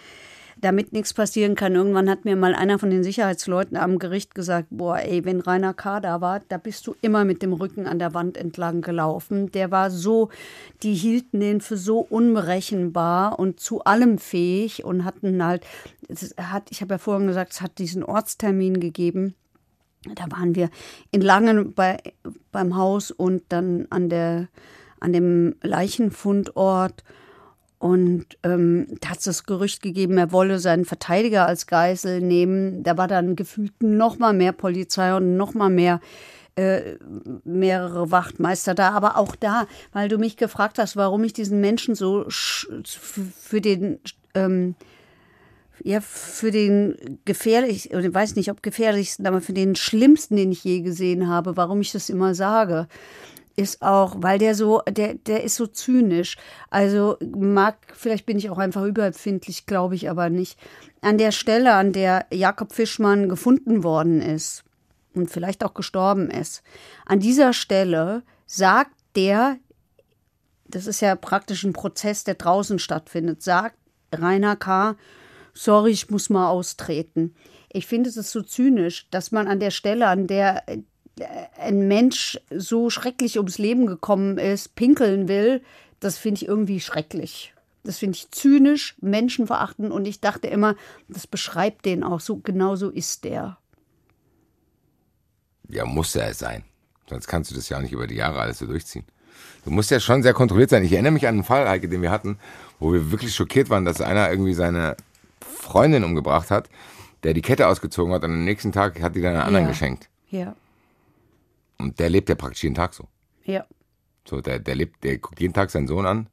damit 0.61 0.93
nichts 0.93 1.13
passieren 1.13 1.55
kann. 1.55 1.75
Irgendwann 1.75 2.09
hat 2.09 2.25
mir 2.25 2.35
mal 2.35 2.55
einer 2.55 2.79
von 2.79 2.89
den 2.89 3.03
Sicherheitsleuten 3.03 3.77
am 3.77 3.99
Gericht 3.99 4.35
gesagt, 4.35 4.67
boah, 4.71 4.97
ey, 4.97 5.25
wenn 5.25 5.41
Rainer 5.41 5.73
K. 5.73 5.99
da 5.99 6.21
war, 6.21 6.41
da 6.47 6.57
bist 6.57 6.87
du 6.87 6.95
immer 7.01 7.25
mit 7.25 7.41
dem 7.41 7.53
Rücken 7.53 7.87
an 7.87 7.99
der 7.99 8.13
Wand 8.13 8.37
entlang 8.37 8.81
gelaufen. 8.81 9.51
Der 9.51 9.71
war 9.71 9.91
so, 9.91 10.29
die 10.83 10.93
hielten 10.93 11.39
den 11.39 11.61
für 11.61 11.77
so 11.77 11.99
unberechenbar 11.99 13.39
und 13.39 13.59
zu 13.59 13.83
allem 13.83 14.17
fähig 14.17 14.83
und 14.83 15.05
hatten 15.05 15.43
halt, 15.43 15.65
hat, 16.37 16.71
ich 16.71 16.81
habe 16.81 16.95
ja 16.95 16.97
vorhin 16.97 17.27
gesagt, 17.27 17.53
es 17.53 17.61
hat 17.61 17.77
diesen 17.77 18.03
Ortstermin 18.03 18.79
gegeben 18.79 19.35
Da 20.13 20.25
waren 20.29 20.55
wir 20.55 20.69
in 21.11 21.21
Langen 21.21 21.73
bei, 21.73 21.97
beim 22.51 22.75
Haus 22.75 23.11
und 23.11 23.43
dann 23.49 23.87
an, 23.89 24.09
der, 24.09 24.47
an 24.99 25.13
dem 25.13 25.55
Leichenfundort. 25.61 27.03
Und 27.77 28.25
ähm, 28.43 28.87
da 29.01 29.09
hat 29.09 29.17
es 29.19 29.25
das 29.25 29.43
Gerücht 29.43 29.81
gegeben, 29.81 30.17
er 30.17 30.31
wolle 30.31 30.59
seinen 30.59 30.85
Verteidiger 30.85 31.45
als 31.45 31.67
Geisel 31.67 32.21
nehmen. 32.21 32.83
Da 32.83 32.97
war 32.97 33.07
dann 33.07 33.35
gefühlt 33.35 33.73
noch 33.83 34.17
mal 34.17 34.33
mehr 34.33 34.53
Polizei 34.53 35.15
und 35.15 35.35
noch 35.37 35.53
mal 35.53 35.69
mehr 35.69 35.99
äh, 36.55 36.95
mehrere 37.43 38.11
Wachtmeister 38.11 38.75
da. 38.75 38.91
Aber 38.91 39.17
auch 39.17 39.35
da, 39.35 39.67
weil 39.91 40.07
du 40.07 40.17
mich 40.17 40.37
gefragt 40.37 40.79
hast, 40.79 40.95
warum 40.95 41.23
ich 41.25 41.33
diesen 41.33 41.59
Menschen 41.59 41.95
so 41.95 42.25
für 42.29 43.61
den 43.61 43.99
ähm, 44.33 44.75
ja, 45.83 45.99
für 46.01 46.51
den 46.51 47.19
gefährlich, 47.25 47.91
ich 47.91 48.13
weiß 48.13 48.35
nicht, 48.35 48.49
ob 48.49 48.63
gefährlichsten, 48.63 49.27
aber 49.27 49.41
für 49.41 49.53
den 49.53 49.75
schlimmsten, 49.75 50.35
den 50.35 50.51
ich 50.51 50.63
je 50.63 50.81
gesehen 50.81 51.27
habe, 51.27 51.57
warum 51.57 51.81
ich 51.81 51.91
das 51.91 52.09
immer 52.09 52.33
sage, 52.33 52.87
ist 53.55 53.81
auch, 53.81 54.15
weil 54.19 54.37
der 54.37 54.55
so, 54.55 54.81
der, 54.89 55.15
der 55.15 55.43
ist 55.43 55.55
so 55.55 55.67
zynisch. 55.67 56.37
Also 56.69 57.17
mag, 57.35 57.77
vielleicht 57.93 58.25
bin 58.25 58.37
ich 58.37 58.49
auch 58.49 58.57
einfach 58.57 58.83
überempfindlich, 58.83 59.65
glaube 59.65 59.95
ich 59.95 60.09
aber 60.09 60.29
nicht. 60.29 60.59
An 61.01 61.17
der 61.17 61.31
Stelle, 61.31 61.73
an 61.73 61.93
der 61.93 62.25
Jakob 62.31 62.73
Fischmann 62.73 63.29
gefunden 63.29 63.83
worden 63.83 64.21
ist 64.21 64.63
und 65.13 65.29
vielleicht 65.29 65.63
auch 65.63 65.73
gestorben 65.73 66.29
ist, 66.29 66.63
an 67.05 67.19
dieser 67.19 67.53
Stelle 67.53 68.23
sagt 68.45 68.91
der, 69.15 69.57
das 70.67 70.87
ist 70.87 71.01
ja 71.01 71.15
praktisch 71.15 71.63
ein 71.63 71.73
Prozess, 71.73 72.23
der 72.23 72.35
draußen 72.35 72.79
stattfindet, 72.79 73.41
sagt 73.41 73.77
Rainer 74.11 74.55
K., 74.55 74.95
sorry, 75.53 75.91
ich 75.91 76.09
muss 76.09 76.29
mal 76.29 76.49
austreten. 76.49 77.33
Ich 77.71 77.87
finde 77.87 78.09
es 78.09 78.31
so 78.31 78.41
zynisch, 78.41 79.07
dass 79.09 79.31
man 79.31 79.47
an 79.47 79.59
der 79.59 79.71
Stelle, 79.71 80.07
an 80.07 80.27
der 80.27 80.63
ein 81.59 81.87
Mensch 81.87 82.39
so 82.49 82.89
schrecklich 82.89 83.37
ums 83.37 83.57
Leben 83.57 83.85
gekommen 83.85 84.37
ist, 84.37 84.75
pinkeln 84.75 85.27
will, 85.27 85.61
das 85.99 86.17
finde 86.17 86.41
ich 86.41 86.47
irgendwie 86.47 86.79
schrecklich. 86.79 87.53
Das 87.83 87.99
finde 87.99 88.17
ich 88.17 88.31
zynisch, 88.31 88.95
menschenverachtend 88.99 89.91
und 89.91 90.05
ich 90.05 90.19
dachte 90.19 90.47
immer, 90.47 90.75
das 91.07 91.27
beschreibt 91.27 91.85
den 91.85 92.03
auch 92.03 92.19
so, 92.19 92.37
genau 92.37 92.75
so 92.75 92.89
ist 92.89 93.23
der. 93.23 93.57
Ja, 95.69 95.85
muss 95.85 96.15
er 96.15 96.33
sein. 96.33 96.63
Sonst 97.07 97.27
kannst 97.27 97.51
du 97.51 97.55
das 97.55 97.69
ja 97.69 97.77
auch 97.77 97.81
nicht 97.81 97.93
über 97.93 98.07
die 98.07 98.15
Jahre 98.15 98.39
alles 98.39 98.59
so 98.59 98.65
durchziehen. 98.65 99.05
Du 99.63 99.71
musst 99.71 99.91
ja 99.91 99.99
schon 99.99 100.23
sehr 100.23 100.33
kontrolliert 100.33 100.69
sein. 100.69 100.83
Ich 100.83 100.93
erinnere 100.93 101.11
mich 101.11 101.27
an 101.27 101.35
einen 101.35 101.43
Fall, 101.43 101.67
Heike, 101.67 101.87
den 101.87 102.01
wir 102.01 102.11
hatten, 102.11 102.39
wo 102.79 102.93
wir 102.93 103.11
wirklich 103.11 103.33
schockiert 103.33 103.69
waren, 103.69 103.85
dass 103.85 104.01
einer 104.01 104.29
irgendwie 104.29 104.53
seine 104.53 104.95
Freundin 105.39 106.03
umgebracht 106.03 106.51
hat, 106.51 106.69
der 107.23 107.33
die 107.33 107.41
Kette 107.41 107.67
ausgezogen 107.67 108.13
hat 108.13 108.23
und 108.23 108.31
am 108.31 108.43
nächsten 108.43 108.71
Tag 108.71 109.01
hat 109.01 109.15
die 109.15 109.21
dann 109.21 109.33
einer 109.33 109.45
anderen 109.45 109.65
ja. 109.65 109.71
geschenkt. 109.71 110.09
Ja. 110.29 110.55
Und 111.77 111.99
der 111.99 112.09
lebt 112.09 112.29
ja 112.29 112.35
praktisch 112.35 112.63
jeden 112.63 112.75
Tag 112.75 112.93
so. 112.93 113.07
Ja. 113.43 113.65
So, 114.27 114.41
der, 114.41 114.59
der 114.59 114.75
lebt, 114.75 115.03
der 115.03 115.17
guckt 115.17 115.39
jeden 115.39 115.53
Tag 115.53 115.69
seinen 115.69 115.87
Sohn 115.87 116.05
an. 116.05 116.29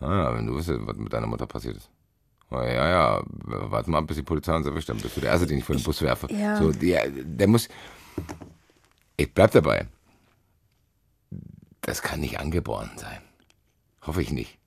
Ah, 0.00 0.32
wenn 0.34 0.46
du 0.46 0.54
wüsstest, 0.54 0.86
was 0.86 0.96
mit 0.96 1.12
deiner 1.12 1.26
Mutter 1.26 1.46
passiert 1.46 1.76
ist. 1.76 1.90
Oh, 2.50 2.60
ja, 2.60 2.88
ja, 2.88 3.22
warte 3.26 3.90
mal, 3.90 4.00
bis 4.02 4.16
die 4.16 4.22
Polizei 4.22 4.54
uns 4.54 4.66
erwischt, 4.66 4.88
dann 4.88 4.98
bist 4.98 5.16
du 5.16 5.20
der 5.20 5.30
Erste, 5.30 5.46
den 5.46 5.58
ich 5.58 5.64
vor 5.64 5.76
den 5.76 5.82
Bus 5.82 6.00
werfe. 6.00 6.32
Ja. 6.32 6.56
So, 6.56 6.72
der, 6.72 7.10
der 7.10 7.46
muss. 7.46 7.68
Ich 9.16 9.34
bleib 9.34 9.50
dabei. 9.50 9.86
Das 11.82 12.00
kann 12.00 12.20
nicht 12.20 12.38
angeboren 12.38 12.90
sein. 12.96 13.20
Hoffe 14.02 14.22
ich 14.22 14.30
nicht. 14.30 14.58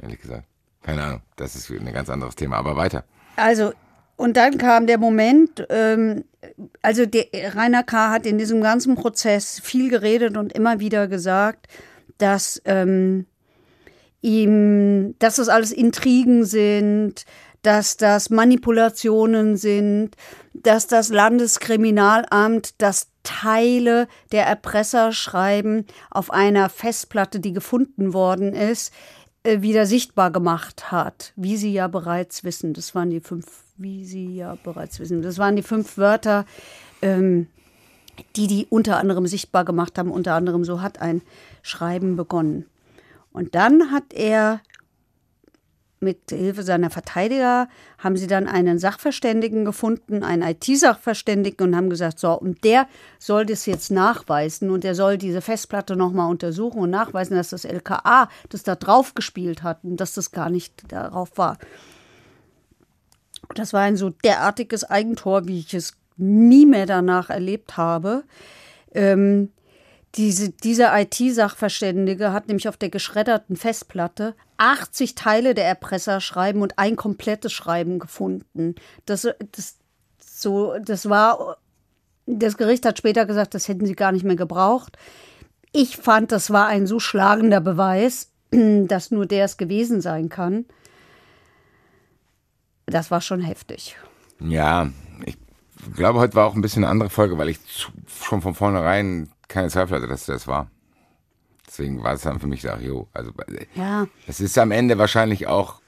Ehrlich 0.00 0.20
gesagt. 0.20 0.48
Keine 0.82 1.04
Ahnung. 1.04 1.22
Das 1.36 1.54
ist 1.54 1.70
ein 1.70 1.92
ganz 1.92 2.10
anderes 2.10 2.34
Thema. 2.34 2.56
Aber 2.56 2.76
weiter. 2.76 3.04
Also, 3.36 3.72
und 4.16 4.36
dann 4.36 4.58
kam 4.58 4.86
der 4.86 4.98
Moment, 4.98 5.66
ähm, 5.68 6.24
also 6.82 7.06
der, 7.06 7.26
Rainer 7.54 7.82
K. 7.82 8.10
hat 8.10 8.26
in 8.26 8.38
diesem 8.38 8.60
ganzen 8.60 8.94
Prozess 8.94 9.60
viel 9.60 9.90
geredet 9.90 10.36
und 10.36 10.52
immer 10.52 10.80
wieder 10.80 11.08
gesagt, 11.08 11.66
dass 12.18 12.60
ähm, 12.64 13.26
ihm, 14.20 15.14
dass 15.18 15.36
das 15.36 15.48
alles 15.48 15.72
Intrigen 15.72 16.44
sind, 16.44 17.24
dass 17.62 17.96
das 17.96 18.30
Manipulationen 18.30 19.56
sind, 19.56 20.16
dass 20.52 20.86
das 20.86 21.08
Landeskriminalamt 21.08 22.80
das 22.82 23.08
Teile 23.22 24.08
der 24.32 24.46
Erpresserschreiben 24.46 25.86
auf 26.10 26.32
einer 26.32 26.68
Festplatte, 26.68 27.38
die 27.40 27.52
gefunden 27.52 28.12
worden 28.12 28.52
ist, 28.52 28.92
äh, 29.44 29.62
wieder 29.62 29.86
sichtbar 29.86 30.30
gemacht 30.30 30.90
hat, 30.90 31.32
wie 31.36 31.56
Sie 31.56 31.72
ja 31.72 31.86
bereits 31.88 32.42
wissen. 32.42 32.74
Das 32.74 32.94
waren 32.94 33.10
die 33.10 33.20
fünf, 33.20 33.61
wie 33.76 34.04
Sie 34.04 34.36
ja 34.36 34.56
bereits 34.62 35.00
wissen. 35.00 35.22
Das 35.22 35.38
waren 35.38 35.56
die 35.56 35.62
fünf 35.62 35.96
Wörter, 35.98 36.44
ähm, 37.00 37.48
die 38.36 38.46
die 38.46 38.66
unter 38.68 38.98
anderem 38.98 39.26
sichtbar 39.26 39.64
gemacht 39.64 39.98
haben. 39.98 40.10
Unter 40.10 40.34
anderem 40.34 40.64
so 40.64 40.82
hat 40.82 41.00
ein 41.00 41.22
Schreiben 41.62 42.16
begonnen. 42.16 42.66
Und 43.32 43.54
dann 43.54 43.90
hat 43.90 44.12
er 44.12 44.60
mit 46.02 46.30
Hilfe 46.30 46.62
seiner 46.64 46.90
Verteidiger 46.90 47.68
haben 47.98 48.16
sie 48.16 48.26
dann 48.26 48.48
einen 48.48 48.78
Sachverständigen 48.78 49.64
gefunden, 49.64 50.22
einen 50.22 50.42
IT-Sachverständigen 50.42 51.68
und 51.68 51.76
haben 51.76 51.90
gesagt, 51.90 52.18
so, 52.18 52.32
und 52.32 52.64
der 52.64 52.88
soll 53.18 53.46
das 53.46 53.66
jetzt 53.66 53.90
nachweisen 53.90 54.70
und 54.70 54.84
der 54.84 54.94
soll 54.94 55.16
diese 55.16 55.40
Festplatte 55.40 55.96
nochmal 55.96 56.28
untersuchen 56.28 56.80
und 56.80 56.90
nachweisen, 56.90 57.36
dass 57.36 57.50
das 57.50 57.64
LKA 57.64 58.28
das 58.48 58.64
da 58.64 58.74
drauf 58.74 59.14
gespielt 59.14 59.62
hat 59.62 59.84
und 59.84 59.96
dass 59.98 60.14
das 60.14 60.32
gar 60.32 60.50
nicht 60.50 60.90
darauf 60.92 61.38
war. 61.38 61.58
Das 63.54 63.72
war 63.72 63.82
ein 63.82 63.96
so 63.96 64.10
derartiges 64.10 64.84
Eigentor, 64.84 65.46
wie 65.46 65.60
ich 65.60 65.74
es 65.74 65.94
nie 66.16 66.66
mehr 66.66 66.86
danach 66.86 67.30
erlebt 67.30 67.76
habe. 67.76 68.24
Ähm, 68.94 69.50
diese, 70.14 70.50
dieser 70.50 70.98
IT-Sachverständige 71.00 72.32
hat 72.32 72.48
nämlich 72.48 72.68
auf 72.68 72.76
der 72.76 72.90
geschredderten 72.90 73.56
Festplatte 73.56 74.34
80 74.58 75.14
Teile 75.14 75.54
der 75.54 75.66
Erpresserschreiben 75.66 76.60
und 76.60 76.78
ein 76.78 76.96
komplettes 76.96 77.52
Schreiben 77.52 77.98
gefunden. 77.98 78.74
Das, 79.06 79.26
das, 79.52 79.76
so, 80.18 80.74
das 80.78 81.08
war, 81.08 81.56
das 82.26 82.58
Gericht 82.58 82.84
hat 82.84 82.98
später 82.98 83.24
gesagt, 83.24 83.54
das 83.54 83.68
hätten 83.68 83.86
sie 83.86 83.94
gar 83.94 84.12
nicht 84.12 84.24
mehr 84.24 84.36
gebraucht. 84.36 84.98
Ich 85.72 85.96
fand, 85.96 86.30
das 86.30 86.50
war 86.50 86.66
ein 86.66 86.86
so 86.86 87.00
schlagender 87.00 87.60
Beweis, 87.60 88.30
dass 88.50 89.10
nur 89.10 89.24
der 89.24 89.46
es 89.46 89.56
gewesen 89.56 90.02
sein 90.02 90.28
kann. 90.28 90.66
Das 92.92 93.10
war 93.10 93.20
schon 93.20 93.40
heftig. 93.40 93.96
Ja, 94.40 94.90
ich 95.24 95.36
glaube, 95.94 96.18
heute 96.18 96.34
war 96.34 96.46
auch 96.46 96.54
ein 96.54 96.60
bisschen 96.62 96.84
eine 96.84 96.90
andere 96.90 97.10
Folge, 97.10 97.38
weil 97.38 97.48
ich 97.48 97.58
schon 98.06 98.42
von 98.42 98.54
vornherein 98.54 99.30
keine 99.48 99.68
Zweifel 99.68 99.96
hatte, 99.96 100.06
dass 100.08 100.26
das 100.26 100.46
war. 100.46 100.70
Deswegen 101.66 102.02
war 102.02 102.12
es 102.12 102.22
dann 102.22 102.38
für 102.38 102.46
mich 102.46 102.62
da, 102.62 102.78
jo, 102.78 103.08
also 103.14 103.32
Ja. 103.74 104.06
es 104.26 104.40
ist 104.40 104.58
am 104.58 104.70
Ende 104.72 104.98
wahrscheinlich 104.98 105.46
auch 105.46 105.80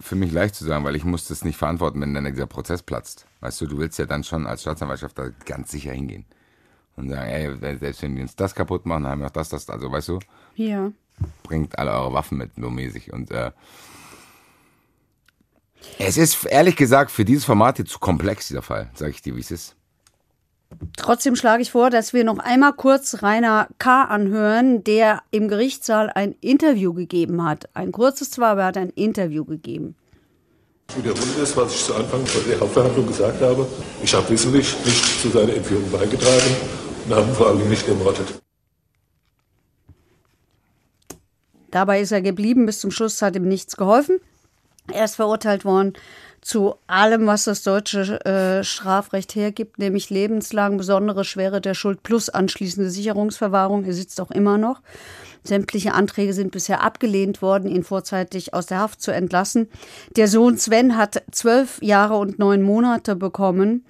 für 0.00 0.14
mich 0.14 0.30
leicht 0.30 0.54
zu 0.54 0.64
sagen, 0.64 0.84
weil 0.84 0.94
ich 0.94 1.04
muss 1.04 1.26
das 1.26 1.44
nicht 1.44 1.56
verantworten, 1.56 2.00
wenn 2.00 2.14
dann 2.14 2.24
dieser 2.24 2.46
Prozess 2.46 2.82
platzt. 2.82 3.26
Weißt 3.40 3.60
du, 3.60 3.66
du 3.66 3.78
willst 3.78 3.98
ja 3.98 4.06
dann 4.06 4.24
schon 4.24 4.46
als 4.46 4.60
Staatsanwaltschaft 4.62 5.18
da 5.18 5.30
ganz 5.46 5.70
sicher 5.70 5.92
hingehen. 5.92 6.24
Und 6.96 7.08
sagen, 7.10 7.28
ey, 7.30 7.78
selbst 7.78 8.02
wenn 8.02 8.14
die 8.16 8.22
uns 8.22 8.36
das 8.36 8.54
kaputt 8.54 8.84
machen, 8.84 9.06
haben 9.06 9.20
wir 9.20 9.26
auch 9.28 9.30
das, 9.32 9.48
das, 9.48 9.68
also 9.70 9.90
weißt 9.90 10.08
du, 10.08 10.18
Ja. 10.54 10.92
bringt 11.44 11.78
alle 11.78 11.92
eure 11.92 12.12
Waffen 12.12 12.38
mit, 12.38 12.58
nur 12.58 12.70
mäßig. 12.70 13.12
Und 13.12 13.30
äh, 13.30 13.52
es 15.98 16.16
ist 16.16 16.44
ehrlich 16.46 16.76
gesagt 16.76 17.10
für 17.10 17.24
dieses 17.24 17.44
Format 17.44 17.76
hier 17.76 17.86
zu 17.86 17.98
komplex, 17.98 18.48
dieser 18.48 18.62
Fall, 18.62 18.90
sag 18.94 19.10
ich 19.10 19.22
dir, 19.22 19.34
wie 19.36 19.40
es 19.40 19.50
ist. 19.50 19.74
Trotzdem 20.96 21.34
schlage 21.34 21.62
ich 21.62 21.70
vor, 21.70 21.90
dass 21.90 22.12
wir 22.12 22.24
noch 22.24 22.38
einmal 22.38 22.74
kurz 22.74 23.22
Rainer 23.22 23.68
K. 23.78 24.04
anhören, 24.04 24.84
der 24.84 25.22
im 25.30 25.48
Gerichtssaal 25.48 26.10
ein 26.10 26.34
Interview 26.40 26.92
gegeben 26.92 27.42
hat. 27.44 27.68
Ein 27.74 27.90
kurzes 27.90 28.30
zwar, 28.30 28.50
aber 28.50 28.62
er 28.62 28.66
hat 28.66 28.76
ein 28.76 28.90
Interview 28.90 29.44
gegeben. 29.44 29.96
wiederholen 30.94 31.42
ist, 31.42 31.56
was 31.56 31.74
ich 31.74 31.84
zu 31.84 31.94
Anfang 31.94 32.22
der 32.48 32.60
Hauptverhandlung 32.60 33.06
gesagt 33.06 33.40
habe. 33.40 33.66
Ich 34.02 34.12
habe 34.14 34.28
wissentlich 34.28 34.76
nicht 34.84 35.22
zu 35.22 35.30
seiner 35.30 35.54
Entführung 35.54 35.90
beigetragen 35.90 36.56
und 37.06 37.14
habe 37.14 37.26
ihn 37.26 37.34
vor 37.34 37.48
allem 37.48 37.68
nicht 37.68 37.88
ermordet. 37.88 38.26
Dabei 41.70 42.00
ist 42.00 42.12
er 42.12 42.22
geblieben, 42.22 42.66
bis 42.66 42.80
zum 42.80 42.90
Schluss 42.90 43.20
hat 43.20 43.36
ihm 43.36 43.48
nichts 43.48 43.76
geholfen. 43.76 44.20
Er 44.92 45.04
ist 45.04 45.16
verurteilt 45.16 45.64
worden 45.64 45.94
zu 46.40 46.76
allem, 46.86 47.26
was 47.26 47.44
das 47.44 47.62
deutsche 47.62 48.24
äh, 48.24 48.64
Strafrecht 48.64 49.34
hergibt, 49.34 49.78
nämlich 49.78 50.08
lebenslang 50.08 50.76
besondere 50.76 51.24
Schwere 51.24 51.60
der 51.60 51.74
Schuld 51.74 52.02
plus 52.02 52.30
anschließende 52.30 52.90
Sicherungsverwahrung. 52.90 53.84
Er 53.84 53.92
sitzt 53.92 54.20
auch 54.20 54.30
immer 54.30 54.56
noch. 54.56 54.80
Sämtliche 55.44 55.94
Anträge 55.94 56.32
sind 56.32 56.52
bisher 56.52 56.82
abgelehnt 56.82 57.42
worden, 57.42 57.68
ihn 57.68 57.84
vorzeitig 57.84 58.54
aus 58.54 58.66
der 58.66 58.78
Haft 58.78 59.00
zu 59.00 59.10
entlassen. 59.10 59.68
Der 60.16 60.28
Sohn 60.28 60.58
Sven 60.58 60.96
hat 60.96 61.22
zwölf 61.32 61.82
Jahre 61.82 62.16
und 62.16 62.38
neun 62.38 62.62
Monate 62.62 63.16
bekommen. 63.16 63.84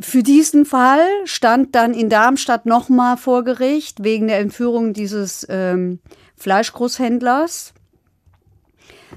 Für 0.00 0.22
diesen 0.22 0.64
Fall 0.64 1.04
stand 1.24 1.74
dann 1.74 1.92
in 1.92 2.08
Darmstadt 2.08 2.66
nochmal 2.66 3.16
vor 3.16 3.42
Gericht 3.42 4.04
wegen 4.04 4.28
der 4.28 4.38
Entführung 4.38 4.92
dieses 4.92 5.46
ähm, 5.48 5.98
Fleischgroßhändlers. 6.36 7.74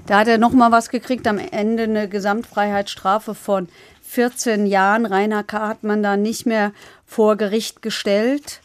Da 0.06 0.18
hat 0.18 0.28
er 0.28 0.38
noch 0.38 0.52
mal 0.52 0.72
was 0.72 0.88
gekriegt, 0.88 1.26
am 1.28 1.38
Ende 1.38 1.84
eine 1.84 2.08
Gesamtfreiheitsstrafe 2.08 3.34
von 3.34 3.68
14 4.02 4.66
Jahren, 4.66 5.06
Rainer 5.06 5.44
K. 5.44 5.68
hat 5.68 5.84
man 5.84 6.02
da 6.02 6.16
nicht 6.16 6.44
mehr 6.44 6.72
vor 7.06 7.36
Gericht 7.36 7.82
gestellt. 7.82 8.60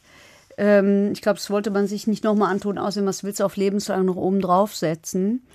Ähm, 0.57 1.11
ich 1.13 1.21
glaube, 1.21 1.37
das 1.37 1.49
wollte 1.49 1.69
man 1.69 1.87
sich 1.87 2.07
nicht 2.07 2.23
nochmal 2.23 2.51
antun, 2.51 2.77
außerdem, 2.77 3.07
was 3.07 3.23
willst 3.23 3.39
du 3.39 3.45
auf 3.45 3.55
lebenslang 3.55 4.05
noch 4.05 4.15
oben 4.15 4.41
draufsetzen? 4.41 5.45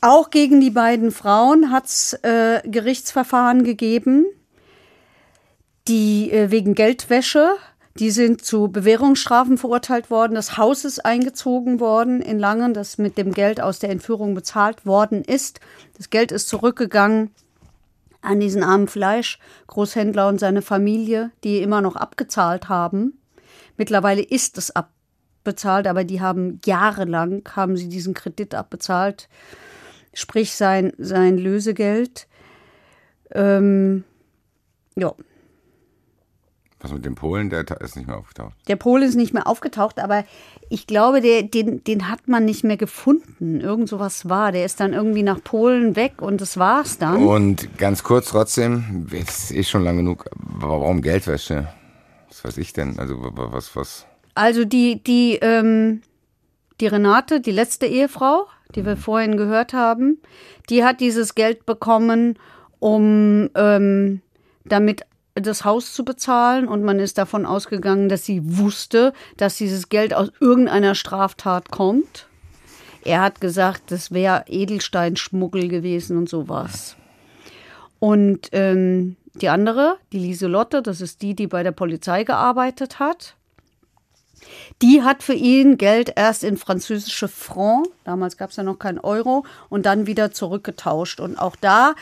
Auch 0.00 0.30
gegen 0.30 0.62
die 0.62 0.70
beiden 0.70 1.12
Frauen 1.12 1.70
hat 1.70 1.86
es 1.86 2.14
äh, 2.22 2.62
Gerichtsverfahren 2.64 3.64
gegeben, 3.64 4.24
die 5.88 6.32
äh, 6.32 6.50
wegen 6.50 6.74
Geldwäsche, 6.74 7.50
die 7.98 8.10
sind 8.10 8.44
zu 8.44 8.68
Bewährungsstrafen 8.68 9.58
verurteilt 9.58 10.10
worden. 10.10 10.34
Das 10.34 10.56
Haus 10.56 10.84
ist 10.84 11.04
eingezogen 11.04 11.80
worden 11.80 12.22
in 12.22 12.38
Langen, 12.38 12.72
das 12.72 12.98
mit 12.98 13.18
dem 13.18 13.32
Geld 13.32 13.60
aus 13.60 13.80
der 13.80 13.90
Entführung 13.90 14.34
bezahlt 14.34 14.86
worden 14.86 15.24
ist. 15.24 15.60
Das 15.96 16.10
Geld 16.10 16.30
ist 16.32 16.48
zurückgegangen 16.48 17.30
an 18.22 18.38
diesen 18.38 18.62
armen 18.62 18.86
Fleischgroßhändler 18.86 20.28
und 20.28 20.38
seine 20.38 20.62
Familie, 20.62 21.32
die 21.42 21.62
immer 21.62 21.80
noch 21.80 21.96
abgezahlt 21.96 22.68
haben. 22.68 23.18
Mittlerweile 23.76 24.22
ist 24.22 24.58
es 24.58 24.74
abbezahlt, 24.76 25.86
aber 25.86 26.04
die 26.04 26.20
haben 26.20 26.60
jahrelang 26.64 27.42
haben 27.56 27.76
sie 27.76 27.88
diesen 27.88 28.14
Kredit 28.14 28.54
abbezahlt, 28.54 29.28
sprich 30.12 30.54
sein, 30.54 30.92
sein 30.98 31.38
Lösegeld. 31.38 32.28
Ähm, 33.32 34.04
ja, 34.96 35.14
Was 36.80 36.92
mit 36.92 37.04
dem 37.04 37.14
Polen, 37.14 37.50
der 37.50 37.64
ist 37.82 37.96
nicht 37.96 38.06
mehr 38.06 38.16
aufgetaucht. 38.16 38.54
der 38.66 38.76
Pole 38.76 39.04
ist 39.04 39.14
nicht 39.14 39.34
mehr 39.34 39.46
aufgetaucht, 39.46 39.98
aber 39.98 40.24
ich 40.70 40.86
glaube, 40.86 41.20
der, 41.20 41.42
den, 41.42 41.84
den 41.84 42.08
hat 42.08 42.26
man 42.26 42.46
nicht 42.46 42.64
mehr 42.64 42.78
gefunden. 42.78 43.60
Irgend 43.60 43.88
sowas 43.88 44.30
war. 44.30 44.50
Der 44.50 44.64
ist 44.64 44.80
dann 44.80 44.94
irgendwie 44.94 45.22
nach 45.22 45.42
Polen 45.44 45.94
weg 45.94 46.22
und 46.22 46.40
das 46.40 46.56
war's 46.56 46.96
dann. 46.96 47.22
Und 47.22 47.76
ganz 47.76 48.02
kurz 48.02 48.28
trotzdem, 48.28 49.08
jetzt 49.10 49.50
ist 49.50 49.68
schon 49.68 49.84
lang 49.84 49.98
genug, 49.98 50.24
warum 50.36 51.02
Geldwäsche? 51.02 51.68
Was 52.28 52.44
weiß 52.44 52.56
ich 52.58 52.72
denn? 52.72 52.98
Also 52.98 53.16
was, 53.18 53.76
was? 53.76 54.06
Also 54.34 54.64
die, 54.64 55.02
die, 55.02 55.38
ähm, 55.42 56.00
die 56.80 56.86
Renate, 56.86 57.40
die 57.40 57.50
letzte 57.50 57.86
Ehefrau, 57.86 58.46
die 58.74 58.86
wir 58.86 58.96
vorhin 58.96 59.36
gehört 59.36 59.74
haben, 59.74 60.18
die 60.70 60.84
hat 60.84 61.00
dieses 61.00 61.34
Geld 61.34 61.66
bekommen, 61.66 62.38
um 62.78 63.50
ähm, 63.54 64.22
damit 64.64 65.02
das 65.42 65.64
Haus 65.64 65.92
zu 65.92 66.04
bezahlen. 66.04 66.68
Und 66.68 66.82
man 66.82 66.98
ist 66.98 67.18
davon 67.18 67.46
ausgegangen, 67.46 68.08
dass 68.08 68.24
sie 68.24 68.40
wusste, 68.58 69.12
dass 69.36 69.56
dieses 69.56 69.88
Geld 69.88 70.14
aus 70.14 70.30
irgendeiner 70.40 70.94
Straftat 70.94 71.70
kommt. 71.70 72.26
Er 73.02 73.22
hat 73.22 73.40
gesagt, 73.40 73.90
das 73.90 74.12
wäre 74.12 74.44
Edelsteinschmuggel 74.46 75.68
gewesen 75.68 76.18
und 76.18 76.28
sowas. 76.28 76.96
Und 77.98 78.48
ähm, 78.52 79.16
die 79.34 79.48
andere, 79.48 79.96
die 80.12 80.18
Lieselotte, 80.18 80.82
das 80.82 81.00
ist 81.00 81.22
die, 81.22 81.34
die 81.34 81.46
bei 81.46 81.62
der 81.62 81.72
Polizei 81.72 82.24
gearbeitet 82.24 82.98
hat. 82.98 83.36
Die 84.82 85.02
hat 85.02 85.22
für 85.22 85.34
ihn 85.34 85.76
Geld 85.76 86.12
erst 86.16 86.44
in 86.44 86.56
französische 86.56 87.28
Franc, 87.28 87.86
damals 88.04 88.36
gab 88.36 88.50
es 88.50 88.56
ja 88.56 88.62
noch 88.62 88.78
keinen 88.78 88.98
Euro, 88.98 89.44
und 89.68 89.86
dann 89.86 90.06
wieder 90.06 90.32
zurückgetauscht. 90.32 91.20
Und 91.20 91.38
auch 91.38 91.56
da 91.56 91.94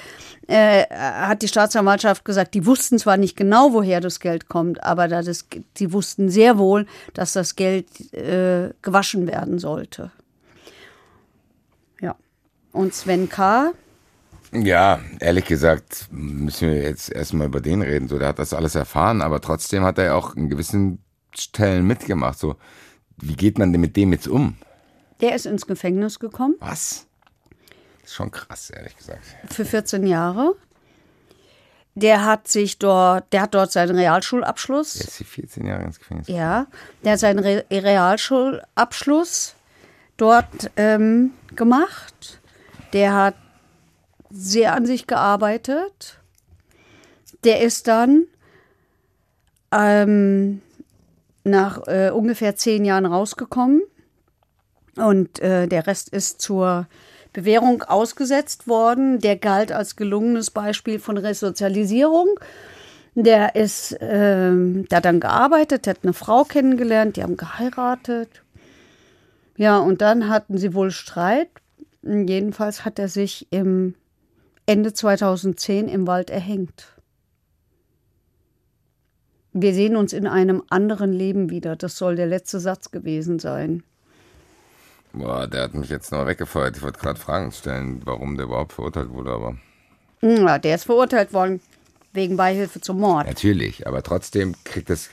äh, 0.47 0.85
hat 0.91 1.43
die 1.43 1.49
Staatsanwaltschaft 1.49 2.25
gesagt, 2.25 2.55
die 2.55 2.67
wussten 2.67 2.99
zwar 2.99 3.17
nicht 3.17 3.37
genau, 3.37 3.73
woher 3.73 4.01
das 4.01 4.21
Geld 4.21 4.49
kommt, 4.49 4.83
aber 4.83 5.09
sie 5.23 5.93
wussten 5.93 6.29
sehr 6.29 6.59
wohl, 6.59 6.87
dass 7.15 7.33
das 7.33 7.57
Geld 7.57 8.13
äh, 8.15 8.73
gewaschen 8.83 9.27
werden 9.27 9.59
sollte. 9.59 10.11
Ja. 12.01 12.15
Und 12.73 12.95
Sven 12.95 13.29
K., 13.29 13.73
Ja, 14.53 15.01
ehrlich 15.21 15.45
gesagt, 15.45 16.07
müssen 16.11 16.71
wir 16.71 16.83
jetzt 16.83 17.11
erstmal 17.11 17.49
über 17.49 17.61
den 17.61 17.83
reden. 17.83 18.09
So, 18.09 18.19
der 18.19 18.29
hat 18.29 18.39
das 18.39 18.55
alles 18.55 18.75
erfahren, 18.75 19.21
aber 19.21 19.41
trotzdem 19.41 19.85
hat 19.85 19.99
er 19.99 20.17
auch 20.17 20.37
in 20.37 20.49
gewissen 20.49 21.01
Stellen 21.41 21.87
mitgemacht. 21.87 22.39
So, 22.39 22.57
wie 23.17 23.35
geht 23.35 23.59
man 23.59 23.73
denn 23.73 23.81
mit 23.81 23.97
dem 23.97 24.13
jetzt 24.13 24.29
um? 24.29 24.57
der 25.21 25.35
ist 25.35 25.47
ins 25.47 25.67
Gefängnis 25.67 26.19
gekommen 26.19 26.55
Was? 26.61 27.07
ist 28.05 28.15
schon 28.15 28.31
krass, 28.31 28.71
ehrlich 28.71 28.97
gesagt. 28.97 29.23
für 29.51 29.65
14 29.65 30.07
Jahre. 30.07 30.55
Der 31.95 32.25
hat 32.25 32.47
sich 32.47 32.79
dort, 32.79 33.33
der 33.33 33.43
hat 33.43 33.55
dort 33.55 33.73
seinen 33.73 33.97
Realschulabschluss. 33.97 34.95
Der 34.95 35.09
ist 35.09 35.17
hier 35.17 35.27
14 35.27 35.67
Jahre 35.67 35.83
ins 35.83 35.99
Gefängnis. 35.99 36.29
Ja, 36.29 36.69
der 37.03 37.13
hat 37.13 37.19
seinen 37.19 37.41
Re 37.41 37.65
Realschulabschluss 37.71 39.57
dort 40.17 40.71
ähm, 40.77 41.33
gemacht. 41.57 42.41
Der 42.93 43.15
hat 43.15 43.35
sehr 44.31 44.75
an 44.75 44.87
sich 44.87 45.07
gearbeitet. 45.09 46.19
Der 47.43 47.61
ist 47.61 47.89
dann 47.89 48.27
ähm, 49.73 50.63
nach 51.49 51.87
äh, 51.87 52.11
ungefähr 52.11 52.57
zehn 52.57 52.85
Jahren 52.85 53.07
rausgekommen 53.07 53.83
und 54.99 55.41
äh, 55.41 55.67
der 55.67 55.87
Rest 55.87 56.09
ist 56.09 56.41
zur 56.41 56.87
Bewährung 57.33 57.83
ausgesetzt 57.83 58.67
worden. 58.67 59.21
Der 59.21 59.37
galt 59.37 59.73
als 59.73 59.97
gelungenes 59.97 60.51
Beispiel 60.51 60.99
von 60.99 61.17
Resozialisierung. 61.17 62.29
Der 63.15 63.55
ist, 63.57 63.97
ähm, 64.01 64.87
der 64.89 65.01
dann 65.01 65.21
gearbeitet, 65.21 65.87
hat 65.87 65.99
eine 66.03 66.13
Frau 66.13 66.45
kennengelernt, 66.45 67.17
die 67.17 67.23
haben 67.23 67.37
geheiratet. 67.37 68.43
Ja, 69.57 69.79
und 69.79 70.03
dann 70.03 70.29
hatten 70.29 70.57
sie 70.59 70.75
wohl 70.75 70.91
Streit. 70.91 71.49
Jedenfalls 72.03 72.85
hat 72.85 72.99
er 72.99 73.09
sich 73.09 73.49
im 73.51 73.95
Ende 74.67 74.93
2010 74.93 75.89
im 75.89 76.07
Wald 76.07 76.31
erhängt. 76.31 76.98
Wir 79.61 79.75
sehen 79.75 79.97
uns 79.97 80.13
in 80.13 80.27
einem 80.29 80.63
anderen 80.71 81.13
Leben 81.13 81.51
wieder. 81.51 81.75
Das 81.75 81.97
soll 81.97 82.15
der 82.15 82.27
letzte 82.27 82.61
Satz 82.61 82.93
gewesen 82.93 83.41
sein. 83.41 83.83
Boah, 85.13 85.49
der 85.49 85.63
hat 85.63 85.75
mich 85.75 85.89
jetzt 85.91 86.13
noch 86.13 86.27
weggefeuert. 86.27 86.77
Ich 86.77 86.83
wollte 86.83 87.01
gerade 87.01 87.19
Fragen 87.19 87.51
stellen, 87.51 88.03
warum 88.05 88.37
der 88.37 88.47
überhaupt 88.47 88.73
verurteilt 88.73 89.11
wurde, 89.11 89.33
aber 89.33 89.57
Ja, 90.21 90.59
der 90.59 90.77
ist 90.77 90.85
verurteilt 90.85 91.33
worden 91.33 91.61
wegen 92.13 92.37
Beihilfe 92.37 92.81
zum 92.81 93.01
Mord. 93.01 93.27
natürlich. 93.27 93.87
Aber 93.87 94.03
trotzdem 94.03 94.55
kriegt 94.65 94.91
das. 94.91 95.11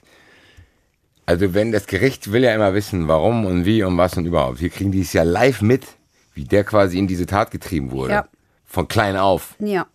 Also, 1.26 1.56
wenn 1.56 1.72
das 1.72 1.88
Gericht 1.88 2.32
will 2.32 2.44
ja 2.44 2.54
immer 2.54 2.76
wissen, 2.76 3.08
warum 3.08 3.46
und 3.46 3.66
wie 3.66 3.82
und 3.84 3.98
was 3.98 4.16
und 4.16 4.26
überhaupt. 4.28 4.60
Hier 4.60 4.70
kriegen 4.70 4.92
die 4.92 5.02
es 5.02 5.14
ja 5.14 5.24
live 5.24 5.64
mit, 5.64 5.88
wie 6.36 6.44
der 6.44 6.64
quasi 6.64 7.00
in 7.00 7.08
diese 7.08 7.26
Tat 7.26 7.50
getrieben 7.50 7.90
wurde. 7.90 8.12
Ja. 8.14 8.28
Von 8.66 8.88
klein 8.88 9.18
auf. 9.18 9.56
Ja. 9.58 9.88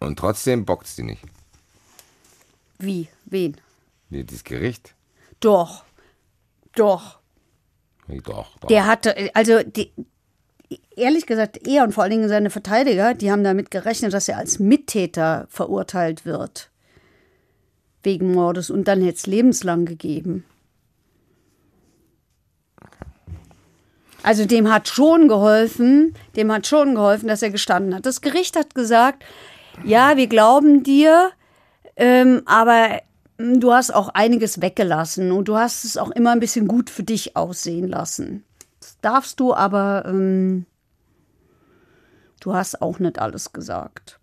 Und 0.00 0.18
trotzdem 0.18 0.66
bockt's 0.66 0.96
die 0.96 1.04
nicht. 1.04 1.22
Wie? 2.78 3.08
Wen? 3.30 3.56
Nee, 4.10 4.24
dieses 4.24 4.44
Gericht. 4.44 4.94
Doch. 5.40 5.84
Doch. 6.74 7.18
Nee, 8.06 8.20
doch, 8.24 8.56
doch. 8.58 8.68
Der 8.68 8.86
hatte, 8.86 9.30
also 9.34 9.62
die, 9.62 9.92
ehrlich 10.96 11.26
gesagt, 11.26 11.66
er 11.66 11.84
und 11.84 11.92
vor 11.92 12.04
allen 12.04 12.12
Dingen 12.12 12.28
seine 12.28 12.50
Verteidiger, 12.50 13.14
die 13.14 13.30
haben 13.30 13.44
damit 13.44 13.70
gerechnet, 13.70 14.12
dass 14.12 14.28
er 14.28 14.38
als 14.38 14.58
Mittäter 14.58 15.46
verurteilt 15.50 16.24
wird. 16.24 16.70
Wegen 18.02 18.32
Mordes 18.32 18.70
und 18.70 18.88
dann 18.88 19.02
hätte 19.02 19.16
es 19.16 19.26
lebenslang 19.26 19.84
gegeben. 19.84 20.44
Also 24.22 24.46
dem 24.46 24.70
hat 24.72 24.88
schon 24.88 25.28
geholfen, 25.28 26.14
dem 26.36 26.52
hat 26.52 26.66
schon 26.66 26.94
geholfen, 26.94 27.28
dass 27.28 27.42
er 27.42 27.50
gestanden 27.50 27.94
hat. 27.94 28.04
Das 28.04 28.20
Gericht 28.20 28.56
hat 28.56 28.74
gesagt, 28.74 29.24
ja, 29.84 30.16
wir 30.16 30.26
glauben 30.26 30.82
dir, 30.82 31.30
ähm, 31.96 32.42
aber 32.44 33.00
du 33.38 33.72
hast 33.72 33.94
auch 33.94 34.08
einiges 34.10 34.60
weggelassen 34.60 35.32
und 35.32 35.46
du 35.48 35.56
hast 35.56 35.84
es 35.84 35.96
auch 35.96 36.10
immer 36.10 36.32
ein 36.32 36.40
bisschen 36.40 36.68
gut 36.68 36.90
für 36.90 37.02
dich 37.04 37.36
aussehen 37.36 37.88
lassen. 37.88 38.44
Das 38.80 38.96
darfst 39.00 39.40
du, 39.40 39.54
aber 39.54 40.04
ähm, 40.06 40.66
du 42.40 42.54
hast 42.54 42.82
auch 42.82 42.98
nicht 42.98 43.18
alles 43.18 43.52
gesagt. 43.52 44.18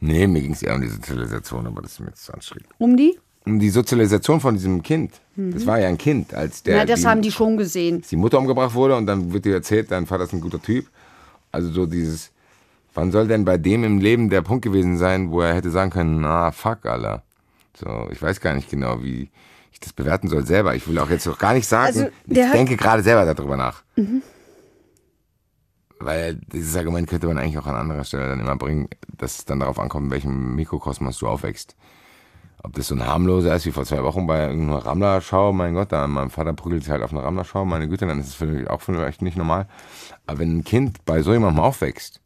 Nee, 0.00 0.26
mir 0.26 0.40
ging 0.42 0.52
es 0.52 0.62
eher 0.62 0.74
um 0.74 0.80
die 0.80 0.88
Sozialisation, 0.88 1.66
aber 1.66 1.82
das 1.82 1.92
ist 1.92 2.00
mir 2.00 2.06
jetzt 2.08 2.24
zu 2.24 2.34
anstrengend. 2.34 2.68
Um 2.78 2.96
die? 2.96 3.18
Um 3.44 3.58
die 3.58 3.70
Sozialisation 3.70 4.40
von 4.40 4.54
diesem 4.54 4.82
Kind. 4.82 5.12
Das 5.36 5.64
war 5.66 5.78
ja 5.80 5.88
ein 5.88 5.98
Kind, 5.98 6.34
als 6.34 6.62
der 6.62 6.76
Ja, 6.78 6.84
das 6.84 7.00
die, 7.00 7.06
haben 7.06 7.22
die 7.22 7.32
schon 7.32 7.56
gesehen. 7.56 7.96
als 7.98 8.08
die 8.08 8.16
Mutter 8.16 8.38
umgebracht 8.38 8.74
wurde 8.74 8.96
und 8.96 9.06
dann 9.06 9.32
wird 9.32 9.44
dir 9.44 9.54
erzählt, 9.54 9.90
dein 9.90 10.06
Vater 10.06 10.24
ist 10.24 10.32
ein 10.32 10.40
guter 10.40 10.60
Typ. 10.60 10.86
Also 11.50 11.70
so 11.70 11.86
dieses, 11.86 12.30
wann 12.94 13.12
soll 13.12 13.28
denn 13.28 13.44
bei 13.44 13.58
dem 13.58 13.84
im 13.84 13.98
Leben 13.98 14.30
der 14.30 14.42
Punkt 14.42 14.62
gewesen 14.64 14.96
sein, 14.96 15.30
wo 15.30 15.40
er 15.40 15.54
hätte 15.54 15.70
sagen 15.70 15.90
können, 15.90 16.20
na 16.20 16.50
fuck, 16.50 16.86
Alter. 16.86 17.22
So, 17.74 18.08
ich 18.10 18.20
weiß 18.20 18.40
gar 18.40 18.54
nicht 18.54 18.70
genau, 18.70 19.02
wie 19.02 19.30
ich 19.72 19.80
das 19.80 19.92
bewerten 19.92 20.28
soll 20.28 20.44
selber. 20.46 20.74
Ich 20.74 20.86
will 20.86 20.98
auch 20.98 21.10
jetzt 21.10 21.26
noch 21.26 21.38
gar 21.38 21.54
nicht 21.54 21.66
sagen, 21.66 21.86
Also, 21.86 22.08
ich 22.26 22.50
denke 22.52 22.76
gerade 22.76 23.02
selber 23.02 23.24
darüber 23.32 23.56
nach. 23.56 23.82
Weil 25.98 26.34
dieses 26.34 26.76
Argument 26.76 27.08
könnte 27.08 27.28
man 27.28 27.38
eigentlich 27.38 27.58
auch 27.58 27.66
an 27.66 27.76
anderer 27.76 28.04
Stelle 28.04 28.28
dann 28.28 28.40
immer 28.40 28.56
bringen, 28.56 28.88
dass 29.16 29.38
es 29.38 29.44
dann 29.44 29.60
darauf 29.60 29.78
ankommt, 29.78 30.06
in 30.06 30.10
welchem 30.10 30.54
Mikrokosmos 30.56 31.18
du 31.18 31.28
aufwächst. 31.28 31.76
Ob 32.64 32.74
das 32.74 32.88
so 32.88 32.94
ein 32.94 33.04
harmloser 33.04 33.56
ist 33.56 33.66
wie 33.66 33.72
vor 33.72 33.84
zwei 33.84 34.04
Wochen 34.04 34.26
bei 34.26 34.48
irgendeiner 34.48 34.84
Rammler-Schau, 34.86 35.52
mein 35.52 35.74
Gott, 35.74 35.90
da 35.90 36.06
mein 36.06 36.30
Vater 36.30 36.52
prügelt 36.52 36.84
sich 36.84 36.92
halt 36.92 37.02
auf 37.02 37.12
einer 37.12 37.24
Rammler-Schau, 37.24 37.64
meine 37.64 37.88
Güte, 37.88 38.06
dann 38.06 38.20
ist 38.20 38.28
es 38.28 38.34
vielleicht 38.34 38.70
auch 38.70 38.80
vielleicht 38.80 39.20
nicht 39.20 39.36
normal. 39.36 39.66
Aber 40.26 40.38
wenn 40.38 40.58
ein 40.58 40.64
Kind 40.64 41.04
bei 41.04 41.22
so 41.22 41.32
jemandem 41.32 41.60
aufwächst, 41.60 42.21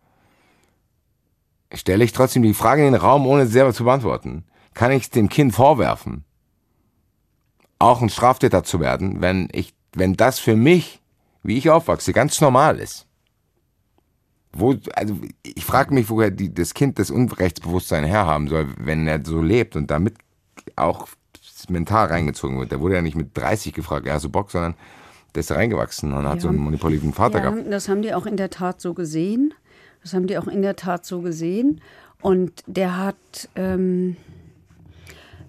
stelle 1.72 2.04
ich 2.04 2.12
trotzdem 2.12 2.42
die 2.42 2.54
Frage 2.54 2.86
in 2.86 2.92
den 2.92 3.00
Raum, 3.00 3.26
ohne 3.26 3.42
es 3.42 3.50
selber 3.50 3.72
zu 3.72 3.84
beantworten. 3.84 4.44
Kann 4.74 4.92
ich 4.92 5.04
es 5.04 5.10
dem 5.10 5.28
Kind 5.28 5.54
vorwerfen, 5.54 6.24
auch 7.78 8.02
ein 8.02 8.10
Straftäter 8.10 8.62
zu 8.62 8.80
werden, 8.80 9.20
wenn 9.20 9.48
ich, 9.52 9.74
wenn 9.94 10.14
das 10.14 10.38
für 10.38 10.56
mich, 10.56 11.00
wie 11.42 11.56
ich 11.56 11.70
aufwachse, 11.70 12.12
ganz 12.12 12.40
normal 12.40 12.78
ist? 12.78 13.06
Wo, 14.52 14.74
also 14.94 15.18
ich 15.42 15.64
frage 15.64 15.92
mich, 15.92 16.08
woher 16.08 16.30
die, 16.30 16.52
das 16.52 16.74
Kind 16.74 16.98
das 16.98 17.10
Unrechtsbewusstsein 17.10 18.04
herhaben 18.04 18.48
soll, 18.48 18.68
wenn 18.78 19.06
er 19.06 19.24
so 19.24 19.42
lebt 19.42 19.76
und 19.76 19.90
damit 19.90 20.14
auch 20.76 21.08
mental 21.68 22.06
reingezogen 22.06 22.58
wird. 22.58 22.70
Der 22.70 22.80
wurde 22.80 22.94
ja 22.94 23.02
nicht 23.02 23.16
mit 23.16 23.36
30 23.36 23.72
gefragt, 23.72 24.06
er 24.06 24.14
hast 24.14 24.24
du 24.24 24.30
Bock, 24.30 24.50
sondern 24.50 24.74
der 25.34 25.40
ist 25.40 25.50
reingewachsen 25.50 26.12
und 26.12 26.26
hat 26.26 26.40
so 26.40 26.48
einen 26.48 26.58
manipulativen 26.58 27.12
Vater 27.12 27.42
ja, 27.42 27.50
gehabt. 27.50 27.72
das 27.72 27.88
haben 27.88 28.02
die 28.02 28.14
auch 28.14 28.26
in 28.26 28.36
der 28.36 28.50
Tat 28.50 28.80
so 28.80 28.94
gesehen. 28.94 29.52
Das 30.06 30.14
haben 30.14 30.28
die 30.28 30.38
auch 30.38 30.46
in 30.46 30.62
der 30.62 30.76
Tat 30.76 31.04
so 31.04 31.20
gesehen. 31.20 31.80
Und 32.22 32.62
der 32.68 32.96
hat, 32.96 33.48
ähm, 33.56 34.16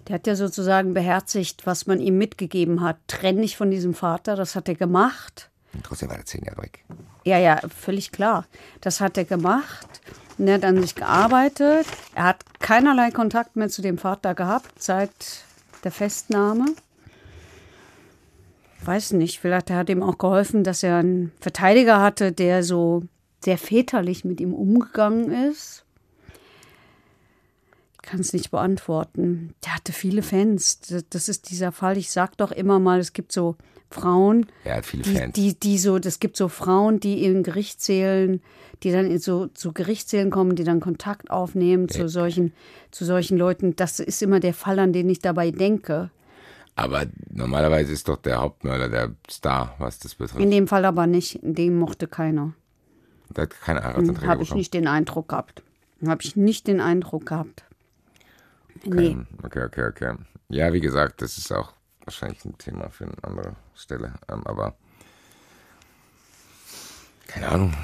der 0.08 0.16
hat 0.16 0.26
ja 0.26 0.34
sozusagen 0.34 0.94
beherzigt, 0.94 1.64
was 1.64 1.86
man 1.86 2.00
ihm 2.00 2.18
mitgegeben 2.18 2.80
hat. 2.80 2.96
Trenn 3.06 3.40
dich 3.40 3.56
von 3.56 3.70
diesem 3.70 3.94
Vater, 3.94 4.34
das 4.34 4.56
hat 4.56 4.68
er 4.68 4.74
gemacht. 4.74 5.48
Trotzdem 5.84 6.10
war 6.10 6.16
er 6.16 6.24
zehn 6.24 6.42
Jahre 6.42 6.60
weg. 6.62 6.84
Ja, 7.22 7.38
ja, 7.38 7.60
völlig 7.68 8.10
klar. 8.10 8.46
Das 8.80 9.00
hat 9.00 9.16
er 9.16 9.26
gemacht. 9.26 10.00
Und 10.38 10.48
er 10.48 10.54
hat 10.54 10.64
an 10.64 10.82
sich 10.82 10.96
gearbeitet. 10.96 11.86
Er 12.16 12.24
hat 12.24 12.44
keinerlei 12.58 13.12
Kontakt 13.12 13.54
mehr 13.54 13.68
zu 13.68 13.80
dem 13.80 13.96
Vater 13.96 14.34
gehabt 14.34 14.82
seit 14.82 15.44
der 15.84 15.92
Festnahme. 15.92 16.66
Weiß 18.84 19.12
nicht, 19.12 19.38
vielleicht 19.38 19.70
hat 19.70 19.88
ihm 19.88 20.02
auch 20.02 20.18
geholfen, 20.18 20.64
dass 20.64 20.82
er 20.82 20.96
einen 20.96 21.30
Verteidiger 21.38 22.00
hatte, 22.00 22.32
der 22.32 22.64
so 22.64 23.04
sehr 23.44 23.58
väterlich 23.58 24.24
mit 24.24 24.40
ihm 24.40 24.52
umgegangen 24.54 25.30
ist. 25.50 25.84
Ich 27.94 28.02
kann 28.10 28.20
es 28.20 28.32
nicht 28.32 28.50
beantworten. 28.50 29.54
Der 29.64 29.74
hatte 29.74 29.92
viele 29.92 30.22
Fans. 30.22 30.80
Das- 30.80 31.04
Das 31.10 31.28
ist 31.28 31.50
dieser 31.50 31.72
Fall. 31.72 31.96
Ich 31.98 32.10
sag 32.10 32.36
doch 32.38 32.50
immer 32.52 32.78
mal, 32.78 32.98
es 33.00 33.12
gibt 33.12 33.32
so 33.32 33.56
Frauen, 33.90 34.46
die, 35.02 35.14
die, 35.32 35.58
die 35.58 35.78
so, 35.78 35.96
es 35.96 36.20
gibt 36.20 36.36
so 36.36 36.48
Frauen, 36.48 37.00
die 37.00 37.24
in 37.24 37.42
Gerichtssälen, 37.42 38.42
die 38.82 38.92
dann 38.92 39.10
in 39.10 39.18
so 39.18 39.46
zu 39.48 39.72
Gerichtssälen 39.72 40.30
kommen, 40.30 40.56
die 40.56 40.64
dann 40.64 40.80
Kontakt 40.80 41.30
aufnehmen 41.30 41.88
zu 41.88 42.08
solchen, 42.08 42.52
zu 42.90 43.04
solchen 43.06 43.38
Leuten. 43.38 43.76
Das 43.76 43.98
ist 43.98 44.22
immer 44.22 44.40
der 44.40 44.52
Fall, 44.54 44.78
an 44.78 44.92
den 44.92 45.08
ich 45.08 45.20
dabei 45.20 45.50
denke. 45.50 46.10
Aber 46.76 47.06
normalerweise 47.30 47.92
ist 47.92 48.08
doch 48.08 48.18
der 48.18 48.40
Hauptmörder 48.40 48.88
der 48.88 49.14
Star, 49.30 49.74
was 49.78 49.98
das 49.98 50.14
betrifft. 50.14 50.40
In 50.40 50.50
dem 50.50 50.68
Fall 50.68 50.84
aber 50.84 51.06
nicht. 51.06 51.36
In 51.36 51.54
dem 51.54 51.76
mochte 51.78 52.06
keiner. 52.06 52.52
Der 53.30 53.42
hat 53.42 53.60
keine 53.60 53.82
Heiratsanträge 53.82 54.26
Habe 54.26 54.42
ich 54.42 54.48
bekommen. 54.48 54.58
nicht 54.58 54.74
den 54.74 54.86
Eindruck 54.86 55.28
gehabt. 55.28 55.62
Habe 56.06 56.22
ich 56.22 56.36
nicht 56.36 56.66
den 56.66 56.80
Eindruck 56.80 57.26
gehabt. 57.26 57.64
Nee. 58.84 59.16
Okay, 59.42 59.64
okay, 59.64 59.84
okay. 59.84 60.14
Ja, 60.48 60.72
wie 60.72 60.80
gesagt, 60.80 61.20
das 61.20 61.36
ist 61.38 61.52
auch 61.52 61.72
wahrscheinlich 62.04 62.44
ein 62.44 62.56
Thema 62.58 62.88
für 62.90 63.04
eine 63.04 63.14
andere 63.22 63.56
Stelle. 63.74 64.14
Ähm, 64.28 64.46
aber 64.46 64.76
keine 67.26 67.48
Ahnung. 67.48 67.74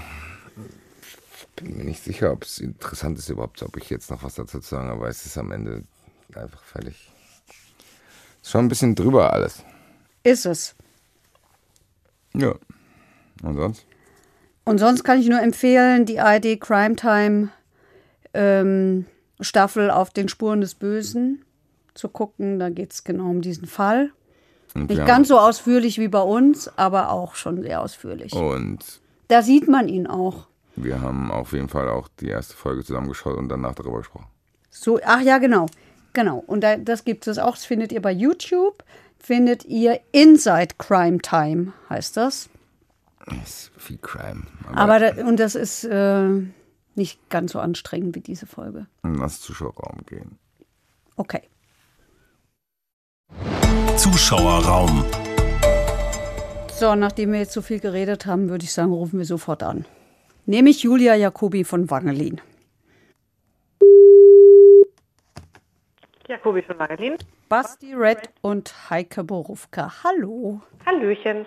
Ich 1.36 1.46
bin 1.56 1.76
mir 1.76 1.84
nicht 1.84 2.02
sicher, 2.02 2.32
ob 2.32 2.44
es 2.44 2.58
interessant 2.58 3.18
ist 3.18 3.28
überhaupt, 3.28 3.62
ob 3.62 3.76
ich 3.76 3.90
jetzt 3.90 4.10
noch 4.10 4.22
was 4.22 4.34
dazu 4.34 4.60
zu 4.60 4.68
sagen, 4.68 4.90
aber 4.90 5.08
es 5.08 5.26
ist 5.26 5.36
am 5.36 5.52
Ende 5.52 5.84
einfach 6.34 6.62
völlig. 6.62 7.10
Ist 8.42 8.50
schon 8.50 8.64
ein 8.64 8.68
bisschen 8.68 8.94
drüber 8.94 9.32
alles. 9.32 9.62
Ist 10.22 10.46
es. 10.46 10.74
Ja. 12.34 12.54
Und 13.42 13.56
sonst? 13.56 13.86
Und 14.64 14.78
sonst 14.78 15.04
kann 15.04 15.20
ich 15.20 15.28
nur 15.28 15.40
empfehlen, 15.40 16.06
die 16.06 16.16
ID 16.16 16.60
Crime 16.60 16.96
Time 16.96 17.50
ähm, 18.32 19.06
Staffel 19.40 19.90
auf 19.90 20.10
den 20.10 20.28
Spuren 20.28 20.60
des 20.60 20.74
Bösen 20.74 21.44
zu 21.94 22.08
gucken. 22.08 22.58
Da 22.58 22.70
geht 22.70 22.92
es 22.92 23.04
genau 23.04 23.28
um 23.30 23.42
diesen 23.42 23.66
Fall. 23.66 24.10
Und 24.74 24.88
Nicht 24.88 24.98
wir 24.98 25.04
ganz 25.04 25.28
so 25.28 25.38
ausführlich 25.38 25.98
wie 25.98 26.08
bei 26.08 26.20
uns, 26.22 26.68
aber 26.76 27.10
auch 27.10 27.34
schon 27.36 27.62
sehr 27.62 27.80
ausführlich. 27.80 28.32
und 28.32 28.78
Da 29.28 29.42
sieht 29.42 29.68
man 29.68 29.88
ihn 29.88 30.06
auch. 30.06 30.46
wir 30.76 31.00
haben 31.00 31.30
auf 31.30 31.52
jeden 31.52 31.68
Fall 31.68 31.88
auch 31.88 32.08
die 32.20 32.28
erste 32.28 32.56
Folge 32.56 32.82
zusammengeschaut 32.84 33.36
und 33.36 33.48
danach 33.48 33.74
darüber 33.74 33.98
gesprochen. 33.98 34.26
So, 34.70 34.98
ach 35.04 35.20
ja, 35.20 35.38
genau. 35.38 35.66
Genau. 36.14 36.42
Und 36.46 36.62
da, 36.62 36.76
das 36.76 37.04
gibt 37.04 37.26
es 37.28 37.38
auch. 37.38 37.52
Das 37.54 37.64
findet 37.64 37.92
ihr 37.92 38.02
bei 38.02 38.10
YouTube. 38.12 38.82
Findet 39.20 39.64
ihr 39.64 40.00
Inside 40.12 40.74
Crime 40.78 41.18
Time, 41.18 41.72
heißt 41.88 42.16
das. 42.16 42.48
Das 43.26 43.36
ist 43.36 43.72
viel 43.76 43.98
Crime. 43.98 44.42
Aber 44.74 44.98
da, 44.98 45.26
und 45.26 45.38
das 45.38 45.54
ist 45.54 45.84
äh, 45.84 46.28
nicht 46.94 47.30
ganz 47.30 47.52
so 47.52 47.60
anstrengend 47.60 48.14
wie 48.14 48.20
diese 48.20 48.46
Folge. 48.46 48.86
Lass 49.02 49.40
Zuschauerraum 49.40 50.04
gehen. 50.06 50.38
Okay. 51.16 51.42
Zuschauerraum. 53.96 55.04
So, 56.72 56.94
nachdem 56.94 57.32
wir 57.32 57.38
jetzt 57.38 57.52
so 57.52 57.62
viel 57.62 57.80
geredet 57.80 58.26
haben, 58.26 58.48
würde 58.48 58.64
ich 58.64 58.72
sagen, 58.72 58.92
rufen 58.92 59.18
wir 59.18 59.26
sofort 59.26 59.62
an. 59.62 59.86
Nämlich 60.46 60.82
Julia 60.82 61.14
Jacobi 61.14 61.64
von 61.64 61.88
Wangelin. 61.88 62.40
Jakobi 66.28 66.62
von 66.62 66.76
Magelin. 66.76 67.16
Basti 67.48 67.94
Red 67.94 68.30
und 68.40 68.90
Heike 68.90 69.24
Borufka. 69.24 69.92
Hallo. 70.02 70.60
Hallöchen. 70.84 71.46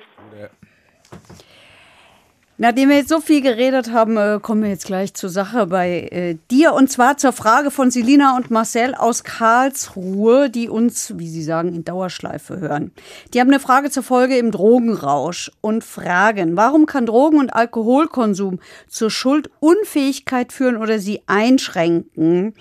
Nachdem 2.60 2.90
wir 2.90 2.98
jetzt 2.98 3.10
so 3.10 3.20
viel 3.20 3.42
geredet 3.42 3.92
haben, 3.92 4.18
äh, 4.18 4.40
kommen 4.42 4.64
wir 4.64 4.70
jetzt 4.70 4.88
gleich 4.88 5.14
zur 5.14 5.30
Sache 5.30 5.68
bei 5.68 6.08
äh, 6.12 6.38
dir. 6.50 6.74
Und 6.74 6.92
zwar 6.92 7.18
zur 7.18 7.32
Frage 7.32 7.70
von 7.70 7.92
Selina 7.92 8.36
und 8.36 8.50
Marcel 8.50 8.96
aus 8.96 9.24
Karlsruhe, 9.24 10.50
die 10.50 10.68
uns, 10.68 11.14
wie 11.18 11.30
sie 11.30 11.44
sagen, 11.44 11.76
in 11.76 11.86
Dauerschleife 11.86 12.60
hören. 12.60 12.92
Die 13.34 13.40
haben 13.40 13.50
eine 13.50 13.60
Frage 13.60 13.92
zur 13.92 14.02
Folge 14.02 14.38
im 14.38 14.50
Drogenrausch 14.50 15.52
und 15.62 15.84
fragen, 15.84 16.58
warum 16.58 16.88
kann 16.88 17.06
Drogen- 17.06 17.40
und 17.40 17.52
Alkoholkonsum 17.52 18.60
zur 18.88 19.12
Schuldunfähigkeit 19.12 20.52
führen 20.52 20.78
oder 20.78 20.98
sie 20.98 21.22
einschränken? 21.28 22.56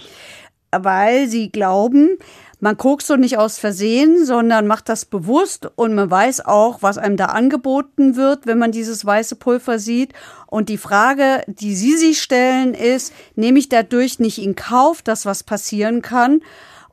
Weil 0.73 1.27
sie 1.29 1.51
glauben, 1.51 2.19
man 2.59 2.77
kokst 2.77 3.11
doch 3.11 3.17
nicht 3.17 3.37
aus 3.39 3.59
Versehen, 3.59 4.25
sondern 4.25 4.67
macht 4.67 4.89
das 4.89 5.05
bewusst 5.05 5.71
und 5.77 5.95
man 5.95 6.11
weiß 6.11 6.47
auch, 6.47 6.83
was 6.83 6.97
einem 6.97 7.17
da 7.17 7.27
angeboten 7.27 8.17
wird, 8.17 8.47
wenn 8.47 8.59
man 8.59 8.73
dieses 8.73 9.05
weiße 9.05 9.37
Pulver 9.37 9.79
sieht. 9.79 10.15
Und 10.47 10.69
die 10.69 10.79
Frage, 10.79 11.43
die 11.47 11.75
Sie 11.75 11.97
sich 11.97 12.23
stellen, 12.23 12.73
ist, 12.73 13.13
nehme 13.35 13.59
ich 13.59 13.69
dadurch 13.69 14.19
nicht 14.19 14.39
in 14.39 14.57
Kauf, 14.57 15.03
dass 15.03 15.27
was 15.27 15.43
passieren 15.43 16.01
kann? 16.01 16.41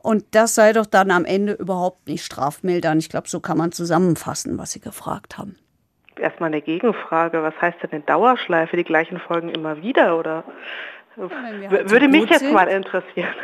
Und 0.02 0.24
das 0.32 0.54
sei 0.54 0.74
doch 0.74 0.84
dann 0.84 1.10
am 1.10 1.24
Ende 1.24 1.54
überhaupt 1.54 2.08
nicht 2.08 2.24
strafmildernd. 2.26 3.00
Ich 3.00 3.08
glaube, 3.08 3.26
so 3.26 3.40
kann 3.40 3.56
man 3.56 3.72
zusammenfassen, 3.72 4.58
was 4.58 4.72
Sie 4.72 4.80
gefragt 4.80 5.38
haben. 5.38 5.56
Erstmal 6.18 6.48
eine 6.48 6.60
Gegenfrage. 6.60 7.42
Was 7.42 7.54
heißt 7.58 7.78
denn 7.82 7.90
in 7.90 8.06
Dauerschleife 8.06 8.76
die 8.76 8.84
gleichen 8.84 9.18
Folgen 9.18 9.48
immer 9.48 9.80
wieder? 9.80 10.18
Oder 10.18 10.44
halt 11.16 11.70
so 11.70 11.90
würde 11.90 12.08
mich 12.08 12.28
jetzt 12.28 12.52
mal 12.52 12.68
interessieren. 12.68 13.34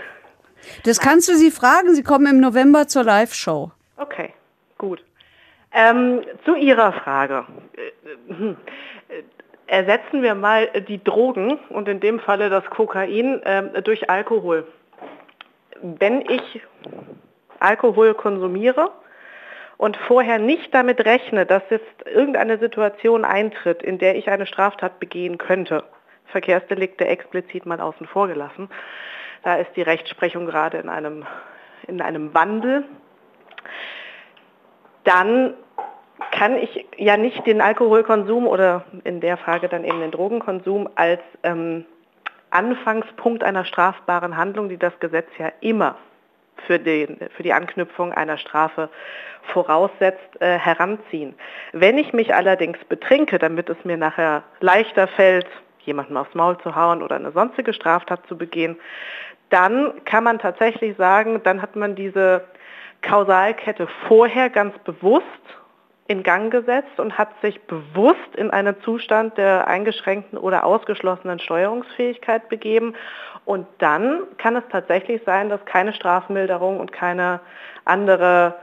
Das 0.85 1.01
kannst 1.01 1.28
du 1.28 1.35
Sie 1.35 1.51
fragen. 1.51 1.95
Sie 1.95 2.03
kommen 2.03 2.27
im 2.27 2.41
November 2.41 2.87
zur 2.87 3.05
Live-Show. 3.05 3.70
Okay, 3.97 4.32
gut. 4.78 5.05
Ähm, 5.73 6.23
zu 6.45 6.55
Ihrer 6.55 6.93
Frage. 6.93 7.47
Äh, 7.77 8.32
äh, 8.32 8.55
Ersetzen 9.70 10.23
wir 10.23 10.35
mal 10.35 10.66
die 10.89 11.03
Drogen 11.03 11.61
und 11.69 11.87
in 11.87 12.01
dem 12.01 12.19
Falle 12.19 12.51
das 12.51 12.65
Kokain 12.70 13.41
ähm, 13.45 13.70
durch 13.85 14.11
Alkohol. 14.11 14.66
Wenn 15.81 16.23
ich 16.23 16.61
Alkohol 17.61 18.15
konsumiere 18.15 18.91
und 19.77 19.97
vorher 19.97 20.41
nicht 20.41 20.74
damit 20.74 21.05
rechne, 21.05 21.47
dass 21.47 21.62
jetzt 21.70 21.87
irgendeine 22.05 22.59
Situation 22.59 23.24
eintritt, 23.24 23.81
in 23.85 23.99
der 23.99 24.16
ich 24.16 24.28
eine 24.28 24.45
Straftat 24.45 24.99
begehen 24.99 25.39
könnte, 25.39 25.85
Verkehrsdelikte 26.32 27.07
explizit 27.07 27.65
mal 27.65 27.81
außen 27.81 28.09
vor 28.09 28.27
gelassen, 28.27 28.69
da 29.42 29.56
ist 29.56 29.70
die 29.76 29.82
Rechtsprechung 29.82 30.46
gerade 30.46 30.78
in 30.78 30.88
einem, 30.88 31.26
in 31.86 32.00
einem 32.02 32.34
Wandel, 32.34 32.84
dann 35.04 35.54
kann 36.32 36.56
ich 36.56 36.86
ja 36.96 37.16
nicht 37.16 37.46
den 37.46 37.60
Alkoholkonsum 37.60 38.46
oder 38.46 38.84
in 39.04 39.20
der 39.20 39.36
Frage 39.36 39.68
dann 39.68 39.84
eben 39.84 40.00
den 40.00 40.10
Drogenkonsum 40.10 40.88
als 40.94 41.20
ähm, 41.42 41.84
Anfangspunkt 42.50 43.42
einer 43.42 43.64
strafbaren 43.64 44.36
Handlung, 44.36 44.68
die 44.68 44.76
das 44.76 44.98
Gesetz 45.00 45.28
ja 45.38 45.50
immer 45.60 45.96
für, 46.66 46.78
den, 46.78 47.18
für 47.36 47.42
die 47.42 47.52
Anknüpfung 47.52 48.12
einer 48.12 48.36
Strafe 48.36 48.90
voraussetzt, 49.52 50.40
äh, 50.40 50.58
heranziehen. 50.58 51.34
Wenn 51.72 51.96
ich 51.96 52.12
mich 52.12 52.34
allerdings 52.34 52.78
betrinke, 52.88 53.38
damit 53.38 53.70
es 53.70 53.82
mir 53.84 53.96
nachher 53.96 54.42
leichter 54.60 55.08
fällt, 55.08 55.46
jemanden 55.80 56.16
aufs 56.16 56.34
Maul 56.34 56.58
zu 56.58 56.76
hauen 56.76 57.02
oder 57.02 57.16
eine 57.16 57.32
sonstige 57.32 57.72
Straftat 57.72 58.26
zu 58.26 58.36
begehen, 58.36 58.76
dann 59.51 60.05
kann 60.05 60.24
man 60.24 60.39
tatsächlich 60.39 60.97
sagen, 60.97 61.40
dann 61.43 61.60
hat 61.60 61.77
man 61.77 61.94
diese 61.94 62.44
Kausalkette 63.02 63.89
vorher 64.09 64.51
ganz 64.51 64.77
bewusst 64.78 65.27
in 66.06 66.22
Gang 66.24 66.51
gesetzt 66.51 66.98
und 66.98 67.16
hat 67.18 67.28
sich 67.40 67.60
bewusst 67.62 68.35
in 68.36 68.51
einen 68.51 68.81
Zustand 68.82 69.39
der 69.39 69.68
eingeschränkten 69.68 70.39
oder 70.39 70.64
ausgeschlossenen 70.64 71.39
Steuerungsfähigkeit 71.39 72.48
begeben. 72.48 72.94
Und 73.44 73.66
dann 73.78 74.22
kann 74.36 74.56
es 74.56 74.64
tatsächlich 74.70 75.22
sein, 75.24 75.48
dass 75.48 75.64
keine 75.66 75.93
Strafmilderung 75.93 76.81
und 76.81 76.90
keine 76.90 77.40
andere 77.85 78.56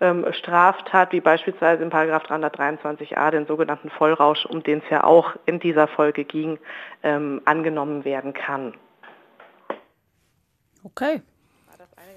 ähm, 0.00 0.26
Straftat, 0.32 1.12
wie 1.12 1.20
beispielsweise 1.20 1.82
in 1.82 1.90
323a, 1.90 3.30
den 3.30 3.46
sogenannten 3.46 3.90
Vollrausch, 3.90 4.44
um 4.46 4.62
den 4.62 4.78
es 4.78 4.90
ja 4.90 5.04
auch 5.04 5.36
in 5.46 5.58
dieser 5.58 5.88
Folge 5.88 6.24
ging, 6.24 6.58
ähm, 7.02 7.40
angenommen 7.46 8.04
werden 8.04 8.34
kann. 8.34 8.74
Okay. 10.84 11.22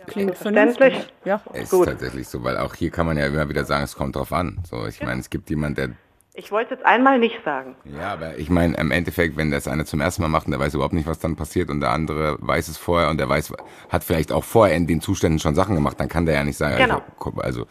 Klingt 0.08 0.36
verständlich. 0.36 1.08
Ja, 1.24 1.42
ist 1.54 1.72
gut. 1.72 1.88
tatsächlich 1.88 2.28
so, 2.28 2.44
weil 2.44 2.58
auch 2.58 2.76
hier 2.76 2.92
kann 2.92 3.06
man 3.06 3.18
ja 3.18 3.26
immer 3.28 3.48
wieder 3.48 3.64
sagen, 3.64 3.84
es 3.84 3.96
kommt 3.96 4.16
drauf 4.16 4.34
an. 4.34 4.60
So, 4.70 4.86
ich 4.86 5.00
ja. 5.00 5.06
meine, 5.06 5.22
es 5.22 5.30
gibt 5.30 5.50
jemand, 5.50 5.78
der 5.78 5.92
ich 6.36 6.52
wollte 6.52 6.74
es 6.74 6.80
jetzt 6.80 6.86
einmal 6.88 7.20
nicht 7.20 7.44
sagen. 7.46 7.76
Ja, 7.86 8.12
aber 8.14 8.40
ich 8.40 8.50
meine, 8.50 8.76
im 8.78 8.90
Endeffekt, 8.90 9.38
wenn 9.38 9.52
das 9.52 9.68
einer 9.68 9.86
zum 9.86 10.02
ersten 10.02 10.24
Mal 10.24 10.30
macht 10.30 10.48
und 10.48 10.52
der 10.52 10.60
weiß 10.60 10.74
überhaupt 10.74 10.96
nicht, 10.96 11.06
was 11.08 11.20
dann 11.20 11.36
passiert 11.36 11.70
und 11.70 11.80
der 11.80 11.92
andere 11.92 12.38
weiß 12.40 12.70
es 12.70 12.78
vorher 12.78 13.10
und 13.10 13.20
der 13.20 13.30
weiß, 13.30 13.54
hat 13.90 14.04
vielleicht 14.04 14.32
auch 14.32 14.44
vorher 14.44 14.76
in 14.76 14.88
den 14.88 15.00
Zuständen 15.00 15.38
schon 15.38 15.54
Sachen 15.54 15.76
gemacht, 15.76 16.00
dann 16.00 16.10
kann 16.10 16.26
der 16.26 16.34
ja 16.34 16.44
nicht 16.44 16.58
sagen, 16.58 16.78
genau. 16.78 17.04
also. 17.38 17.68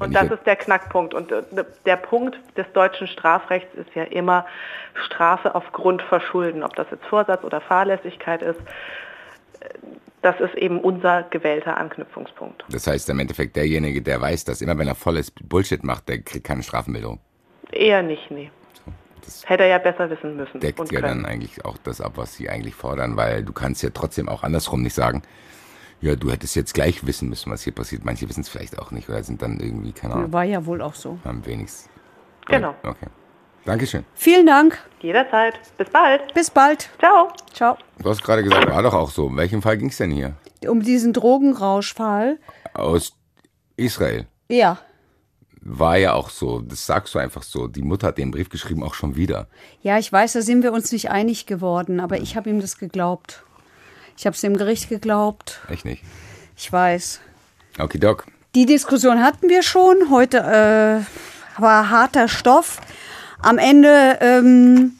Und 0.00 0.14
das 0.14 0.30
ist 0.30 0.44
der 0.44 0.56
Knackpunkt. 0.56 1.14
Und 1.14 1.30
äh, 1.30 1.42
der 1.84 1.96
Punkt 1.96 2.36
des 2.56 2.66
deutschen 2.72 3.06
Strafrechts 3.06 3.72
ist 3.74 3.94
ja 3.94 4.04
immer 4.04 4.46
Strafe 4.94 5.54
aufgrund 5.54 6.02
Verschulden. 6.02 6.64
Ob 6.64 6.74
das 6.74 6.86
jetzt 6.90 7.04
Vorsatz 7.04 7.44
oder 7.44 7.60
Fahrlässigkeit 7.60 8.42
ist, 8.42 8.60
das 10.22 10.38
ist 10.40 10.54
eben 10.54 10.80
unser 10.80 11.22
gewählter 11.24 11.76
Anknüpfungspunkt. 11.76 12.64
Das 12.70 12.86
heißt 12.86 13.08
im 13.10 13.18
Endeffekt, 13.20 13.56
derjenige, 13.56 14.02
der 14.02 14.20
weiß, 14.20 14.44
dass 14.44 14.60
immer 14.60 14.76
wenn 14.76 14.88
er 14.88 14.94
volles 14.94 15.30
Bullshit 15.30 15.82
macht, 15.82 16.08
der 16.08 16.20
kriegt 16.20 16.46
keine 16.46 16.62
Strafenbildung. 16.62 17.20
Eher 17.72 18.02
nicht, 18.02 18.30
nee. 18.30 18.50
Das 19.24 19.48
Hätte 19.48 19.64
er 19.64 19.68
ja 19.68 19.78
besser 19.78 20.10
wissen 20.10 20.36
müssen. 20.36 20.60
Deckt 20.60 20.78
ja 20.78 21.00
können. 21.00 21.22
dann 21.22 21.26
eigentlich 21.26 21.64
auch 21.64 21.78
das 21.78 22.00
ab, 22.00 22.12
was 22.16 22.34
sie 22.34 22.48
eigentlich 22.50 22.74
fordern, 22.74 23.16
weil 23.16 23.44
du 23.44 23.52
kannst 23.52 23.82
ja 23.82 23.90
trotzdem 23.90 24.28
auch 24.28 24.42
andersrum 24.42 24.82
nicht 24.82 24.94
sagen, 24.94 25.22
ja, 26.00 26.16
du 26.16 26.30
hättest 26.30 26.56
jetzt 26.56 26.72
gleich 26.72 27.06
wissen 27.06 27.28
müssen, 27.28 27.52
was 27.52 27.62
hier 27.62 27.74
passiert. 27.74 28.04
Manche 28.04 28.28
wissen 28.28 28.40
es 28.40 28.48
vielleicht 28.48 28.78
auch 28.78 28.90
nicht 28.90 29.08
oder 29.08 29.22
sind 29.22 29.42
dann 29.42 29.60
irgendwie, 29.60 29.92
keine 29.92 30.14
Ahnung. 30.14 30.32
War 30.32 30.44
ja 30.44 30.64
wohl 30.64 30.80
auch 30.80 30.94
so. 30.94 31.18
Am 31.24 31.44
wenigsten. 31.44 31.90
Genau. 32.46 32.74
Okay. 32.82 33.06
Dankeschön. 33.64 34.04
Vielen 34.14 34.46
Dank. 34.46 34.78
Jederzeit. 35.00 35.54
Bis 35.76 35.88
bald. 35.90 36.34
Bis 36.34 36.50
bald. 36.50 36.88
Ciao. 36.98 37.32
Ciao. 37.52 37.76
Du 37.98 38.10
hast 38.10 38.22
gerade 38.22 38.42
gesagt, 38.42 38.68
war 38.68 38.82
doch 38.82 38.94
auch 38.94 39.10
so. 39.10 39.26
Um 39.26 39.36
welchen 39.36 39.62
Fall 39.62 39.78
ging 39.78 39.88
es 39.88 39.96
denn 39.98 40.10
hier? 40.10 40.34
Um 40.66 40.82
diesen 40.82 41.12
Drogenrauschfall. 41.12 42.38
Aus 42.74 43.16
Israel. 43.76 44.26
Ja. 44.48 44.78
War 45.62 45.96
ja 45.98 46.14
auch 46.14 46.30
so. 46.30 46.60
Das 46.60 46.86
sagst 46.86 47.14
du 47.14 47.18
einfach 47.18 47.42
so. 47.42 47.66
Die 47.66 47.82
Mutter 47.82 48.08
hat 48.08 48.18
den 48.18 48.30
Brief 48.30 48.48
geschrieben, 48.48 48.82
auch 48.82 48.94
schon 48.94 49.16
wieder. 49.16 49.46
Ja, 49.82 49.98
ich 49.98 50.10
weiß, 50.10 50.32
da 50.32 50.42
sind 50.42 50.62
wir 50.62 50.72
uns 50.72 50.90
nicht 50.92 51.10
einig 51.10 51.46
geworden, 51.46 52.00
aber 52.00 52.18
ich 52.18 52.36
habe 52.36 52.48
ihm 52.48 52.60
das 52.60 52.78
geglaubt. 52.78 53.44
Ich 54.16 54.26
habe 54.26 54.34
es 54.34 54.40
dem 54.40 54.56
Gericht 54.56 54.88
geglaubt. 54.88 55.60
Echt 55.68 55.84
nicht? 55.84 56.02
Ich 56.56 56.72
weiß. 56.72 57.20
Okay, 57.78 57.98
Doc. 57.98 58.26
Die 58.54 58.66
Diskussion 58.66 59.22
hatten 59.22 59.48
wir 59.48 59.62
schon. 59.62 60.10
Heute 60.10 60.38
äh, 60.38 61.60
war 61.60 61.90
harter 61.90 62.28
Stoff. 62.28 62.80
Am 63.42 63.56
Ende 63.56 64.18
ähm, 64.20 64.92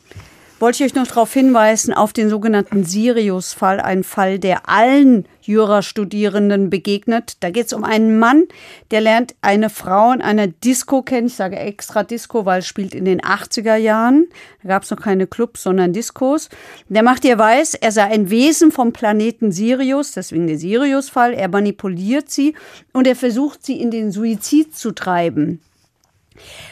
wollte 0.60 0.82
ich 0.82 0.90
euch 0.90 0.94
noch 0.94 1.06
darauf 1.06 1.32
hinweisen, 1.32 1.92
auf 1.92 2.14
den 2.14 2.30
sogenannten 2.30 2.84
Sirius-Fall, 2.84 3.80
ein 3.80 4.02
Fall, 4.02 4.38
der 4.38 4.66
allen 4.66 5.26
Jurastudierenden 5.42 6.70
begegnet. 6.70 7.36
Da 7.40 7.50
geht 7.50 7.66
es 7.66 7.74
um 7.74 7.84
einen 7.84 8.18
Mann, 8.18 8.44
der 8.90 9.02
lernt 9.02 9.34
eine 9.42 9.68
Frau 9.68 10.12
in 10.12 10.22
einer 10.22 10.46
Disco 10.46 11.02
kennen. 11.02 11.26
Ich 11.26 11.34
sage 11.34 11.56
extra 11.56 12.02
Disco, 12.02 12.46
weil 12.46 12.60
es 12.60 12.66
spielt 12.66 12.94
in 12.94 13.04
den 13.04 13.20
80er 13.20 13.76
Jahren. 13.76 14.28
Da 14.62 14.70
gab 14.70 14.84
es 14.84 14.90
noch 14.90 15.00
keine 15.00 15.26
Clubs, 15.26 15.62
sondern 15.62 15.92
Discos. 15.92 16.48
Der 16.88 17.02
macht 17.02 17.26
ihr 17.26 17.38
weiß, 17.38 17.74
er 17.74 17.92
sei 17.92 18.04
ein 18.04 18.30
Wesen 18.30 18.72
vom 18.72 18.94
Planeten 18.94 19.52
Sirius, 19.52 20.12
deswegen 20.12 20.46
der 20.46 20.58
Sirius-Fall. 20.58 21.34
Er 21.34 21.48
manipuliert 21.48 22.30
sie 22.30 22.54
und 22.94 23.06
er 23.06 23.16
versucht 23.16 23.66
sie 23.66 23.78
in 23.78 23.90
den 23.90 24.12
Suizid 24.12 24.74
zu 24.74 24.92
treiben. 24.92 25.60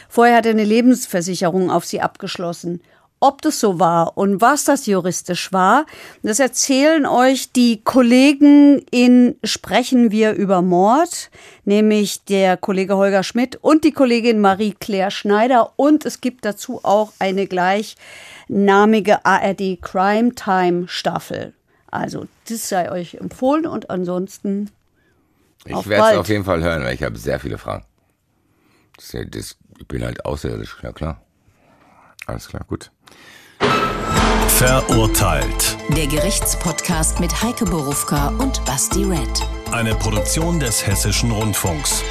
Vorher 0.09 0.37
hat 0.37 0.45
er 0.47 0.53
eine 0.53 0.65
Lebensversicherung 0.65 1.69
auf 1.69 1.85
sie 1.85 2.01
abgeschlossen. 2.01 2.81
Ob 3.21 3.41
das 3.41 3.59
so 3.59 3.79
war 3.79 4.17
und 4.17 4.39
was 4.39 4.63
das 4.63 4.85
juristisch 4.85 5.51
war, 5.51 5.85
das 6.23 6.39
erzählen 6.39 7.05
euch 7.05 7.51
die 7.51 7.83
Kollegen 7.83 8.79
in 8.91 9.35
Sprechen 9.43 10.09
wir 10.09 10.33
über 10.33 10.61
Mord, 10.61 11.29
nämlich 11.65 12.23
der 12.23 12.55
Kollege 12.55 12.95
Holger 12.95 13.23
Schmidt 13.23 13.57
und 13.57 13.83
die 13.83 13.91
Kollegin 13.91 14.39
Marie-Claire 14.39 15.11
Schneider. 15.11 15.73
Und 15.75 16.05
es 16.05 16.21
gibt 16.21 16.45
dazu 16.45 16.79
auch 16.83 17.11
eine 17.19 17.45
gleichnamige 17.45 19.25
ARD 19.25 19.81
Crime 19.81 20.33
Time 20.33 20.87
Staffel. 20.87 21.53
Also, 21.91 22.25
das 22.47 22.69
sei 22.69 22.89
euch 22.89 23.15
empfohlen 23.15 23.67
und 23.67 23.89
ansonsten. 23.89 24.71
Ich 25.65 25.87
werde 25.87 26.13
es 26.13 26.17
auf 26.19 26.29
jeden 26.29 26.45
Fall 26.45 26.63
hören, 26.63 26.83
weil 26.83 26.95
ich 26.95 27.03
habe 27.03 27.17
sehr 27.17 27.39
viele 27.39 27.57
Fragen. 27.57 27.83
Das, 28.95 29.15
das 29.29 29.57
ich 29.79 29.87
bin 29.87 30.03
halt 30.03 30.25
außerirdisch, 30.25 30.77
ja 30.83 30.91
klar. 30.91 31.21
Alles 32.27 32.47
klar, 32.47 32.63
gut. 32.67 32.91
Verurteilt. 34.47 35.77
Der 35.95 36.05
Gerichtspodcast 36.05 37.19
mit 37.19 37.41
Heike 37.41 37.65
Borufka 37.65 38.27
und 38.39 38.63
Basti 38.65 39.05
Red. 39.05 39.47
Eine 39.71 39.95
Produktion 39.95 40.59
des 40.59 40.85
Hessischen 40.85 41.31
Rundfunks. 41.31 42.03